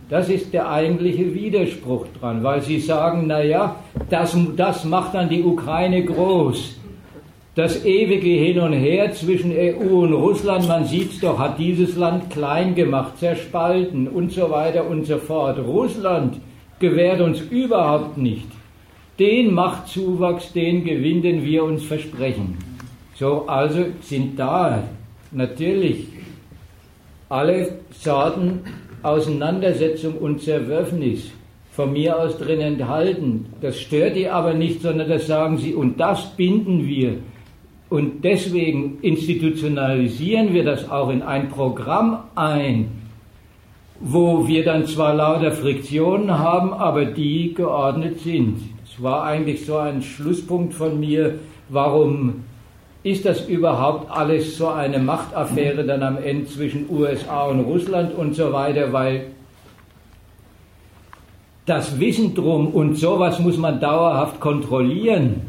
Das 0.09 0.27
ist 0.27 0.53
der 0.53 0.69
eigentliche 0.71 1.35
Widerspruch 1.35 2.07
dran, 2.19 2.43
weil 2.43 2.61
sie 2.63 2.79
sagen, 2.79 3.27
naja, 3.27 3.75
das, 4.09 4.35
das 4.55 4.83
macht 4.83 5.13
dann 5.13 5.29
die 5.29 5.43
Ukraine 5.43 6.03
groß. 6.03 6.77
Das 7.53 7.85
ewige 7.85 8.29
Hin 8.29 8.59
und 8.59 8.73
Her 8.73 9.13
zwischen 9.13 9.51
EU 9.51 10.01
und 10.01 10.13
Russland, 10.13 10.67
man 10.67 10.85
sieht 10.85 11.11
es 11.11 11.19
doch, 11.19 11.37
hat 11.37 11.59
dieses 11.59 11.95
Land 11.95 12.31
klein 12.31 12.73
gemacht, 12.73 13.19
zerspalten 13.19 14.07
und 14.07 14.31
so 14.31 14.49
weiter 14.49 14.87
und 14.87 15.05
so 15.05 15.17
fort. 15.17 15.59
Russland 15.59 16.37
gewährt 16.79 17.21
uns 17.21 17.41
überhaupt 17.41 18.17
nicht 18.17 18.47
den 19.19 19.53
Machtzuwachs, 19.53 20.53
den 20.53 20.85
gewinnen 20.85 21.43
wir 21.43 21.63
uns 21.65 21.83
versprechen. 21.83 22.57
So, 23.15 23.45
also 23.47 23.85
sind 24.01 24.39
da 24.39 24.83
natürlich 25.31 26.07
alle 27.27 27.79
Sorten 27.91 28.61
Auseinandersetzung 29.03 30.15
und 30.15 30.41
Zerwürfnis 30.41 31.31
von 31.71 31.93
mir 31.93 32.19
aus 32.19 32.37
drin 32.37 32.59
enthalten. 32.59 33.45
Das 33.61 33.79
stört 33.79 34.15
die 34.15 34.27
aber 34.27 34.53
nicht, 34.53 34.81
sondern 34.81 35.09
das 35.09 35.27
sagen 35.27 35.57
sie, 35.57 35.73
und 35.73 35.99
das 35.99 36.35
binden 36.35 36.85
wir. 36.85 37.17
Und 37.89 38.23
deswegen 38.23 38.99
institutionalisieren 39.01 40.53
wir 40.53 40.63
das 40.63 40.89
auch 40.89 41.09
in 41.09 41.21
ein 41.21 41.49
Programm 41.49 42.25
ein, 42.35 42.91
wo 43.99 44.47
wir 44.47 44.63
dann 44.63 44.85
zwar 44.85 45.15
lauter 45.15 45.51
Friktionen 45.51 46.37
haben, 46.37 46.73
aber 46.73 47.05
die 47.05 47.53
geordnet 47.53 48.19
sind. 48.19 48.59
Es 48.83 49.01
war 49.01 49.23
eigentlich 49.23 49.65
so 49.65 49.77
ein 49.77 50.01
Schlusspunkt 50.01 50.73
von 50.73 50.99
mir, 50.99 51.39
warum 51.69 52.43
ist 53.03 53.25
das 53.25 53.47
überhaupt 53.47 54.11
alles 54.11 54.57
so 54.57 54.67
eine 54.67 54.99
Machtaffäre 54.99 55.85
dann 55.85 56.03
am 56.03 56.17
Ende 56.17 56.47
zwischen 56.47 56.89
USA 56.89 57.45
und 57.45 57.61
Russland 57.61 58.13
und 58.13 58.35
so 58.35 58.51
weiter, 58.51 58.91
weil 58.91 59.27
das 61.65 61.99
Wissen 61.99 62.35
drum 62.35 62.67
und 62.67 62.95
sowas 62.95 63.39
muss 63.39 63.57
man 63.57 63.79
dauerhaft 63.79 64.39
kontrollieren. 64.39 65.41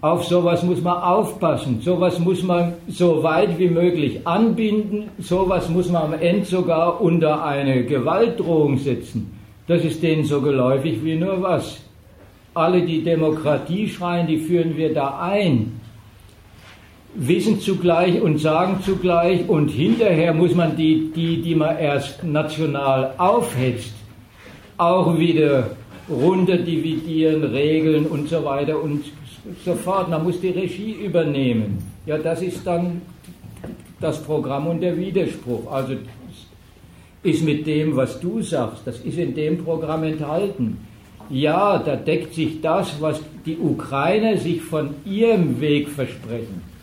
Auf 0.00 0.24
sowas 0.24 0.62
muss 0.62 0.82
man 0.82 0.98
aufpassen, 0.98 1.80
sowas 1.80 2.18
muss 2.18 2.42
man 2.42 2.74
so 2.88 3.22
weit 3.22 3.58
wie 3.58 3.68
möglich 3.68 4.26
anbinden, 4.26 5.08
sowas 5.18 5.68
muss 5.70 5.90
man 5.90 6.02
am 6.02 6.12
Ende 6.12 6.44
sogar 6.44 7.00
unter 7.00 7.42
eine 7.42 7.84
Gewaltdrohung 7.84 8.78
setzen. 8.78 9.32
Das 9.66 9.82
ist 9.82 10.02
denen 10.02 10.24
so 10.24 10.42
geläufig 10.42 11.02
wie 11.02 11.16
nur 11.16 11.40
was. 11.40 11.80
Alle, 12.52 12.82
die 12.82 13.02
Demokratie 13.02 13.88
schreien, 13.88 14.26
die 14.26 14.38
führen 14.38 14.76
wir 14.76 14.92
da 14.92 15.20
ein 15.20 15.80
wissen 17.14 17.60
zugleich 17.60 18.20
und 18.20 18.38
sagen 18.38 18.80
zugleich 18.84 19.48
und 19.48 19.68
hinterher 19.68 20.34
muss 20.34 20.54
man 20.54 20.76
die, 20.76 21.12
die, 21.14 21.40
die 21.40 21.54
man 21.54 21.78
erst 21.78 22.24
national 22.24 23.14
aufhetzt, 23.18 23.94
auch 24.76 25.16
wieder 25.16 25.70
runterdividieren, 26.08 27.44
regeln 27.44 28.06
und 28.06 28.28
so 28.28 28.44
weiter 28.44 28.82
und 28.82 29.04
so 29.64 29.74
fort. 29.74 30.10
Man 30.10 30.24
muss 30.24 30.40
die 30.40 30.48
Regie 30.48 30.92
übernehmen. 30.92 31.78
Ja, 32.04 32.18
das 32.18 32.42
ist 32.42 32.66
dann 32.66 33.00
das 34.00 34.22
Programm 34.22 34.66
und 34.66 34.80
der 34.80 34.96
Widerspruch. 34.96 35.70
Also 35.70 35.94
ist 37.22 37.42
mit 37.42 37.66
dem, 37.66 37.96
was 37.96 38.20
du 38.20 38.42
sagst, 38.42 38.82
das 38.84 38.98
ist 39.00 39.16
in 39.16 39.34
dem 39.34 39.64
Programm 39.64 40.02
enthalten. 40.04 40.78
Ja, 41.30 41.78
da 41.78 41.96
deckt 41.96 42.34
sich 42.34 42.60
das, 42.60 43.00
was 43.00 43.18
die 43.46 43.56
Ukrainer 43.56 44.36
sich 44.36 44.60
von 44.60 44.90
ihrem 45.06 45.58
Weg 45.58 45.88
versprechen 45.88 46.73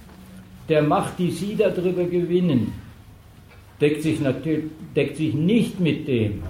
der 0.72 0.82
Macht, 0.82 1.20
die 1.20 1.32
sie 1.32 1.56
darüber 1.58 2.06
gewinnen, 2.06 2.74
deckt 3.82 4.04
sich, 4.04 4.22
natürlich, 4.22 4.72
deckt 4.96 5.18
sich 5.18 5.34
nicht 5.34 5.80
mit 5.82 6.08
dem, 6.08 6.44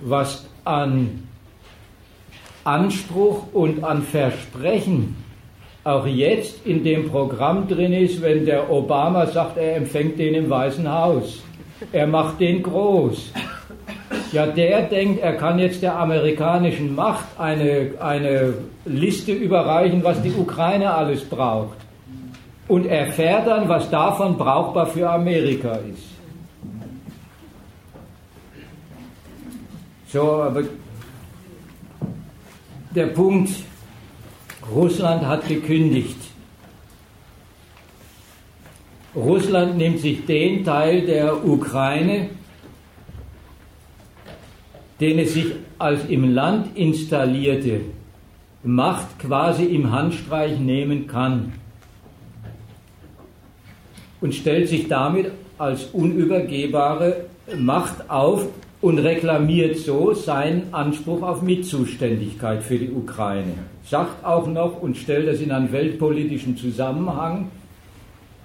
was 0.00 0.46
an 0.64 1.26
Anspruch 2.62 3.44
und 3.54 3.82
an 3.82 4.02
Versprechen 4.02 5.16
auch 5.82 6.06
jetzt 6.06 6.64
in 6.66 6.84
dem 6.84 7.08
Programm 7.08 7.66
drin 7.66 7.94
ist, 7.94 8.20
wenn 8.20 8.44
der 8.44 8.70
Obama 8.70 9.26
sagt, 9.26 9.56
er 9.56 9.76
empfängt 9.76 10.18
den 10.18 10.34
im 10.34 10.50
Weißen 10.50 10.86
Haus. 10.88 11.42
Er 11.90 12.06
macht 12.06 12.38
den 12.38 12.62
groß. 12.62 13.32
Ja, 14.30 14.46
der 14.46 14.82
denkt, 14.82 15.20
er 15.20 15.34
kann 15.36 15.58
jetzt 15.58 15.82
der 15.82 15.98
amerikanischen 15.98 16.94
Macht 16.94 17.26
eine, 17.38 17.92
eine 17.98 18.54
Liste 18.84 19.32
überreichen, 19.32 20.04
was 20.04 20.22
die 20.22 20.32
Ukraine 20.32 20.92
alles 20.92 21.24
braucht 21.24 21.81
und 22.68 22.86
erfährt 22.86 23.46
dann, 23.46 23.68
was 23.68 23.90
davon 23.90 24.36
brauchbar 24.36 24.86
für 24.86 25.10
Amerika 25.10 25.74
ist. 25.74 26.12
So, 30.08 30.42
aber 30.42 30.62
der 32.94 33.06
Punkt, 33.06 33.50
Russland 34.70 35.26
hat 35.26 35.48
gekündigt. 35.48 36.18
Russland 39.14 39.76
nimmt 39.76 40.00
sich 40.00 40.24
den 40.24 40.64
Teil 40.64 41.02
der 41.02 41.46
Ukraine, 41.46 42.30
den 45.00 45.18
es 45.18 45.34
sich 45.34 45.46
als 45.78 46.04
im 46.06 46.32
Land 46.32 46.76
installierte 46.76 47.80
Macht 48.62 49.18
quasi 49.18 49.64
im 49.64 49.90
Handstreich 49.90 50.58
nehmen 50.60 51.08
kann 51.08 51.52
und 54.22 54.34
stellt 54.34 54.68
sich 54.68 54.88
damit 54.88 55.30
als 55.58 55.84
unübergehbare 55.92 57.26
Macht 57.58 58.08
auf 58.08 58.46
und 58.80 58.98
reklamiert 58.98 59.76
so 59.76 60.14
seinen 60.14 60.72
Anspruch 60.72 61.22
auf 61.22 61.42
Mitzuständigkeit 61.42 62.62
für 62.62 62.78
die 62.78 62.90
Ukraine. 62.90 63.54
Sagt 63.84 64.24
auch 64.24 64.46
noch 64.46 64.80
und 64.80 64.96
stellt 64.96 65.28
das 65.28 65.40
in 65.40 65.52
einen 65.52 65.70
weltpolitischen 65.70 66.56
Zusammenhang. 66.56 67.48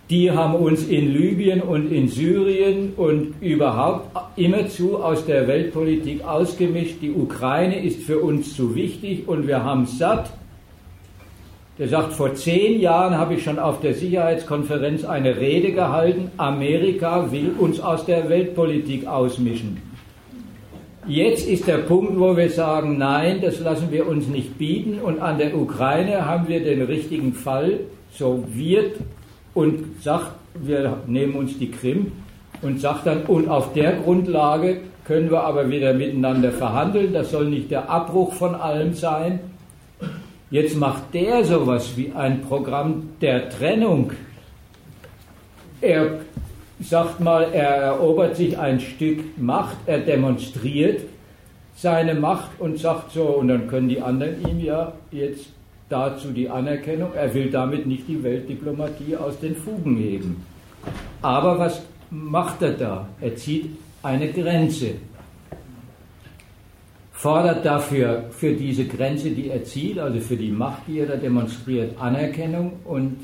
Die 0.09 0.31
haben 0.31 0.55
uns 0.55 0.87
in 0.87 1.11
Libyen 1.11 1.61
und 1.61 1.91
in 1.91 2.07
Syrien 2.07 2.93
und 2.95 3.33
überhaupt 3.41 4.17
immerzu 4.37 4.97
aus 4.97 5.25
der 5.25 5.47
Weltpolitik 5.47 6.23
ausgemischt. 6.23 7.01
Die 7.01 7.11
Ukraine 7.11 7.83
ist 7.83 8.03
für 8.03 8.19
uns 8.19 8.55
zu 8.55 8.73
wichtig 8.73 9.27
und 9.27 9.47
wir 9.47 9.63
haben 9.63 9.85
satt, 9.85 10.31
der 11.79 11.87
sagt, 11.87 12.13
vor 12.13 12.33
zehn 12.33 12.79
Jahren 12.79 13.17
habe 13.17 13.35
ich 13.35 13.43
schon 13.43 13.59
auf 13.59 13.79
der 13.81 13.93
Sicherheitskonferenz 13.93 15.05
eine 15.05 15.37
Rede 15.37 15.73
gehalten, 15.73 16.31
Amerika 16.37 17.31
will 17.31 17.51
uns 17.59 17.79
aus 17.79 18.05
der 18.05 18.29
Weltpolitik 18.29 19.05
ausmischen. 19.05 19.81
Jetzt 21.07 21.47
ist 21.47 21.67
der 21.67 21.77
Punkt, 21.77 22.19
wo 22.19 22.35
wir 22.35 22.49
sagen, 22.49 22.97
nein, 22.97 23.39
das 23.41 23.61
lassen 23.61 23.91
wir 23.91 24.07
uns 24.07 24.27
nicht 24.27 24.57
bieten. 24.57 24.99
Und 24.99 25.21
an 25.21 25.37
der 25.37 25.55
Ukraine 25.55 26.25
haben 26.25 26.49
wir 26.49 26.61
den 26.61 26.81
richtigen 26.81 27.31
Fall, 27.31 27.79
so 28.11 28.43
wird 28.51 28.97
und 29.53 30.03
sagt, 30.03 30.31
wir 30.55 30.97
nehmen 31.07 31.35
uns 31.35 31.57
die 31.57 31.71
Krim 31.71 32.11
und 32.61 32.81
sagt 32.81 33.05
dann, 33.05 33.21
und 33.23 33.47
auf 33.47 33.71
der 33.71 33.93
Grundlage 33.93 34.81
können 35.05 35.31
wir 35.31 35.43
aber 35.43 35.69
wieder 35.69 35.93
miteinander 35.93 36.51
verhandeln. 36.51 37.13
Das 37.13 37.31
soll 37.31 37.45
nicht 37.45 37.71
der 37.71 37.89
Abbruch 37.89 38.33
von 38.33 38.53
allem 38.55 38.93
sein, 38.93 39.39
Jetzt 40.49 40.77
macht 40.77 41.13
der 41.13 41.43
sowas 41.43 41.97
wie 41.97 42.13
ein 42.13 42.41
Programm 42.41 43.09
der 43.19 43.49
Trennung. 43.49 44.13
Er 45.81 46.19
sagt 46.79 47.19
mal, 47.19 47.51
er 47.51 47.75
erobert 47.75 48.37
sich 48.37 48.57
ein 48.57 48.79
Stück 48.79 49.37
Macht, 49.37 49.75
er 49.85 49.99
demonstriert 49.99 51.01
seine 51.75 52.15
Macht 52.15 52.59
und 52.59 52.79
sagt 52.79 53.11
so, 53.11 53.23
und 53.23 53.49
dann 53.49 53.67
können 53.67 53.89
die 53.89 54.01
anderen 54.01 54.41
ihm 54.47 54.59
ja 54.59 54.93
jetzt 55.11 55.47
dazu 55.89 56.31
die 56.31 56.49
Anerkennung, 56.49 57.13
er 57.13 57.33
will 57.33 57.51
damit 57.51 57.85
nicht 57.85 58.07
die 58.07 58.23
Weltdiplomatie 58.23 59.17
aus 59.17 59.39
den 59.39 59.55
Fugen 59.55 59.97
heben. 59.97 60.45
Aber 61.21 61.59
was 61.59 61.81
macht 62.09 62.61
er 62.61 62.71
da? 62.71 63.07
Er 63.19 63.35
zieht 63.35 63.69
eine 64.01 64.31
Grenze 64.31 64.91
fordert 67.17 67.65
dafür 67.65 68.25
für 68.29 68.53
diese 68.53 68.85
Grenze, 68.85 69.31
die 69.31 69.49
er 69.49 69.63
zieht, 69.63 69.97
also 69.97 70.19
für 70.19 70.37
die 70.37 70.51
Macht, 70.51 70.83
die 70.87 70.99
er 70.99 71.07
da 71.07 71.15
demonstriert, 71.15 71.99
Anerkennung 71.99 72.73
und 72.85 73.17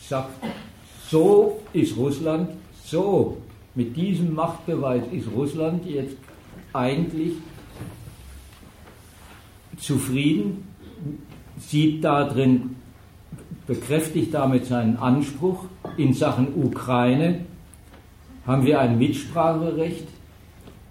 sagt, 0.00 0.30
so 1.06 1.60
ist 1.74 1.98
Russland, 1.98 2.48
so 2.82 3.36
mit 3.74 3.94
diesem 3.94 4.34
Machtbeweis 4.34 5.02
ist 5.12 5.28
Russland 5.30 5.84
jetzt 5.84 6.16
eigentlich 6.72 7.34
zufrieden, 9.76 10.66
sieht 11.58 12.02
darin, 12.02 12.76
bekräftigt 13.66 14.32
damit 14.32 14.64
seinen 14.64 14.96
Anspruch 14.96 15.66
in 15.98 16.14
Sachen 16.14 16.54
Ukraine, 16.56 17.40
haben 18.46 18.64
wir 18.64 18.80
ein 18.80 18.96
Mitspracherecht, 18.96 20.08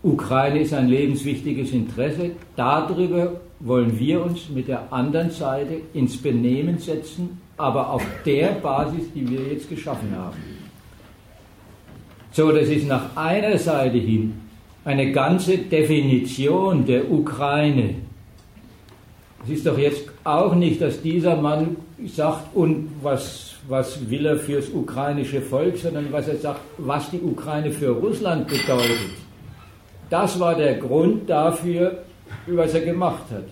Ukraine 0.05 0.59
ist 0.59 0.71
ein 0.71 0.87
lebenswichtiges 0.87 1.71
Interesse. 1.71 2.31
Darüber 2.55 3.41
wollen 3.59 3.97
wir 3.97 4.23
uns 4.23 4.49
mit 4.49 4.67
der 4.67 4.93
anderen 4.93 5.31
Seite 5.31 5.81
ins 5.93 6.15
Benehmen 6.17 6.77
setzen, 6.77 7.41
aber 7.57 7.89
auf 7.89 8.05
der 8.23 8.49
Basis, 8.49 9.11
die 9.15 9.27
wir 9.27 9.39
jetzt 9.51 9.67
geschaffen 9.67 10.15
haben. 10.15 10.37
So, 12.31 12.51
das 12.51 12.67
ist 12.67 12.87
nach 12.87 13.17
einer 13.17 13.57
Seite 13.57 13.97
hin 13.97 14.33
eine 14.83 15.11
ganze 15.11 15.57
Definition 15.57 16.85
der 16.85 17.09
Ukraine. 17.11 17.95
Es 19.43 19.49
ist 19.49 19.65
doch 19.65 19.77
jetzt 19.77 20.03
auch 20.23 20.53
nicht, 20.53 20.81
dass 20.81 21.01
dieser 21.01 21.35
Mann 21.35 21.77
sagt, 22.05 22.55
und 22.55 22.89
was, 23.01 23.55
was 23.67 24.07
will 24.07 24.27
er 24.27 24.37
fürs 24.37 24.69
ukrainische 24.69 25.41
Volk, 25.41 25.77
sondern 25.77 26.11
was 26.11 26.27
er 26.27 26.37
sagt, 26.37 26.59
was 26.77 27.09
die 27.09 27.21
Ukraine 27.21 27.71
für 27.71 27.89
Russland 27.89 28.47
bedeutet. 28.47 29.24
Das 30.09 30.39
war 30.39 30.55
der 30.55 30.75
Grund 30.75 31.29
dafür, 31.29 32.03
was 32.47 32.73
er 32.73 32.81
gemacht 32.81 33.23
hat. 33.31 33.45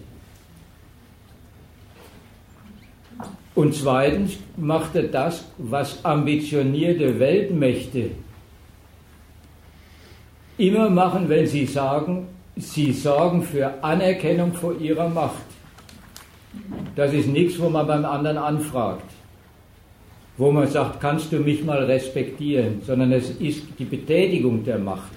Und 3.55 3.75
zweitens 3.75 4.37
macht 4.57 4.95
er 4.95 5.03
das, 5.03 5.45
was 5.57 6.03
ambitionierte 6.03 7.19
Weltmächte 7.19 8.11
immer 10.57 10.89
machen, 10.89 11.29
wenn 11.29 11.45
sie 11.45 11.65
sagen, 11.65 12.27
sie 12.55 12.91
sorgen 12.93 13.43
für 13.43 13.83
Anerkennung 13.83 14.53
vor 14.53 14.79
ihrer 14.79 15.09
Macht. 15.09 15.43
Das 16.95 17.13
ist 17.13 17.27
nichts, 17.27 17.59
wo 17.59 17.69
man 17.69 17.87
beim 17.87 18.05
anderen 18.05 18.37
anfragt, 18.37 19.09
wo 20.37 20.51
man 20.51 20.67
sagt, 20.67 20.99
kannst 20.99 21.31
du 21.31 21.39
mich 21.39 21.63
mal 21.63 21.83
respektieren, 21.83 22.81
sondern 22.85 23.11
es 23.11 23.29
ist 23.31 23.63
die 23.77 23.85
Betätigung 23.85 24.63
der 24.63 24.77
Macht. 24.77 25.12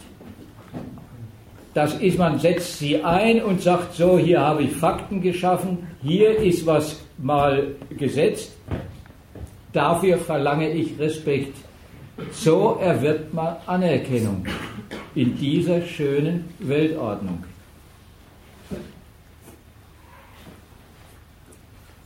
Das 1.76 1.92
ist, 2.00 2.16
man 2.16 2.38
setzt 2.38 2.78
sie 2.78 3.04
ein 3.04 3.44
und 3.44 3.60
sagt, 3.60 3.96
so, 3.96 4.18
hier 4.18 4.40
habe 4.40 4.62
ich 4.62 4.72
Fakten 4.72 5.20
geschaffen, 5.20 5.86
hier 6.02 6.38
ist 6.38 6.64
was 6.64 6.96
mal 7.18 7.66
gesetzt, 7.90 8.50
dafür 9.74 10.16
verlange 10.16 10.70
ich 10.70 10.98
Respekt. 10.98 11.54
So 12.32 12.78
erwirbt 12.80 13.34
man 13.34 13.56
Anerkennung 13.66 14.46
in 15.14 15.36
dieser 15.36 15.82
schönen 15.82 16.46
Weltordnung. 16.60 17.44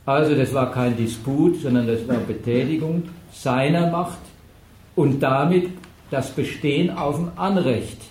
Also 0.05 0.35
das 0.35 0.53
war 0.53 0.69
kein 0.69 0.97
Disput, 0.97 1.61
sondern 1.61 1.87
das 1.87 2.05
war 2.09 2.17
Betätigung 2.17 3.03
seiner 3.31 3.89
Macht 3.89 4.19
und 4.97 5.21
damit 5.21 5.69
das 6.09 6.29
Bestehen 6.29 6.89
auf 6.89 7.15
dem 7.15 7.31
Anrecht. 7.37 8.10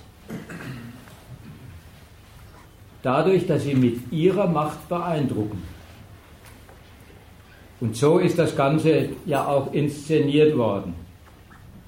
Dadurch, 3.02 3.46
dass 3.46 3.64
sie 3.64 3.74
mit 3.74 4.12
ihrer 4.12 4.46
Macht 4.46 4.88
beeindrucken. 4.88 5.62
Und 7.80 7.96
so 7.96 8.18
ist 8.18 8.38
das 8.38 8.54
Ganze 8.56 9.08
ja 9.24 9.46
auch 9.46 9.72
inszeniert 9.72 10.56
worden. 10.56 10.94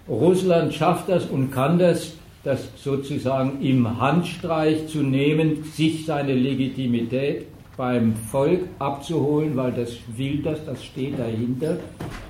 Russland 0.09 0.73
schafft 0.73 1.09
das 1.09 1.27
und 1.27 1.51
kann 1.53 1.79
das, 1.79 2.15
das 2.45 2.69
sozusagen 2.77 3.61
im 3.61 4.01
Handstreich 4.01 4.89
zu 4.89 4.99
nehmen, 4.99 5.65
sich 5.65 6.07
seine 6.07 6.35
Legitimität 6.35 7.47
beim 7.77 8.15
Volk 8.15 8.63
abzuholen, 8.79 9.57
weil 9.57 9.73
das 9.73 9.97
will 10.17 10.43
das, 10.43 10.65
das 10.65 10.85
steht 10.85 11.19
dahinter, 11.19 11.79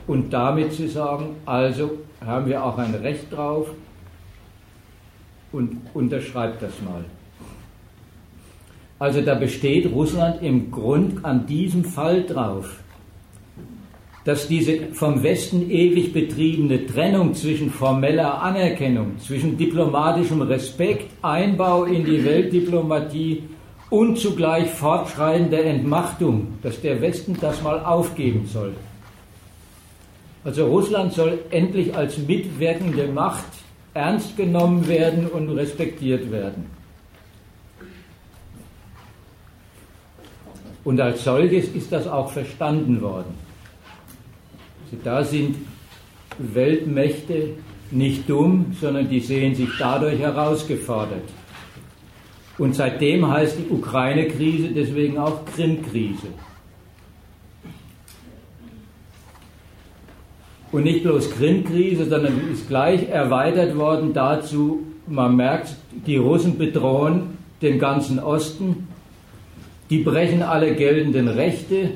und 0.06 0.32
damit 0.32 0.72
zu 0.72 0.88
sagen, 0.88 1.36
also 1.46 1.98
haben 2.24 2.46
wir 2.46 2.64
auch 2.64 2.78
ein 2.78 2.94
Recht 2.94 3.32
drauf 3.32 3.68
und 5.52 5.80
unterschreibt 5.94 6.62
das 6.62 6.72
mal. 6.82 7.04
Also 9.02 9.20
da 9.20 9.34
besteht 9.34 9.90
Russland 9.92 10.42
im 10.42 10.70
Grund 10.70 11.24
an 11.24 11.44
diesem 11.44 11.84
Fall 11.84 12.22
drauf, 12.22 12.70
dass 14.24 14.46
diese 14.46 14.92
vom 14.92 15.24
Westen 15.24 15.68
ewig 15.68 16.12
betriebene 16.12 16.86
Trennung 16.86 17.34
zwischen 17.34 17.68
formeller 17.68 18.40
Anerkennung, 18.40 19.18
zwischen 19.18 19.58
diplomatischem 19.58 20.42
Respekt, 20.42 21.10
Einbau 21.20 21.82
in 21.82 22.04
die 22.04 22.24
Weltdiplomatie 22.24 23.42
und 23.90 24.20
zugleich 24.20 24.70
fortschreitende 24.70 25.60
Entmachtung, 25.64 26.58
dass 26.62 26.80
der 26.80 27.00
Westen 27.00 27.36
das 27.40 27.60
mal 27.60 27.84
aufgeben 27.84 28.46
soll. 28.46 28.72
Also 30.44 30.68
Russland 30.68 31.12
soll 31.12 31.40
endlich 31.50 31.92
als 31.96 32.18
mitwirkende 32.18 33.08
Macht 33.08 33.46
ernst 33.94 34.36
genommen 34.36 34.86
werden 34.86 35.26
und 35.26 35.48
respektiert 35.48 36.30
werden. 36.30 36.81
Und 40.84 41.00
als 41.00 41.24
solches 41.24 41.68
ist 41.68 41.92
das 41.92 42.06
auch 42.06 42.30
verstanden 42.30 43.00
worden. 43.00 43.34
Also 44.84 44.96
da 45.04 45.24
sind 45.24 45.56
Weltmächte 46.38 47.50
nicht 47.90 48.28
dumm, 48.28 48.74
sondern 48.80 49.08
die 49.08 49.20
sehen 49.20 49.54
sich 49.54 49.68
dadurch 49.78 50.18
herausgefordert. 50.18 51.28
Und 52.58 52.74
seitdem 52.74 53.28
heißt 53.28 53.58
die 53.58 53.72
Ukraine-Krise 53.72 54.68
deswegen 54.68 55.18
auch 55.18 55.44
Krim-Krise. 55.46 56.28
Und 60.70 60.84
nicht 60.84 61.02
bloß 61.02 61.30
Krim-Krise, 61.32 62.08
sondern 62.08 62.50
ist 62.50 62.68
gleich 62.68 63.08
erweitert 63.08 63.76
worden 63.76 64.12
dazu, 64.14 64.86
man 65.06 65.36
merkt, 65.36 65.76
die 66.06 66.16
Russen 66.16 66.56
bedrohen 66.56 67.36
den 67.60 67.78
ganzen 67.78 68.18
Osten, 68.18 68.88
die 69.92 69.98
brechen 69.98 70.42
alle 70.42 70.74
geltenden 70.74 71.28
Rechte, 71.28 71.90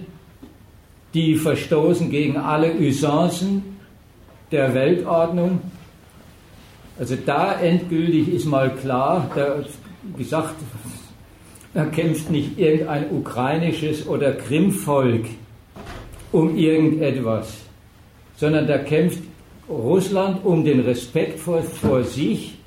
die 1.15 1.35
verstoßen 1.35 2.11
gegen 2.11 2.37
alle 2.37 2.75
Usancen 2.75 3.63
der 4.53 4.75
Weltordnung. 4.75 5.61
Also 6.99 7.17
da 7.25 7.59
endgültig 7.59 8.29
ist 8.29 8.45
mal 8.45 8.71
klar, 8.75 9.31
da 9.35 9.65
gesagt, 10.19 10.57
da 11.73 11.87
kämpft 11.87 12.31
nicht 12.31 12.59
irgendein 12.59 13.11
ukrainisches 13.11 14.07
oder 14.07 14.33
Krimvolk 14.33 15.25
um 16.33 16.55
irgendetwas, 16.55 17.63
sondern 18.37 18.67
da 18.67 18.77
kämpft 18.77 19.23
Russland 19.71 20.45
um 20.45 20.67
den 20.67 20.81
Respekt 20.81 21.39
vor, 21.39 21.63
vor 21.63 22.05
sich 22.05 22.59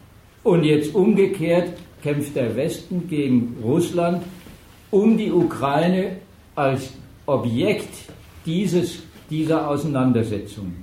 und 0.41 0.63
jetzt 0.63 0.95
umgekehrt 0.95 1.73
kämpft 2.01 2.35
der 2.35 2.55
Westen 2.55 3.07
gegen 3.07 3.57
Russland 3.63 4.23
um 4.91 5.17
die 5.17 5.31
Ukraine 5.31 6.17
als 6.55 6.91
Objekt 7.25 7.93
dieses, 8.45 8.99
dieser 9.29 9.67
Auseinandersetzung. 9.67 10.73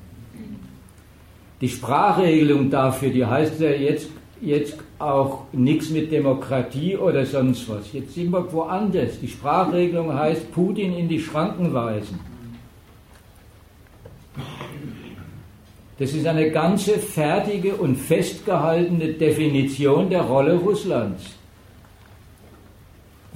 Die 1.61 1.69
Sprachregelung 1.69 2.71
dafür, 2.71 3.11
die 3.11 3.25
heißt 3.25 3.61
ja 3.61 3.71
jetzt, 3.71 4.09
jetzt 4.41 4.77
auch 4.99 5.45
nichts 5.53 5.91
mit 5.91 6.13
Demokratie 6.13 6.97
oder 6.97 7.25
sonst 7.25 7.69
was. 7.69 7.93
Jetzt 7.93 8.15
sind 8.15 8.31
wir 8.31 8.53
woanders. 8.53 9.19
Die 9.21 9.29
Sprachregelung 9.29 10.13
heißt 10.13 10.53
Putin 10.53 10.97
in 10.97 11.09
die 11.09 11.21
Schranken 11.21 11.73
weisen. 11.73 12.21
Das 15.99 16.13
ist 16.13 16.27
eine 16.27 16.51
ganze 16.51 16.99
fertige 16.99 17.75
und 17.75 17.97
festgehaltene 17.97 19.15
Definition 19.15 20.11
der 20.11 20.23
Rolle 20.23 20.55
Russlands. 20.55 21.25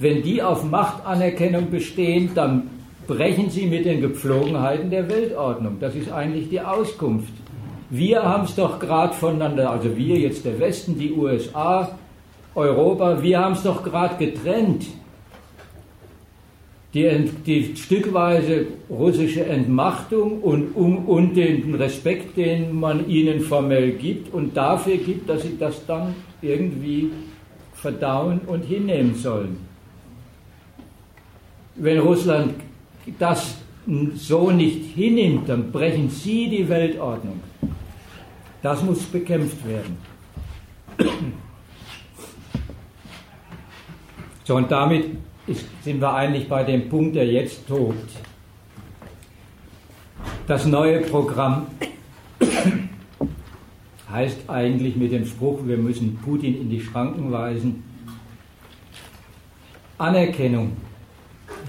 Wenn 0.01 0.23
die 0.23 0.41
auf 0.41 0.63
Machtanerkennung 0.63 1.69
bestehen, 1.69 2.31
dann 2.33 2.71
brechen 3.05 3.51
sie 3.51 3.67
mit 3.67 3.85
den 3.85 4.01
Gepflogenheiten 4.01 4.89
der 4.89 5.07
Weltordnung. 5.07 5.77
Das 5.79 5.93
ist 5.93 6.11
eigentlich 6.11 6.49
die 6.49 6.59
Auskunft. 6.59 7.31
Wir 7.91 8.23
haben 8.23 8.45
es 8.45 8.55
doch 8.55 8.79
gerade 8.79 9.13
voneinander, 9.13 9.69
also 9.69 9.95
wir 9.95 10.17
jetzt 10.17 10.43
der 10.43 10.59
Westen, 10.59 10.97
die 10.97 11.11
USA, 11.11 11.99
Europa, 12.55 13.21
wir 13.21 13.39
haben 13.41 13.53
es 13.53 13.61
doch 13.61 13.83
gerade 13.83 14.15
getrennt. 14.17 14.87
Die, 16.95 17.29
die, 17.45 17.75
stückweise 17.75 18.65
russische 18.89 19.45
Entmachtung 19.45 20.41
und, 20.41 20.75
um, 20.75 21.05
und 21.05 21.35
den 21.35 21.75
Respekt, 21.75 22.35
den 22.37 22.75
man 22.75 23.07
ihnen 23.07 23.39
formell 23.39 23.91
gibt 23.91 24.33
und 24.33 24.57
dafür 24.57 24.97
gibt, 24.97 25.29
dass 25.29 25.43
sie 25.43 25.57
das 25.59 25.85
dann 25.85 26.15
irgendwie 26.41 27.11
verdauen 27.75 28.41
und 28.47 28.65
hinnehmen 28.65 29.13
sollen 29.13 29.70
wenn 31.75 31.99
Russland 31.99 32.53
das 33.19 33.55
so 34.15 34.51
nicht 34.51 34.93
hinnimmt, 34.95 35.49
dann 35.49 35.71
brechen 35.71 36.09
sie 36.09 36.49
die 36.49 36.67
Weltordnung. 36.67 37.39
Das 38.61 38.83
muss 38.83 39.03
bekämpft 39.03 39.57
werden. 39.67 39.97
So, 44.43 44.55
und 44.55 44.71
damit 44.71 45.05
ist, 45.47 45.65
sind 45.83 45.99
wir 45.99 46.13
eigentlich 46.13 46.47
bei 46.47 46.63
dem 46.63 46.89
Punkt, 46.89 47.15
der 47.15 47.25
jetzt 47.25 47.67
tobt. 47.67 48.11
Das 50.45 50.65
neue 50.65 51.01
Programm 51.01 51.67
heißt 54.11 54.49
eigentlich 54.49 54.95
mit 54.95 55.11
dem 55.11 55.25
Spruch, 55.25 55.59
wir 55.65 55.77
müssen 55.77 56.17
Putin 56.17 56.61
in 56.61 56.69
die 56.69 56.81
Schranken 56.81 57.31
weisen, 57.31 57.83
Anerkennung 59.97 60.75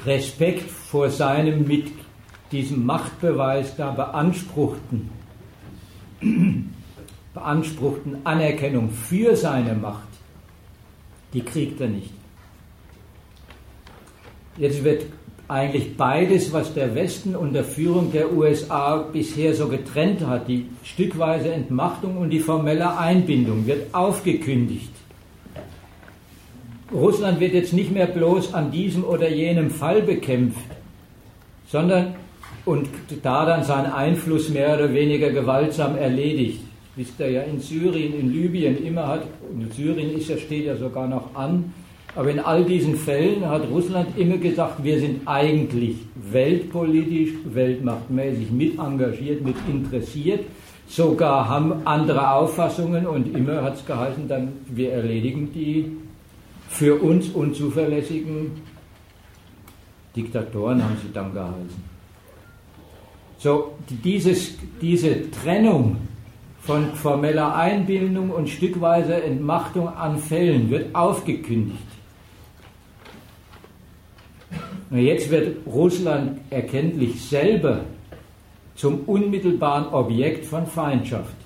Respekt 0.07 0.71
vor 0.71 1.11
seinem 1.11 1.67
mit 1.67 1.87
diesem 2.51 2.85
Machtbeweis 2.85 3.77
da 3.77 3.91
beanspruchten, 3.91 5.11
beanspruchten 7.35 8.19
Anerkennung 8.25 8.91
für 8.91 9.37
seine 9.37 9.75
Macht, 9.75 10.09
die 11.33 11.43
kriegt 11.43 11.81
er 11.81 11.89
nicht. 11.89 12.13
Jetzt 14.59 14.85
wird 14.85 15.07
eigentlich 15.49 15.97
beides, 15.97 16.53
was 16.53 16.73
der 16.75 16.95
Westen 16.95 17.37
unter 17.37 17.65
Führung 17.65 18.13
der 18.13 18.33
USA 18.33 18.97
bisher 18.97 19.55
so 19.55 19.69
getrennt 19.69 20.27
hat, 20.27 20.49
die 20.49 20.67
stückweise 20.83 21.53
Entmachtung 21.53 22.17
und 22.19 22.31
die 22.31 22.41
formelle 22.41 22.97
Einbindung, 22.97 23.67
wird 23.67 23.95
aufgekündigt. 23.95 24.91
Russland 26.93 27.41
wird 27.41 27.55
jetzt 27.55 27.73
nicht 27.73 27.91
mehr 27.91 28.07
bloß 28.07 28.53
an 28.55 28.71
diesem 28.71 29.05
oder 29.05 29.29
jenem 29.29 29.71
Fall 29.71 30.03
bekämpft, 30.03 30.61
sondern 31.67 32.15
und 32.65 32.89
da 33.23 33.47
dann 33.47 33.65
seinen 33.65 33.93
Einfluss 33.93 34.49
mehr 34.51 34.75
oder 34.75 34.93
weniger 34.93 35.31
gewaltsam 35.31 35.97
erledigt. 35.97 36.61
Wisst 36.95 37.19
ihr 37.19 37.31
ja 37.31 37.43
in 37.43 37.59
Syrien, 37.59 38.19
in 38.19 38.33
Libyen 38.33 38.85
immer 38.85 39.09
hat, 39.09 39.23
und 39.51 39.73
Syrien 39.73 40.15
ist 40.15 40.29
ja, 40.29 40.37
steht 40.37 40.67
ja 40.67 40.77
sogar 40.77 41.09
noch 41.09 41.35
an, 41.35 41.73
aber 42.15 42.31
in 42.31 42.41
all 42.41 42.65
diesen 42.65 42.97
Fällen 42.97 43.49
hat 43.49 43.69
Russland 43.71 44.09
immer 44.19 44.37
gesagt, 44.37 44.85
wir 44.85 45.01
sind 45.01 45.27
eigentlich 45.27 45.97
weltpolitisch, 46.15 47.31
weltmachtmäßig 47.47 48.51
mit 48.51 48.79
engagiert, 48.79 49.43
mit 49.43 49.57
interessiert. 49.67 50.41
Sogar 50.87 51.49
haben 51.49 51.87
andere 51.87 52.33
Auffassungen 52.33 53.07
und 53.07 53.35
immer 53.35 53.63
hat 53.63 53.77
es 53.77 53.87
geheißen, 53.87 54.29
dann 54.29 54.53
wir 54.69 54.93
erledigen 54.93 55.51
die 55.55 55.91
für 56.73 57.01
uns 57.01 57.29
unzuverlässigen 57.29 58.53
Diktatoren, 60.17 60.83
haben 60.83 60.97
sie 61.03 61.13
dann 61.13 61.33
geheißen. 61.33 61.93
So, 63.39 63.75
dieses, 63.89 64.55
diese 64.81 65.31
Trennung 65.31 65.97
von 66.61 66.95
formeller 66.95 67.55
Einbildung 67.55 68.31
und 68.31 68.49
stückweiser 68.49 69.23
Entmachtung 69.23 69.89
an 69.89 70.19
Fällen 70.19 70.71
wird 70.71 70.95
aufgekündigt. 70.95 71.79
Und 74.91 74.99
jetzt 74.99 75.31
wird 75.31 75.67
Russland 75.67 76.41
erkenntlich 76.51 77.21
selber 77.21 77.81
zum 78.77 79.01
unmittelbaren 79.01 79.93
Objekt 79.93 80.47
von 80.47 80.67
Feindschaft. 80.67 81.42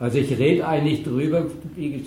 Also 0.00 0.18
ich 0.18 0.38
rede 0.38 0.66
eigentlich 0.66 1.02
darüber, 1.02 1.46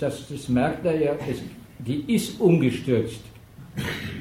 das, 0.00 0.28
das 0.28 0.48
merkt 0.48 0.86
er 0.86 0.98
ja, 0.98 1.12
es, 1.30 1.42
die 1.78 2.14
ist 2.14 2.40
umgestürzt, 2.40 3.20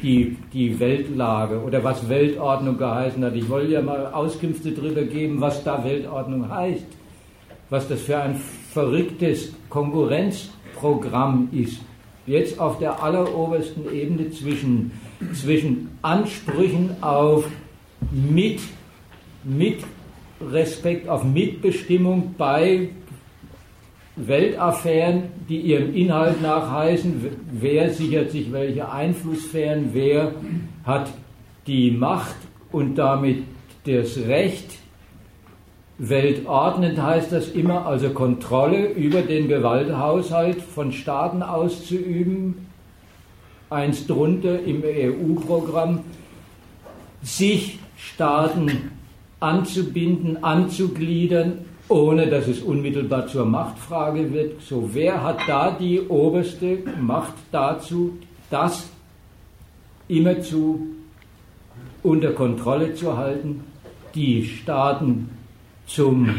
die, 0.03 0.37
die 0.51 0.77
Weltlage 0.79 1.61
oder 1.61 1.83
was 1.83 2.07
Weltordnung 2.09 2.77
geheißen 2.77 3.23
hat. 3.23 3.35
Ich 3.35 3.47
wollte 3.49 3.73
ja 3.73 3.81
mal 3.81 4.07
Auskünfte 4.07 4.71
darüber 4.71 5.03
geben, 5.03 5.39
was 5.39 5.63
da 5.63 5.83
Weltordnung 5.83 6.49
heißt, 6.49 6.85
was 7.69 7.87
das 7.87 8.01
für 8.01 8.19
ein 8.19 8.35
verrücktes 8.73 9.53
Konkurrenzprogramm 9.69 11.49
ist. 11.53 11.79
Jetzt 12.27 12.59
auf 12.59 12.77
der 12.79 13.01
allerobersten 13.01 13.91
Ebene 13.93 14.31
zwischen, 14.31 14.91
zwischen 15.33 15.89
Ansprüchen 16.01 16.95
auf 17.01 17.45
mit, 18.11 18.59
mit 19.43 19.79
Respekt 20.41 21.07
auf 21.07 21.23
Mitbestimmung 21.23 22.35
bei 22.37 22.89
Weltaffären, 24.15 25.23
die 25.47 25.59
ihrem 25.59 25.95
Inhalt 25.95 26.41
nach 26.41 26.69
heißen, 26.69 27.25
wer 27.51 27.89
sichert 27.91 28.31
sich 28.31 28.51
welche 28.51 28.91
Einflusssphären, 28.91 29.89
wer 29.93 30.33
hat 30.83 31.11
die 31.67 31.91
Macht 31.91 32.35
und 32.71 32.95
damit 32.95 33.43
das 33.85 34.17
Recht. 34.17 34.77
Weltordnend 35.97 37.01
heißt 37.01 37.31
das 37.31 37.49
immer, 37.49 37.85
also 37.85 38.09
Kontrolle 38.09 38.89
über 38.89 39.21
den 39.21 39.47
Gewalthaushalt 39.47 40.61
von 40.61 40.91
Staaten 40.91 41.43
auszuüben, 41.43 42.67
eins 43.69 44.07
drunter 44.07 44.61
im 44.63 44.83
EU-Programm, 44.83 45.99
sich 47.21 47.79
Staaten 47.97 48.91
anzubinden, 49.39 50.43
anzugliedern, 50.43 51.59
ohne 51.91 52.27
dass 52.27 52.47
es 52.47 52.61
unmittelbar 52.61 53.27
zur 53.27 53.45
Machtfrage 53.45 54.33
wird. 54.33 54.61
So, 54.61 54.89
wer 54.93 55.21
hat 55.23 55.39
da 55.47 55.71
die 55.71 55.99
oberste 55.99 56.79
Macht 56.99 57.33
dazu, 57.51 58.17
das 58.49 58.89
immerzu 60.07 60.87
unter 62.01 62.31
Kontrolle 62.31 62.95
zu 62.95 63.17
halten, 63.17 63.61
die 64.15 64.45
Staaten 64.45 65.29
zum 65.85 66.29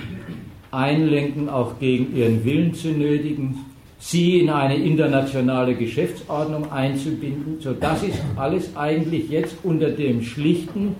Einlenken 0.70 1.48
auch 1.48 1.78
gegen 1.78 2.16
ihren 2.16 2.44
Willen 2.44 2.74
zu 2.74 2.88
nötigen, 2.88 3.60
sie 3.98 4.40
in 4.40 4.50
eine 4.50 4.76
internationale 4.76 5.74
Geschäftsordnung 5.74 6.72
einzubinden. 6.72 7.60
So, 7.60 7.72
das 7.72 8.02
ist 8.02 8.18
alles 8.36 8.74
eigentlich 8.74 9.28
jetzt 9.28 9.56
unter 9.62 9.90
dem 9.90 10.22
schlichten, 10.22 10.96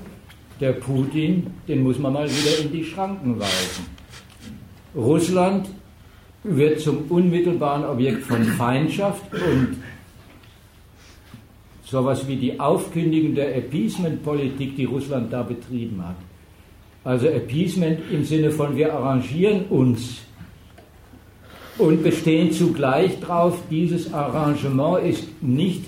der 0.61 0.73
Putin, 0.73 1.49
den 1.67 1.83
muss 1.83 1.99
man 1.99 2.13
mal 2.13 2.29
wieder 2.29 2.63
in 2.63 2.71
die 2.71 2.85
Schranken 2.85 3.41
weisen. 3.41 3.92
Russland 4.95 5.69
wird 6.45 6.81
zum 6.81 7.05
unmittelbaren 7.09 7.85
Objekt 7.85 8.25
von 8.25 8.43
Feindschaft 8.45 9.33
und 9.33 9.77
sowas 11.85 12.27
wie 12.27 12.37
die 12.37 12.59
Aufkündigung 12.59 13.35
der 13.35 13.57
Appeasement-Politik, 13.57 14.77
die 14.77 14.85
Russland 14.85 15.33
da 15.33 15.43
betrieben 15.43 16.03
hat. 16.07 16.17
Also 17.05 17.29
Appeasement 17.29 18.01
im 18.11 18.25
Sinne 18.25 18.51
von 18.51 18.77
wir 18.77 18.93
arrangieren 18.95 19.67
uns 19.67 20.19
und 21.79 22.03
bestehen 22.03 22.53
zugleich 22.53 23.19
darauf, 23.21 23.59
dieses 23.71 24.13
Arrangement 24.13 25.05
ist 25.05 25.25
nicht 25.43 25.85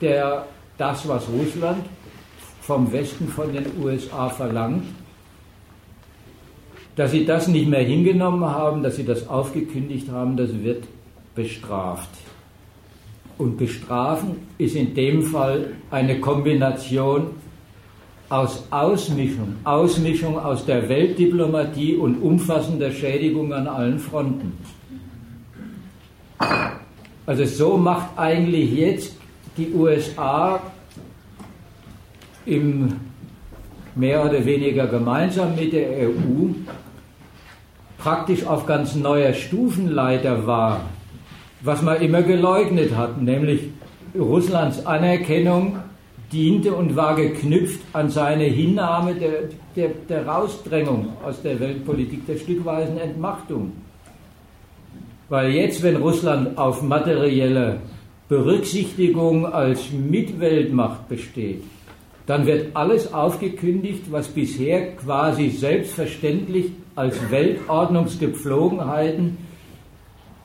der, 0.00 0.46
das, 0.78 1.06
was 1.06 1.28
Russland 1.28 1.84
vom 2.62 2.90
Westen 2.92 3.28
von 3.28 3.52
den 3.52 3.66
USA 3.82 4.28
verlangt, 4.28 4.84
dass 6.96 7.12
sie 7.12 7.24
das 7.24 7.48
nicht 7.48 7.68
mehr 7.68 7.82
hingenommen 7.82 8.44
haben, 8.44 8.82
dass 8.82 8.96
sie 8.96 9.04
das 9.04 9.28
aufgekündigt 9.28 10.10
haben, 10.10 10.36
das 10.36 10.50
wird 10.62 10.84
bestraft. 11.34 12.10
Und 13.38 13.56
bestrafen 13.56 14.36
ist 14.58 14.76
in 14.76 14.94
dem 14.94 15.22
Fall 15.22 15.72
eine 15.90 16.20
Kombination 16.20 17.28
aus 18.28 18.64
Ausmischung, 18.70 19.56
Ausmischung 19.64 20.38
aus 20.38 20.64
der 20.64 20.88
Weltdiplomatie 20.88 21.96
und 21.96 22.16
umfassender 22.22 22.90
Schädigung 22.90 23.52
an 23.52 23.66
allen 23.66 23.98
Fronten. 23.98 24.52
Also 27.26 27.44
so 27.44 27.76
macht 27.76 28.16
eigentlich 28.16 28.72
jetzt 28.72 29.16
die 29.56 29.72
USA 29.72 30.60
im 32.46 32.96
mehr 34.00 34.24
oder 34.24 34.44
weniger 34.44 34.86
gemeinsam 34.86 35.54
mit 35.54 35.72
der 35.72 36.08
EU 36.08 36.48
praktisch 37.98 38.46
auf 38.46 38.66
ganz 38.66 38.94
neuer 38.94 39.34
Stufenleiter 39.34 40.46
war, 40.46 40.80
was 41.60 41.82
man 41.82 42.00
immer 42.00 42.22
geleugnet 42.22 42.96
hat, 42.96 43.20
nämlich 43.20 43.68
Russlands 44.18 44.86
Anerkennung 44.86 45.76
diente 46.32 46.72
und 46.72 46.96
war 46.96 47.14
geknüpft 47.16 47.80
an 47.92 48.08
seine 48.08 48.44
Hinnahme 48.44 49.14
der, 49.14 49.50
der, 49.76 49.90
der 50.08 50.26
Rausdrängung 50.26 51.08
aus 51.22 51.42
der 51.42 51.60
Weltpolitik, 51.60 52.26
der 52.26 52.38
stückweisen 52.38 52.98
Entmachtung. 52.98 53.72
Weil 55.28 55.50
jetzt, 55.50 55.82
wenn 55.82 55.96
Russland 55.96 56.56
auf 56.56 56.82
materielle 56.82 57.80
Berücksichtigung 58.28 59.46
als 59.46 59.90
Mitweltmacht 59.92 61.08
besteht, 61.08 61.62
dann 62.26 62.46
wird 62.46 62.76
alles 62.76 63.12
aufgekündigt, 63.12 64.10
was 64.10 64.28
bisher 64.28 64.94
quasi 64.96 65.50
selbstverständlich 65.50 66.72
als 66.94 67.16
Weltordnungsgepflogenheiten 67.30 69.38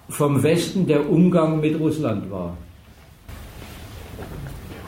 vom 0.09 0.41
Westen 0.43 0.87
der 0.87 1.09
Umgang 1.09 1.59
mit 1.59 1.77
Russland 1.79 2.31
war. 2.31 2.57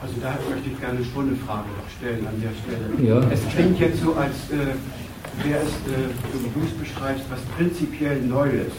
Also 0.00 0.14
da 0.22 0.38
möchte 0.48 0.70
ich 0.70 0.80
gerne 0.80 1.04
schon 1.04 1.26
eine 1.28 1.36
Frage 1.36 1.66
noch 1.76 1.90
stellen 1.98 2.26
an 2.26 2.40
der 2.40 2.52
Stelle. 2.54 2.88
Ja. 3.08 3.20
Es 3.30 3.46
klingt 3.52 3.78
jetzt 3.80 4.00
so, 4.00 4.14
als 4.14 4.48
äh, 4.50 4.74
wäre 5.44 5.60
es, 5.60 5.72
äh, 5.90 6.08
wie 6.32 6.60
du 6.60 6.66
es 6.66 6.72
beschreibst, 6.72 7.24
was 7.30 7.40
prinzipiell 7.56 8.22
Neues. 8.22 8.72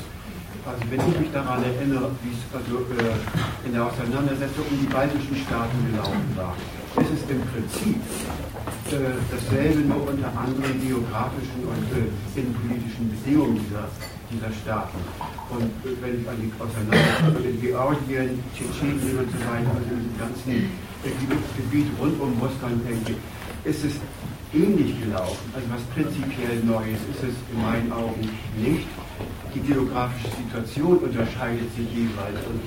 Also 0.65 0.81
wenn 0.89 0.99
ich 0.99 1.19
mich 1.19 1.31
daran 1.33 1.63
erinnere, 1.63 2.09
wie 2.23 2.31
es 2.31 2.39
also, 2.55 2.79
äh, 2.95 3.13
in 3.67 3.73
der 3.73 3.85
Auseinandersetzung 3.85 4.65
um 4.71 4.79
die 4.79 4.87
baltischen 4.91 5.35
Staaten 5.35 5.77
gelaufen 5.91 6.35
war 6.35 6.55
ist 6.97 7.11
es 7.13 7.29
im 7.29 7.41
Prinzip 7.53 8.01
äh, 8.89 9.13
dasselbe, 9.29 9.81
nur 9.85 10.09
unter 10.09 10.33
anderen 10.33 10.81
geografischen 10.81 11.61
und 11.69 11.85
äh, 11.93 12.09
innenpolitischen 12.39 13.09
Bedingungen 13.13 13.61
dieser, 13.61 13.85
dieser 14.31 14.51
Staaten. 14.61 14.97
Und 15.53 15.69
äh, 15.85 15.93
wenn 16.01 16.21
ich 16.21 16.25
an 16.27 16.37
die 16.41 16.51
Auseinandersetzung 16.57 17.45
in 17.45 17.61
Georgien, 17.61 18.43
Tschetschenien 18.55 19.17
und 19.21 19.29
so 19.29 19.39
weiter, 19.45 19.69
also 19.69 19.91
im 19.93 20.09
ganzen 20.17 20.73
äh, 21.05 21.13
Gebiet 21.57 21.87
rund 21.99 22.19
um 22.19 22.33
Russland 22.41 22.81
denke, 22.87 23.13
ist 23.63 23.85
es 23.85 23.93
ähnlich 24.53 24.99
gelaufen. 24.99 25.45
Also 25.53 25.67
was 25.69 25.83
prinzipiell 25.93 26.57
Neues 26.65 26.99
ist 27.13 27.21
es 27.21 27.35
in 27.53 27.61
meinen 27.61 27.91
Augen 27.91 28.25
nicht. 28.57 28.87
Die 29.53 29.61
geografische 29.61 30.29
Situation 30.35 30.97
unterscheidet 30.97 31.69
sich 31.75 31.89
jeweils. 31.93 32.41
Und 32.49 32.61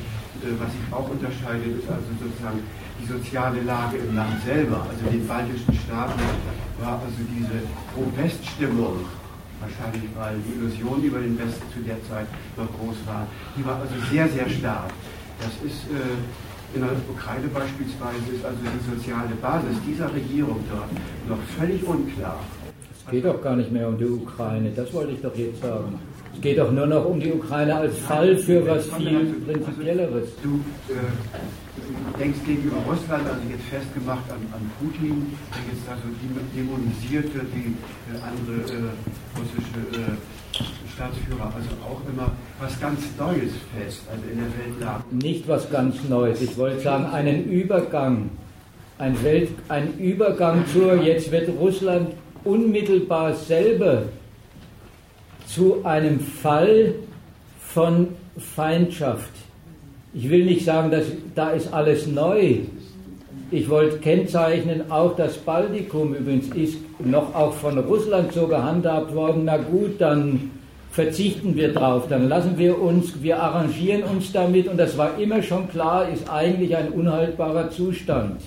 was 0.59 0.71
sich 0.73 0.87
auch 0.91 1.09
unterscheidet, 1.09 1.79
ist 1.79 1.89
also 1.89 2.11
sozusagen 2.19 2.61
die 2.99 3.07
soziale 3.07 3.63
Lage 3.63 3.99
im 3.99 4.15
Land 4.15 4.43
selber, 4.45 4.87
also 4.89 5.03
in 5.07 5.23
den 5.23 5.27
baltischen 5.27 5.75
Staaten, 5.87 6.21
war 6.83 6.99
also 6.99 7.21
diese 7.31 7.63
Pro-West-Stimmung, 7.95 9.07
wahrscheinlich 9.63 10.11
weil 10.19 10.37
die 10.43 10.59
Illusion 10.59 11.03
über 11.03 11.21
den 11.21 11.39
Westen 11.39 11.67
zu 11.73 11.81
der 11.87 12.03
Zeit 12.11 12.27
noch 12.57 12.71
groß 12.79 12.99
war, 13.07 13.27
die 13.57 13.65
war 13.65 13.79
also 13.81 13.95
sehr, 14.11 14.29
sehr 14.29 14.49
stark. 14.51 14.91
Das 15.39 15.55
ist 15.63 15.87
äh, 15.91 16.19
in 16.75 16.81
der 16.81 16.91
Ukraine 17.11 17.49
beispielsweise 17.49 18.33
ist 18.33 18.45
also 18.45 18.59
die 18.65 18.83
soziale 18.91 19.35
Basis 19.41 19.77
dieser 19.87 20.13
Regierung 20.13 20.65
dort 20.71 20.91
noch 21.29 21.43
völlig 21.59 21.85
unklar. 21.85 22.41
Es 23.05 23.11
geht 23.11 23.25
doch 23.25 23.43
gar 23.43 23.57
nicht 23.57 23.71
mehr 23.71 23.89
um 23.89 23.99
die 23.99 24.07
Ukraine, 24.07 24.71
das 24.75 24.93
wollte 24.93 25.13
ich 25.13 25.21
doch 25.21 25.37
jetzt 25.37 25.61
sagen. 25.61 25.99
Es 26.35 26.41
geht 26.41 26.59
doch 26.59 26.73
nur 26.73 26.87
noch 26.87 27.05
um 27.05 27.21
die 27.21 27.33
Ukraine 27.33 27.77
als 27.77 27.99
Fall 27.99 28.37
für 28.37 28.67
was 28.67 28.87
viel 28.97 29.35
Prinzipielleres. 29.47 30.29
Du 30.43 30.61
äh, 30.89 32.19
denkst 32.19 32.39
gegenüber 32.47 32.79
Russland, 32.89 33.25
also 33.27 33.41
jetzt 33.51 33.65
festgemacht 33.71 34.31
an, 34.31 34.41
an 34.53 34.71
Putin, 34.81 35.27
der 35.51 35.75
jetzt 35.75 35.89
also 35.89 36.03
dämonisierte 36.55 37.47
die 37.55 37.77
äh, 38.11 38.19
andere 38.23 38.63
äh, 38.63 39.39
russische 39.39 40.01
äh, 40.01 40.93
Staatsführer, 40.95 41.53
also 41.55 41.71
auch 41.85 42.01
immer 42.09 42.33
was 42.61 42.79
ganz 42.81 43.01
Neues 43.19 43.53
fest, 43.77 44.03
also 44.11 44.23
in 44.31 44.39
der 44.39 44.49
Weltlage. 44.59 45.05
Nicht 45.11 45.49
was 45.49 45.71
ganz 45.71 45.97
Neues, 46.09 46.41
ich 46.43 46.57
wollte 46.57 46.81
sagen, 46.81 47.07
einen 47.07 47.45
Übergang. 47.45 48.31
Ein, 48.99 49.21
Welt, 49.25 49.49
ein 49.69 49.99
Übergang 49.99 50.65
zur, 50.73 50.95
jetzt 51.03 51.33
wird 51.33 51.49
Russland 51.59 52.11
unmittelbar 52.45 53.35
selber 53.35 54.05
zu 55.55 55.85
einem 55.85 56.21
Fall 56.21 56.95
von 57.59 58.09
Feindschaft. 58.39 59.31
Ich 60.15 60.29
will 60.31 60.45
nicht 60.45 60.65
sagen, 60.65 60.91
dass 60.91 61.05
da 61.35 61.51
ist 61.51 61.73
alles 61.73 62.07
neu. 62.07 62.59
Ich 63.51 63.69
wollte 63.69 63.99
kennzeichnen, 63.99 64.91
auch 64.91 65.15
das 65.15 65.37
Baltikum 65.37 66.15
übrigens 66.15 66.49
ist 66.55 66.79
noch 66.99 67.35
auch 67.35 67.53
von 67.53 67.79
Russland 67.79 68.33
so 68.33 68.47
gehandhabt 68.47 69.15
worden. 69.15 69.43
Na 69.45 69.59
gut, 69.59 70.01
dann 70.01 70.51
verzichten 70.91 71.55
wir 71.57 71.73
drauf, 71.73 72.05
dann 72.09 72.29
lassen 72.29 72.59
wir 72.59 72.81
uns, 72.81 73.23
wir 73.23 73.43
arrangieren 73.43 74.05
uns 74.05 74.33
damit 74.33 74.69
und 74.69 74.79
das 74.79 74.97
war 74.99 75.19
immer 75.19 75.43
schon 75.43 75.69
klar, 75.69 76.09
ist 76.09 76.31
eigentlich 76.31 76.77
ein 76.77 76.91
unhaltbarer 76.91 77.71
Zustand. 77.71 78.41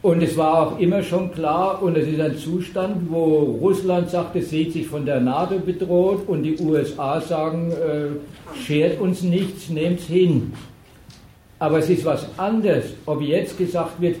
Und 0.00 0.22
es 0.22 0.36
war 0.36 0.62
auch 0.62 0.78
immer 0.78 1.02
schon 1.02 1.32
klar, 1.32 1.82
und 1.82 1.96
es 1.96 2.06
ist 2.06 2.20
ein 2.20 2.36
Zustand, 2.36 3.10
wo 3.10 3.58
Russland 3.60 4.10
sagt, 4.10 4.36
es 4.36 4.50
sieht 4.50 4.72
sich 4.72 4.86
von 4.86 5.04
der 5.04 5.18
NATO 5.18 5.58
bedroht 5.58 6.28
und 6.28 6.44
die 6.44 6.56
USA 6.58 7.20
sagen, 7.20 7.72
äh, 7.72 8.56
schert 8.64 9.00
uns 9.00 9.22
nichts, 9.22 9.68
nehmt 9.70 9.98
es 9.98 10.06
hin. 10.06 10.52
Aber 11.58 11.78
es 11.78 11.90
ist 11.90 12.04
was 12.04 12.28
anderes, 12.38 12.84
ob 13.06 13.20
jetzt 13.22 13.58
gesagt 13.58 14.00
wird, 14.00 14.16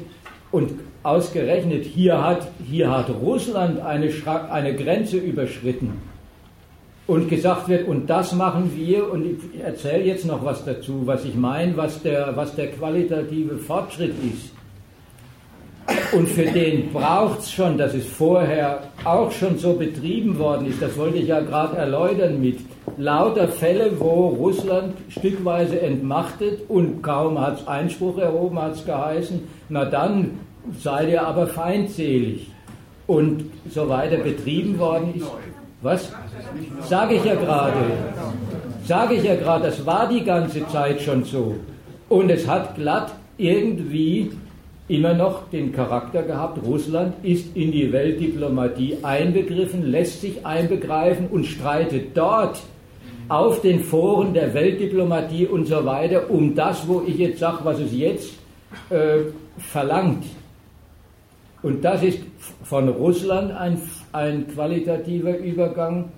und 0.50 0.72
ausgerechnet 1.04 1.84
hier 1.84 2.24
hat, 2.24 2.48
hier 2.68 2.90
hat 2.90 3.10
Russland 3.10 3.80
eine, 3.80 4.10
eine 4.50 4.74
Grenze 4.74 5.18
überschritten 5.18 5.92
und 7.06 7.28
gesagt 7.28 7.68
wird, 7.68 7.86
und 7.86 8.10
das 8.10 8.32
machen 8.34 8.72
wir, 8.74 9.12
und 9.12 9.24
ich 9.24 9.60
erzähle 9.60 10.04
jetzt 10.04 10.26
noch 10.26 10.44
was 10.44 10.64
dazu, 10.64 11.02
was 11.04 11.24
ich 11.24 11.36
meine, 11.36 11.76
was 11.76 12.02
der, 12.02 12.32
was 12.34 12.56
der 12.56 12.72
qualitative 12.72 13.58
Fortschritt 13.58 14.14
ist. 14.24 14.57
Und 16.12 16.28
für 16.28 16.44
den 16.44 16.92
braucht 16.92 17.40
es 17.40 17.52
schon, 17.52 17.78
dass 17.78 17.94
es 17.94 18.06
vorher 18.06 18.80
auch 19.04 19.30
schon 19.30 19.58
so 19.58 19.74
betrieben 19.74 20.38
worden 20.38 20.66
ist, 20.66 20.82
das 20.82 20.96
wollte 20.98 21.18
ich 21.18 21.28
ja 21.28 21.40
gerade 21.40 21.76
erläutern 21.76 22.40
mit 22.40 22.58
lauter 22.96 23.48
Fälle, 23.48 23.92
wo 23.98 24.28
Russland 24.28 24.94
stückweise 25.08 25.80
entmachtet 25.80 26.60
und 26.68 27.02
kaum 27.02 27.40
hat 27.40 27.60
es 27.60 27.68
Einspruch 27.68 28.18
erhoben, 28.18 28.60
hat 28.60 28.74
es 28.74 28.84
geheißen, 28.84 29.40
na 29.68 29.84
dann 29.84 30.32
seid 30.78 31.08
ihr 31.08 31.26
aber 31.26 31.46
feindselig 31.46 32.48
und 33.06 33.44
so 33.70 33.88
weiter 33.88 34.18
betrieben 34.18 34.78
worden 34.78 35.14
ist. 35.14 35.26
Was? 35.80 36.12
Sage 36.82 37.14
ich 37.14 37.24
ja 37.24 37.34
gerade. 37.34 37.78
Sage 38.84 39.14
ich 39.14 39.22
ja 39.22 39.36
gerade, 39.36 39.66
das 39.66 39.86
war 39.86 40.08
die 40.08 40.24
ganze 40.24 40.66
Zeit 40.68 41.00
schon 41.00 41.24
so. 41.24 41.54
Und 42.08 42.30
es 42.30 42.48
hat 42.48 42.74
glatt 42.74 43.12
irgendwie 43.36 44.32
immer 44.88 45.12
noch 45.14 45.50
den 45.50 45.72
Charakter 45.72 46.22
gehabt, 46.22 46.58
Russland 46.64 47.14
ist 47.22 47.54
in 47.54 47.72
die 47.72 47.92
Weltdiplomatie 47.92 48.98
einbegriffen, 49.02 49.90
lässt 49.90 50.22
sich 50.22 50.44
einbegreifen 50.44 51.28
und 51.28 51.44
streitet 51.44 52.16
dort 52.16 52.62
auf 53.28 53.60
den 53.60 53.80
Foren 53.80 54.32
der 54.32 54.54
Weltdiplomatie 54.54 55.46
und 55.46 55.66
so 55.66 55.84
weiter 55.84 56.30
um 56.30 56.54
das, 56.54 56.88
wo 56.88 57.02
ich 57.06 57.18
jetzt 57.18 57.38
sage, 57.38 57.58
was 57.64 57.78
es 57.78 57.92
jetzt 57.92 58.32
äh, 58.88 59.18
verlangt. 59.58 60.24
Und 61.62 61.84
das 61.84 62.02
ist 62.02 62.20
von 62.62 62.88
Russland 62.88 63.52
ein, 63.52 63.80
ein 64.12 64.46
qualitativer 64.48 65.36
Übergang. 65.36 66.10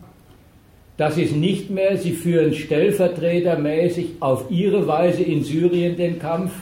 Das 0.96 1.16
ist 1.16 1.34
nicht 1.34 1.70
mehr, 1.70 1.96
sie 1.96 2.12
führen 2.12 2.54
stellvertretermäßig 2.54 4.16
auf 4.20 4.50
ihre 4.50 4.86
Weise 4.86 5.22
in 5.22 5.42
Syrien 5.42 5.96
den 5.96 6.18
Kampf, 6.18 6.52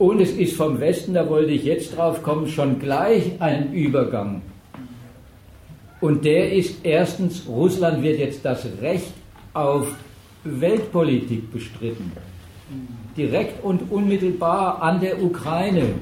und 0.00 0.18
es 0.18 0.30
ist 0.30 0.56
vom 0.56 0.80
Westen, 0.80 1.12
da 1.12 1.28
wollte 1.28 1.52
ich 1.52 1.62
jetzt 1.62 1.94
drauf 1.94 2.22
kommen, 2.22 2.48
schon 2.48 2.78
gleich 2.78 3.32
ein 3.38 3.74
Übergang. 3.74 4.40
Und 6.00 6.24
der 6.24 6.54
ist 6.54 6.86
erstens, 6.86 7.46
Russland 7.46 8.02
wird 8.02 8.18
jetzt 8.18 8.42
das 8.42 8.66
Recht 8.80 9.12
auf 9.52 9.94
Weltpolitik 10.44 11.52
bestritten. 11.52 12.12
Direkt 13.14 13.62
und 13.62 13.92
unmittelbar 13.92 14.80
an 14.80 15.00
der 15.00 15.22
Ukraine. 15.22 15.96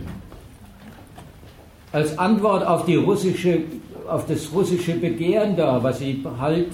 Als 1.91 2.16
Antwort 2.20 2.65
auf, 2.65 2.85
die 2.85 2.95
russische, 2.95 3.62
auf 4.09 4.26
das 4.26 4.52
russische 4.52 4.93
Begehren 4.93 5.56
da, 5.56 5.82
was 5.82 5.98
sie 5.98 6.24
halt 6.39 6.68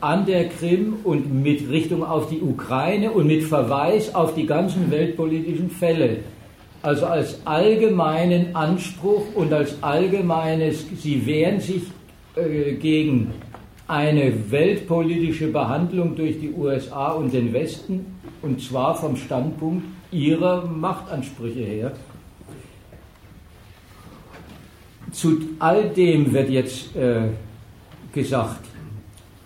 an 0.00 0.26
der 0.26 0.48
Krim 0.48 0.94
und 1.04 1.42
mit 1.42 1.68
Richtung 1.70 2.04
auf 2.04 2.28
die 2.28 2.40
Ukraine 2.40 3.10
und 3.10 3.26
mit 3.26 3.44
Verweis 3.44 4.14
auf 4.14 4.34
die 4.34 4.46
ganzen 4.46 4.90
weltpolitischen 4.90 5.70
Fälle. 5.70 6.18
Also 6.82 7.06
als 7.06 7.40
allgemeinen 7.44 8.56
Anspruch 8.56 9.34
und 9.34 9.52
als 9.52 9.82
allgemeines, 9.82 10.86
sie 11.02 11.26
wehren 11.26 11.60
sich 11.60 11.82
äh, 12.36 12.72
gegen 12.74 13.32
eine 13.86 14.32
weltpolitische 14.50 15.48
Behandlung 15.48 16.16
durch 16.16 16.40
die 16.40 16.52
USA 16.52 17.10
und 17.10 17.34
den 17.34 17.52
Westen, 17.52 18.06
und 18.40 18.62
zwar 18.62 18.94
vom 18.94 19.16
Standpunkt 19.16 19.84
ihrer 20.12 20.64
Machtansprüche 20.64 21.60
her. 21.60 21.92
Zu 25.12 25.40
all 25.58 25.88
dem 25.90 26.32
wird 26.32 26.50
jetzt 26.50 26.94
äh, 26.96 27.28
gesagt, 28.12 28.64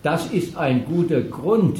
das 0.03 0.31
ist 0.31 0.55
ein 0.55 0.85
guter 0.85 1.21
Grund, 1.21 1.79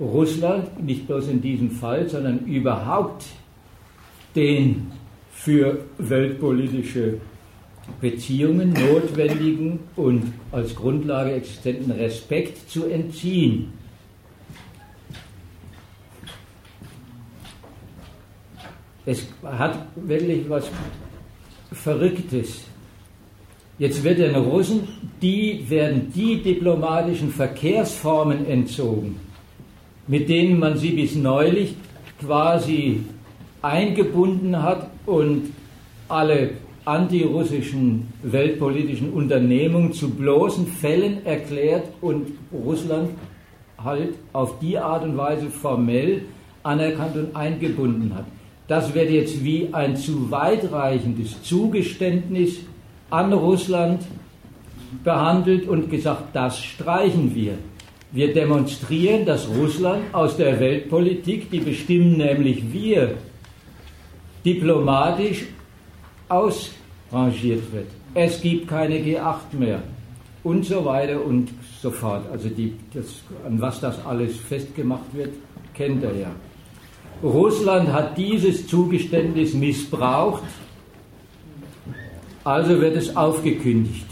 Russland, 0.00 0.82
nicht 0.84 1.06
bloß 1.06 1.28
in 1.28 1.40
diesem 1.40 1.70
Fall, 1.70 2.08
sondern 2.08 2.40
überhaupt 2.46 3.24
den 4.34 4.90
für 5.30 5.84
weltpolitische 5.98 7.20
Beziehungen 8.00 8.72
notwendigen 8.72 9.78
und 9.94 10.32
als 10.52 10.74
Grundlage 10.74 11.32
existenten 11.32 11.92
Respekt 11.92 12.68
zu 12.68 12.86
entziehen. 12.86 13.72
Es 19.06 19.26
hat 19.44 19.86
wirklich 19.94 20.48
was 20.48 20.68
Verrücktes. 21.72 22.64
Jetzt 23.78 24.02
wird 24.02 24.18
den 24.18 24.34
Russen, 24.34 24.88
die 25.20 25.64
werden 25.68 26.10
die 26.14 26.42
diplomatischen 26.42 27.30
Verkehrsformen 27.30 28.46
entzogen, 28.46 29.20
mit 30.06 30.28
denen 30.28 30.58
man 30.58 30.78
sie 30.78 30.90
bis 30.90 31.14
neulich 31.14 31.74
quasi 32.18 33.00
eingebunden 33.60 34.62
hat 34.62 34.88
und 35.04 35.52
alle 36.08 36.50
antirussischen 36.86 38.06
weltpolitischen 38.22 39.12
Unternehmungen 39.12 39.92
zu 39.92 40.08
bloßen 40.10 40.66
Fällen 40.66 41.26
erklärt 41.26 41.88
und 42.00 42.28
Russland 42.52 43.10
halt 43.82 44.14
auf 44.32 44.58
die 44.60 44.78
Art 44.78 45.04
und 45.04 45.16
Weise 45.16 45.50
formell 45.50 46.22
anerkannt 46.62 47.16
und 47.16 47.36
eingebunden 47.36 48.14
hat. 48.14 48.24
Das 48.68 48.94
wird 48.94 49.10
jetzt 49.10 49.44
wie 49.44 49.68
ein 49.72 49.96
zu 49.96 50.30
weitreichendes 50.30 51.42
Zugeständnis 51.42 52.60
an 53.10 53.32
Russland 53.32 54.02
behandelt 55.04 55.68
und 55.68 55.90
gesagt, 55.90 56.34
das 56.34 56.58
streichen 56.58 57.34
wir. 57.34 57.54
Wir 58.12 58.32
demonstrieren, 58.32 59.24
dass 59.24 59.48
Russland 59.48 60.02
aus 60.12 60.36
der 60.36 60.58
Weltpolitik, 60.58 61.50
die 61.50 61.60
bestimmen 61.60 62.16
nämlich 62.16 62.72
wir, 62.72 63.14
diplomatisch 64.44 65.44
ausrangiert 66.28 67.72
wird. 67.72 67.88
Es 68.14 68.40
gibt 68.40 68.68
keine 68.68 68.96
G8 68.96 69.56
mehr 69.58 69.82
und 70.42 70.64
so 70.64 70.84
weiter 70.84 71.22
und 71.24 71.50
so 71.82 71.90
fort. 71.90 72.24
Also 72.30 72.48
die, 72.48 72.74
das, 72.94 73.06
an 73.44 73.60
was 73.60 73.80
das 73.80 74.04
alles 74.06 74.36
festgemacht 74.36 75.12
wird, 75.12 75.34
kennt 75.74 76.02
er 76.02 76.16
ja. 76.16 76.30
Russland 77.22 77.92
hat 77.92 78.16
dieses 78.18 78.66
Zugeständnis 78.66 79.54
missbraucht 79.54 80.42
also 82.44 82.80
wird 82.80 82.96
es 82.96 83.16
aufgekündigt. 83.16 84.06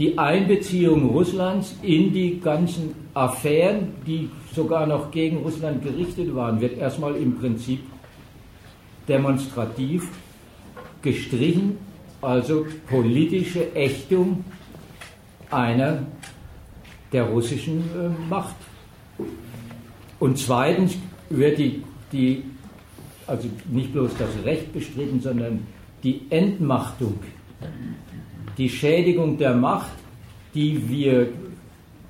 die 0.00 0.16
Einbeziehung 0.16 1.10
Russlands 1.10 1.76
in 1.82 2.10
die 2.14 2.40
ganzen 2.40 2.94
Affären, 3.12 3.92
die 4.06 4.30
sogar 4.54 4.86
noch 4.86 5.10
gegen 5.10 5.36
Russland 5.38 5.84
gerichtet 5.84 6.34
waren, 6.34 6.58
wird 6.58 6.78
erstmal 6.78 7.16
im 7.16 7.38
Prinzip 7.38 7.80
demonstrativ 9.06 10.08
gestrichen, 11.02 11.76
also 12.22 12.64
politische 12.88 13.74
Ächtung 13.74 14.42
einer 15.50 16.06
der 17.12 17.24
russischen 17.24 17.80
äh, 17.80 18.30
Macht. 18.30 18.56
Und 20.18 20.38
zweitens 20.38 20.96
wird 21.28 21.58
die, 21.58 21.82
die, 22.12 22.42
also 23.26 23.48
nicht 23.70 23.92
bloß 23.92 24.12
das 24.18 24.30
Recht 24.44 24.72
bestritten, 24.72 25.20
sondern 25.20 25.66
die 26.02 26.22
Entmachtung, 26.30 27.18
die 28.58 28.68
Schädigung 28.68 29.38
der 29.38 29.54
Macht, 29.54 29.92
die 30.54 30.88
wir 30.88 31.28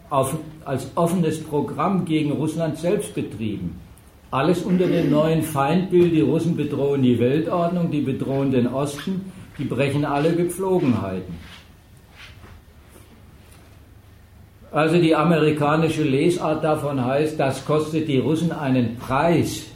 auf, 0.09 0.37
als 0.65 0.91
offenes 0.95 1.43
Programm 1.43 2.05
gegen 2.05 2.33
Russland 2.33 2.79
selbst 2.79 3.15
betrieben. 3.15 3.79
Alles 4.31 4.63
unter 4.63 4.87
dem 4.87 5.11
neuen 5.11 5.43
Feindbild, 5.43 6.13
die 6.13 6.21
Russen 6.21 6.57
bedrohen 6.57 7.03
die 7.03 7.19
Weltordnung, 7.19 7.91
die 7.91 8.01
bedrohen 8.01 8.51
den 8.51 8.69
Osten, 8.69 9.33
die 9.59 9.65
brechen 9.65 10.05
alle 10.05 10.35
Gepflogenheiten. 10.35 11.35
Also 14.73 15.01
die 15.01 15.17
amerikanische 15.17 16.05
Lesart 16.05 16.63
davon 16.63 17.05
heißt, 17.05 17.41
das 17.41 17.65
kostet 17.65 18.07
die 18.07 18.19
Russen 18.19 18.53
einen 18.53 18.97
Preis. 18.97 19.67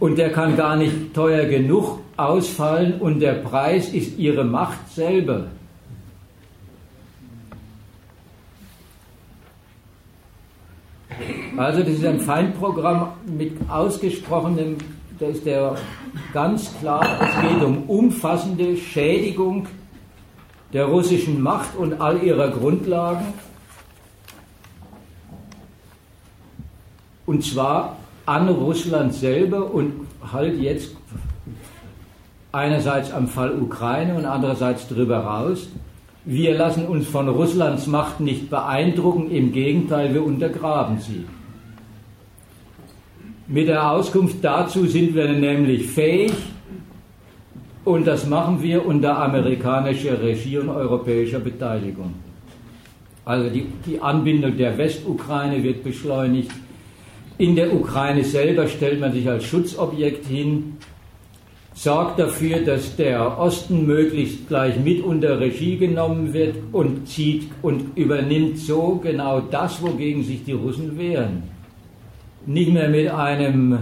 Und 0.00 0.16
der 0.16 0.32
kann 0.32 0.56
gar 0.56 0.76
nicht 0.76 1.14
teuer 1.14 1.44
genug 1.44 2.00
ausfallen 2.16 3.00
und 3.00 3.20
der 3.20 3.34
Preis 3.34 3.90
ist 3.90 4.18
ihre 4.18 4.44
Macht 4.44 4.90
selber. 4.92 5.46
Also 11.56 11.80
das 11.80 11.90
ist 11.90 12.06
ein 12.06 12.20
Feindprogramm 12.20 13.12
mit 13.26 13.52
ausgesprochenem, 13.68 14.78
da 15.18 15.26
ist 15.26 15.44
der 15.44 15.76
ganz 16.32 16.74
klar, 16.78 17.06
es 17.20 17.42
geht 17.42 17.62
um 17.62 17.82
umfassende 17.82 18.78
Schädigung 18.78 19.68
der 20.72 20.86
russischen 20.86 21.42
Macht 21.42 21.76
und 21.76 22.00
all 22.00 22.22
ihrer 22.22 22.48
Grundlagen. 22.48 23.26
Und 27.26 27.44
zwar 27.44 27.99
an 28.30 28.48
Russland 28.48 29.12
selber 29.12 29.74
und 29.74 30.06
halt 30.32 30.56
jetzt 30.60 30.96
einerseits 32.52 33.12
am 33.12 33.26
Fall 33.26 33.60
Ukraine 33.60 34.14
und 34.14 34.24
andererseits 34.24 34.86
darüber 34.86 35.18
raus. 35.18 35.68
Wir 36.24 36.56
lassen 36.56 36.86
uns 36.86 37.08
von 37.08 37.28
Russlands 37.28 37.88
Macht 37.88 38.20
nicht 38.20 38.48
beeindrucken, 38.48 39.32
im 39.32 39.50
Gegenteil, 39.50 40.14
wir 40.14 40.24
untergraben 40.24 41.00
sie. 41.00 41.24
Mit 43.48 43.66
der 43.66 43.90
Auskunft 43.90 44.36
dazu 44.42 44.86
sind 44.86 45.16
wir 45.16 45.26
nämlich 45.32 45.88
fähig, 45.88 46.32
und 47.84 48.06
das 48.06 48.26
machen 48.26 48.62
wir 48.62 48.86
unter 48.86 49.18
amerikanischer 49.18 50.22
Regie 50.22 50.58
und 50.58 50.68
europäischer 50.68 51.40
Beteiligung. 51.40 52.14
Also 53.24 53.50
die, 53.50 53.66
die 53.86 54.00
Anbindung 54.00 54.56
der 54.56 54.78
Westukraine 54.78 55.60
wird 55.64 55.82
beschleunigt. 55.82 56.52
In 57.40 57.56
der 57.56 57.74
Ukraine 57.74 58.22
selber 58.22 58.68
stellt 58.68 59.00
man 59.00 59.14
sich 59.14 59.26
als 59.26 59.44
Schutzobjekt 59.44 60.26
hin, 60.26 60.76
sorgt 61.72 62.18
dafür, 62.18 62.58
dass 62.58 62.96
der 62.96 63.38
Osten 63.38 63.86
möglichst 63.86 64.46
gleich 64.46 64.78
mit 64.78 65.02
unter 65.02 65.40
Regie 65.40 65.78
genommen 65.78 66.34
wird 66.34 66.56
und 66.72 67.08
zieht 67.08 67.50
und 67.62 67.96
übernimmt 67.96 68.58
so 68.58 69.00
genau 69.02 69.40
das, 69.40 69.80
wogegen 69.80 70.22
sich 70.22 70.44
die 70.44 70.52
Russen 70.52 70.98
wehren. 70.98 71.44
Nicht 72.44 72.72
mehr 72.74 72.90
mit 72.90 73.08
einem, 73.08 73.78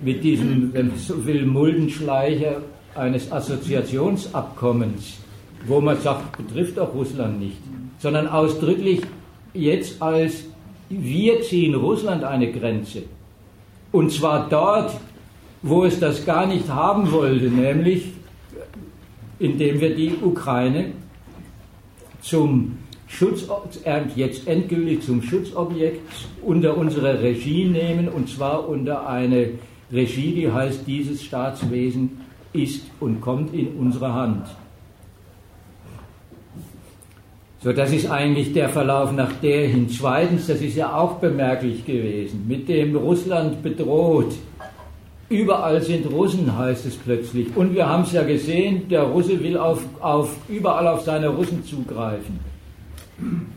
mit 0.00 0.24
diesem, 0.24 0.72
wenn 0.72 0.88
man 0.88 0.96
so 0.96 1.26
will, 1.26 1.44
Muldenschleicher 1.44 2.62
eines 2.94 3.30
Assoziationsabkommens, 3.30 5.18
wo 5.66 5.82
man 5.82 6.00
sagt, 6.00 6.38
betrifft 6.38 6.78
auch 6.78 6.94
Russland 6.94 7.38
nicht, 7.38 7.58
sondern 7.98 8.26
ausdrücklich 8.26 9.02
jetzt 9.52 10.00
als 10.00 10.44
wir 10.88 11.42
ziehen 11.42 11.74
Russland 11.74 12.24
eine 12.24 12.50
Grenze. 12.52 13.02
Und 13.92 14.12
zwar 14.12 14.48
dort, 14.48 14.92
wo 15.62 15.84
es 15.84 15.98
das 15.98 16.24
gar 16.24 16.46
nicht 16.46 16.68
haben 16.68 17.10
wollte, 17.10 17.46
nämlich 17.46 18.04
indem 19.38 19.80
wir 19.80 19.94
die 19.94 20.14
Ukraine 20.22 20.92
zum 22.20 22.78
Schutz, 23.06 23.46
jetzt 24.16 24.48
endgültig 24.48 25.02
zum 25.02 25.22
Schutzobjekt 25.22 26.00
unter 26.42 26.76
unsere 26.76 27.22
Regie 27.22 27.64
nehmen, 27.66 28.08
und 28.08 28.28
zwar 28.28 28.68
unter 28.68 29.08
eine 29.08 29.50
Regie, 29.92 30.34
die 30.34 30.50
heißt, 30.50 30.86
dieses 30.86 31.22
Staatswesen 31.22 32.20
ist 32.52 32.82
und 32.98 33.20
kommt 33.20 33.54
in 33.54 33.68
unsere 33.78 34.12
Hand. 34.12 34.46
So, 37.62 37.72
das 37.72 37.90
ist 37.90 38.10
eigentlich 38.10 38.52
der 38.52 38.68
Verlauf 38.68 39.12
nach 39.12 39.32
der 39.42 39.68
hin. 39.68 39.88
Zweitens, 39.88 40.46
das 40.46 40.60
ist 40.60 40.76
ja 40.76 40.94
auch 40.94 41.14
bemerklich 41.14 41.84
gewesen, 41.86 42.44
mit 42.46 42.68
dem 42.68 42.94
Russland 42.96 43.62
bedroht. 43.62 44.34
Überall 45.28 45.80
sind 45.80 46.10
Russen, 46.12 46.56
heißt 46.56 46.86
es 46.86 46.96
plötzlich. 46.96 47.48
Und 47.56 47.74
wir 47.74 47.88
haben 47.88 48.02
es 48.02 48.12
ja 48.12 48.22
gesehen, 48.22 48.88
der 48.88 49.02
Russe 49.04 49.42
will 49.42 49.56
auf, 49.56 49.82
auf, 50.00 50.36
überall 50.48 50.86
auf 50.86 51.00
seine 51.00 51.28
Russen 51.28 51.64
zugreifen. 51.64 52.38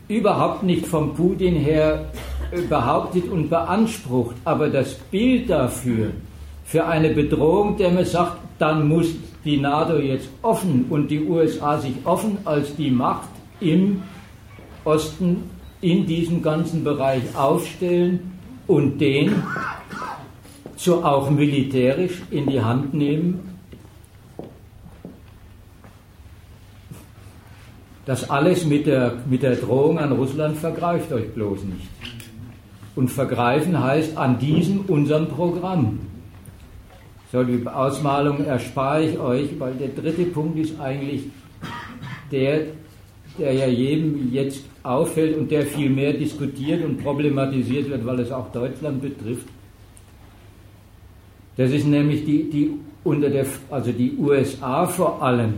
Überhaupt 0.08 0.62
nicht 0.62 0.86
vom 0.86 1.14
Putin 1.14 1.54
her 1.54 2.06
behauptet 2.68 3.30
und 3.30 3.50
beansprucht, 3.50 4.34
aber 4.44 4.68
das 4.70 4.94
Bild 4.94 5.50
dafür, 5.50 6.08
für 6.64 6.86
eine 6.86 7.10
Bedrohung, 7.10 7.76
der 7.76 7.90
man 7.90 8.04
sagt, 8.04 8.38
dann 8.58 8.88
muss 8.88 9.08
die 9.44 9.58
NATO 9.58 9.98
jetzt 9.98 10.28
offen 10.42 10.86
und 10.88 11.10
die 11.10 11.20
USA 11.20 11.78
sich 11.78 11.94
offen 12.04 12.38
als 12.44 12.74
die 12.76 12.90
Macht 12.90 13.28
im 13.60 14.02
Osten 14.84 15.50
in 15.80 16.06
diesem 16.06 16.42
ganzen 16.42 16.84
Bereich 16.84 17.22
aufstellen 17.34 18.32
und 18.66 18.98
den 18.98 19.42
so 20.76 21.04
auch 21.04 21.30
militärisch 21.30 22.22
in 22.30 22.48
die 22.48 22.60
Hand 22.60 22.94
nehmen. 22.94 23.50
Das 28.06 28.28
alles 28.28 28.64
mit 28.64 28.86
der, 28.86 29.18
mit 29.28 29.42
der 29.42 29.56
Drohung 29.56 29.98
an 29.98 30.12
Russland 30.12 30.56
vergreift 30.56 31.12
euch 31.12 31.32
bloß 31.32 31.64
nicht. 31.64 31.88
Und 32.96 33.08
vergreifen 33.08 33.82
heißt 33.82 34.16
an 34.16 34.38
diesem 34.38 34.80
unserem 34.86 35.28
Programm. 35.28 36.00
So, 37.30 37.44
die 37.44 37.64
Ausmalung 37.66 38.44
erspare 38.44 39.04
ich 39.04 39.18
euch, 39.18 39.60
weil 39.60 39.74
der 39.74 39.88
dritte 39.88 40.24
Punkt 40.24 40.58
ist 40.58 40.80
eigentlich 40.80 41.24
der, 42.32 42.62
der 43.38 43.52
ja 43.52 43.66
jedem 43.66 44.32
jetzt 44.32 44.64
auffällt 44.82 45.36
und 45.36 45.50
der 45.50 45.62
viel 45.62 45.90
mehr 45.90 46.12
diskutiert 46.12 46.84
und 46.84 47.02
problematisiert 47.02 47.88
wird, 47.88 48.04
weil 48.04 48.20
es 48.20 48.30
auch 48.30 48.50
Deutschland 48.52 49.02
betrifft. 49.02 49.46
Das 51.56 51.70
ist 51.70 51.86
nämlich 51.86 52.24
die, 52.24 52.50
die 52.50 52.70
unter 53.04 53.28
der, 53.30 53.46
also 53.70 53.92
die 53.92 54.16
USA 54.18 54.86
vor 54.86 55.22
allem 55.22 55.54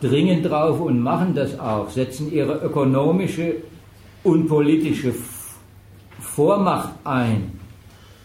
dringen 0.00 0.42
drauf 0.42 0.80
und 0.80 1.00
machen 1.00 1.34
das 1.34 1.58
auch, 1.58 1.88
setzen 1.90 2.32
ihre 2.32 2.64
ökonomische 2.64 3.56
und 4.22 4.48
politische 4.48 5.14
Vormacht 6.20 6.90
ein 7.04 7.52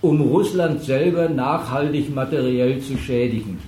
um 0.01 0.21
Russland 0.21 0.81
selber 0.81 1.27
nachhaltig 1.27 2.13
materiell 2.13 2.79
zu 2.79 2.97
schädigen. 2.97 3.59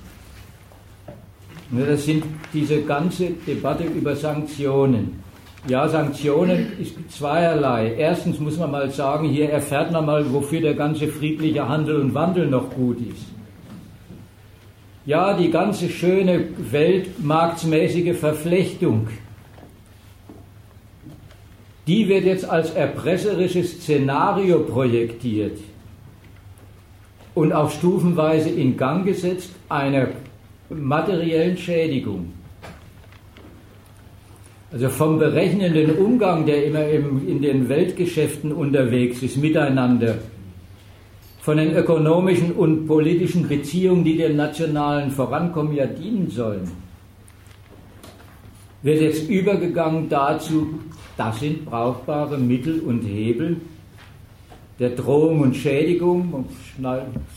Das 1.72 2.06
sind 2.06 2.23
diese 2.53 2.81
ganze 2.81 3.30
Debatte 3.48 3.85
über 3.85 4.15
Sanktionen. 4.15 5.23
Ja, 5.68 5.88
Sanktionen 5.88 6.73
ist 6.80 6.95
zweierlei. 7.11 7.93
Erstens 7.98 8.39
muss 8.39 8.57
man 8.57 8.72
mal 8.72 8.89
sagen, 8.89 9.30
hier 9.30 9.49
erfährt 9.49 9.91
man 9.91 10.06
mal, 10.06 10.34
wofür 10.34 10.60
der 10.60 10.73
ganze 10.73 11.07
friedliche 11.07 11.68
Handel 11.69 12.02
und 12.02 12.14
Wandel 12.14 12.48
noch 12.48 12.72
gut 12.72 12.98
ist. 12.99 13.26
Ja, 15.06 15.34
die 15.34 15.49
ganze 15.49 15.89
schöne 15.89 16.49
weltmarktsmäßige 16.57 18.18
Verflechtung, 18.18 19.07
die 21.88 22.07
wird 22.07 22.26
jetzt 22.26 22.48
als 22.48 22.72
erpresserisches 22.72 23.81
Szenario 23.81 24.60
projektiert 24.60 25.57
und 27.34 27.53
auch 27.53 27.72
stufenweise 27.72 28.49
in 28.49 28.77
Gang 28.77 29.06
gesetzt 29.06 29.52
einer 29.69 30.10
materiellen 30.80 31.57
Schädigung. 31.57 32.34
Also 34.72 34.88
vom 34.88 35.19
berechnenden 35.19 35.98
Umgang, 35.98 36.45
der 36.45 36.65
immer 36.65 36.88
in 36.88 37.41
den 37.41 37.68
Weltgeschäften 37.68 38.53
unterwegs 38.53 39.22
ist, 39.22 39.38
miteinander, 39.38 40.15
von 41.41 41.57
den 41.57 41.76
ökonomischen 41.76 42.53
und 42.53 42.88
politischen 42.88 43.48
Beziehungen, 43.48 44.03
die 44.03 44.15
dem 44.15 44.38
nationalen 44.38 45.11
Vorankommen 45.11 45.76
ja 45.76 45.88
dienen 45.88 46.30
sollen, 46.30 46.72
wird 48.84 49.02
jetzt 49.02 49.30
übergegangen 49.30 50.07
dazu, 50.07 50.80
das 51.18 51.39
sind 51.39 51.65
brauchbare 51.65 52.38
Mittel 52.38 52.80
und 52.80 53.02
Hebel 53.02 53.57
der 54.82 54.90
Drohung 54.90 55.41
und 55.41 55.56
Schädigung, 55.56 56.45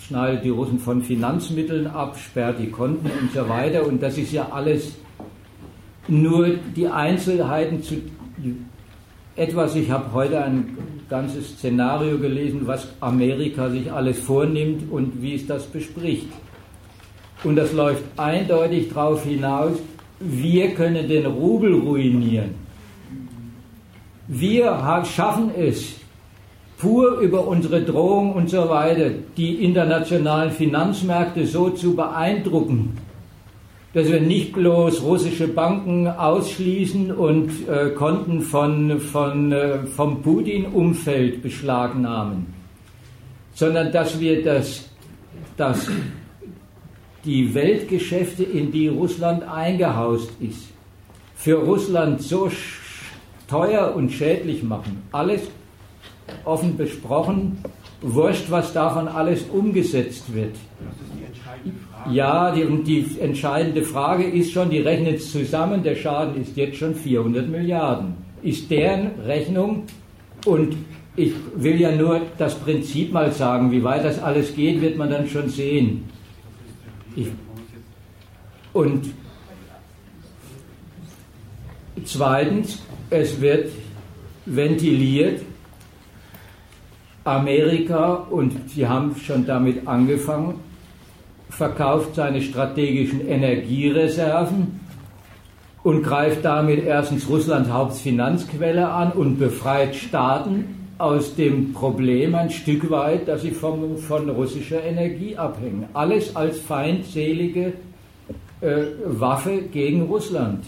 schneidet 0.07 0.45
die 0.45 0.49
Russen 0.49 0.79
von 0.79 1.03
Finanzmitteln 1.03 1.87
ab, 1.87 2.17
sperrt 2.17 2.59
die 2.59 2.71
Konten 2.71 3.11
und 3.21 3.33
so 3.35 3.47
weiter. 3.47 3.87
Und 3.87 4.03
das 4.03 4.17
ist 4.17 4.33
ja 4.33 4.49
alles 4.51 4.97
nur 6.09 6.55
die 6.75 6.89
Einzelheiten 6.89 7.83
zu 7.83 7.97
etwas. 9.37 9.77
Ich 9.77 9.91
habe 9.91 10.11
heute 10.15 10.43
ein 10.43 10.79
ganzes 11.11 11.59
Szenario 11.59 12.17
gelesen, 12.17 12.63
was 12.65 12.89
Amerika 13.01 13.69
sich 13.69 13.93
alles 13.93 14.21
vornimmt 14.21 14.91
und 14.91 15.21
wie 15.21 15.35
es 15.35 15.47
das 15.47 15.67
bespricht. 15.67 16.29
Und 17.43 17.57
das 17.57 17.75
läuft 17.75 18.05
eindeutig 18.17 18.89
darauf 18.89 19.23
hinaus, 19.23 19.77
wir 20.19 20.71
können 20.71 21.07
den 21.09 21.27
Rubel 21.27 21.75
ruinieren. 21.75 22.55
Wir 24.29 25.03
schaffen 25.05 25.51
es, 25.55 25.97
pur 26.85 27.19
über 27.21 27.49
unsere 27.49 27.81
Drohung 27.81 28.35
und 28.35 28.51
so 28.51 28.69
weiter, 28.69 29.09
die 29.39 29.65
internationalen 29.65 30.51
Finanzmärkte 30.51 31.47
so 31.47 31.71
zu 31.71 31.97
beeindrucken, 31.97 32.99
dass 33.95 34.13
wir 34.13 34.21
nicht 34.21 34.53
bloß 34.53 35.03
russische 35.03 35.49
Banken 35.49 36.07
ausschließen 36.07 37.11
und 37.11 37.51
äh, 37.69 37.89
Konten 37.91 38.43
von, 38.43 39.01
von, 39.01 39.51
äh, 39.53 39.87
vom 39.87 40.21
Putin-Umfeld 40.21 41.43
beschlagnahmen, 41.43 42.53
sondern 43.55 43.91
dass 43.91 44.21
wir 44.21 44.45
das, 44.45 44.87
das 45.57 45.89
die 47.25 47.55
Weltgeschäfte, 47.55 48.43
in 48.43 48.71
die 48.71 48.89
Russland 48.89 49.43
eingehaust 49.45 50.33
ist, 50.39 50.69
für 51.35 51.55
Russland 51.55 52.21
so 52.21 52.51
teuer 53.49 53.95
und 53.97 54.13
schädlich 54.13 54.63
machen. 54.63 55.03
Alles 55.13 55.41
offen 56.45 56.77
besprochen. 56.77 57.59
Wurscht, 58.01 58.51
was 58.51 58.73
davon 58.73 59.09
alles 59.09 59.45
umgesetzt 59.45 60.35
wird. 60.35 60.57
Die. 61.65 62.15
Ja, 62.15 62.55
die, 62.55 62.83
die 62.83 63.21
entscheidende 63.21 63.83
Frage 63.83 64.25
ist 64.25 64.53
schon, 64.53 64.69
die 64.71 64.81
rechnen 64.81 65.15
es 65.15 65.33
zusammen, 65.33 65.83
der 65.83 65.97
Schaden 65.97 66.41
ist 66.41 66.57
jetzt 66.57 66.77
schon 66.77 66.95
400 66.95 67.49
Milliarden. 67.49 68.15
Ist 68.43 68.71
deren 68.71 69.21
Rechnung 69.25 69.85
und 70.45 70.77
ich 71.17 71.33
will 71.55 71.81
ja 71.81 71.93
nur 71.93 72.23
das 72.39 72.55
Prinzip 72.57 73.13
mal 73.13 73.33
sagen, 73.33 73.71
wie 73.71 73.83
weit 73.83 74.05
das 74.05 74.23
alles 74.23 74.55
geht, 74.55 74.81
wird 74.83 74.99
man 74.99 75.11
dann 75.11 75.29
schon 75.29 75.49
sehen. 75.49 76.05
Ich, 77.17 77.29
und 78.73 79.07
zweitens, 82.05 82.83
es 83.11 83.41
wird 83.41 83.71
ventiliert, 84.45 85.43
Amerika, 87.25 88.27
und 88.31 88.71
Sie 88.71 88.87
haben 88.87 89.17
schon 89.17 89.47
damit 89.47 89.89
angefangen, 89.89 90.61
verkauft 91.49 92.15
seine 92.15 92.43
strategischen 92.43 93.27
Energiereserven 93.27 94.81
und 95.83 96.03
greift 96.03 96.45
damit 96.45 96.85
erstens 96.85 97.29
Russlands 97.29 97.71
Hauptfinanzquelle 97.71 98.89
an 98.89 99.13
und 99.13 99.39
befreit 99.39 99.95
Staaten 99.95 100.89
aus 100.99 101.35
dem 101.35 101.73
Problem 101.73 102.35
ein 102.35 102.51
Stück 102.51 102.91
weit, 102.91 103.29
dass 103.29 103.43
sie 103.43 103.51
vom, 103.51 103.99
von 103.99 104.29
russischer 104.31 104.83
Energie 104.83 105.37
abhängen. 105.37 105.87
Alles 105.93 106.35
als 106.37 106.59
feindselige 106.59 107.75
äh, 108.61 108.85
Waffe 109.07 109.63
gegen 109.63 110.03
Russland 110.03 110.65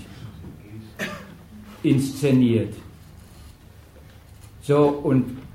inszeniert. 1.82 2.74
So, 4.62 4.88
und 4.88 5.45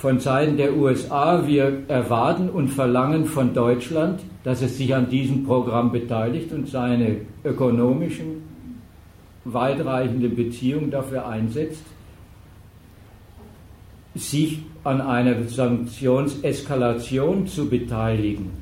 von 0.00 0.18
Seiten 0.18 0.56
der 0.56 0.74
USA, 0.74 1.46
wir 1.46 1.82
erwarten 1.88 2.48
und 2.48 2.68
verlangen 2.68 3.26
von 3.26 3.52
Deutschland, 3.52 4.20
dass 4.44 4.62
es 4.62 4.78
sich 4.78 4.94
an 4.94 5.10
diesem 5.10 5.44
Programm 5.44 5.92
beteiligt 5.92 6.52
und 6.52 6.70
seine 6.70 7.18
ökonomischen, 7.44 8.42
weitreichende 9.44 10.30
Beziehungen 10.30 10.90
dafür 10.90 11.28
einsetzt, 11.28 11.82
sich 14.14 14.60
an 14.84 15.02
einer 15.02 15.44
Sanktionseskalation 15.44 17.46
zu 17.46 17.68
beteiligen, 17.68 18.52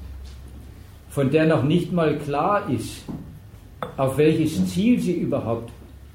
von 1.09 1.31
der 1.31 1.47
noch 1.47 1.62
nicht 1.62 1.93
mal 1.93 2.19
klar 2.19 2.69
ist, 2.69 3.05
auf 3.97 4.19
welches 4.19 4.75
Ziel 4.75 4.99
sie 4.99 5.15
überhaupt 5.15 5.71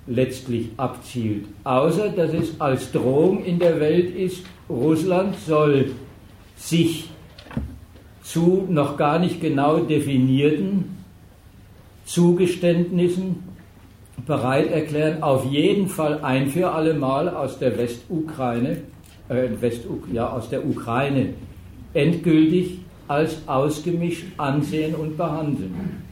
letztlich 0.06 0.72
abzielt, 0.76 1.46
außer 1.64 2.10
dass 2.10 2.34
es 2.34 2.60
als 2.60 2.92
Drohung 2.92 3.46
in 3.46 3.58
der 3.58 3.80
Welt 3.80 4.14
ist, 4.14 4.44
Russland 4.70 5.36
soll 5.46 5.92
sich 6.56 7.10
zu 8.24 8.66
noch 8.70 8.98
gar 8.98 9.20
nicht 9.20 9.42
genau 9.42 9.80
definierten 9.80 10.98
Zugeständnissen 12.06 13.44
bereit 14.26 14.72
erklären, 14.72 15.22
auf 15.22 15.46
jeden 15.46 15.88
Fall 15.88 16.24
ein 16.24 16.50
für 16.50 16.72
alle 16.72 16.94
Mal 16.94 17.30
aus 17.30 17.60
der 17.60 17.78
Westukraine, 17.78 18.78
äh, 19.30 19.50
West 19.60 19.82
ja, 20.12 20.30
aus 20.30 20.50
der 20.50 20.66
Ukraine 20.66 21.34
endgültig 21.94 22.80
als 23.08 23.48
ausgemischt 23.48 24.26
ansehen 24.38 24.96
und 24.96 25.18
behandeln. 25.18 26.04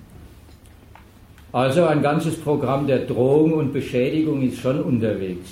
Also 1.54 1.86
ein 1.86 2.02
ganzes 2.02 2.38
Programm 2.38 2.88
der 2.88 3.00
Drohung 3.00 3.54
und 3.54 3.74
Beschädigung 3.74 4.42
ist 4.42 4.60
schon 4.60 4.82
unterwegs. 4.82 5.50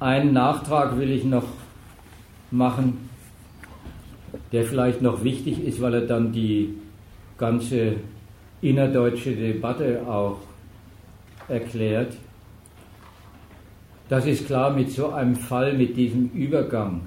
Einen 0.00 0.32
Nachtrag 0.32 0.98
will 0.98 1.10
ich 1.10 1.24
noch 1.24 1.44
machen, 2.50 3.10
der 4.50 4.64
vielleicht 4.64 5.02
noch 5.02 5.22
wichtig 5.22 5.62
ist, 5.64 5.80
weil 5.80 5.94
er 5.94 6.00
dann 6.06 6.32
die 6.32 6.74
ganze 7.36 7.96
innerdeutsche 8.62 9.32
Debatte 9.32 10.00
auch 10.06 10.38
erklärt. 11.48 12.14
Das 14.08 14.26
ist 14.26 14.46
klar 14.46 14.70
mit 14.70 14.90
so 14.90 15.10
einem 15.10 15.36
Fall, 15.36 15.74
mit 15.74 15.96
diesem 15.96 16.30
Übergang 16.30 17.02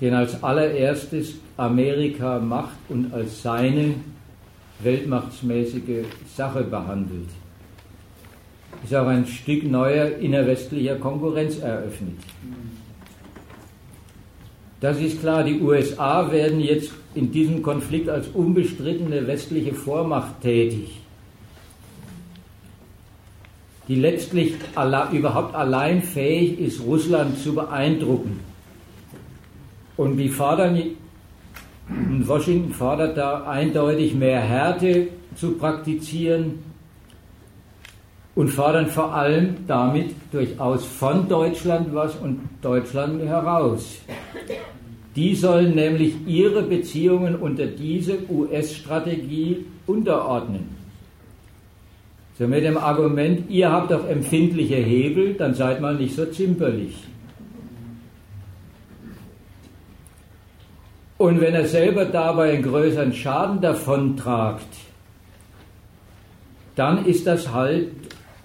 den 0.00 0.14
als 0.14 0.42
allererstes 0.42 1.34
Amerika 1.56 2.38
macht 2.38 2.76
und 2.88 3.12
als 3.12 3.42
seine 3.42 3.94
weltmachtsmäßige 4.80 6.06
Sache 6.34 6.62
behandelt. 6.62 7.28
Ist 8.84 8.94
auch 8.94 9.06
ein 9.06 9.26
Stück 9.26 9.64
neuer 9.64 10.16
innerwestlicher 10.18 10.96
Konkurrenz 10.96 11.58
eröffnet. 11.58 12.18
Das 14.80 15.00
ist 15.00 15.20
klar, 15.20 15.42
die 15.42 15.60
USA 15.60 16.30
werden 16.30 16.60
jetzt 16.60 16.92
in 17.14 17.32
diesem 17.32 17.62
Konflikt 17.62 18.08
als 18.08 18.28
unbestrittene 18.28 19.26
westliche 19.26 19.74
Vormacht 19.74 20.40
tätig, 20.40 21.00
die 23.88 23.96
letztlich 23.96 24.54
alle, 24.76 25.08
überhaupt 25.10 25.54
allein 25.56 26.00
fähig 26.02 26.60
ist, 26.60 26.80
Russland 26.80 27.38
zu 27.38 27.56
beeindrucken. 27.56 28.38
Und 29.96 30.16
die 30.16 30.28
fordern, 30.28 30.80
Washington 32.20 32.72
fordert 32.72 33.16
da 33.16 33.48
eindeutig 33.48 34.14
mehr 34.14 34.40
Härte 34.40 35.08
zu 35.34 35.52
praktizieren 35.52 36.67
und 38.38 38.50
fordern 38.50 38.86
vor 38.86 39.12
allem 39.12 39.66
damit 39.66 40.14
durchaus 40.30 40.84
von 40.84 41.28
Deutschland 41.28 41.92
was 41.92 42.14
und 42.14 42.38
Deutschland 42.62 43.20
heraus. 43.20 43.98
Die 45.16 45.34
sollen 45.34 45.74
nämlich 45.74 46.14
ihre 46.24 46.62
Beziehungen 46.62 47.34
unter 47.34 47.66
diese 47.66 48.30
US-Strategie 48.30 49.66
unterordnen. 49.88 50.68
So 52.38 52.46
mit 52.46 52.62
dem 52.62 52.78
Argument, 52.78 53.50
ihr 53.50 53.72
habt 53.72 53.90
doch 53.90 54.08
empfindliche 54.08 54.76
Hebel, 54.76 55.34
dann 55.34 55.54
seid 55.54 55.80
mal 55.80 55.96
nicht 55.96 56.14
so 56.14 56.24
zimperlich. 56.26 56.94
Und 61.16 61.40
wenn 61.40 61.54
er 61.54 61.66
selber 61.66 62.04
dabei 62.04 62.52
einen 62.52 62.62
größeren 62.62 63.12
Schaden 63.12 63.60
davontragt, 63.60 64.68
dann 66.76 67.04
ist 67.04 67.26
das 67.26 67.52
halt 67.52 67.88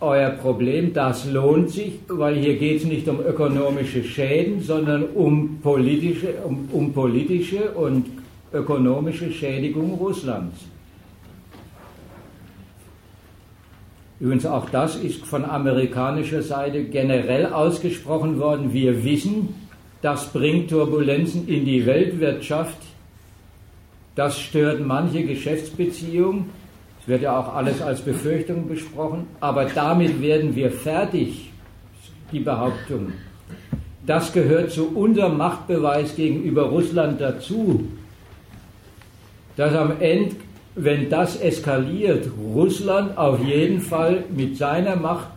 euer 0.03 0.29
Problem. 0.31 0.93
Das 0.93 1.25
lohnt 1.25 1.69
sich, 1.69 1.93
weil 2.07 2.35
hier 2.35 2.57
geht 2.57 2.81
es 2.81 2.85
nicht 2.85 3.07
um 3.07 3.19
ökonomische 3.19 4.03
Schäden, 4.03 4.61
sondern 4.61 5.03
um 5.03 5.59
politische, 5.61 6.33
um, 6.43 6.67
um 6.71 6.93
politische 6.93 7.71
und 7.71 8.05
ökonomische 8.51 9.31
Schädigung 9.31 9.93
Russlands. 9.93 10.55
Übrigens 14.19 14.45
auch 14.45 14.69
das 14.69 14.95
ist 14.95 15.25
von 15.25 15.43
amerikanischer 15.43 16.43
Seite 16.43 16.83
generell 16.85 17.47
ausgesprochen 17.47 18.39
worden. 18.39 18.71
Wir 18.71 19.03
wissen, 19.03 19.55
das 20.01 20.31
bringt 20.31 20.69
Turbulenzen 20.69 21.47
in 21.47 21.65
die 21.65 21.85
Weltwirtschaft. 21.85 22.77
Das 24.15 24.39
stört 24.39 24.85
manche 24.85 25.23
Geschäftsbeziehungen. 25.23 26.49
Es 27.03 27.09
wird 27.09 27.23
ja 27.23 27.37
auch 27.37 27.53
alles 27.53 27.81
als 27.81 27.99
Befürchtung 27.99 28.65
besprochen. 28.69 29.27
Aber 29.41 29.65
damit 29.65 30.21
werden 30.21 30.55
wir 30.55 30.71
fertig, 30.71 31.51
die 32.31 32.39
Behauptung. 32.39 33.11
Das 34.05 34.31
gehört 34.31 34.71
zu 34.71 34.87
unserem 34.95 35.37
Machtbeweis 35.37 36.15
gegenüber 36.15 36.63
Russland 36.63 37.19
dazu, 37.19 37.89
dass 39.57 39.75
am 39.75 39.99
Ende, 39.99 40.37
wenn 40.75 41.09
das 41.09 41.35
eskaliert, 41.41 42.29
Russland 42.53 43.17
auf 43.17 43.43
jeden 43.45 43.81
Fall 43.81 44.23
mit 44.33 44.57
seiner 44.57 44.95
Macht 44.95 45.27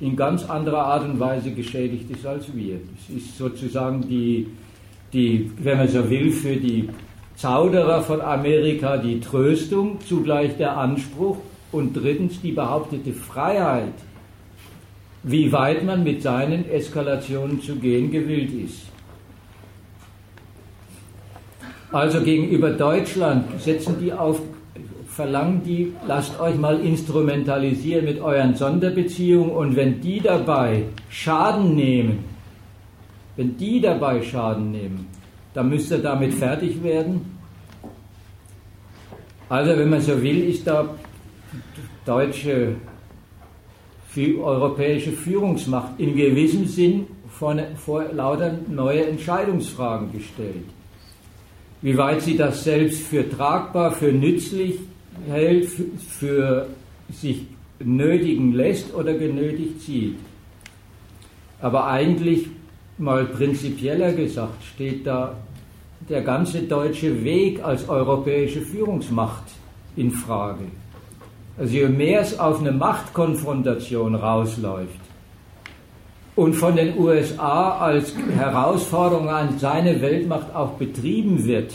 in 0.00 0.16
ganz 0.16 0.44
anderer 0.44 0.84
Art 0.86 1.04
und 1.04 1.20
Weise 1.20 1.52
geschädigt 1.52 2.10
ist 2.10 2.26
als 2.26 2.52
wir. 2.52 2.80
Das 2.96 3.16
ist 3.16 3.38
sozusagen 3.38 4.02
die, 4.08 4.48
die, 5.12 5.52
wenn 5.58 5.78
man 5.78 5.88
so 5.88 6.10
will, 6.10 6.32
für 6.32 6.56
die 6.56 6.88
Zauderer 7.42 8.02
von 8.02 8.20
Amerika 8.20 8.96
die 8.98 9.18
Tröstung, 9.18 9.98
zugleich 10.08 10.56
der 10.56 10.76
Anspruch 10.76 11.38
und 11.72 11.94
drittens 11.94 12.40
die 12.40 12.52
behauptete 12.52 13.12
Freiheit 13.12 13.94
wie 15.22 15.52
weit 15.52 15.84
man 15.84 16.02
mit 16.02 16.22
seinen 16.22 16.68
Eskalationen 16.68 17.60
zu 17.62 17.76
gehen 17.76 18.10
gewillt 18.10 18.52
ist. 18.52 18.86
Also 21.92 22.22
gegenüber 22.22 22.70
Deutschland 22.70 23.60
setzen 23.60 23.96
die 24.00 24.12
auf, 24.12 24.40
verlangen 25.06 25.62
die, 25.64 25.92
lasst 26.06 26.40
euch 26.40 26.56
mal 26.56 26.80
instrumentalisieren 26.80 28.04
mit 28.06 28.20
euren 28.20 28.54
Sonderbeziehungen 28.54 29.50
und 29.50 29.76
wenn 29.76 30.00
die 30.00 30.20
dabei 30.20 30.84
Schaden 31.10 31.74
nehmen, 31.74 32.24
wenn 33.36 33.56
die 33.56 33.80
dabei 33.80 34.22
Schaden 34.22 34.72
nehmen, 34.72 35.06
dann 35.54 35.68
müsst 35.68 35.90
ihr 35.90 35.98
damit 35.98 36.32
fertig 36.34 36.82
werden. 36.82 37.31
Also 39.52 39.76
wenn 39.76 39.90
man 39.90 40.00
so 40.00 40.22
will, 40.22 40.48
ist 40.48 40.66
da 40.66 40.88
deutsche 42.06 42.76
europäische 44.16 45.12
Führungsmacht 45.12 46.00
in 46.00 46.16
gewissem 46.16 46.66
Sinn 46.66 47.06
vor, 47.28 47.54
vor 47.76 48.04
lauter 48.14 48.54
neue 48.70 49.04
Entscheidungsfragen 49.04 50.10
gestellt. 50.10 50.64
Wie 51.82 51.98
weit 51.98 52.22
sie 52.22 52.34
das 52.34 52.64
selbst 52.64 53.02
für 53.02 53.28
tragbar, 53.28 53.92
für 53.92 54.10
nützlich 54.10 54.78
hält, 55.28 55.68
für 55.98 56.68
sich 57.12 57.44
nötigen 57.78 58.54
lässt 58.54 58.94
oder 58.94 59.12
genötigt 59.12 59.82
sieht. 59.82 60.16
Aber 61.60 61.88
eigentlich, 61.88 62.46
mal 62.96 63.26
prinzipieller 63.26 64.14
gesagt, 64.14 64.64
steht 64.64 65.06
da 65.06 65.36
der 66.08 66.22
ganze 66.22 66.62
deutsche 66.62 67.24
Weg 67.24 67.62
als 67.62 67.88
europäische 67.88 68.60
Führungsmacht 68.60 69.44
in 69.96 70.10
Frage. 70.10 70.64
Also 71.58 71.74
je 71.74 71.88
mehr 71.88 72.20
es 72.20 72.38
auf 72.38 72.60
eine 72.60 72.72
Machtkonfrontation 72.72 74.14
rausläuft 74.14 75.00
und 76.34 76.54
von 76.54 76.76
den 76.76 76.98
USA 76.98 77.78
als 77.78 78.14
Herausforderung 78.34 79.28
an 79.28 79.58
seine 79.58 80.00
Weltmacht 80.00 80.54
auch 80.54 80.72
betrieben 80.72 81.44
wird, 81.44 81.72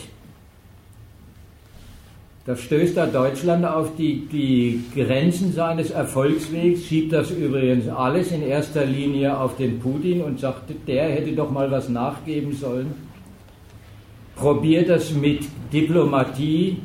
da 2.48 2.56
stößt 2.56 2.96
da 2.96 3.06
Deutschland 3.06 3.66
auf 3.66 3.98
die, 3.98 4.26
die 4.26 4.82
Grenzen 4.96 5.52
seines 5.52 5.92
Erfolgswegs, 5.92 6.86
schiebt 6.86 7.12
das 7.12 7.30
übrigens 7.30 7.90
alles 7.90 8.32
in 8.32 8.42
erster 8.42 8.86
Linie 8.86 9.38
auf 9.38 9.58
den 9.58 9.80
Putin 9.80 10.22
und 10.22 10.40
sagt, 10.40 10.72
der 10.88 11.10
hätte 11.10 11.34
doch 11.34 11.52
mal 11.52 11.70
was 11.70 11.90
nachgeben 11.90 12.54
sollen. 12.54 13.07
Probiert 14.38 14.90
das 14.90 15.12
mit 15.14 15.46
Diplomatie, 15.74 16.78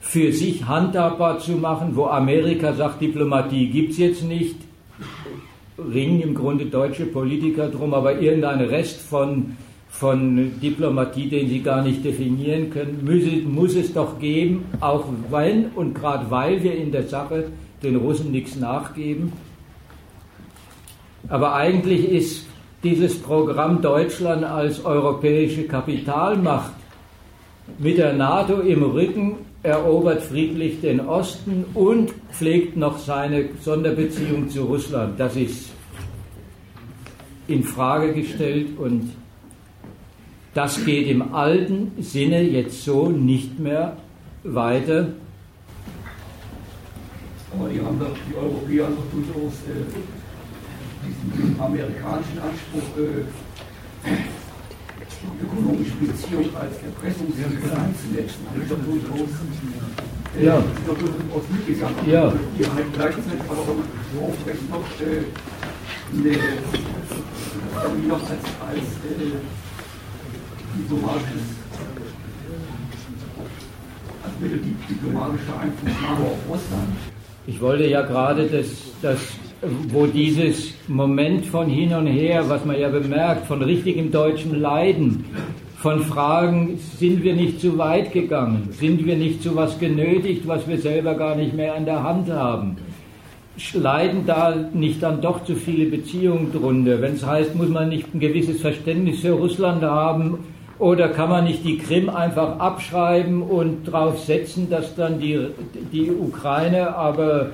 für 0.00 0.32
sich 0.32 0.64
handhabbar 0.64 1.38
zu 1.40 1.52
machen, 1.52 1.94
wo 1.94 2.06
Amerika 2.06 2.72
sagt, 2.72 3.00
Diplomatie 3.00 3.68
gibt 3.68 3.92
es 3.92 3.98
jetzt 3.98 4.24
nicht, 4.24 4.56
ringen 5.78 6.20
im 6.20 6.34
Grunde 6.34 6.66
deutsche 6.66 7.06
Politiker 7.06 7.68
drum, 7.68 7.92
aber 7.92 8.20
irgendein 8.20 8.60
Rest 8.60 9.00
von, 9.00 9.56
von 9.88 10.60
Diplomatie, 10.60 11.28
den 11.28 11.48
sie 11.48 11.60
gar 11.60 11.82
nicht 11.82 12.04
definieren 12.04 12.70
können, 12.70 13.04
muss, 13.04 13.44
muss 13.44 13.74
es 13.76 13.92
doch 13.92 14.18
geben, 14.18 14.64
auch 14.80 15.04
wenn 15.30 15.66
und 15.74 15.94
gerade 15.94 16.30
weil 16.30 16.62
wir 16.62 16.74
in 16.74 16.92
der 16.92 17.04
Sache 17.04 17.48
den 17.82 17.96
Russen 17.96 18.30
nichts 18.30 18.56
nachgeben. 18.56 19.32
Aber 21.28 21.54
eigentlich 21.54 22.08
ist 22.08 22.46
dieses 22.86 23.18
Programm 23.18 23.82
Deutschland 23.82 24.44
als 24.44 24.84
europäische 24.84 25.64
Kapitalmacht 25.64 26.70
mit 27.78 27.98
der 27.98 28.12
NATO 28.12 28.60
im 28.60 28.84
Rücken 28.84 29.34
erobert 29.64 30.22
friedlich 30.22 30.80
den 30.80 31.00
Osten 31.00 31.64
und 31.74 32.12
pflegt 32.30 32.76
noch 32.76 32.98
seine 32.98 33.48
Sonderbeziehung 33.60 34.48
zu 34.48 34.62
Russland. 34.62 35.18
Das 35.18 35.34
ist 35.34 35.70
in 37.48 37.64
Frage 37.64 38.14
gestellt 38.14 38.78
und 38.78 39.10
das 40.54 40.84
geht 40.84 41.08
im 41.08 41.34
alten 41.34 41.90
Sinne 41.98 42.42
jetzt 42.42 42.84
so 42.84 43.08
nicht 43.08 43.58
mehr 43.58 43.96
weiter. 44.44 45.08
Aber 47.52 47.68
die, 47.68 47.80
haben 47.80 47.98
doch, 47.98 48.16
die 48.30 48.36
Europäer 48.36 48.84
haben 48.84 48.94
doch 48.94 49.10
durchaus 49.12 49.54
äh, 49.66 50.15
diesen 51.06 51.60
amerikanischen 51.60 52.38
Anspruch 52.38 52.88
äh, 52.98 53.24
ökonomische 55.42 55.94
Beziehung 56.00 56.54
als 56.56 56.74
Erpressungsmittel 56.82 57.70
einzusetzen. 57.72 58.46
Das 58.54 58.62
ist 58.62 58.70
doch 58.70 58.82
durchaus, 58.84 59.30
äh, 60.38 60.44
ja. 60.44 60.62
mitgegangen. 61.50 61.96
Ja. 62.06 62.32
Die 62.58 62.64
halt 62.64 62.92
gleichzeitig 62.92 63.40
aber 63.48 63.60
auch 63.60 64.28
aufrecht 64.28 64.70
noch 64.70 64.86
äh, 65.00 65.24
eine, 66.12 66.32
noch 68.08 68.20
als, 68.20 68.44
als 68.68 68.88
äh, 69.04 69.36
diplomatisches 70.78 71.56
als 74.22 74.34
Mittel 74.40 74.60
diplomatischer 74.88 75.60
Einflussnahme 75.60 76.24
auf 76.26 76.38
Russland. 76.48 76.88
Ich 77.46 77.60
wollte 77.60 77.86
ja 77.86 78.02
gerade 78.02 78.46
das, 78.46 78.66
das 79.02 79.20
wo 79.62 80.06
dieses 80.06 80.74
Moment 80.88 81.46
von 81.46 81.68
hin 81.68 81.94
und 81.94 82.06
her, 82.06 82.44
was 82.48 82.64
man 82.64 82.78
ja 82.78 82.88
bemerkt, 82.88 83.46
von 83.46 83.62
richtigem 83.62 84.10
deutschen 84.10 84.60
Leiden, 84.60 85.24
von 85.78 86.00
Fragen, 86.00 86.78
sind 86.98 87.22
wir 87.22 87.34
nicht 87.34 87.60
zu 87.60 87.78
weit 87.78 88.12
gegangen, 88.12 88.68
sind 88.72 89.04
wir 89.06 89.16
nicht 89.16 89.42
zu 89.42 89.54
was 89.56 89.78
genötigt, 89.78 90.46
was 90.46 90.66
wir 90.68 90.78
selber 90.78 91.14
gar 91.14 91.36
nicht 91.36 91.54
mehr 91.54 91.74
an 91.74 91.84
der 91.84 92.02
Hand 92.02 92.30
haben, 92.30 92.76
leiden 93.72 94.26
da 94.26 94.54
nicht 94.72 95.02
dann 95.02 95.20
doch 95.20 95.44
zu 95.44 95.54
viele 95.54 95.86
Beziehungen 95.86 96.52
drunter? 96.52 97.00
Wenn 97.00 97.14
es 97.14 97.24
heißt, 97.24 97.54
muss 97.54 97.68
man 97.68 97.88
nicht 97.88 98.14
ein 98.14 98.20
gewisses 98.20 98.60
Verständnis 98.60 99.20
für 99.20 99.32
Russland 99.32 99.82
haben? 99.82 100.38
Oder 100.78 101.08
kann 101.08 101.30
man 101.30 101.44
nicht 101.44 101.64
die 101.64 101.78
Krim 101.78 102.10
einfach 102.10 102.58
abschreiben 102.58 103.40
und 103.40 103.88
darauf 103.88 104.18
setzen, 104.18 104.68
dass 104.68 104.94
dann 104.94 105.18
die, 105.18 105.46
die 105.90 106.10
Ukraine 106.10 106.94
aber 106.94 107.50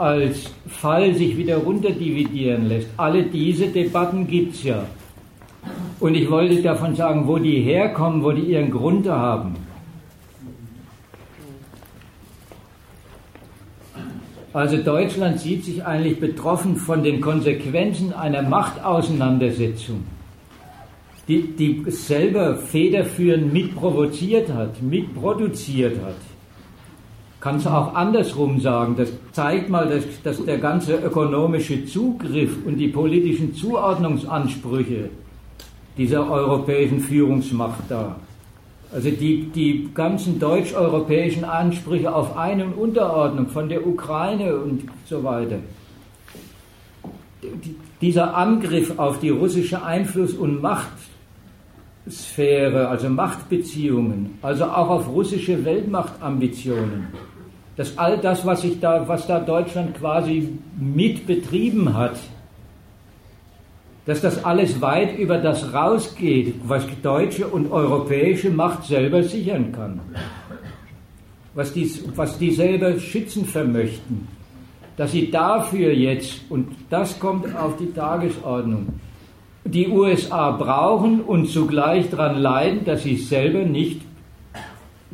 als 0.00 0.50
Fall 0.66 1.14
sich 1.14 1.36
wieder 1.36 1.58
runterdividieren 1.58 2.68
lässt. 2.68 2.88
Alle 2.96 3.24
diese 3.24 3.66
Debatten 3.66 4.26
gibt 4.26 4.54
es 4.54 4.64
ja. 4.64 4.86
Und 6.00 6.14
ich 6.14 6.30
wollte 6.30 6.62
davon 6.62 6.96
sagen, 6.96 7.26
wo 7.26 7.36
die 7.36 7.60
herkommen, 7.60 8.24
wo 8.24 8.32
die 8.32 8.52
ihren 8.52 8.70
Grund 8.70 9.06
haben. 9.06 9.56
Also 14.54 14.78
Deutschland 14.78 15.38
sieht 15.38 15.66
sich 15.66 15.84
eigentlich 15.84 16.18
betroffen 16.18 16.76
von 16.76 17.02
den 17.04 17.20
Konsequenzen 17.20 18.14
einer 18.14 18.42
Machtauseinandersetzung, 18.42 20.02
die, 21.28 21.42
die 21.42 21.84
selber 21.88 22.56
federführend 22.56 23.52
mitprovoziert 23.52 24.50
hat, 24.52 24.82
mitproduziert 24.82 26.02
hat 26.02 26.16
kannst 27.40 27.66
du 27.66 27.70
auch 27.70 27.94
andersrum 27.94 28.60
sagen. 28.60 28.94
Das 28.96 29.10
zeigt 29.32 29.68
mal, 29.68 29.88
dass, 29.88 30.04
dass 30.22 30.44
der 30.44 30.58
ganze 30.58 30.96
ökonomische 30.96 31.84
Zugriff 31.86 32.56
und 32.64 32.76
die 32.76 32.88
politischen 32.88 33.54
Zuordnungsansprüche 33.54 35.10
dieser 35.96 36.30
europäischen 36.30 37.00
Führungsmacht 37.00 37.84
da, 37.88 38.16
also 38.92 39.10
die, 39.10 39.50
die 39.54 39.88
ganzen 39.94 40.38
deutsch-europäischen 40.38 41.44
Ansprüche 41.44 42.14
auf 42.14 42.36
Ein- 42.36 42.62
und 42.62 42.74
Unterordnung 42.74 43.48
von 43.48 43.68
der 43.68 43.86
Ukraine 43.86 44.56
und 44.56 44.84
so 45.06 45.22
weiter, 45.24 45.58
dieser 48.00 48.36
Angriff 48.36 48.98
auf 48.98 49.20
die 49.20 49.28
russische 49.30 49.82
Einfluss- 49.82 50.34
und 50.34 50.60
Machtsphäre, 52.06 52.88
also 52.88 53.08
Machtbeziehungen, 53.08 54.38
also 54.42 54.64
auch 54.64 54.90
auf 54.90 55.08
russische 55.08 55.64
Weltmachtambitionen, 55.64 57.08
dass 57.80 57.96
all 57.96 58.18
das, 58.18 58.44
was, 58.44 58.60
sich 58.60 58.78
da, 58.78 59.08
was 59.08 59.26
da 59.26 59.40
Deutschland 59.40 59.96
quasi 59.96 60.50
mitbetrieben 60.78 61.94
hat, 61.96 62.18
dass 64.04 64.20
das 64.20 64.44
alles 64.44 64.82
weit 64.82 65.18
über 65.18 65.38
das 65.38 65.72
rausgeht, 65.72 66.56
was 66.64 66.84
deutsche 67.02 67.46
und 67.46 67.72
europäische 67.72 68.50
Macht 68.50 68.84
selber 68.84 69.22
sichern 69.22 69.72
kann, 69.72 69.98
was 71.54 71.72
die, 71.72 71.90
was 72.14 72.36
die 72.36 72.50
selber 72.50 73.00
schützen 73.00 73.46
vermöchten, 73.46 74.28
dass 74.98 75.12
sie 75.12 75.30
dafür 75.30 75.94
jetzt, 75.94 76.50
und 76.50 76.68
das 76.90 77.18
kommt 77.18 77.56
auf 77.56 77.78
die 77.78 77.94
Tagesordnung, 77.94 78.88
die 79.64 79.88
USA 79.88 80.50
brauchen 80.50 81.22
und 81.22 81.48
zugleich 81.48 82.10
daran 82.10 82.36
leiden, 82.36 82.84
dass 82.84 83.04
sie 83.04 83.16
selber 83.16 83.60
nicht 83.60 84.02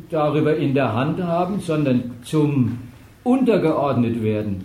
darüber 0.09 0.55
in 0.55 0.73
der 0.73 0.93
Hand 0.93 1.21
haben, 1.21 1.59
sondern 1.59 2.11
zum 2.23 2.79
untergeordnet 3.23 4.23
werden 4.23 4.63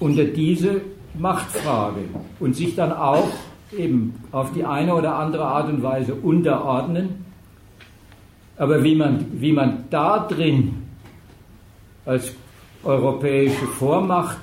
unter 0.00 0.24
diese 0.24 0.82
Machtfrage 1.18 2.04
und 2.38 2.54
sich 2.54 2.74
dann 2.74 2.92
auch 2.92 3.28
eben 3.76 4.14
auf 4.32 4.52
die 4.52 4.64
eine 4.64 4.94
oder 4.94 5.16
andere 5.16 5.44
Art 5.44 5.68
und 5.68 5.82
Weise 5.82 6.14
unterordnen. 6.14 7.24
Aber 8.56 8.82
wie 8.82 8.94
man, 8.94 9.26
wie 9.32 9.52
man 9.52 9.84
da 9.90 10.26
drin 10.26 10.82
als 12.04 12.32
europäische 12.82 13.66
Vormacht 13.66 14.38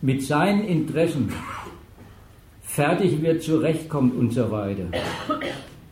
mit 0.00 0.22
seinen 0.22 0.64
Interessen 0.64 1.32
fertig 2.62 3.20
wird, 3.22 3.42
zurechtkommt 3.42 4.14
und 4.16 4.32
so 4.32 4.50
weiter. 4.50 4.84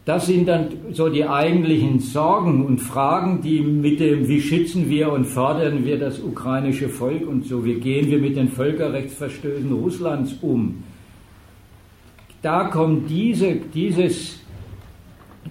Das 0.07 0.27
sind 0.27 0.49
dann 0.49 0.69
so 0.93 1.09
die 1.09 1.27
eigentlichen 1.27 2.01
Sorgen 2.01 2.65
und 2.65 2.79
Fragen, 2.79 3.43
die 3.43 3.61
mit 3.61 4.01
dem, 4.01 4.27
wie 4.29 4.41
schützen 4.41 4.89
wir 4.89 5.13
und 5.13 5.27
fördern 5.27 5.85
wir 5.85 5.99
das 5.99 6.21
ukrainische 6.21 6.89
Volk 6.89 7.29
und 7.29 7.47
so, 7.47 7.65
wie 7.65 7.75
gehen 7.75 8.11
wir 8.11 8.19
mit 8.19 8.37
den 8.37 8.49
Völkerrechtsverstößen 8.49 9.71
Russlands 9.73 10.37
um. 10.41 10.83
Da 12.41 12.65
kommt 12.65 13.11
diese, 13.11 13.57
dieses 13.75 14.41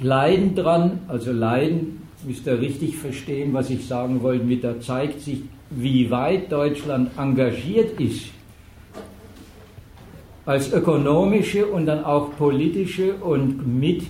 Leiden 0.02 0.56
dran, 0.56 1.02
also 1.08 1.32
Leiden, 1.32 2.02
müsst 2.26 2.48
ihr 2.48 2.60
richtig 2.60 2.98
verstehen, 2.98 3.54
was 3.54 3.70
ich 3.70 3.86
sagen 3.86 4.22
wollte, 4.24 4.46
mit 4.46 4.64
da 4.64 4.80
zeigt 4.80 5.22
sich, 5.22 5.44
wie 5.70 6.10
weit 6.10 6.52
Deutschland 6.52 7.12
engagiert 7.18 8.00
ist 8.02 8.32
als 10.46 10.74
ökonomische 10.74 11.68
und 11.68 11.86
dann 11.86 12.04
auch 12.04 12.36
politische 12.36 13.14
und 13.14 13.80
mit 13.80 14.02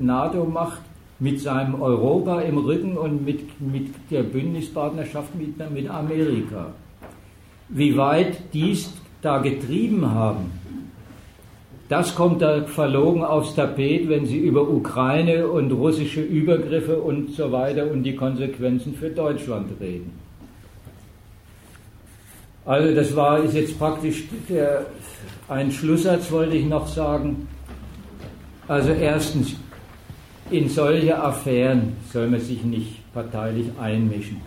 NATO-Macht, 0.00 0.82
mit 1.18 1.40
seinem 1.40 1.80
Europa 1.80 2.40
im 2.42 2.58
Rücken 2.58 2.96
und 2.96 3.24
mit, 3.24 3.60
mit 3.60 3.90
der 4.10 4.22
Bündnispartnerschaft 4.22 5.34
mit, 5.34 5.58
mit 5.70 5.88
Amerika. 5.88 6.72
Wie 7.68 7.96
weit 7.96 8.38
dies 8.52 8.92
da 9.22 9.38
getrieben 9.38 10.10
haben, 10.10 10.52
das 11.88 12.14
kommt 12.14 12.42
da 12.42 12.64
verlogen 12.64 13.24
aufs 13.24 13.54
Tapet, 13.54 14.08
wenn 14.08 14.26
Sie 14.26 14.38
über 14.38 14.68
Ukraine 14.68 15.48
und 15.48 15.70
russische 15.70 16.20
Übergriffe 16.20 16.98
und 16.98 17.30
so 17.30 17.52
weiter 17.52 17.90
und 17.90 18.02
die 18.02 18.16
Konsequenzen 18.16 18.94
für 18.94 19.10
Deutschland 19.10 19.70
reden. 19.80 20.12
Also 22.64 22.92
das 22.92 23.14
war 23.14 23.38
ist 23.38 23.54
jetzt 23.54 23.78
praktisch 23.78 24.24
der, 24.48 24.86
ein 25.48 25.70
Schlusssatz 25.70 26.30
wollte 26.32 26.56
ich 26.56 26.66
noch 26.66 26.88
sagen. 26.88 27.46
Also 28.66 28.90
erstens, 28.90 29.54
in 30.50 30.68
solche 30.68 31.18
Affären 31.18 31.94
soll 32.12 32.28
man 32.28 32.40
sich 32.40 32.62
nicht 32.62 33.12
parteilich 33.12 33.66
einmischen. 33.80 34.40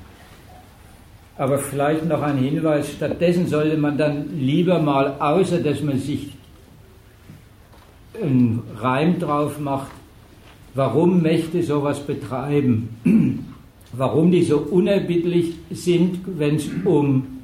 Aber 1.37 1.57
vielleicht 1.57 2.05
noch 2.05 2.21
ein 2.21 2.37
Hinweis, 2.37 2.91
stattdessen 2.91 3.47
sollte 3.47 3.77
man 3.77 3.97
dann 3.97 4.37
lieber 4.37 4.79
mal, 4.79 5.15
außer 5.19 5.59
dass 5.59 5.81
man 5.81 5.97
sich 5.97 6.31
einen 8.21 8.61
Reim 8.77 9.19
drauf 9.19 9.59
macht, 9.59 9.91
warum 10.73 11.21
Mächte 11.21 11.63
sowas 11.63 11.99
betreiben, 11.99 12.89
warum 13.93 14.31
die 14.31 14.43
so 14.43 14.57
unerbittlich 14.57 15.53
sind, 15.71 16.19
wenn 16.37 16.55
es 16.55 16.69
um 16.85 17.39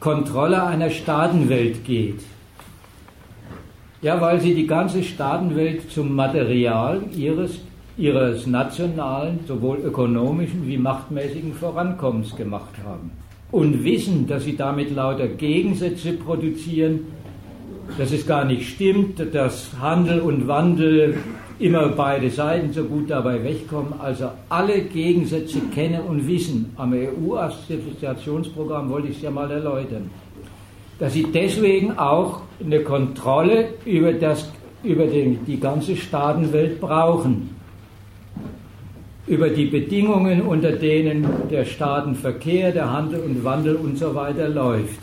Kontrolle 0.00 0.62
einer 0.64 0.90
Staatenwelt 0.90 1.84
geht. 1.84 2.20
Ja, 4.04 4.20
weil 4.20 4.38
sie 4.38 4.54
die 4.54 4.66
ganze 4.66 5.02
Staatenwelt 5.02 5.90
zum 5.90 6.14
Material 6.14 7.00
ihres, 7.16 7.60
ihres 7.96 8.46
nationalen, 8.46 9.38
sowohl 9.48 9.78
ökonomischen 9.78 10.66
wie 10.66 10.76
machtmäßigen 10.76 11.54
Vorankommens 11.54 12.36
gemacht 12.36 12.74
haben. 12.84 13.12
Und 13.50 13.82
wissen, 13.82 14.26
dass 14.26 14.44
sie 14.44 14.58
damit 14.58 14.94
lauter 14.94 15.26
Gegensätze 15.26 16.12
produzieren, 16.12 17.06
dass 17.96 18.12
es 18.12 18.26
gar 18.26 18.44
nicht 18.44 18.68
stimmt, 18.68 19.34
dass 19.34 19.70
Handel 19.80 20.20
und 20.20 20.46
Wandel 20.46 21.16
immer 21.58 21.88
beide 21.88 22.28
Seiten 22.28 22.74
so 22.74 22.84
gut 22.84 23.08
dabei 23.08 23.42
wegkommen. 23.42 23.94
Also 23.98 24.28
alle 24.50 24.82
Gegensätze 24.82 25.60
kennen 25.74 26.02
und 26.02 26.28
wissen. 26.28 26.74
Am 26.76 26.92
EU-Assoziationsprogramm 26.92 28.90
wollte 28.90 29.08
ich 29.08 29.16
es 29.16 29.22
ja 29.22 29.30
mal 29.30 29.50
erläutern. 29.50 30.10
Dass 30.98 31.12
sie 31.12 31.26
deswegen 31.32 31.98
auch 31.98 32.42
eine 32.64 32.80
Kontrolle 32.80 33.70
über, 33.84 34.12
das, 34.12 34.50
über 34.82 35.06
den, 35.06 35.44
die 35.44 35.58
ganze 35.58 35.96
Staatenwelt 35.96 36.80
brauchen. 36.80 37.50
Über 39.26 39.48
die 39.48 39.66
Bedingungen, 39.66 40.42
unter 40.42 40.72
denen 40.72 41.26
der 41.50 41.64
Staatenverkehr, 41.64 42.72
der 42.72 42.92
Handel 42.92 43.20
und 43.20 43.42
Wandel 43.42 43.76
und 43.76 43.98
so 43.98 44.14
weiter 44.14 44.48
läuft 44.48 45.00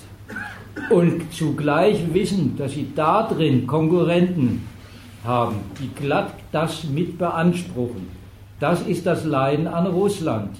und 0.89 1.33
zugleich 1.33 2.13
wissen, 2.13 2.55
dass 2.57 2.73
sie 2.73 2.87
da 2.95 3.23
drin 3.23 3.67
Konkurrenten 3.67 4.67
haben, 5.23 5.57
die 5.79 5.89
glatt 6.01 6.33
das 6.51 6.83
mit 6.85 7.17
beanspruchen. 7.17 8.07
Das 8.59 8.81
ist 8.87 9.05
das 9.05 9.25
Leiden 9.25 9.67
an 9.67 9.87
Russland. 9.87 10.55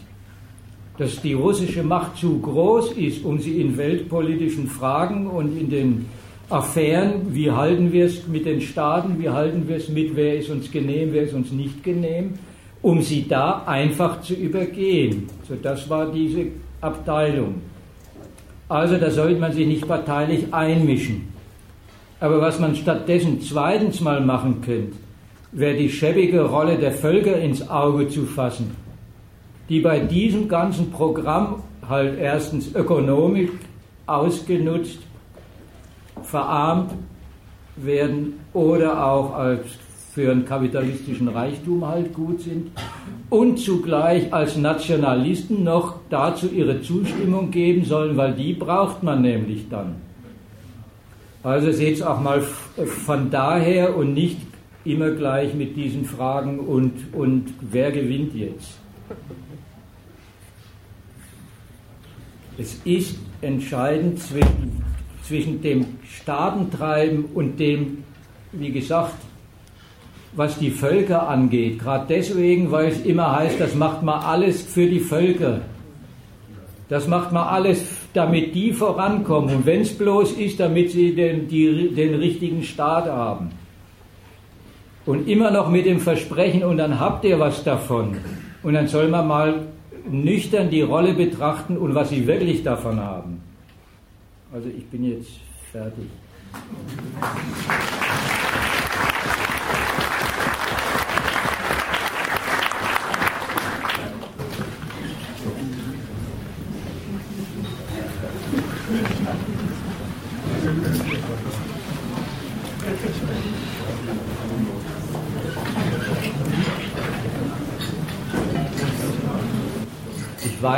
Dass 1.02 1.20
die 1.20 1.34
russische 1.34 1.82
Macht 1.82 2.18
zu 2.18 2.38
groß 2.38 2.92
ist, 2.92 3.26
um 3.26 3.40
sie 3.40 3.60
in 3.60 3.76
weltpolitischen 3.76 4.68
Fragen 4.68 5.26
und 5.26 5.60
in 5.60 5.68
den 5.68 6.06
Affären, 6.48 7.34
wie 7.34 7.50
halten 7.50 7.92
wir 7.92 8.06
es 8.06 8.28
mit 8.28 8.46
den 8.46 8.62
Staaten, 8.62 9.16
wie 9.18 9.28
halten 9.28 9.68
wir 9.68 9.78
es 9.78 9.90
mit, 9.90 10.16
wer 10.16 10.38
ist 10.38 10.52
uns 10.52 10.70
genehm, 10.70 11.10
wer 11.12 11.24
ist 11.24 11.34
uns 11.34 11.52
nicht 11.52 11.84
genehm, 11.84 12.34
um 12.84 13.02
sie 13.02 13.28
da 13.28 13.64
einfach 13.66 14.22
zu 14.22 14.36
übergehen. 14.36 15.28
So, 15.50 15.56
das 15.56 15.90
war 15.90 16.12
diese 16.12 16.46
Abteilung. 16.82 17.56
Also 18.70 18.98
da 18.98 19.10
sollte 19.10 19.40
man 19.40 19.54
sich 19.54 19.66
nicht 19.66 19.88
parteilich 19.88 20.54
einmischen. 20.54 21.30
Aber 22.20 22.40
was 22.42 22.60
man 22.60 22.76
stattdessen 22.76 23.42
zweitens 23.42 24.02
mal 24.02 24.22
machen 24.22 24.62
könnte, 24.62 24.98
wäre 25.52 25.76
die 25.76 25.90
schäbige 25.90 26.44
Rolle 26.44 26.78
der 26.78 26.92
Völker 26.92 27.40
ins 27.40 27.68
Auge 27.68 28.08
zu 28.08 28.28
fassen, 28.28 28.76
die 29.72 29.80
bei 29.80 30.00
diesem 30.00 30.50
ganzen 30.50 30.92
Programm 30.92 31.64
halt 31.88 32.20
erstens 32.20 32.76
ökonomisch 32.76 33.52
ausgenutzt, 34.06 35.00
verarmt 36.24 36.92
werden 37.78 38.34
oder 38.52 39.06
auch 39.08 39.34
als 39.34 39.62
für 40.14 40.30
einen 40.30 40.44
kapitalistischen 40.44 41.30
Reichtum 41.30 41.88
halt 41.88 42.14
gut 42.14 42.42
sind 42.42 42.72
und 43.30 43.60
zugleich 43.60 44.34
als 44.34 44.58
Nationalisten 44.58 45.64
noch 45.64 46.00
dazu 46.10 46.50
ihre 46.50 46.82
Zustimmung 46.82 47.50
geben 47.50 47.86
sollen, 47.86 48.18
weil 48.18 48.34
die 48.34 48.52
braucht 48.52 49.04
man 49.04 49.22
nämlich 49.22 49.70
dann. 49.70 49.96
Also 51.44 51.72
seht 51.72 51.96
es 51.96 52.02
auch 52.02 52.20
mal 52.20 52.42
von 52.42 53.32
daher 53.32 53.96
und 53.96 54.16
nicht 54.16 54.36
immer 54.84 55.12
gleich 55.12 55.54
mit 55.54 55.78
diesen 55.78 56.04
Fragen 56.04 56.60
und, 56.60 57.14
und 57.14 57.54
wer 57.62 57.94
gewinnt 57.94 58.36
jetzt. 58.36 58.82
Es 62.62 62.80
ist 62.86 63.18
entscheidend 63.42 64.20
zwischen, 64.20 64.84
zwischen 65.24 65.62
dem 65.64 65.98
Staatentreiben 66.04 67.26
und 67.34 67.60
dem, 67.60 68.04
wie 68.52 68.72
gesagt, 68.72 69.16
was 70.34 70.60
die 70.60 70.70
Völker 70.70 71.28
angeht. 71.28 71.80
Gerade 71.80 72.06
deswegen, 72.08 72.70
weil 72.72 72.90
es 72.90 73.04
immer 73.04 73.36
heißt, 73.36 73.60
das 73.60 73.74
macht 73.74 74.04
man 74.04 74.22
alles 74.22 74.62
für 74.62 74.86
die 74.86 75.00
Völker. 75.00 75.62
Das 76.88 77.08
macht 77.08 77.32
man 77.32 77.48
alles, 77.48 77.84
damit 78.14 78.54
die 78.54 78.74
vorankommen. 78.74 79.56
Und 79.56 79.66
wenn 79.66 79.82
es 79.82 79.98
bloß 79.98 80.34
ist, 80.34 80.60
damit 80.60 80.92
sie 80.92 81.16
den, 81.16 81.48
die, 81.48 81.96
den 81.96 82.14
richtigen 82.14 82.62
Staat 82.62 83.08
haben. 83.08 83.50
Und 85.08 85.28
immer 85.28 85.50
noch 85.50 85.68
mit 85.68 85.88
dem 85.88 86.00
Versprechen, 86.00 86.64
und 86.64 86.78
dann 86.78 87.00
habt 87.00 87.26
ihr 87.26 87.40
was 87.40 87.64
davon. 87.64 88.18
Und 88.62 88.76
dann 88.76 88.88
soll 88.88 89.08
man 89.08 89.28
mal 89.28 89.62
nüchtern 90.10 90.70
die 90.70 90.82
Rolle 90.82 91.14
betrachten 91.14 91.78
und 91.78 91.96
was 91.96 92.10
sie 92.10 92.28
wirklich 92.28 92.64
davon 92.64 93.00
haben. 93.00 93.42
Also 94.54 94.70
ich 94.70 94.86
bin 94.88 95.04
jetzt 95.06 95.40
fertig. 95.72 96.06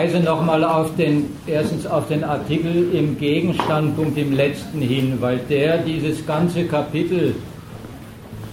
Ich 0.04 0.14
weise 0.14 0.22
nochmal 0.22 0.66
auf 0.66 0.94
den, 0.98 1.30
erstens 1.48 1.88
auf 1.88 2.10
den 2.10 2.26
Artikel 2.26 2.94
im 2.94 3.18
Gegenstandpunkt 3.18 4.18
im 4.18 4.34
letzten 4.34 4.82
hin, 4.82 5.20
weil 5.22 5.38
der 5.50 5.78
dieses 5.78 6.26
ganze 6.26 6.66
Kapitel 6.66 7.34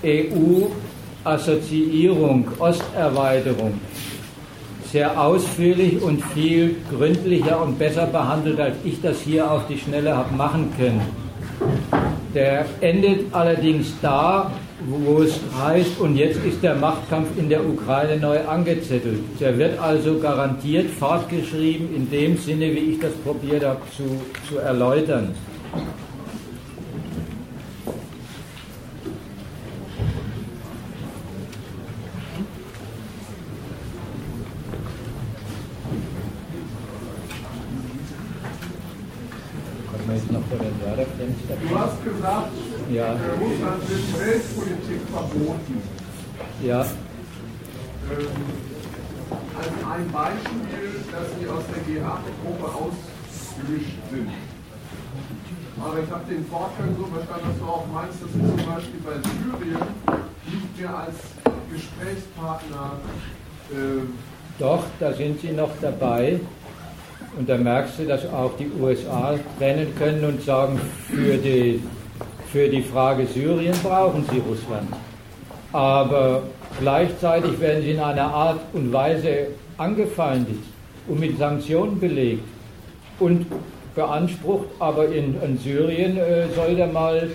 EU-Assoziierung, 0.04 2.46
Osterweiterung 2.60 3.80
sehr 4.92 5.20
ausführlich 5.20 6.00
und 6.00 6.24
viel 6.26 6.76
gründlicher 6.88 7.60
und 7.60 7.80
besser 7.80 8.06
behandelt, 8.06 8.60
als 8.60 8.76
ich 8.84 9.02
das 9.02 9.20
hier 9.20 9.50
auf 9.50 9.66
die 9.66 9.78
Schnelle 9.78 10.16
habe 10.16 10.32
machen 10.36 10.72
können. 10.78 11.02
Der 12.32 12.64
endet 12.80 13.34
allerdings 13.34 13.92
da, 14.00 14.52
wo 14.86 15.23
es 15.23 15.39
heißt, 15.59 15.99
und 16.00 16.17
jetzt 16.17 16.44
ist 16.44 16.62
der 16.62 16.75
Machtkampf 16.75 17.28
in 17.36 17.49
der 17.49 17.67
Ukraine 17.67 18.17
neu 18.18 18.39
angezettelt. 18.47 19.20
Der 19.39 19.59
wird 19.59 19.78
also 19.78 20.18
garantiert 20.18 20.91
fortgeschrieben 20.91 21.94
in 21.94 22.10
dem 22.10 22.36
Sinne, 22.36 22.73
wie 22.73 22.92
ich 22.92 22.99
das 22.99 23.12
probiert 23.25 23.65
habe 23.65 23.81
zu, 23.97 24.05
zu 24.49 24.59
erläutern. 24.59 25.34
Du 41.68 41.78
hast 41.78 42.05
gesagt, 42.05 42.50
ja. 42.92 43.17
Russland 43.41 43.89
wird 43.89 44.18
Weltpolitik 44.18 44.59
verboten. 45.12 45.82
Ja. 46.64 46.80
Ähm, 46.80 48.26
als 49.58 49.68
ein 49.68 50.10
Beispiel, 50.10 50.89
dass 51.12 51.26
sie 51.39 51.48
aus 51.48 51.64
der 51.68 51.82
G8-Gruppe 51.84 52.64
ausgelöscht 52.64 53.98
sind. 54.10 54.28
Aber 55.82 55.98
ich 56.02 56.10
habe 56.10 56.24
den 56.28 56.44
Vorgang 56.47 56.97
so 56.97 57.05
verstanden, 57.05 57.47
dass 57.48 57.58
du 57.58 57.64
auch 57.64 57.86
meinst, 57.92 58.22
dass 58.22 58.32
sie 58.32 58.40
zum 58.40 58.74
Beispiel 58.74 59.00
bei 59.05 59.16
Syrien 59.28 59.86
nicht 60.47 60.80
mehr 60.80 60.97
als 60.97 61.16
Gesprächspartner. 61.72 62.92
Äh, 63.70 64.02
Doch, 64.58 64.84
da 64.98 65.12
sind 65.12 65.40
sie 65.40 65.52
noch 65.52 65.70
dabei. 65.80 66.40
Und 67.39 67.48
da 67.48 67.56
merkst 67.56 68.00
du, 68.00 68.06
dass 68.06 68.26
auch 68.26 68.56
die 68.58 68.70
USA 68.80 69.39
trennen 69.58 69.94
können 69.97 70.24
und 70.24 70.42
sagen, 70.42 70.80
für 71.06 71.36
die, 71.36 71.82
für 72.52 72.68
die 72.68 72.82
Frage 72.82 73.26
Syrien 73.26 73.74
brauchen 73.82 74.24
sie 74.30 74.38
Russland. 74.38 74.88
Aber 75.72 76.42
gleichzeitig 76.80 77.60
werden 77.60 77.82
sie 77.82 77.92
in 77.92 78.00
einer 78.00 78.32
Art 78.34 78.60
und 78.72 78.92
Weise 78.92 79.48
angefeindet 79.78 80.58
und 81.06 81.20
mit 81.20 81.38
Sanktionen 81.38 82.00
belegt 82.00 82.44
und 83.20 83.46
beansprucht, 83.94 84.66
aber 84.78 85.08
in, 85.08 85.40
in 85.42 85.58
Syrien 85.58 86.16
äh, 86.16 86.48
soll 86.54 86.74
der 86.74 86.88
mal 86.88 87.30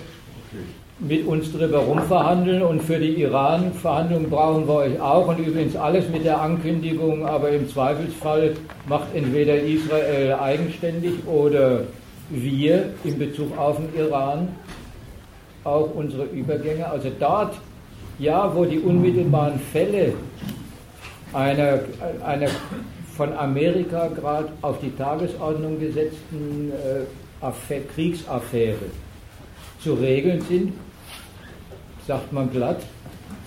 mit 0.98 1.26
uns 1.26 1.52
drüber 1.52 1.78
rumverhandeln. 1.78 2.62
Und 2.62 2.82
für 2.82 2.98
die 2.98 3.20
Iran-Verhandlungen 3.20 4.30
brauchen 4.30 4.66
wir 4.66 4.74
euch 4.74 5.00
auch. 5.00 5.28
Und 5.28 5.38
übrigens 5.38 5.76
alles 5.76 6.08
mit 6.08 6.24
der 6.24 6.40
Ankündigung, 6.40 7.26
aber 7.26 7.50
im 7.50 7.68
Zweifelsfall 7.68 8.54
macht 8.88 9.14
entweder 9.14 9.56
Israel 9.56 10.34
eigenständig 10.34 11.26
oder 11.26 11.82
wir 12.30 12.90
in 13.04 13.18
Bezug 13.18 13.56
auf 13.58 13.76
den 13.76 13.94
Iran 13.98 14.48
auch 15.66 15.94
unsere 15.94 16.24
Übergänge. 16.24 16.88
Also 16.88 17.10
dort, 17.18 17.54
ja, 18.18 18.54
wo 18.54 18.64
die 18.64 18.78
unmittelbaren 18.78 19.58
Fälle 19.58 20.14
einer, 21.32 21.80
einer 22.24 22.48
von 23.16 23.32
Amerika 23.32 24.08
gerade 24.08 24.48
auf 24.62 24.78
die 24.80 24.94
Tagesordnung 24.96 25.78
gesetzten 25.80 26.72
äh, 26.72 27.80
Kriegsaffäre 27.94 28.76
zu 29.82 29.94
regeln 29.94 30.40
sind, 30.42 30.72
sagt 32.06 32.32
man 32.32 32.50
glatt, 32.50 32.82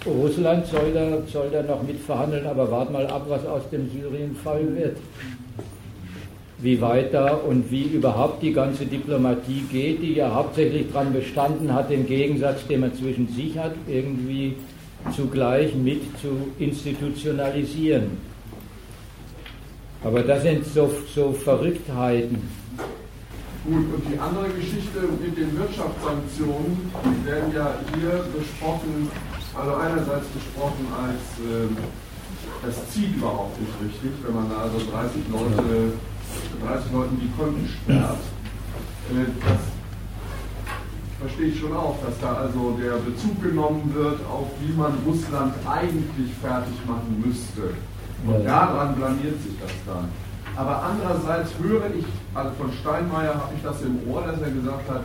Russland 0.06 0.66
soll 0.66 0.94
da, 0.94 1.18
soll 1.28 1.50
da 1.50 1.62
noch 1.62 1.84
mitverhandeln, 1.84 2.46
aber 2.46 2.70
wart 2.72 2.92
mal 2.92 3.06
ab, 3.08 3.26
was 3.28 3.46
aus 3.46 3.70
dem 3.70 3.90
Syrien-Fall 3.92 4.76
wird. 4.76 4.98
Wie 6.62 6.82
weit 6.82 7.14
da 7.14 7.36
und 7.36 7.72
wie 7.72 7.84
überhaupt 7.84 8.44
die 8.44 8.52
ganze 8.52 8.86
Diplomatie 8.86 9.64
geht, 9.72 10.02
die 10.02 10.16
ja 10.16 10.34
hauptsächlich 10.34 10.92
daran 10.92 11.14
bestanden 11.14 11.74
hat, 11.74 11.90
den 11.90 12.06
Gegensatz, 12.06 12.68
den 12.68 12.82
man 12.82 12.94
zwischen 12.94 13.30
sich 13.30 13.58
hat, 13.58 13.74
irgendwie 13.88 14.56
zugleich 15.16 15.74
mit 15.76 16.02
zu 16.20 16.30
institutionalisieren. 16.60 18.18
Aber 20.04 20.22
das 20.22 20.44
sind 20.44 20.66
so, 20.66 20.92
so 21.14 21.32
Verrücktheiten. 21.32 22.42
Gut, 23.66 23.94
und 23.94 24.04
die 24.12 24.18
andere 24.18 24.50
Geschichte 24.50 25.00
mit 25.22 25.38
den 25.38 25.58
Wirtschaftssanktionen 25.58 26.92
werden 27.26 27.54
ja 27.54 27.76
hier 27.94 28.24
besprochen, 28.38 29.10
also 29.54 29.76
einerseits 29.76 30.28
besprochen 30.28 30.88
als 30.96 31.20
äh, 31.44 31.68
das 32.66 32.76
zieht 32.92 33.16
überhaupt 33.16 33.60
nicht 33.60 33.72
richtig, 33.84 34.12
wenn 34.26 34.36
man 34.36 34.50
da 34.50 34.64
also 34.64 34.80
30 34.92 35.22
Leute, 35.32 35.94
30 36.66 36.92
Leuten 36.92 37.20
die 37.22 37.32
Konten 37.38 37.68
sperrt. 37.68 38.18
Äh, 39.12 39.26
das 39.42 39.60
verstehe 41.20 41.48
ich 41.48 41.60
schon 41.60 41.76
auch, 41.76 41.98
dass 42.06 42.20
da 42.20 42.34
also 42.34 42.78
der 42.82 42.94
Bezug 42.98 43.42
genommen 43.42 43.92
wird, 43.94 44.20
auf 44.26 44.48
wie 44.62 44.74
man 44.74 44.94
Russland 45.06 45.54
eigentlich 45.68 46.34
fertig 46.42 46.76
machen 46.88 47.24
müsste. 47.26 47.74
Und 48.26 48.46
daran 48.46 48.96
blamiert 48.96 49.42
sich 49.44 49.54
das 49.62 49.72
dann. 49.86 50.10
Aber 50.56 50.84
andererseits 50.84 51.52
höre 51.62 51.88
ich, 51.98 52.06
also 52.34 52.52
von 52.58 52.72
Steinmeier 52.82 53.36
habe 53.36 53.54
ich 53.56 53.64
das 53.64 53.82
im 53.82 54.00
Ohr, 54.10 54.24
dass 54.24 54.42
er 54.42 54.52
gesagt 54.52 54.90
hat, 54.90 55.04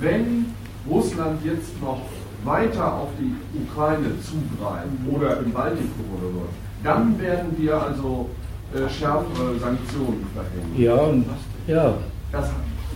wenn 0.00 0.46
Russland 0.88 1.44
jetzt 1.44 1.80
noch 1.82 2.00
weiter 2.44 2.94
auf 2.94 3.08
die 3.18 3.34
Ukraine 3.62 4.12
zugreift 4.22 4.88
oder 5.10 5.40
im 5.40 5.52
Baltikum 5.52 6.06
oder 6.18 6.32
so, 6.32 6.48
dann 6.82 7.18
werden 7.18 7.54
wir 7.58 7.82
also 7.82 8.30
äh, 8.74 8.88
schärfere 8.88 9.58
Sanktionen 9.58 10.26
verhängen. 10.34 10.74
Ja, 10.76 10.94
und, 10.94 11.26
ja. 11.66 11.94
Das, 12.32 12.50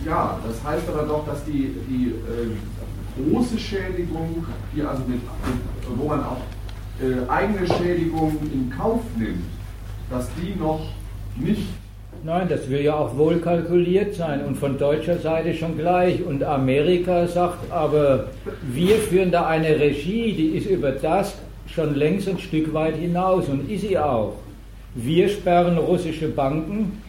ja, 0.05 0.39
das 0.45 0.63
heißt 0.63 0.89
aber 0.89 1.07
doch, 1.07 1.25
dass 1.25 1.43
die, 1.45 1.75
die 1.87 2.07
äh, 2.07 3.31
große 3.31 3.57
Schädigung, 3.57 4.45
die 4.75 4.81
also 4.81 5.03
mit, 5.07 5.21
mit, 5.21 5.97
wo 5.97 6.07
man 6.07 6.23
auch 6.23 6.41
äh, 7.01 7.29
eigene 7.29 7.67
Schädigungen 7.67 8.51
in 8.53 8.69
Kauf 8.69 9.01
nimmt, 9.17 9.45
dass 10.09 10.27
die 10.35 10.59
noch 10.59 10.81
nicht 11.35 11.67
Nein, 12.23 12.47
das 12.49 12.69
will 12.69 12.81
ja 12.81 12.93
auch 12.93 13.17
wohl 13.17 13.39
kalkuliert 13.39 14.13
sein 14.13 14.45
und 14.45 14.55
von 14.55 14.77
deutscher 14.77 15.17
Seite 15.17 15.55
schon 15.55 15.75
gleich. 15.75 16.23
Und 16.23 16.43
Amerika 16.43 17.25
sagt 17.25 17.71
aber, 17.71 18.25
wir 18.61 18.97
führen 18.97 19.31
da 19.31 19.47
eine 19.47 19.79
Regie, 19.79 20.33
die 20.33 20.49
ist 20.49 20.67
über 20.67 20.91
das 20.91 21.33
schon 21.65 21.95
längst 21.95 22.29
ein 22.29 22.37
Stück 22.37 22.75
weit 22.75 22.95
hinaus 22.95 23.49
und 23.49 23.71
ist 23.71 23.81
sie 23.81 23.97
auch. 23.97 24.35
Wir 24.93 25.29
sperren 25.29 25.77
russische 25.77 26.27
Banken, 26.27 27.01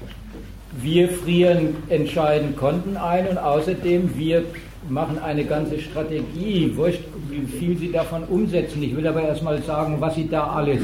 wir 0.80 1.08
frieren 1.08 1.76
entscheidend 1.88 2.56
Konten 2.56 2.96
ein 2.96 3.26
und 3.26 3.38
außerdem 3.38 4.16
wir 4.16 4.44
machen 4.88 5.18
eine 5.18 5.44
ganze 5.44 5.80
Strategie. 5.80 6.72
Wurscht, 6.76 7.02
wie 7.28 7.44
viel 7.58 7.76
Sie 7.76 7.90
davon 7.90 8.22
umsetzen. 8.24 8.82
Ich 8.82 8.96
will 8.96 9.06
aber 9.06 9.22
erstmal 9.22 9.60
sagen, 9.62 9.96
was 9.98 10.14
Sie 10.14 10.28
da 10.28 10.46
alles 10.46 10.82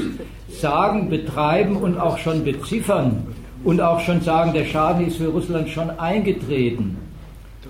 sagen, 0.49 1.09
betreiben 1.09 1.77
und 1.77 1.97
auch 1.97 2.17
schon 2.17 2.43
beziffern 2.43 3.27
und 3.63 3.79
auch 3.81 4.01
schon 4.01 4.21
sagen, 4.21 4.53
der 4.53 4.65
Schaden 4.65 5.07
ist 5.07 5.17
für 5.17 5.29
Russland 5.29 5.69
schon 5.69 5.89
eingetreten. 5.91 6.97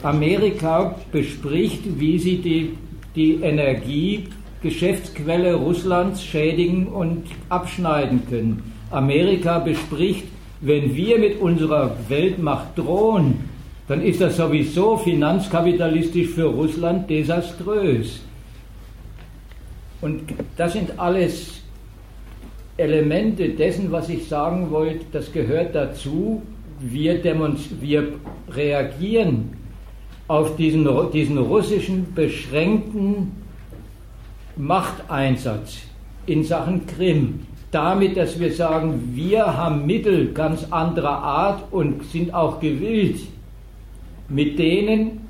Amerika 0.03 0.95
bespricht, 1.11 1.99
wie 1.99 2.17
sie 2.17 2.37
die, 2.37 2.77
die 3.15 3.41
Energiegeschäftsquelle 3.43 5.55
Russlands 5.55 6.23
schädigen 6.23 6.87
und 6.87 7.25
abschneiden 7.49 8.21
können. 8.29 8.63
Amerika 8.91 9.59
bespricht, 9.59 10.25
wenn 10.61 10.95
wir 10.95 11.17
mit 11.19 11.39
unserer 11.39 11.95
Weltmacht 12.07 12.77
drohen, 12.77 13.49
dann 13.87 14.01
ist 14.01 14.21
das 14.21 14.37
sowieso 14.37 14.97
finanzkapitalistisch 14.97 16.29
für 16.29 16.45
Russland 16.45 17.09
desaströs. 17.09 18.21
Und 20.01 20.21
das 20.57 20.73
sind 20.73 20.99
alles 20.99 21.61
Elemente 22.77 23.49
dessen, 23.49 23.91
was 23.91 24.09
ich 24.09 24.27
sagen 24.27 24.71
wollte, 24.71 25.05
das 25.11 25.31
gehört 25.31 25.75
dazu. 25.75 26.41
Wir, 26.79 27.21
wir 27.81 28.13
reagieren 28.49 29.53
auf 30.29 30.55
diesen, 30.55 30.87
diesen 31.11 31.37
russischen 31.37 32.13
beschränkten 32.13 33.31
Machteinsatz 34.55 35.79
in 36.25 36.43
Sachen 36.43 36.85
Krim. 36.85 37.47
Damit, 37.71 38.17
dass 38.17 38.39
wir 38.39 38.51
sagen, 38.51 39.11
wir 39.13 39.55
haben 39.57 39.85
Mittel 39.85 40.33
ganz 40.33 40.65
anderer 40.71 41.21
Art 41.21 41.63
und 41.71 42.03
sind 42.05 42.33
auch 42.33 42.59
gewillt, 42.59 43.19
mit 44.27 44.57
denen 44.57 45.27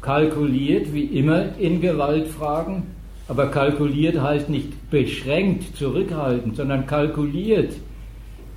kalkuliert, 0.00 0.92
wie 0.94 1.04
immer 1.04 1.56
in 1.58 1.80
Gewaltfragen, 1.80 2.84
aber 3.28 3.48
kalkuliert 3.48 4.20
heißt 4.20 4.48
nicht 4.48 4.90
beschränkt 4.90 5.76
zurückhaltend, 5.76 6.56
sondern 6.56 6.86
kalkuliert 6.86 7.72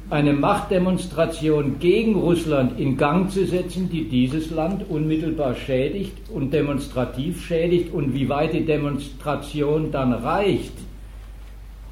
eine 0.09 0.33
Machtdemonstration 0.33 1.79
gegen 1.79 2.15
Russland 2.15 2.79
in 2.79 2.95
Gang 2.95 3.29
zu 3.31 3.45
setzen, 3.45 3.89
die 3.89 4.07
dieses 4.07 4.51
Land 4.51 4.87
unmittelbar 4.89 5.55
schädigt 5.55 6.29
und 6.29 6.53
demonstrativ 6.53 7.43
schädigt. 7.43 7.91
Und 7.91 8.13
wie 8.13 8.29
weit 8.29 8.53
die 8.53 8.65
Demonstration 8.65 9.91
dann 9.91 10.13
reicht, 10.13 10.73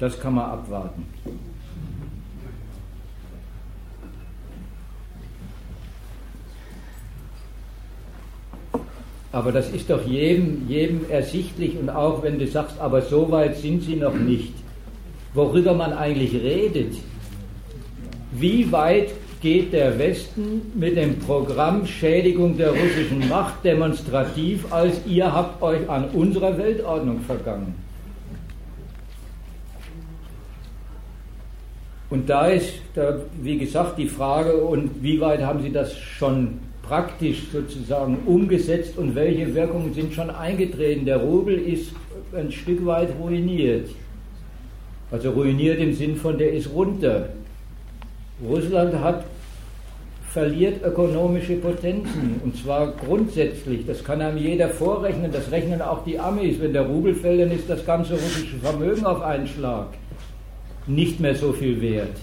das 0.04 0.20
kann 0.20 0.34
man 0.34 0.50
abwarten. 0.50 1.06
Aber 9.32 9.50
das 9.50 9.70
ist 9.70 9.88
doch 9.88 10.06
jedem, 10.06 10.68
jedem 10.68 11.10
ersichtlich 11.10 11.76
und 11.78 11.88
auch 11.88 12.22
wenn 12.22 12.38
du 12.38 12.46
sagst, 12.46 12.78
aber 12.78 13.00
so 13.02 13.30
weit 13.30 13.56
sind 13.56 13.82
sie 13.82 13.96
noch 13.96 14.14
nicht, 14.14 14.52
worüber 15.32 15.72
man 15.72 15.94
eigentlich 15.94 16.34
redet. 16.34 16.94
Wie 18.32 18.70
weit 18.70 19.08
geht 19.40 19.72
der 19.72 19.98
Westen 19.98 20.70
mit 20.74 20.96
dem 20.96 21.18
Programm 21.18 21.86
Schädigung 21.86 22.58
der 22.58 22.70
russischen 22.70 23.26
Macht 23.28 23.64
demonstrativ, 23.64 24.70
als 24.70 25.00
ihr 25.06 25.32
habt 25.32 25.62
euch 25.62 25.88
an 25.88 26.10
unserer 26.10 26.56
Weltordnung 26.58 27.20
vergangen? 27.20 27.83
Und 32.14 32.30
da 32.30 32.46
ist, 32.46 32.74
da, 32.94 33.18
wie 33.42 33.58
gesagt, 33.58 33.98
die 33.98 34.06
Frage, 34.06 34.54
und 34.58 35.02
wie 35.02 35.20
weit 35.20 35.42
haben 35.42 35.60
Sie 35.60 35.72
das 35.72 35.98
schon 35.98 36.60
praktisch 36.80 37.42
sozusagen 37.52 38.18
umgesetzt 38.24 38.96
und 38.96 39.16
welche 39.16 39.52
Wirkungen 39.52 39.92
sind 39.92 40.14
schon 40.14 40.30
eingetreten. 40.30 41.06
Der 41.06 41.16
Rubel 41.16 41.58
ist 41.58 41.90
ein 42.32 42.52
Stück 42.52 42.86
weit 42.86 43.08
ruiniert. 43.20 43.88
Also 45.10 45.30
ruiniert 45.30 45.80
im 45.80 45.92
Sinn 45.92 46.14
von, 46.14 46.38
der 46.38 46.52
ist 46.52 46.72
runter. 46.72 47.30
Russland 48.48 48.94
hat 49.00 49.24
verliert 50.32 50.84
ökonomische 50.84 51.56
Potenzen 51.56 52.40
und 52.44 52.56
zwar 52.56 52.92
grundsätzlich. 52.92 53.86
Das 53.86 54.04
kann 54.04 54.20
einem 54.20 54.38
jeder 54.38 54.68
vorrechnen, 54.68 55.32
das 55.32 55.50
rechnen 55.50 55.82
auch 55.82 56.04
die 56.04 56.16
Amis. 56.16 56.60
Wenn 56.60 56.74
der 56.74 56.82
Rubel 56.82 57.12
fällt, 57.12 57.40
dann 57.40 57.50
ist 57.50 57.68
das 57.68 57.84
ganze 57.84 58.12
russische 58.12 58.56
Vermögen 58.58 59.04
auf 59.04 59.20
einen 59.20 59.48
Schlag 59.48 59.88
nicht 60.86 61.20
mehr 61.20 61.34
so 61.34 61.52
viel 61.52 61.80
wert. 61.80 62.16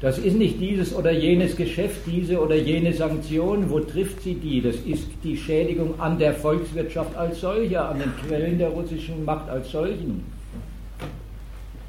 Das 0.00 0.16
ist 0.16 0.36
nicht 0.36 0.60
dieses 0.60 0.94
oder 0.94 1.10
jenes 1.10 1.56
Geschäft, 1.56 2.02
diese 2.06 2.40
oder 2.40 2.54
jene 2.54 2.92
Sanktion. 2.92 3.68
Wo 3.68 3.80
trifft 3.80 4.22
sie 4.22 4.34
die? 4.34 4.60
Das 4.60 4.76
ist 4.76 5.08
die 5.24 5.36
Schädigung 5.36 5.98
an 5.98 6.18
der 6.18 6.34
Volkswirtschaft 6.34 7.16
als 7.16 7.40
solcher, 7.40 7.88
an 7.88 7.98
den 7.98 8.12
Quellen 8.24 8.58
der 8.58 8.68
russischen 8.68 9.24
Macht 9.24 9.48
als 9.48 9.72
solchen. 9.72 10.22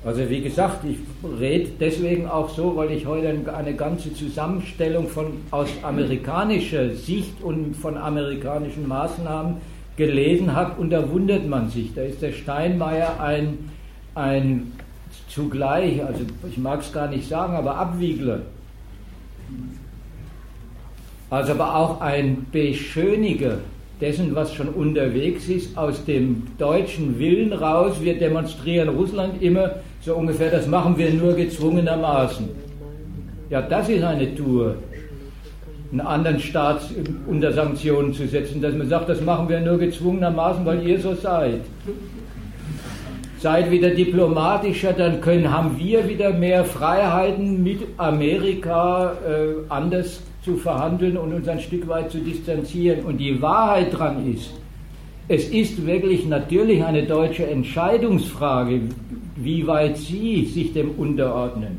Also 0.03 0.27
wie 0.29 0.41
gesagt, 0.41 0.85
ich 0.85 0.97
rede 1.39 1.71
deswegen 1.79 2.25
auch 2.25 2.49
so, 2.49 2.75
weil 2.77 2.91
ich 2.91 3.05
heute 3.05 3.35
eine 3.53 3.75
ganze 3.75 4.13
Zusammenstellung 4.13 5.07
von 5.07 5.33
aus 5.51 5.69
amerikanischer 5.83 6.95
Sicht 6.95 7.43
und 7.43 7.75
von 7.75 7.97
amerikanischen 7.97 8.87
Maßnahmen 8.87 9.57
gelesen 9.97 10.55
habe 10.55 10.81
und 10.81 10.89
da 10.89 11.11
wundert 11.11 11.47
man 11.47 11.69
sich. 11.69 11.93
Da 11.93 12.01
ist 12.03 12.21
der 12.21 12.31
Steinmeier 12.31 13.19
ein, 13.19 13.69
ein 14.15 14.71
zugleich, 15.29 16.03
also 16.03 16.21
ich 16.49 16.57
mag 16.57 16.81
es 16.81 16.91
gar 16.91 17.07
nicht 17.07 17.27
sagen, 17.27 17.53
aber 17.53 17.75
Abwiegler. 17.75 18.39
Also 21.29 21.53
aber 21.53 21.75
auch 21.75 22.01
ein 22.01 22.47
Beschöniger 22.51 23.59
dessen, 24.01 24.33
was 24.33 24.53
schon 24.53 24.69
unterwegs 24.69 25.47
ist, 25.47 25.77
aus 25.77 26.03
dem 26.05 26.43
deutschen 26.57 27.19
Willen 27.19 27.53
raus. 27.53 27.97
Wir 28.01 28.17
demonstrieren 28.17 28.89
Russland 28.89 29.41
immer 29.41 29.71
so 30.01 30.15
ungefähr, 30.15 30.49
das 30.49 30.67
machen 30.67 30.97
wir 30.97 31.13
nur 31.13 31.33
gezwungenermaßen. 31.33 32.49
Ja, 33.49 33.61
das 33.61 33.89
ist 33.89 34.03
eine 34.03 34.33
Tour, 34.35 34.75
einen 35.91 36.01
anderen 36.01 36.39
Staat 36.39 36.81
unter 37.27 37.51
Sanktionen 37.51 38.13
zu 38.13 38.27
setzen, 38.27 38.61
dass 38.61 38.73
man 38.73 38.87
sagt, 38.87 39.09
das 39.09 39.21
machen 39.21 39.49
wir 39.49 39.59
nur 39.59 39.77
gezwungenermaßen, 39.77 40.65
weil 40.65 40.87
ihr 40.87 40.99
so 40.99 41.13
seid 41.13 41.61
seid 43.39 43.71
wieder 43.71 43.91
diplomatischer, 43.91 44.93
dann 44.93 45.21
können, 45.21 45.51
haben 45.51 45.77
wir 45.77 46.07
wieder 46.07 46.33
mehr 46.33 46.65
Freiheiten 46.65 47.63
mit 47.63 47.79
Amerika 47.97 49.13
äh, 49.13 49.53
anders 49.69 50.21
zu 50.43 50.57
verhandeln 50.57 51.17
und 51.17 51.33
uns 51.33 51.47
ein 51.47 51.59
Stück 51.59 51.87
weit 51.87 52.11
zu 52.11 52.19
distanzieren. 52.19 53.05
Und 53.05 53.17
die 53.17 53.41
Wahrheit 53.41 53.97
dran 53.97 54.31
ist, 54.33 54.53
es 55.27 55.47
ist 55.49 55.85
wirklich 55.85 56.25
natürlich 56.25 56.83
eine 56.83 57.03
deutsche 57.03 57.45
Entscheidungsfrage, 57.47 58.81
wie 59.35 59.65
weit 59.67 59.97
Sie 59.97 60.45
sich 60.45 60.73
dem 60.73 60.91
unterordnen. 60.91 61.77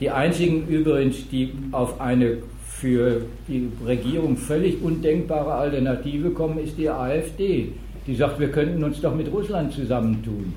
Die 0.00 0.10
einzigen 0.10 0.66
übrigens, 0.66 1.28
die 1.28 1.52
auf 1.72 2.00
eine 2.00 2.38
für 2.64 3.22
die 3.48 3.68
Regierung 3.86 4.36
völlig 4.36 4.82
undenkbare 4.82 5.52
Alternative 5.52 6.30
kommen, 6.30 6.58
ist 6.58 6.76
die 6.76 6.90
AfD 6.90 7.72
die 8.06 8.14
sagt, 8.14 8.38
wir 8.38 8.50
könnten 8.50 8.84
uns 8.84 9.00
doch 9.00 9.14
mit 9.14 9.32
Russland 9.32 9.72
zusammentun. 9.72 10.52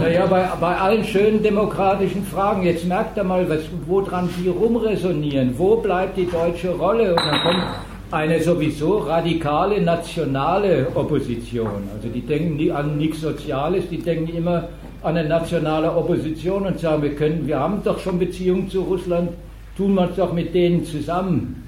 naja, 0.00 0.26
bei, 0.26 0.48
bei 0.58 0.76
allen 0.76 1.04
schönen 1.04 1.42
demokratischen 1.42 2.24
Fragen, 2.24 2.62
jetzt 2.62 2.86
merkt 2.86 3.18
ihr 3.18 3.24
mal, 3.24 3.48
was, 3.48 3.60
woran 3.86 4.28
die 4.38 4.48
rumresonieren. 4.48 5.58
Wo 5.58 5.76
bleibt 5.76 6.16
die 6.16 6.26
deutsche 6.26 6.70
Rolle? 6.70 7.10
Und 7.10 7.20
dann 7.20 7.40
kommt 7.42 7.64
eine 8.10 8.42
sowieso 8.42 8.98
radikale 8.98 9.82
nationale 9.82 10.86
Opposition. 10.94 11.88
Also 11.94 12.08
die 12.08 12.22
denken 12.22 12.56
nie 12.56 12.72
an 12.72 12.96
nichts 12.96 13.20
Soziales, 13.20 13.86
die 13.90 13.98
denken 13.98 14.34
immer 14.34 14.68
an 15.02 15.16
eine 15.16 15.28
nationale 15.28 15.94
Opposition 15.94 16.66
und 16.66 16.78
sagen, 16.80 17.02
wir 17.02 17.14
können, 17.14 17.46
wir 17.46 17.58
haben 17.58 17.82
doch 17.84 17.98
schon 17.98 18.18
Beziehungen 18.18 18.70
zu 18.70 18.80
Russland, 18.80 19.30
tun 19.76 19.94
wir 19.94 20.08
uns 20.08 20.16
doch 20.16 20.32
mit 20.32 20.54
denen 20.54 20.84
zusammen. 20.84 21.67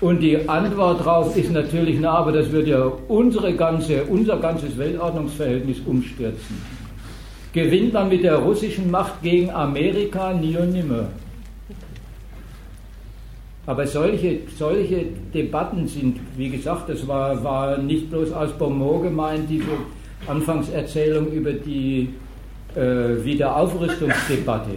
Und 0.00 0.20
die 0.20 0.48
Antwort 0.48 1.00
darauf 1.00 1.36
ist 1.36 1.50
natürlich, 1.50 1.98
na, 2.00 2.12
aber 2.12 2.32
das 2.32 2.50
wird 2.52 2.68
ja 2.68 2.92
unsere 3.08 3.54
ganze, 3.54 4.04
unser 4.04 4.36
ganzes 4.36 4.76
Weltordnungsverhältnis 4.76 5.78
umstürzen. 5.86 6.56
Gewinnt 7.52 7.92
man 7.92 8.08
mit 8.08 8.24
der 8.24 8.36
russischen 8.36 8.90
Macht 8.90 9.22
gegen 9.22 9.50
Amerika 9.50 10.32
nie 10.32 10.56
und 10.56 10.72
nimmer. 10.72 11.06
Aber 13.66 13.86
solche, 13.86 14.40
solche 14.58 15.06
Debatten 15.32 15.86
sind, 15.86 16.20
wie 16.36 16.50
gesagt, 16.50 16.88
das 16.88 17.06
war, 17.08 17.42
war 17.42 17.78
nicht 17.78 18.10
bloß 18.10 18.32
aus 18.32 18.52
Beaumont 18.52 19.04
gemeint, 19.04 19.48
diese 19.48 19.64
Anfangserzählung 20.26 21.28
über 21.28 21.52
die 21.52 22.10
äh, 22.74 23.24
Wiederaufrüstungsdebatte 23.24 24.72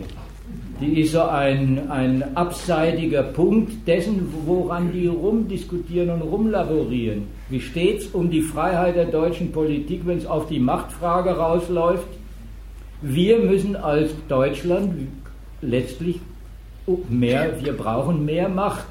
die 0.80 1.02
ist 1.02 1.14
so 1.14 1.22
ein, 1.22 1.90
ein 1.90 2.36
abseitiger 2.36 3.24
Punkt 3.24 3.88
dessen, 3.88 4.32
woran 4.46 4.92
die 4.92 5.08
rumdiskutieren 5.08 6.10
und 6.10 6.22
rumlaborieren. 6.22 7.24
Wie 7.50 7.62
steht 7.62 8.00
es 8.00 8.08
um 8.08 8.30
die 8.30 8.42
Freiheit 8.42 8.96
der 8.96 9.06
deutschen 9.06 9.52
Politik, 9.52 10.02
wenn 10.06 10.18
es 10.18 10.26
auf 10.26 10.48
die 10.48 10.60
Machtfrage 10.60 11.32
rausläuft? 11.32 12.08
Wir 13.02 13.40
müssen 13.40 13.76
als 13.76 14.12
Deutschland 14.28 15.08
letztlich 15.62 16.20
mehr, 17.10 17.54
wir 17.64 17.74
brauchen 17.74 18.26
mehr 18.26 18.50
Macht. 18.50 18.88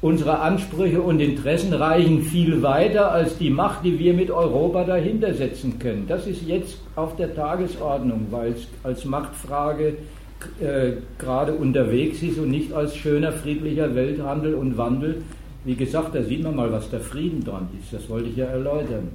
Unsere 0.00 0.38
Ansprüche 0.38 1.02
und 1.02 1.18
Interessen 1.18 1.72
reichen 1.72 2.22
viel 2.22 2.62
weiter 2.62 3.10
als 3.10 3.36
die 3.36 3.50
Macht, 3.50 3.84
die 3.84 3.98
wir 3.98 4.14
mit 4.14 4.30
Europa 4.30 4.84
dahinter 4.84 5.34
setzen 5.34 5.78
können. 5.80 6.06
Das 6.06 6.26
ist 6.26 6.42
jetzt 6.46 6.78
auf 6.94 7.16
der 7.16 7.34
Tagesordnung, 7.34 8.28
weil 8.30 8.52
es 8.52 8.68
als 8.84 9.04
Machtfrage 9.04 9.96
äh, 10.60 10.92
gerade 11.18 11.54
unterwegs 11.54 12.22
ist 12.22 12.38
und 12.38 12.50
nicht 12.50 12.72
als 12.72 12.96
schöner 12.96 13.32
friedlicher 13.32 13.94
Welthandel 13.94 14.54
und 14.54 14.76
Wandel. 14.76 15.22
Wie 15.64 15.74
gesagt, 15.74 16.14
da 16.14 16.22
sieht 16.22 16.42
man 16.42 16.56
mal, 16.56 16.72
was 16.72 16.90
der 16.90 17.00
Frieden 17.00 17.44
dran 17.44 17.68
ist. 17.78 17.92
Das 17.92 18.08
wollte 18.08 18.28
ich 18.28 18.36
ja 18.36 18.46
erläutern. 18.46 19.08